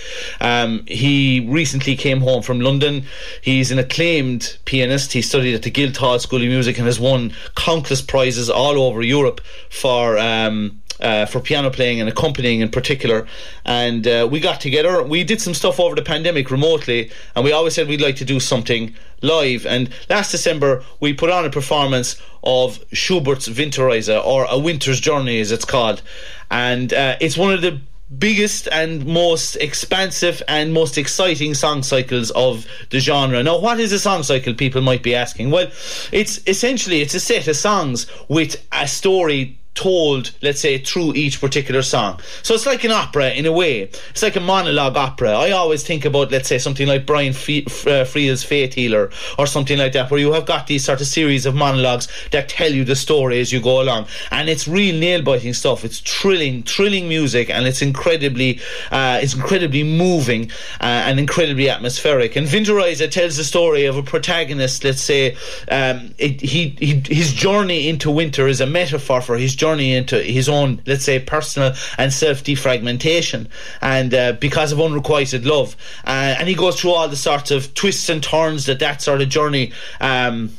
Um, 0.42 0.84
he 0.86 1.40
recently 1.48 1.96
came 1.96 2.20
home 2.20 2.42
from 2.42 2.60
London. 2.60 3.04
He's 3.40 3.70
an 3.70 3.78
acclaimed 3.78 4.58
pianist. 4.66 5.14
He 5.14 5.22
studied 5.22 5.54
at 5.54 5.62
the 5.62 5.70
Guildhall 5.70 6.18
School 6.18 6.42
of 6.42 6.48
Music 6.48 6.76
and 6.76 6.84
has 6.84 7.00
won 7.00 7.32
countless 7.56 8.02
prizes 8.02 8.50
all 8.50 8.78
over 8.78 9.00
Europe 9.00 9.40
for. 9.70 10.18
Um, 10.18 10.82
uh, 11.00 11.26
for 11.26 11.40
piano 11.40 11.70
playing 11.70 12.00
and 12.00 12.08
accompanying 12.08 12.60
in 12.60 12.68
particular. 12.70 13.26
And 13.64 14.06
uh, 14.06 14.28
we 14.30 14.40
got 14.40 14.60
together. 14.60 15.02
We 15.02 15.24
did 15.24 15.40
some 15.40 15.54
stuff 15.54 15.78
over 15.80 15.94
the 15.94 16.02
pandemic 16.02 16.50
remotely, 16.50 17.10
and 17.34 17.44
we 17.44 17.52
always 17.52 17.74
said 17.74 17.88
we'd 17.88 18.00
like 18.00 18.16
to 18.16 18.24
do 18.24 18.40
something 18.40 18.94
live. 19.22 19.66
And 19.66 19.90
last 20.08 20.30
December, 20.30 20.82
we 21.00 21.12
put 21.12 21.30
on 21.30 21.44
a 21.44 21.50
performance 21.50 22.20
of 22.42 22.84
Schubert's 22.92 23.48
Winterreise, 23.48 24.24
or 24.24 24.46
A 24.48 24.58
Winter's 24.58 25.00
Journey, 25.00 25.40
as 25.40 25.52
it's 25.52 25.64
called. 25.64 26.02
And 26.50 26.92
uh, 26.92 27.16
it's 27.20 27.36
one 27.36 27.52
of 27.52 27.62
the 27.62 27.80
biggest 28.16 28.68
and 28.72 29.04
most 29.04 29.56
expansive 29.56 30.42
and 30.48 30.72
most 30.72 30.96
exciting 30.96 31.52
song 31.52 31.82
cycles 31.82 32.30
of 32.30 32.66
the 32.90 33.00
genre. 33.00 33.42
Now, 33.42 33.58
what 33.58 33.78
is 33.80 33.92
a 33.92 33.98
song 33.98 34.22
cycle? 34.22 34.54
People 34.54 34.80
might 34.80 35.02
be 35.02 35.14
asking. 35.14 35.50
Well, 35.50 35.70
it's 36.10 36.40
essentially 36.46 37.02
it's 37.02 37.14
a 37.14 37.20
set 37.20 37.48
of 37.48 37.56
songs 37.56 38.06
with 38.28 38.66
a 38.72 38.88
story 38.88 39.58
told, 39.78 40.32
let's 40.42 40.60
say, 40.60 40.76
through 40.78 41.14
each 41.14 41.40
particular 41.40 41.82
song. 41.82 42.18
So 42.42 42.52
it's 42.52 42.66
like 42.66 42.82
an 42.82 42.90
opera 42.90 43.30
in 43.30 43.46
a 43.46 43.52
way. 43.52 43.82
It's 44.10 44.24
like 44.24 44.34
a 44.34 44.40
monologue 44.40 44.96
opera. 44.96 45.30
I 45.30 45.52
always 45.52 45.84
think 45.84 46.04
about, 46.04 46.32
let's 46.32 46.48
say, 46.48 46.58
something 46.58 46.88
like 46.88 47.06
Brian 47.06 47.32
F- 47.32 47.86
uh, 47.86 48.04
Faith 48.04 48.74
Healer 48.74 49.10
or 49.38 49.46
something 49.46 49.78
like 49.78 49.92
that, 49.92 50.10
where 50.10 50.18
you 50.18 50.32
have 50.32 50.46
got 50.46 50.66
these 50.66 50.84
sort 50.84 51.00
of 51.00 51.06
series 51.06 51.46
of 51.46 51.54
monologues 51.54 52.08
that 52.32 52.48
tell 52.48 52.72
you 52.72 52.82
the 52.82 52.96
story 52.96 53.38
as 53.38 53.52
you 53.52 53.60
go 53.60 53.80
along. 53.80 54.08
And 54.32 54.48
it's 54.48 54.66
real 54.66 54.98
nail 54.98 55.22
biting 55.22 55.54
stuff. 55.54 55.84
It's 55.84 56.00
thrilling, 56.00 56.64
thrilling 56.64 57.06
music, 57.08 57.48
and 57.48 57.64
it's 57.64 57.80
incredibly, 57.80 58.60
uh, 58.90 59.20
it's 59.22 59.34
incredibly 59.34 59.84
moving 59.84 60.50
uh, 60.80 61.06
and 61.06 61.20
incredibly 61.20 61.70
atmospheric. 61.70 62.34
And 62.34 62.48
Winterreise 62.48 63.08
tells 63.12 63.36
the 63.36 63.44
story 63.44 63.84
of 63.84 63.96
a 63.96 64.02
protagonist. 64.02 64.82
Let's 64.82 65.02
say 65.02 65.36
um, 65.70 66.14
it, 66.18 66.40
he, 66.40 66.74
he 66.80 67.00
his 67.06 67.32
journey 67.32 67.88
into 67.88 68.10
winter 68.10 68.48
is 68.48 68.60
a 68.60 68.66
metaphor 68.66 69.20
for 69.20 69.38
his 69.38 69.54
journey 69.54 69.67
journey 69.68 69.94
into 69.94 70.22
his 70.22 70.48
own, 70.48 70.82
let's 70.86 71.04
say, 71.04 71.18
personal 71.18 71.72
and 71.98 72.12
self 72.12 72.42
defragmentation, 72.42 73.48
and 73.80 74.14
uh, 74.14 74.32
because 74.32 74.72
of 74.72 74.80
unrequited 74.80 75.44
love, 75.44 75.76
uh, 76.06 76.36
and 76.38 76.48
he 76.48 76.54
goes 76.54 76.80
through 76.80 76.92
all 76.92 77.08
the 77.08 77.16
sorts 77.16 77.50
of 77.50 77.74
twists 77.74 78.08
and 78.08 78.22
turns 78.22 78.66
that 78.66 78.78
that 78.78 79.02
sort 79.02 79.20
of 79.20 79.28
journey 79.28 79.72
um, 80.00 80.50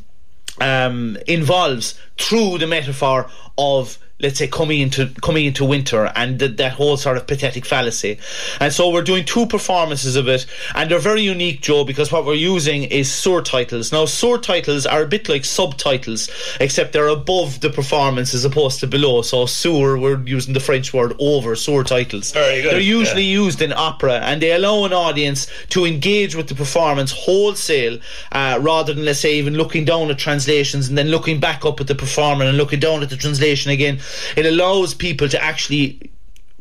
um, 0.62 1.18
involves 1.28 2.00
through 2.18 2.58
the 2.58 2.68
metaphor 2.68 3.30
of 3.58 3.98
let's 4.22 4.38
say 4.38 4.48
coming 4.48 4.82
into 4.82 5.08
coming 5.22 5.46
into 5.46 5.64
winter 5.64 6.12
and 6.16 6.40
th- 6.40 6.58
that 6.58 6.74
whole 6.74 6.98
sort 6.98 7.16
of 7.16 7.26
pathetic 7.26 7.66
fallacy. 7.66 8.18
And 8.60 8.74
so 8.74 8.90
we're 8.92 9.02
doing 9.02 9.24
two 9.24 9.46
performances 9.46 10.16
of 10.16 10.28
it 10.28 10.46
and 10.76 10.92
they're 10.92 11.00
very 11.00 11.22
unique 11.22 11.62
joe 11.62 11.86
because 11.86 12.12
what 12.12 12.26
we're 12.26 12.34
using 12.34 12.84
is 12.84 13.10
surtitles 13.10 13.92
now 13.92 14.06
surtitles 14.06 14.92
are 14.92 15.04
a 15.04 15.08
bit 15.08 15.30
like 15.30 15.46
subtitles 15.46 16.30
except 16.60 16.92
they're 16.94 17.08
above 17.08 17.62
the 17.62 17.70
performance 17.70 18.34
as 18.34 18.44
opposed 18.44 18.80
to 18.82 18.88
below. 18.88 19.22
So 19.22 19.46
sur 19.46 19.98
we're 19.98 20.22
using 20.24 20.54
the 20.54 20.60
french 20.60 20.94
word 20.94 21.14
over 21.20 21.56
surtitles 21.56 22.34
they're 22.72 22.80
usually 22.80 23.24
yeah. 23.24 23.40
used 23.40 23.62
in 23.62 23.72
opera 23.72 24.20
and 24.20 24.42
they 24.42 24.52
allow 24.52 24.84
an 24.84 24.94
audience 24.94 25.48
to 25.70 25.86
engage 25.86 26.36
with 26.36 26.50
the 26.50 26.56
performance 26.56 27.12
wholesale 27.12 27.98
uh, 28.34 28.60
rather 28.62 28.94
than 28.94 29.06
let's 29.06 29.20
say 29.20 29.36
even 29.36 29.54
looking 29.54 29.86
down 29.86 30.12
at 30.12 30.18
translations 30.18 30.90
and 30.90 30.98
then 30.98 31.08
looking 31.08 31.40
back 31.40 31.64
up 31.64 31.80
at 31.80 31.88
the 31.88 31.96
performer 31.96 32.44
and 32.44 32.58
looking 32.58 32.80
down 32.80 33.02
at 33.02 33.10
the 33.10 33.16
translation 33.16 33.72
again 33.72 33.98
it 34.36 34.46
allows 34.46 34.94
people 34.94 35.28
to 35.30 35.42
actually 35.44 36.12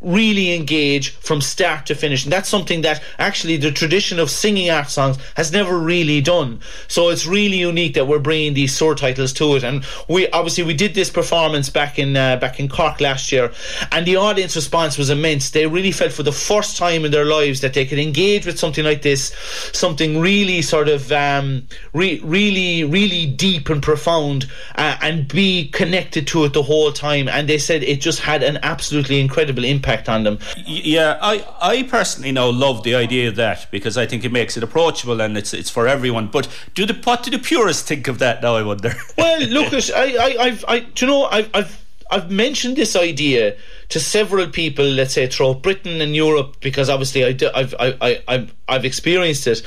really 0.01 0.55
engage 0.55 1.11
from 1.11 1.41
start 1.41 1.87
to 1.87 1.95
finish. 1.95 2.25
And 2.25 2.33
that's 2.33 2.49
something 2.49 2.83
that 2.83 3.03
actually 3.19 3.57
the 3.57 3.73
tradition 3.73 4.19
of 4.19 4.31
singing 4.31 4.71
art 4.71 4.91
songs 4.91 5.19
has 5.37 5.51
never 5.53 5.79
really 5.79 6.21
done. 6.21 6.61
So 6.87 7.09
it's 7.09 7.27
really 7.27 7.59
unique 7.59 7.95
that 7.95 8.07
we're 8.07 8.19
bringing 8.19 8.55
these 8.55 8.79
surtitles 8.79 9.35
to 9.37 9.57
it. 9.57 9.65
And 9.65 9.85
we 10.09 10.29
obviously 10.31 10.65
we 10.65 10.75
did 10.75 10.95
this 10.95 11.11
performance 11.11 11.69
back 11.69 11.99
in 11.99 12.17
uh, 12.17 12.37
back 12.37 12.61
in 12.61 12.69
Cork 12.69 13.01
last 13.01 13.33
year. 13.33 13.53
And 13.91 14.07
the 14.07 14.17
audience 14.17 14.55
response 14.55 14.97
was 14.99 15.11
immense. 15.11 15.51
They 15.51 15.67
really 15.67 15.93
felt 15.93 16.13
for 16.13 16.23
the 16.23 16.33
first 16.33 16.77
time 16.77 17.05
in 17.05 17.11
their 17.11 17.25
lives 17.25 17.61
that 17.63 17.75
they 17.75 17.85
could 17.85 17.99
engage 17.99 18.47
with 18.47 18.59
something 18.59 18.85
like 18.85 19.03
this 19.03 19.33
something 19.73 20.21
really 20.21 20.63
sort 20.63 20.89
of 20.89 21.11
um, 21.13 21.67
re- 21.93 22.21
really 22.23 22.85
really 22.85 23.27
deep 23.27 23.69
and 23.69 23.83
profound 23.83 24.47
uh, 24.77 24.97
and 25.03 25.27
be 25.29 25.69
connected 25.71 26.27
to 26.29 26.45
it 26.45 26.53
the 26.53 26.63
whole 26.63 26.93
time. 26.93 27.29
And 27.29 27.49
they 27.49 27.59
said 27.59 27.83
it 27.83 28.01
just 28.01 28.21
had 28.21 28.43
an 28.43 28.59
absolutely 28.63 29.21
incredible 29.21 29.65
impact 29.65 29.88
impact 29.89 30.09
on 30.09 30.25
them. 30.25 30.39
Yeah, 30.67 31.19
I, 31.21 31.47
I 31.61 31.83
personally 31.85 32.33
now 32.33 32.49
love 32.49 32.83
the 32.83 32.95
idea 32.95 33.29
of 33.29 33.37
that 33.37 33.67
because 33.71 33.97
I 33.97 34.07
think 34.07 34.25
it 34.25 34.33
makes 34.33 34.57
it 34.57 34.63
approachable 34.63 35.21
and 35.21 35.37
it's 35.37 35.55
it's 35.55 35.71
for 35.71 35.89
everyone. 35.89 36.29
But 36.29 36.49
do 36.75 36.87
the 36.87 36.95
what 37.05 37.23
do 37.23 37.31
the 37.31 37.39
purists 37.39 37.83
think 37.83 38.09
of 38.09 38.19
that 38.19 38.43
now? 38.43 38.57
I 38.57 38.63
wonder. 38.63 38.93
well, 39.19 39.41
Lucas, 39.41 39.91
I, 39.91 40.03
I, 40.03 40.37
I've, 40.41 40.65
I, 40.69 40.81
do 40.81 41.07
you 41.07 41.13
know, 41.13 41.25
I've, 41.25 41.51
I've, 41.55 41.85
I've 42.11 42.31
mentioned 42.31 42.77
this 42.77 42.97
idea 42.97 43.57
to 43.91 44.01
several 44.01 44.49
people, 44.49 44.85
let's 44.85 45.15
say 45.15 45.27
throughout 45.27 45.63
Britain 45.63 46.01
and 46.01 46.15
Europe, 46.15 46.57
because 46.61 46.89
obviously 46.91 47.25
I, 47.25 47.39
I've, 47.55 47.75
I, 47.79 48.23
I, 48.29 48.49
I've 48.69 48.85
experienced 48.85 49.47
it, 49.47 49.63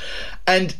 and 0.46 0.74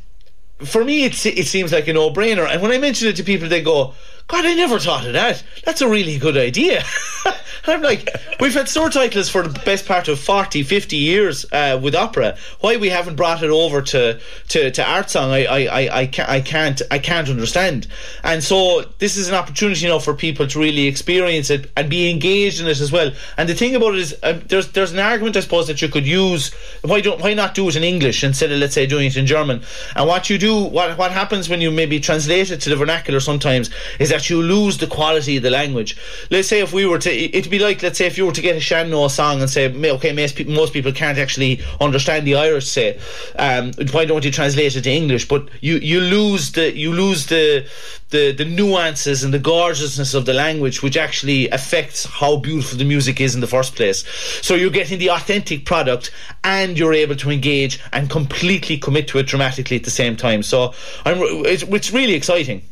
for 0.64 0.84
me, 0.84 1.04
it, 1.04 1.26
it 1.26 1.46
seems 1.46 1.72
like 1.72 1.88
a 1.88 1.92
no-brainer. 1.92 2.48
And 2.48 2.62
when 2.62 2.70
I 2.70 2.78
mention 2.78 3.08
it 3.08 3.16
to 3.16 3.24
people, 3.24 3.48
they 3.48 3.62
go, 3.62 3.94
God, 4.28 4.46
I 4.46 4.54
never 4.54 4.78
thought 4.78 5.06
of 5.06 5.12
that. 5.12 5.42
That's 5.64 5.80
a 5.80 5.88
really 5.88 6.18
good 6.18 6.36
idea. 6.36 6.82
I'm 7.64 7.80
like, 7.80 8.08
we've 8.40 8.54
had 8.54 8.66
surtitles 8.66 9.30
for 9.30 9.42
the 9.46 9.58
best 9.60 9.86
part 9.86 10.08
of 10.08 10.18
40, 10.18 10.64
50 10.64 10.96
years 10.96 11.46
uh, 11.52 11.78
with 11.80 11.94
opera. 11.94 12.36
Why 12.60 12.76
we 12.76 12.88
haven't 12.88 13.14
brought 13.14 13.42
it 13.42 13.50
over 13.50 13.80
to, 13.82 14.18
to, 14.48 14.70
to 14.70 14.84
art 14.84 15.10
song, 15.10 15.30
I, 15.30 15.44
I, 15.44 15.60
I, 15.68 16.10
I, 16.26 16.40
can't, 16.40 16.82
I, 16.90 16.98
can't, 16.98 17.28
understand. 17.28 17.86
And 18.24 18.42
so 18.42 18.82
this 18.98 19.16
is 19.16 19.28
an 19.28 19.34
opportunity, 19.34 19.86
know, 19.86 20.00
for 20.00 20.14
people 20.14 20.46
to 20.48 20.58
really 20.58 20.86
experience 20.86 21.50
it 21.50 21.70
and 21.76 21.88
be 21.88 22.10
engaged 22.10 22.60
in 22.60 22.66
it 22.66 22.80
as 22.80 22.90
well. 22.90 23.12
And 23.36 23.48
the 23.48 23.54
thing 23.54 23.76
about 23.76 23.94
it 23.94 24.00
is, 24.00 24.16
um, 24.22 24.42
there's 24.46 24.72
there's 24.72 24.92
an 24.92 24.98
argument, 24.98 25.36
I 25.36 25.40
suppose, 25.40 25.68
that 25.68 25.80
you 25.80 25.88
could 25.88 26.06
use. 26.06 26.52
Why 26.82 27.00
don't 27.00 27.20
why 27.20 27.34
not 27.34 27.54
do 27.54 27.68
it 27.68 27.76
in 27.76 27.84
English 27.84 28.24
instead 28.24 28.50
of 28.50 28.58
let's 28.58 28.74
say 28.74 28.86
doing 28.86 29.06
it 29.06 29.16
in 29.16 29.26
German? 29.26 29.62
And 29.94 30.08
what 30.08 30.28
you 30.28 30.38
do, 30.38 30.64
what 30.64 30.98
what 30.98 31.12
happens 31.12 31.48
when 31.48 31.60
you 31.60 31.70
maybe 31.70 32.00
translate 32.00 32.50
it 32.50 32.60
to 32.62 32.70
the 32.70 32.76
vernacular 32.76 33.20
sometimes 33.20 33.70
is 33.98 34.11
that 34.12 34.28
you 34.28 34.42
lose 34.42 34.76
the 34.76 34.86
quality 34.86 35.38
of 35.38 35.42
the 35.42 35.50
language. 35.50 35.96
Let's 36.30 36.48
say 36.48 36.60
if 36.60 36.72
we 36.72 36.84
were 36.84 36.98
to, 36.98 37.10
it'd 37.10 37.50
be 37.50 37.58
like 37.58 37.82
let's 37.82 37.96
say 37.96 38.06
if 38.06 38.18
you 38.18 38.26
were 38.26 38.32
to 38.32 38.42
get 38.42 38.54
a 38.56 38.60
Sean-Nós 38.60 39.12
song 39.12 39.40
and 39.40 39.48
say, 39.48 39.72
okay, 39.96 40.12
most 40.12 40.36
people, 40.36 40.52
most 40.52 40.72
people 40.74 40.92
can't 40.92 41.18
actually 41.18 41.62
understand 41.80 42.26
the 42.26 42.36
Irish 42.36 42.68
say, 42.68 42.98
um, 43.38 43.72
why 43.92 44.04
don't 44.04 44.24
you 44.24 44.30
translate 44.30 44.76
it 44.76 44.82
to 44.82 44.90
English? 44.90 45.26
But 45.28 45.48
you 45.60 45.76
you 45.76 46.00
lose 46.00 46.52
the 46.52 46.76
you 46.76 46.92
lose 46.92 47.26
the 47.26 47.66
the 48.10 48.32
the 48.32 48.44
nuances 48.44 49.24
and 49.24 49.32
the 49.32 49.38
gorgeousness 49.38 50.12
of 50.12 50.26
the 50.26 50.34
language, 50.34 50.82
which 50.82 50.98
actually 50.98 51.48
affects 51.48 52.04
how 52.04 52.36
beautiful 52.36 52.76
the 52.76 52.84
music 52.84 53.18
is 53.20 53.34
in 53.34 53.40
the 53.40 53.46
first 53.46 53.74
place. 53.74 54.04
So 54.42 54.54
you're 54.54 54.70
getting 54.70 54.98
the 54.98 55.10
authentic 55.10 55.64
product, 55.64 56.10
and 56.44 56.78
you're 56.78 56.92
able 56.92 57.16
to 57.16 57.30
engage 57.30 57.80
and 57.92 58.10
completely 58.10 58.76
commit 58.76 59.08
to 59.08 59.18
it 59.18 59.26
dramatically 59.26 59.76
at 59.76 59.84
the 59.84 59.90
same 60.02 60.16
time. 60.16 60.42
So 60.42 60.74
I'm, 61.06 61.18
it's, 61.46 61.62
it's 61.62 61.92
really 61.92 62.14
exciting. 62.14 62.62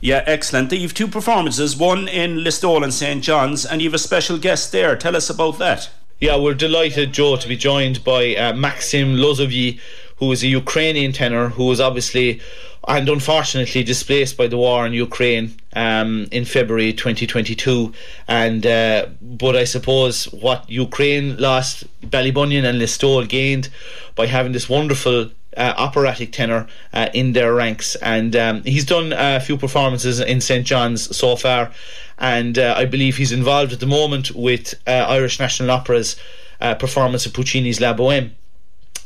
Yeah, 0.00 0.24
excellent. 0.26 0.72
You've 0.72 0.94
two 0.94 1.08
performances, 1.08 1.76
one 1.76 2.08
in 2.08 2.38
Listowel 2.38 2.82
and 2.82 2.92
St 2.92 3.22
John's, 3.22 3.66
and 3.66 3.82
you've 3.82 3.94
a 3.94 3.98
special 3.98 4.38
guest 4.38 4.72
there. 4.72 4.96
Tell 4.96 5.14
us 5.14 5.28
about 5.28 5.58
that. 5.58 5.90
Yeah, 6.20 6.36
we're 6.36 6.54
delighted, 6.54 7.12
Joe, 7.12 7.36
to 7.36 7.48
be 7.48 7.56
joined 7.56 8.02
by 8.02 8.34
uh, 8.34 8.52
Maxim 8.54 9.16
Lozovyi, 9.16 9.78
who 10.16 10.32
is 10.32 10.42
a 10.42 10.48
Ukrainian 10.48 11.12
tenor 11.12 11.48
who 11.48 11.66
was 11.66 11.80
obviously 11.80 12.40
and 12.88 13.08
unfortunately 13.08 13.82
displaced 13.82 14.36
by 14.36 14.46
the 14.46 14.56
war 14.56 14.86
in 14.86 14.92
Ukraine 14.92 15.54
um, 15.74 16.28
in 16.30 16.44
February 16.44 16.92
2022. 16.92 17.92
And 18.26 18.66
uh, 18.66 19.06
but 19.20 19.54
I 19.54 19.64
suppose 19.64 20.24
what 20.24 20.68
Ukraine 20.68 21.36
lost, 21.36 21.84
Ballybunion 22.02 22.64
and 22.64 22.80
Listowel 22.80 23.28
gained 23.28 23.68
by 24.14 24.26
having 24.26 24.52
this 24.52 24.68
wonderful 24.68 25.30
uh, 25.56 25.74
operatic 25.76 26.32
tenor 26.32 26.66
uh, 26.92 27.08
in 27.14 27.32
their 27.32 27.54
ranks. 27.54 27.96
And 27.96 28.36
um, 28.36 28.62
he's 28.62 28.84
done 28.84 29.12
a 29.16 29.40
few 29.40 29.56
performances 29.56 30.20
in 30.20 30.40
St 30.40 30.66
John's 30.66 31.14
so 31.16 31.36
far, 31.36 31.70
and 32.18 32.58
uh, 32.58 32.74
I 32.76 32.84
believe 32.84 33.16
he's 33.16 33.32
involved 33.32 33.72
at 33.72 33.80
the 33.80 33.86
moment 33.86 34.32
with 34.32 34.74
uh, 34.86 34.90
Irish 34.90 35.40
National 35.40 35.70
Opera's 35.70 36.16
uh, 36.60 36.74
performance 36.74 37.26
of 37.26 37.32
Puccini's 37.32 37.80
La 37.80 37.94
Boheme. 37.94 38.32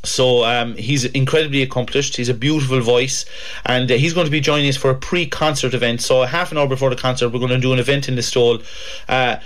So 0.02 0.44
um, 0.44 0.76
he's 0.76 1.04
incredibly 1.06 1.62
accomplished. 1.62 2.16
He's 2.16 2.28
a 2.28 2.34
beautiful 2.34 2.80
voice, 2.80 3.24
and 3.64 3.90
uh, 3.90 3.94
he's 3.94 4.12
going 4.12 4.26
to 4.26 4.30
be 4.30 4.40
joining 4.40 4.68
us 4.68 4.76
for 4.76 4.90
a 4.90 4.94
pre-concert 4.94 5.72
event. 5.72 6.02
So 6.02 6.24
half 6.24 6.52
an 6.52 6.58
hour 6.58 6.68
before 6.68 6.90
the 6.90 6.96
concert, 6.96 7.30
we're 7.30 7.38
going 7.38 7.50
to 7.50 7.58
do 7.58 7.72
an 7.72 7.78
event 7.78 8.08
in 8.08 8.16
Listowel. 8.16 8.62
Uh, 9.08 9.36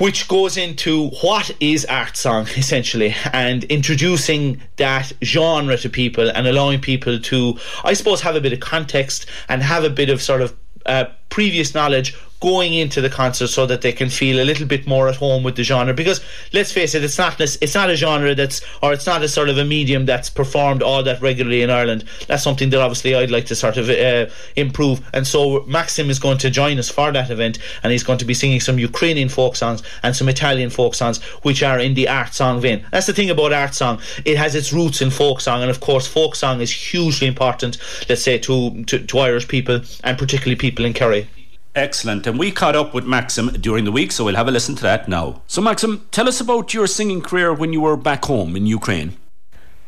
which 0.00 0.26
goes 0.28 0.56
into 0.56 1.08
what 1.22 1.50
is 1.60 1.84
art 1.84 2.16
song 2.16 2.46
essentially 2.56 3.14
and 3.32 3.64
introducing 3.64 4.60
that 4.76 5.12
genre 5.22 5.76
to 5.76 5.88
people 5.90 6.30
and 6.30 6.46
allowing 6.46 6.80
people 6.80 7.20
to 7.20 7.56
i 7.84 7.92
suppose 7.92 8.20
have 8.22 8.34
a 8.34 8.40
bit 8.40 8.52
of 8.52 8.60
context 8.60 9.26
and 9.48 9.62
have 9.62 9.84
a 9.84 9.90
bit 9.90 10.08
of 10.08 10.20
sort 10.22 10.40
of 10.40 10.56
uh, 10.86 11.04
previous 11.28 11.74
knowledge 11.74 12.16
going 12.40 12.74
into 12.74 13.00
the 13.00 13.10
concert 13.10 13.48
so 13.48 13.66
that 13.66 13.82
they 13.82 13.92
can 13.92 14.08
feel 14.08 14.42
a 14.42 14.44
little 14.44 14.66
bit 14.66 14.86
more 14.86 15.08
at 15.08 15.16
home 15.16 15.42
with 15.42 15.56
the 15.56 15.62
genre. 15.62 15.94
Because 15.94 16.20
let's 16.52 16.72
face 16.72 16.94
it 16.94 17.04
it's 17.04 17.18
not 17.18 17.40
it's 17.40 17.74
not 17.74 17.90
a 17.90 17.96
genre 17.96 18.34
that's 18.34 18.62
or 18.82 18.92
it's 18.92 19.06
not 19.06 19.22
a 19.22 19.28
sort 19.28 19.48
of 19.48 19.58
a 19.58 19.64
medium 19.64 20.06
that's 20.06 20.30
performed 20.30 20.82
all 20.82 21.02
that 21.02 21.20
regularly 21.20 21.62
in 21.62 21.70
Ireland. 21.70 22.04
That's 22.26 22.42
something 22.42 22.70
that 22.70 22.80
obviously 22.80 23.14
I'd 23.14 23.30
like 23.30 23.46
to 23.46 23.54
sort 23.54 23.76
of 23.76 23.90
uh, 23.90 24.26
improve. 24.56 25.06
And 25.12 25.26
so 25.26 25.64
Maxim 25.66 26.10
is 26.10 26.18
going 26.18 26.38
to 26.38 26.50
join 26.50 26.78
us 26.78 26.88
for 26.88 27.12
that 27.12 27.30
event 27.30 27.58
and 27.82 27.92
he's 27.92 28.02
going 28.02 28.18
to 28.18 28.24
be 28.24 28.34
singing 28.34 28.60
some 28.60 28.78
Ukrainian 28.78 29.28
folk 29.28 29.56
songs 29.56 29.82
and 30.02 30.16
some 30.16 30.28
Italian 30.28 30.70
folk 30.70 30.94
songs 30.94 31.22
which 31.42 31.62
are 31.62 31.78
in 31.78 31.94
the 31.94 32.08
art 32.08 32.32
song 32.32 32.60
vein. 32.60 32.84
That's 32.90 33.06
the 33.06 33.12
thing 33.12 33.30
about 33.30 33.52
art 33.52 33.74
song. 33.74 34.00
It 34.24 34.38
has 34.38 34.54
its 34.54 34.72
roots 34.72 35.02
in 35.02 35.10
folk 35.10 35.40
song 35.40 35.60
and 35.60 35.70
of 35.70 35.80
course 35.80 36.06
folk 36.06 36.34
song 36.34 36.60
is 36.60 36.70
hugely 36.70 37.26
important 37.26 37.76
let's 38.08 38.22
say 38.22 38.38
to, 38.38 38.84
to, 38.84 38.98
to 39.06 39.18
Irish 39.18 39.46
people 39.46 39.80
and 40.04 40.18
particularly 40.18 40.56
people 40.56 40.84
in 40.84 40.92
Kerry 40.92 41.28
Excellent. 41.74 42.26
And 42.26 42.38
we 42.38 42.50
caught 42.50 42.74
up 42.74 42.92
with 42.94 43.06
Maxim 43.06 43.48
during 43.48 43.84
the 43.84 43.92
week, 43.92 44.10
so 44.12 44.24
we'll 44.24 44.36
have 44.36 44.48
a 44.48 44.50
listen 44.50 44.74
to 44.76 44.82
that 44.82 45.08
now. 45.08 45.42
So, 45.46 45.60
Maxim, 45.60 46.06
tell 46.10 46.28
us 46.28 46.40
about 46.40 46.74
your 46.74 46.86
singing 46.86 47.22
career 47.22 47.54
when 47.54 47.72
you 47.72 47.80
were 47.80 47.96
back 47.96 48.24
home 48.24 48.56
in 48.56 48.66
Ukraine. 48.66 49.16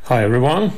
Hi, 0.04 0.22
everyone. 0.22 0.72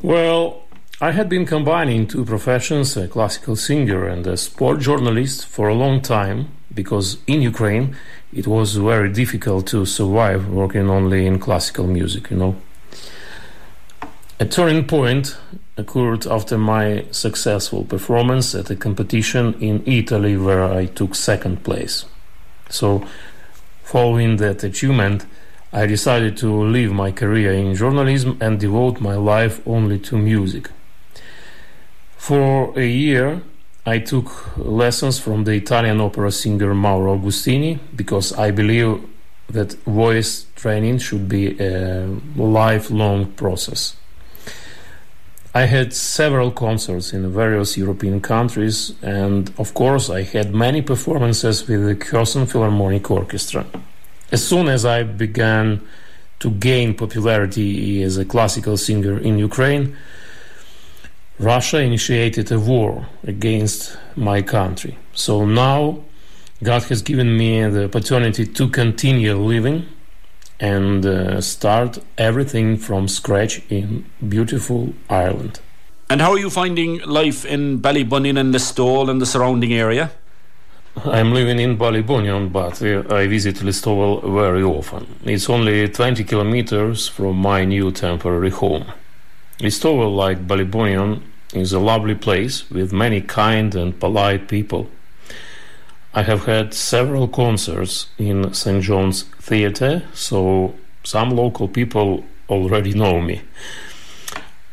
Well, 0.00 0.62
I 1.00 1.10
had 1.10 1.28
been 1.28 1.44
combining 1.44 2.06
two 2.06 2.24
professions, 2.24 2.96
a 2.96 3.08
classical 3.08 3.56
singer 3.56 4.06
and 4.06 4.26
a 4.26 4.36
sport 4.36 4.80
journalist, 4.80 5.46
for 5.46 5.68
a 5.68 5.74
long 5.74 6.00
time 6.00 6.52
because 6.72 7.18
in 7.26 7.42
Ukraine 7.42 7.96
it 8.32 8.46
was 8.46 8.76
very 8.76 9.10
difficult 9.10 9.66
to 9.68 9.84
survive 9.86 10.48
working 10.48 10.88
only 10.88 11.26
in 11.26 11.38
classical 11.38 11.86
music, 11.86 12.30
you 12.30 12.36
know. 12.36 12.56
A 14.38 14.46
turning 14.46 14.86
point 14.86 15.36
occurred 15.78 16.26
after 16.26 16.58
my 16.58 17.04
successful 17.10 17.84
performance 17.84 18.54
at 18.54 18.70
a 18.70 18.76
competition 18.76 19.54
in 19.60 19.82
Italy 19.86 20.36
where 20.36 20.64
I 20.64 20.86
took 20.86 21.14
second 21.14 21.64
place. 21.64 22.04
So, 22.68 23.06
following 23.82 24.36
that 24.36 24.64
achievement, 24.64 25.24
I 25.72 25.86
decided 25.86 26.36
to 26.38 26.48
leave 26.64 26.92
my 26.92 27.12
career 27.12 27.52
in 27.52 27.74
journalism 27.74 28.36
and 28.40 28.58
devote 28.58 29.00
my 29.00 29.14
life 29.14 29.60
only 29.66 29.98
to 30.00 30.18
music. 30.18 30.70
For 32.16 32.78
a 32.78 32.86
year, 32.86 33.42
I 33.86 33.98
took 33.98 34.56
lessons 34.58 35.18
from 35.18 35.44
the 35.44 35.52
Italian 35.52 36.00
opera 36.00 36.30
singer 36.32 36.74
Mauro 36.74 37.16
Agustini 37.16 37.78
because 37.94 38.32
I 38.32 38.50
believe 38.50 39.02
that 39.48 39.72
voice 39.84 40.46
training 40.56 40.98
should 40.98 41.28
be 41.28 41.58
a 41.58 42.06
lifelong 42.36 43.32
process. 43.32 43.94
I 45.58 45.66
had 45.66 45.92
several 45.92 46.52
concerts 46.52 47.12
in 47.12 47.28
various 47.32 47.76
European 47.76 48.20
countries, 48.20 48.92
and 49.02 49.52
of 49.58 49.74
course, 49.74 50.08
I 50.08 50.22
had 50.22 50.54
many 50.54 50.82
performances 50.82 51.66
with 51.66 51.84
the 51.84 51.96
Kherson 51.96 52.46
Philharmonic 52.46 53.10
Orchestra. 53.10 53.66
As 54.30 54.46
soon 54.46 54.68
as 54.68 54.84
I 54.84 55.02
began 55.02 55.80
to 56.38 56.48
gain 56.52 56.94
popularity 56.94 58.04
as 58.04 58.18
a 58.18 58.24
classical 58.24 58.76
singer 58.76 59.18
in 59.18 59.36
Ukraine, 59.50 59.96
Russia 61.40 61.80
initiated 61.80 62.52
a 62.52 62.60
war 62.60 63.08
against 63.24 63.98
my 64.14 64.42
country. 64.42 64.96
So 65.12 65.44
now 65.44 66.04
God 66.62 66.84
has 66.84 67.02
given 67.02 67.36
me 67.36 67.68
the 67.68 67.86
opportunity 67.86 68.46
to 68.46 68.68
continue 68.68 69.34
living 69.34 69.88
and 70.60 71.06
uh, 71.06 71.40
start 71.40 71.98
everything 72.16 72.76
from 72.76 73.08
scratch 73.08 73.62
in 73.68 74.04
beautiful 74.28 74.92
Ireland. 75.08 75.60
And 76.10 76.20
how 76.20 76.32
are 76.32 76.38
you 76.38 76.50
finding 76.50 77.00
life 77.00 77.44
in 77.44 77.80
Ballybunion 77.80 78.38
and 78.38 78.54
Listowel 78.54 79.10
and 79.10 79.20
the 79.20 79.26
surrounding 79.26 79.72
area? 79.72 80.10
I'm 81.04 81.32
living 81.32 81.60
in 81.60 81.76
Ballybunion, 81.76 82.50
but 82.50 82.82
uh, 82.82 83.14
I 83.14 83.26
visit 83.28 83.56
Listowel 83.56 84.22
very 84.34 84.62
often. 84.62 85.06
It's 85.24 85.48
only 85.48 85.88
20 85.88 86.24
kilometers 86.24 87.06
from 87.06 87.36
my 87.36 87.64
new 87.64 87.92
temporary 87.92 88.50
home. 88.50 88.86
Listowel, 89.60 90.16
like 90.16 90.46
Ballybunion, 90.46 91.22
is 91.52 91.72
a 91.72 91.78
lovely 91.78 92.14
place 92.14 92.68
with 92.70 92.92
many 92.92 93.20
kind 93.20 93.74
and 93.74 93.98
polite 93.98 94.48
people. 94.48 94.88
I 96.18 96.22
have 96.22 96.46
had 96.46 96.74
several 96.74 97.28
concerts 97.28 98.08
in 98.18 98.52
St. 98.52 98.82
John's 98.82 99.22
Theatre, 99.40 100.02
so 100.14 100.74
some 101.04 101.30
local 101.30 101.68
people 101.68 102.24
already 102.48 102.92
know 102.92 103.20
me. 103.20 103.42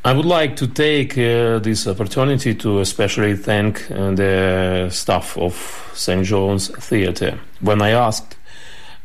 I 0.04 0.14
would 0.14 0.26
like 0.26 0.56
to 0.56 0.66
take 0.66 1.16
uh, 1.20 1.60
this 1.60 1.86
opportunity 1.86 2.56
to 2.56 2.80
especially 2.80 3.36
thank 3.36 3.92
uh, 3.92 4.16
the 4.16 4.90
staff 4.90 5.38
of 5.38 5.54
St. 5.94 6.26
John's 6.26 6.70
Theatre. 6.70 7.38
When 7.60 7.80
I 7.80 7.92
asked 7.92 8.38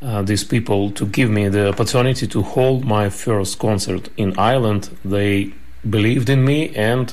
uh, 0.00 0.22
these 0.22 0.42
people 0.42 0.90
to 0.92 1.04
give 1.04 1.28
me 1.28 1.50
the 1.50 1.68
opportunity 1.68 2.26
to 2.26 2.40
hold 2.40 2.86
my 2.86 3.10
first 3.10 3.58
concert 3.58 4.08
in 4.16 4.32
Ireland, 4.38 4.88
they 5.04 5.52
believed 5.90 6.30
in 6.30 6.46
me 6.46 6.74
and 6.74 7.12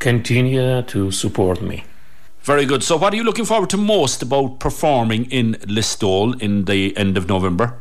continue 0.00 0.82
to 0.82 1.12
support 1.12 1.62
me. 1.62 1.84
Very 2.44 2.66
good. 2.66 2.82
So, 2.82 2.98
what 2.98 3.14
are 3.14 3.16
you 3.16 3.24
looking 3.24 3.46
forward 3.46 3.70
to 3.70 3.78
most 3.78 4.20
about 4.20 4.60
performing 4.60 5.24
in 5.30 5.54
Listowel 5.66 6.38
in 6.42 6.66
the 6.66 6.94
end 6.94 7.16
of 7.16 7.26
November? 7.26 7.78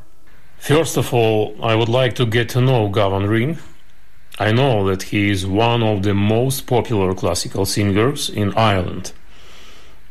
First 0.58 0.96
of 0.96 1.14
all, 1.14 1.54
I 1.62 1.76
would 1.76 1.90
like 1.90 2.16
to 2.16 2.26
get 2.26 2.48
to 2.50 2.62
know 2.62 2.88
Gavin 2.88 3.28
Ring. 3.28 3.58
I 4.40 4.54
know 4.54 4.88
that 4.88 5.04
he 5.04 5.30
is 5.30 5.46
one 5.46 5.84
of 5.84 6.04
the 6.04 6.14
most 6.14 6.66
popular 6.66 7.14
classical 7.14 7.66
singers 7.66 8.30
in 8.30 8.54
Ireland. 8.56 9.12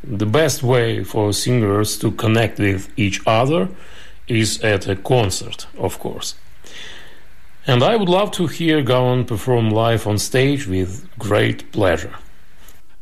the 0.05 0.27
best 0.27 0.63
way 0.63 1.05
for 1.05 1.33
singers 1.33 1.97
to 1.97 2.11
connect 2.11 2.59
with 2.59 2.91
each 2.99 3.21
other 3.27 3.69
is 4.27 4.61
at 4.63 4.89
a 4.89 4.97
concert, 4.97 5.67
of 5.79 5.99
course. 5.99 6.35
And 7.67 7.83
I 7.83 7.97
would 7.97 8.09
love 8.09 8.33
to 8.33 8.49
hear 8.49 8.83
Gavin 8.83 9.25
perform 9.25 9.71
live 9.71 10.07
on 10.07 10.19
stage 10.19 10.67
with 10.67 11.09
great 11.19 11.73
pleasure. 11.73 12.17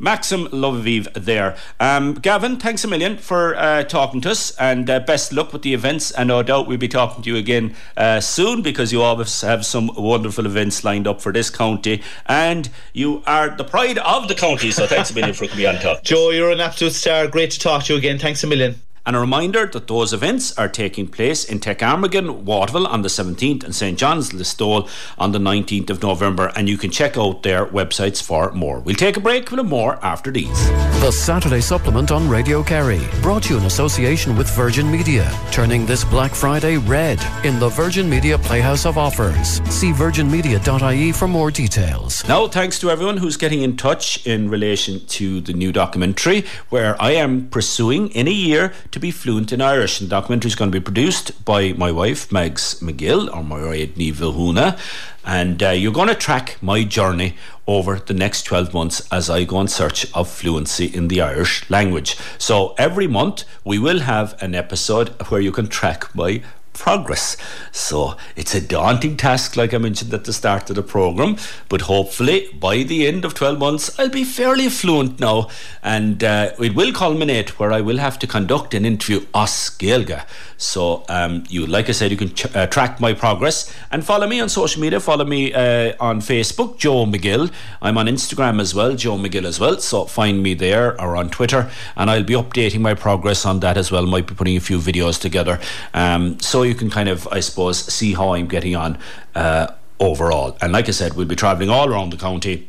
Maxim 0.00 0.48
Loviv 0.48 1.12
there. 1.12 1.56
Um, 1.78 2.14
Gavin, 2.14 2.56
thanks 2.56 2.82
a 2.82 2.88
million 2.88 3.18
for 3.18 3.54
uh, 3.54 3.84
talking 3.84 4.20
to 4.22 4.30
us 4.30 4.56
and 4.56 4.88
uh, 4.88 4.98
best 5.00 5.32
luck 5.32 5.52
with 5.52 5.62
the 5.62 5.74
events. 5.74 6.10
And 6.10 6.28
no 6.28 6.42
doubt 6.42 6.66
we'll 6.66 6.78
be 6.78 6.88
talking 6.88 7.22
to 7.22 7.30
you 7.30 7.36
again 7.36 7.76
uh, 7.96 8.20
soon 8.20 8.62
because 8.62 8.92
you 8.92 9.02
always 9.02 9.42
have 9.42 9.64
some 9.64 9.90
wonderful 9.96 10.46
events 10.46 10.82
lined 10.82 11.06
up 11.06 11.20
for 11.20 11.32
this 11.32 11.50
county. 11.50 12.02
And 12.26 12.70
you 12.94 13.22
are 13.26 13.50
the 13.50 13.64
pride 13.64 13.98
of 13.98 14.26
the 14.26 14.34
county. 14.34 14.70
So 14.70 14.86
thanks 14.86 15.10
a 15.10 15.14
million 15.14 15.34
for 15.34 15.46
coming 15.46 15.66
on 15.66 15.76
talk. 15.76 16.02
Joe, 16.02 16.30
you're 16.30 16.50
an 16.50 16.60
absolute 16.60 16.94
star. 16.94 17.28
Great 17.28 17.50
to 17.52 17.60
talk 17.60 17.84
to 17.84 17.92
you 17.92 17.98
again. 17.98 18.18
Thanks 18.18 18.42
a 18.42 18.46
million. 18.46 18.80
And 19.10 19.16
a 19.16 19.20
reminder 19.20 19.66
that 19.66 19.88
those 19.88 20.12
events 20.12 20.56
are 20.56 20.68
taking 20.68 21.08
place 21.08 21.44
in 21.44 21.58
Tech 21.58 21.80
Amergin, 21.80 22.44
Waterville 22.44 22.86
on 22.86 23.02
the 23.02 23.08
17th 23.08 23.64
and 23.64 23.74
St 23.74 23.98
John's 23.98 24.30
Listowel 24.30 24.88
on 25.18 25.32
the 25.32 25.40
19th 25.40 25.90
of 25.90 26.00
November. 26.00 26.52
And 26.54 26.68
you 26.68 26.78
can 26.78 26.92
check 26.92 27.18
out 27.18 27.42
their 27.42 27.66
websites 27.66 28.22
for 28.22 28.52
more. 28.52 28.78
We'll 28.78 28.94
take 28.94 29.16
a 29.16 29.20
break 29.20 29.50
with 29.50 29.66
more 29.66 29.98
after 30.04 30.30
these. 30.30 30.68
The 31.00 31.10
Saturday 31.10 31.60
Supplement 31.60 32.12
on 32.12 32.28
Radio 32.28 32.62
Kerry, 32.62 33.00
brought 33.20 33.42
to 33.44 33.54
you 33.54 33.58
in 33.58 33.66
association 33.66 34.36
with 34.36 34.48
Virgin 34.50 34.88
Media, 34.88 35.28
turning 35.50 35.86
this 35.86 36.04
Black 36.04 36.32
Friday 36.32 36.76
red 36.76 37.18
in 37.44 37.58
the 37.58 37.70
Virgin 37.70 38.08
Media 38.08 38.38
Playhouse 38.38 38.86
of 38.86 38.96
Offers. 38.96 39.60
See 39.74 39.90
virginmedia.ie 39.90 41.10
for 41.10 41.26
more 41.26 41.50
details. 41.50 42.24
Now, 42.28 42.46
thanks 42.46 42.78
to 42.78 42.90
everyone 42.90 43.16
who's 43.16 43.36
getting 43.36 43.62
in 43.62 43.76
touch 43.76 44.24
in 44.24 44.48
relation 44.48 45.04
to 45.06 45.40
the 45.40 45.52
new 45.52 45.72
documentary, 45.72 46.44
where 46.68 46.94
I 47.02 47.12
am 47.12 47.48
pursuing 47.48 48.10
in 48.10 48.28
a 48.28 48.30
year 48.30 48.72
to 48.92 48.99
be 49.00 49.10
fluent 49.10 49.52
in 49.52 49.60
Irish. 49.60 50.00
And 50.00 50.08
the 50.08 50.14
documentary 50.14 50.48
is 50.48 50.54
going 50.54 50.70
to 50.70 50.78
be 50.78 50.84
produced 50.84 51.44
by 51.44 51.72
my 51.72 51.90
wife, 51.90 52.28
Megs 52.30 52.82
McGill, 52.82 53.34
or 53.34 53.42
my 53.42 53.58
Ní 53.58 54.12
Vilhuna. 54.12 54.78
And 55.24 55.62
uh, 55.62 55.70
you're 55.70 55.92
going 55.92 56.08
to 56.08 56.14
track 56.14 56.56
my 56.62 56.84
journey 56.84 57.36
over 57.66 57.98
the 57.98 58.14
next 58.14 58.42
12 58.42 58.74
months 58.74 59.06
as 59.12 59.30
I 59.30 59.44
go 59.44 59.60
in 59.60 59.68
search 59.68 60.12
of 60.12 60.28
fluency 60.28 60.86
in 60.86 61.08
the 61.08 61.20
Irish 61.20 61.68
language. 61.70 62.16
So 62.38 62.74
every 62.78 63.06
month 63.06 63.44
we 63.64 63.78
will 63.78 64.00
have 64.00 64.40
an 64.42 64.54
episode 64.54 65.08
where 65.28 65.40
you 65.40 65.52
can 65.52 65.68
track 65.68 66.14
my 66.14 66.42
progress. 66.80 67.36
So 67.72 68.16
it's 68.36 68.54
a 68.54 68.60
daunting 68.60 69.16
task, 69.18 69.54
like 69.54 69.74
I 69.74 69.78
mentioned 69.78 70.14
at 70.14 70.24
the 70.24 70.32
start 70.32 70.70
of 70.70 70.76
the 70.76 70.82
program, 70.82 71.36
but 71.68 71.82
hopefully 71.82 72.48
by 72.58 72.82
the 72.82 73.06
end 73.06 73.24
of 73.26 73.34
12 73.34 73.58
months, 73.58 73.98
I'll 73.98 74.08
be 74.08 74.24
fairly 74.24 74.68
fluent 74.70 75.20
now. 75.20 75.48
And 75.82 76.24
uh, 76.24 76.52
it 76.58 76.74
will 76.74 76.92
culminate 76.92 77.58
where 77.58 77.70
I 77.70 77.82
will 77.82 77.98
have 77.98 78.18
to 78.20 78.26
conduct 78.26 78.72
an 78.72 78.86
interview 78.86 79.26
as 79.34 79.50
Gaeilge. 79.78 80.24
So 80.56 81.04
um, 81.08 81.44
you, 81.48 81.66
like 81.66 81.88
I 81.88 81.92
said, 81.92 82.10
you 82.10 82.16
can 82.16 82.34
ch- 82.34 82.54
uh, 82.54 82.66
track 82.66 83.00
my 83.00 83.12
progress 83.12 83.72
and 83.90 84.04
follow 84.04 84.26
me 84.26 84.40
on 84.40 84.48
social 84.48 84.80
media. 84.80 85.00
Follow 85.00 85.24
me 85.24 85.52
uh, 85.52 85.94
on 86.00 86.20
Facebook, 86.20 86.78
Joe 86.78 87.06
McGill. 87.06 87.50
I'm 87.80 87.96
on 87.96 88.06
Instagram 88.06 88.60
as 88.60 88.74
well, 88.74 88.94
Joe 88.94 89.16
McGill 89.16 89.44
as 89.44 89.58
well. 89.58 89.78
So 89.78 90.04
find 90.04 90.42
me 90.42 90.54
there 90.54 91.00
or 91.00 91.16
on 91.16 91.30
Twitter, 91.30 91.70
and 91.96 92.10
I'll 92.10 92.24
be 92.24 92.34
updating 92.34 92.80
my 92.80 92.94
progress 92.94 93.46
on 93.46 93.60
that 93.60 93.78
as 93.78 93.90
well. 93.90 94.04
Might 94.06 94.26
be 94.26 94.34
putting 94.34 94.56
a 94.56 94.60
few 94.60 94.78
videos 94.78 95.18
together. 95.18 95.58
Um, 95.94 96.38
so 96.40 96.62
you 96.70 96.76
can 96.76 96.88
kind 96.88 97.08
of, 97.08 97.28
I 97.38 97.40
suppose, 97.40 97.76
see 97.92 98.14
how 98.14 98.34
I'm 98.34 98.48
getting 98.56 98.76
on 98.76 98.98
uh, 99.34 99.66
overall. 99.98 100.56
And 100.62 100.72
like 100.72 100.88
I 100.88 100.92
said, 100.92 101.14
we'll 101.14 101.26
be 101.26 101.36
travelling 101.36 101.70
all 101.70 101.88
around 101.92 102.10
the 102.12 102.16
county. 102.28 102.66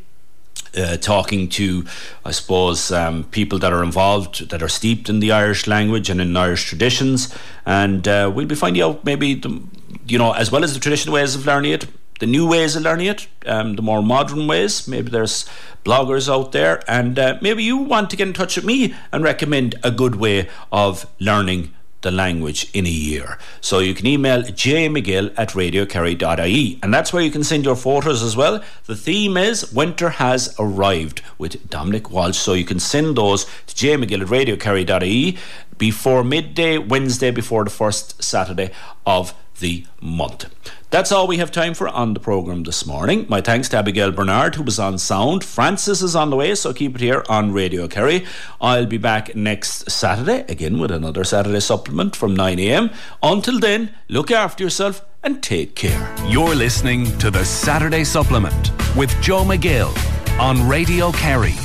Uh, 0.78 0.96
talking 0.96 1.50
to, 1.50 1.86
I 2.24 2.32
suppose, 2.32 2.94
um, 2.94 3.26
people 3.26 3.60
that 3.60 3.74
are 3.74 3.84
involved, 3.84 4.50
that 4.52 4.62
are 4.64 4.70
steeped 4.70 5.10
in 5.10 5.20
the 5.20 5.30
Irish 5.44 5.68
language 5.68 6.10
and 6.10 6.22
in 6.22 6.38
Irish 6.38 6.64
traditions, 6.70 7.36
and 7.66 8.08
uh, 8.08 8.32
we'll 8.34 8.46
be 8.46 8.56
finding 8.56 8.82
out 8.82 9.04
maybe, 9.04 9.34
the, 9.34 9.62
you 10.08 10.18
know, 10.18 10.32
as 10.32 10.50
well 10.50 10.64
as 10.64 10.74
the 10.74 10.80
traditional 10.80 11.16
ways 11.16 11.36
of 11.36 11.46
learning 11.46 11.74
it, 11.74 11.88
the 12.20 12.26
new 12.26 12.48
ways 12.48 12.78
of 12.78 12.84
learning 12.84 13.08
it, 13.08 13.28
um, 13.46 13.76
the 13.76 13.82
more 13.82 14.02
modern 14.02 14.48
ways. 14.48 14.88
Maybe 14.88 15.10
there's 15.10 15.46
bloggers 15.84 16.32
out 16.34 16.54
there, 16.54 16.82
and 16.88 17.20
uh, 17.20 17.38
maybe 17.42 17.64
you 17.64 17.76
want 17.76 18.10
to 18.12 18.16
get 18.16 18.30
in 18.30 18.34
touch 18.34 18.56
with 18.56 18.64
me 18.64 18.96
and 19.12 19.26
recommend 19.26 19.76
a 19.84 19.92
good 19.92 20.16
way 20.16 20.48
of 20.72 21.06
learning 21.20 21.74
the 22.02 22.12
language 22.12 22.70
in 22.74 22.86
a 22.86 22.90
year. 22.90 23.38
So 23.62 23.80
you 23.80 23.94
can 23.94 24.08
email 24.08 24.44
jmcgill 24.44 25.34
at 25.38 25.50
radiokerry.ie 25.50 26.80
and 26.82 26.94
that's 26.94 27.14
where 27.14 27.24
you 27.24 27.32
can 27.32 27.44
send 27.44 27.66
your 27.66 27.76
photos 27.76 28.24
as 28.24 28.36
well. 28.36 28.64
The 28.86 28.96
theme 28.96 29.38
is 29.38 29.72
Winter 29.72 30.10
Has 30.10 30.56
Arrived 30.60 31.22
with 31.38 31.70
Dominic 31.70 32.10
Walsh. 32.10 32.38
So 32.38 32.54
you 32.54 32.66
can 32.66 32.80
send 32.80 33.18
those 33.18 33.46
to 33.46 33.76
jmcgill 33.76 34.22
at 34.22 34.28
radiokerry.ie 34.28 35.38
before 35.78 36.24
midday, 36.24 36.78
Wednesday 36.78 37.32
before 37.32 37.64
the 37.64 37.70
first 37.70 38.24
Saturday 38.24 38.72
of 39.06 39.34
the 39.60 39.86
month. 40.00 40.48
That's 40.92 41.14
all 41.14 41.26
we 41.26 41.38
have 41.38 41.52
time 41.52 41.74
for 41.74 41.88
on 41.88 42.14
the 42.14 42.20
programme 42.20 42.64
this 42.64 42.86
morning. 42.86 43.26
My 43.30 43.40
thanks 43.40 43.70
to 43.70 43.78
Abigail 43.78 44.12
Bernard, 44.12 44.56
who 44.56 44.64
was 44.64 44.78
on 44.78 44.98
sound. 44.98 45.42
Francis 45.42 46.02
is 46.02 46.18
on 46.18 46.32
the 46.32 46.36
way, 46.36 46.54
so 46.54 46.74
keep 46.74 46.96
it 46.96 47.02
here 47.02 47.24
on 47.30 47.54
Radio 47.54 47.88
Kerry. 47.88 48.26
I'll 48.60 48.86
be 48.86 48.98
back 48.98 49.34
next 49.34 49.90
Saturday, 49.90 50.44
again 50.50 50.80
with 50.80 50.92
another 50.92 51.24
Saturday 51.24 51.62
supplement 51.62 52.14
from 52.18 52.36
9am. 52.36 52.94
Until 53.24 53.58
then, 53.58 53.96
look 54.10 54.32
after 54.32 54.66
yourself 54.66 55.06
and 55.24 55.42
take 55.42 55.76
care. 55.76 56.14
You're 56.28 56.56
listening 56.56 57.18
to 57.20 57.32
the 57.32 57.46
Saturday 57.46 58.04
Supplement 58.04 58.72
with 58.94 59.10
Joe 59.22 59.46
McGill 59.46 59.96
on 60.42 60.68
Radio 60.68 61.14
Kerry. 61.14 61.56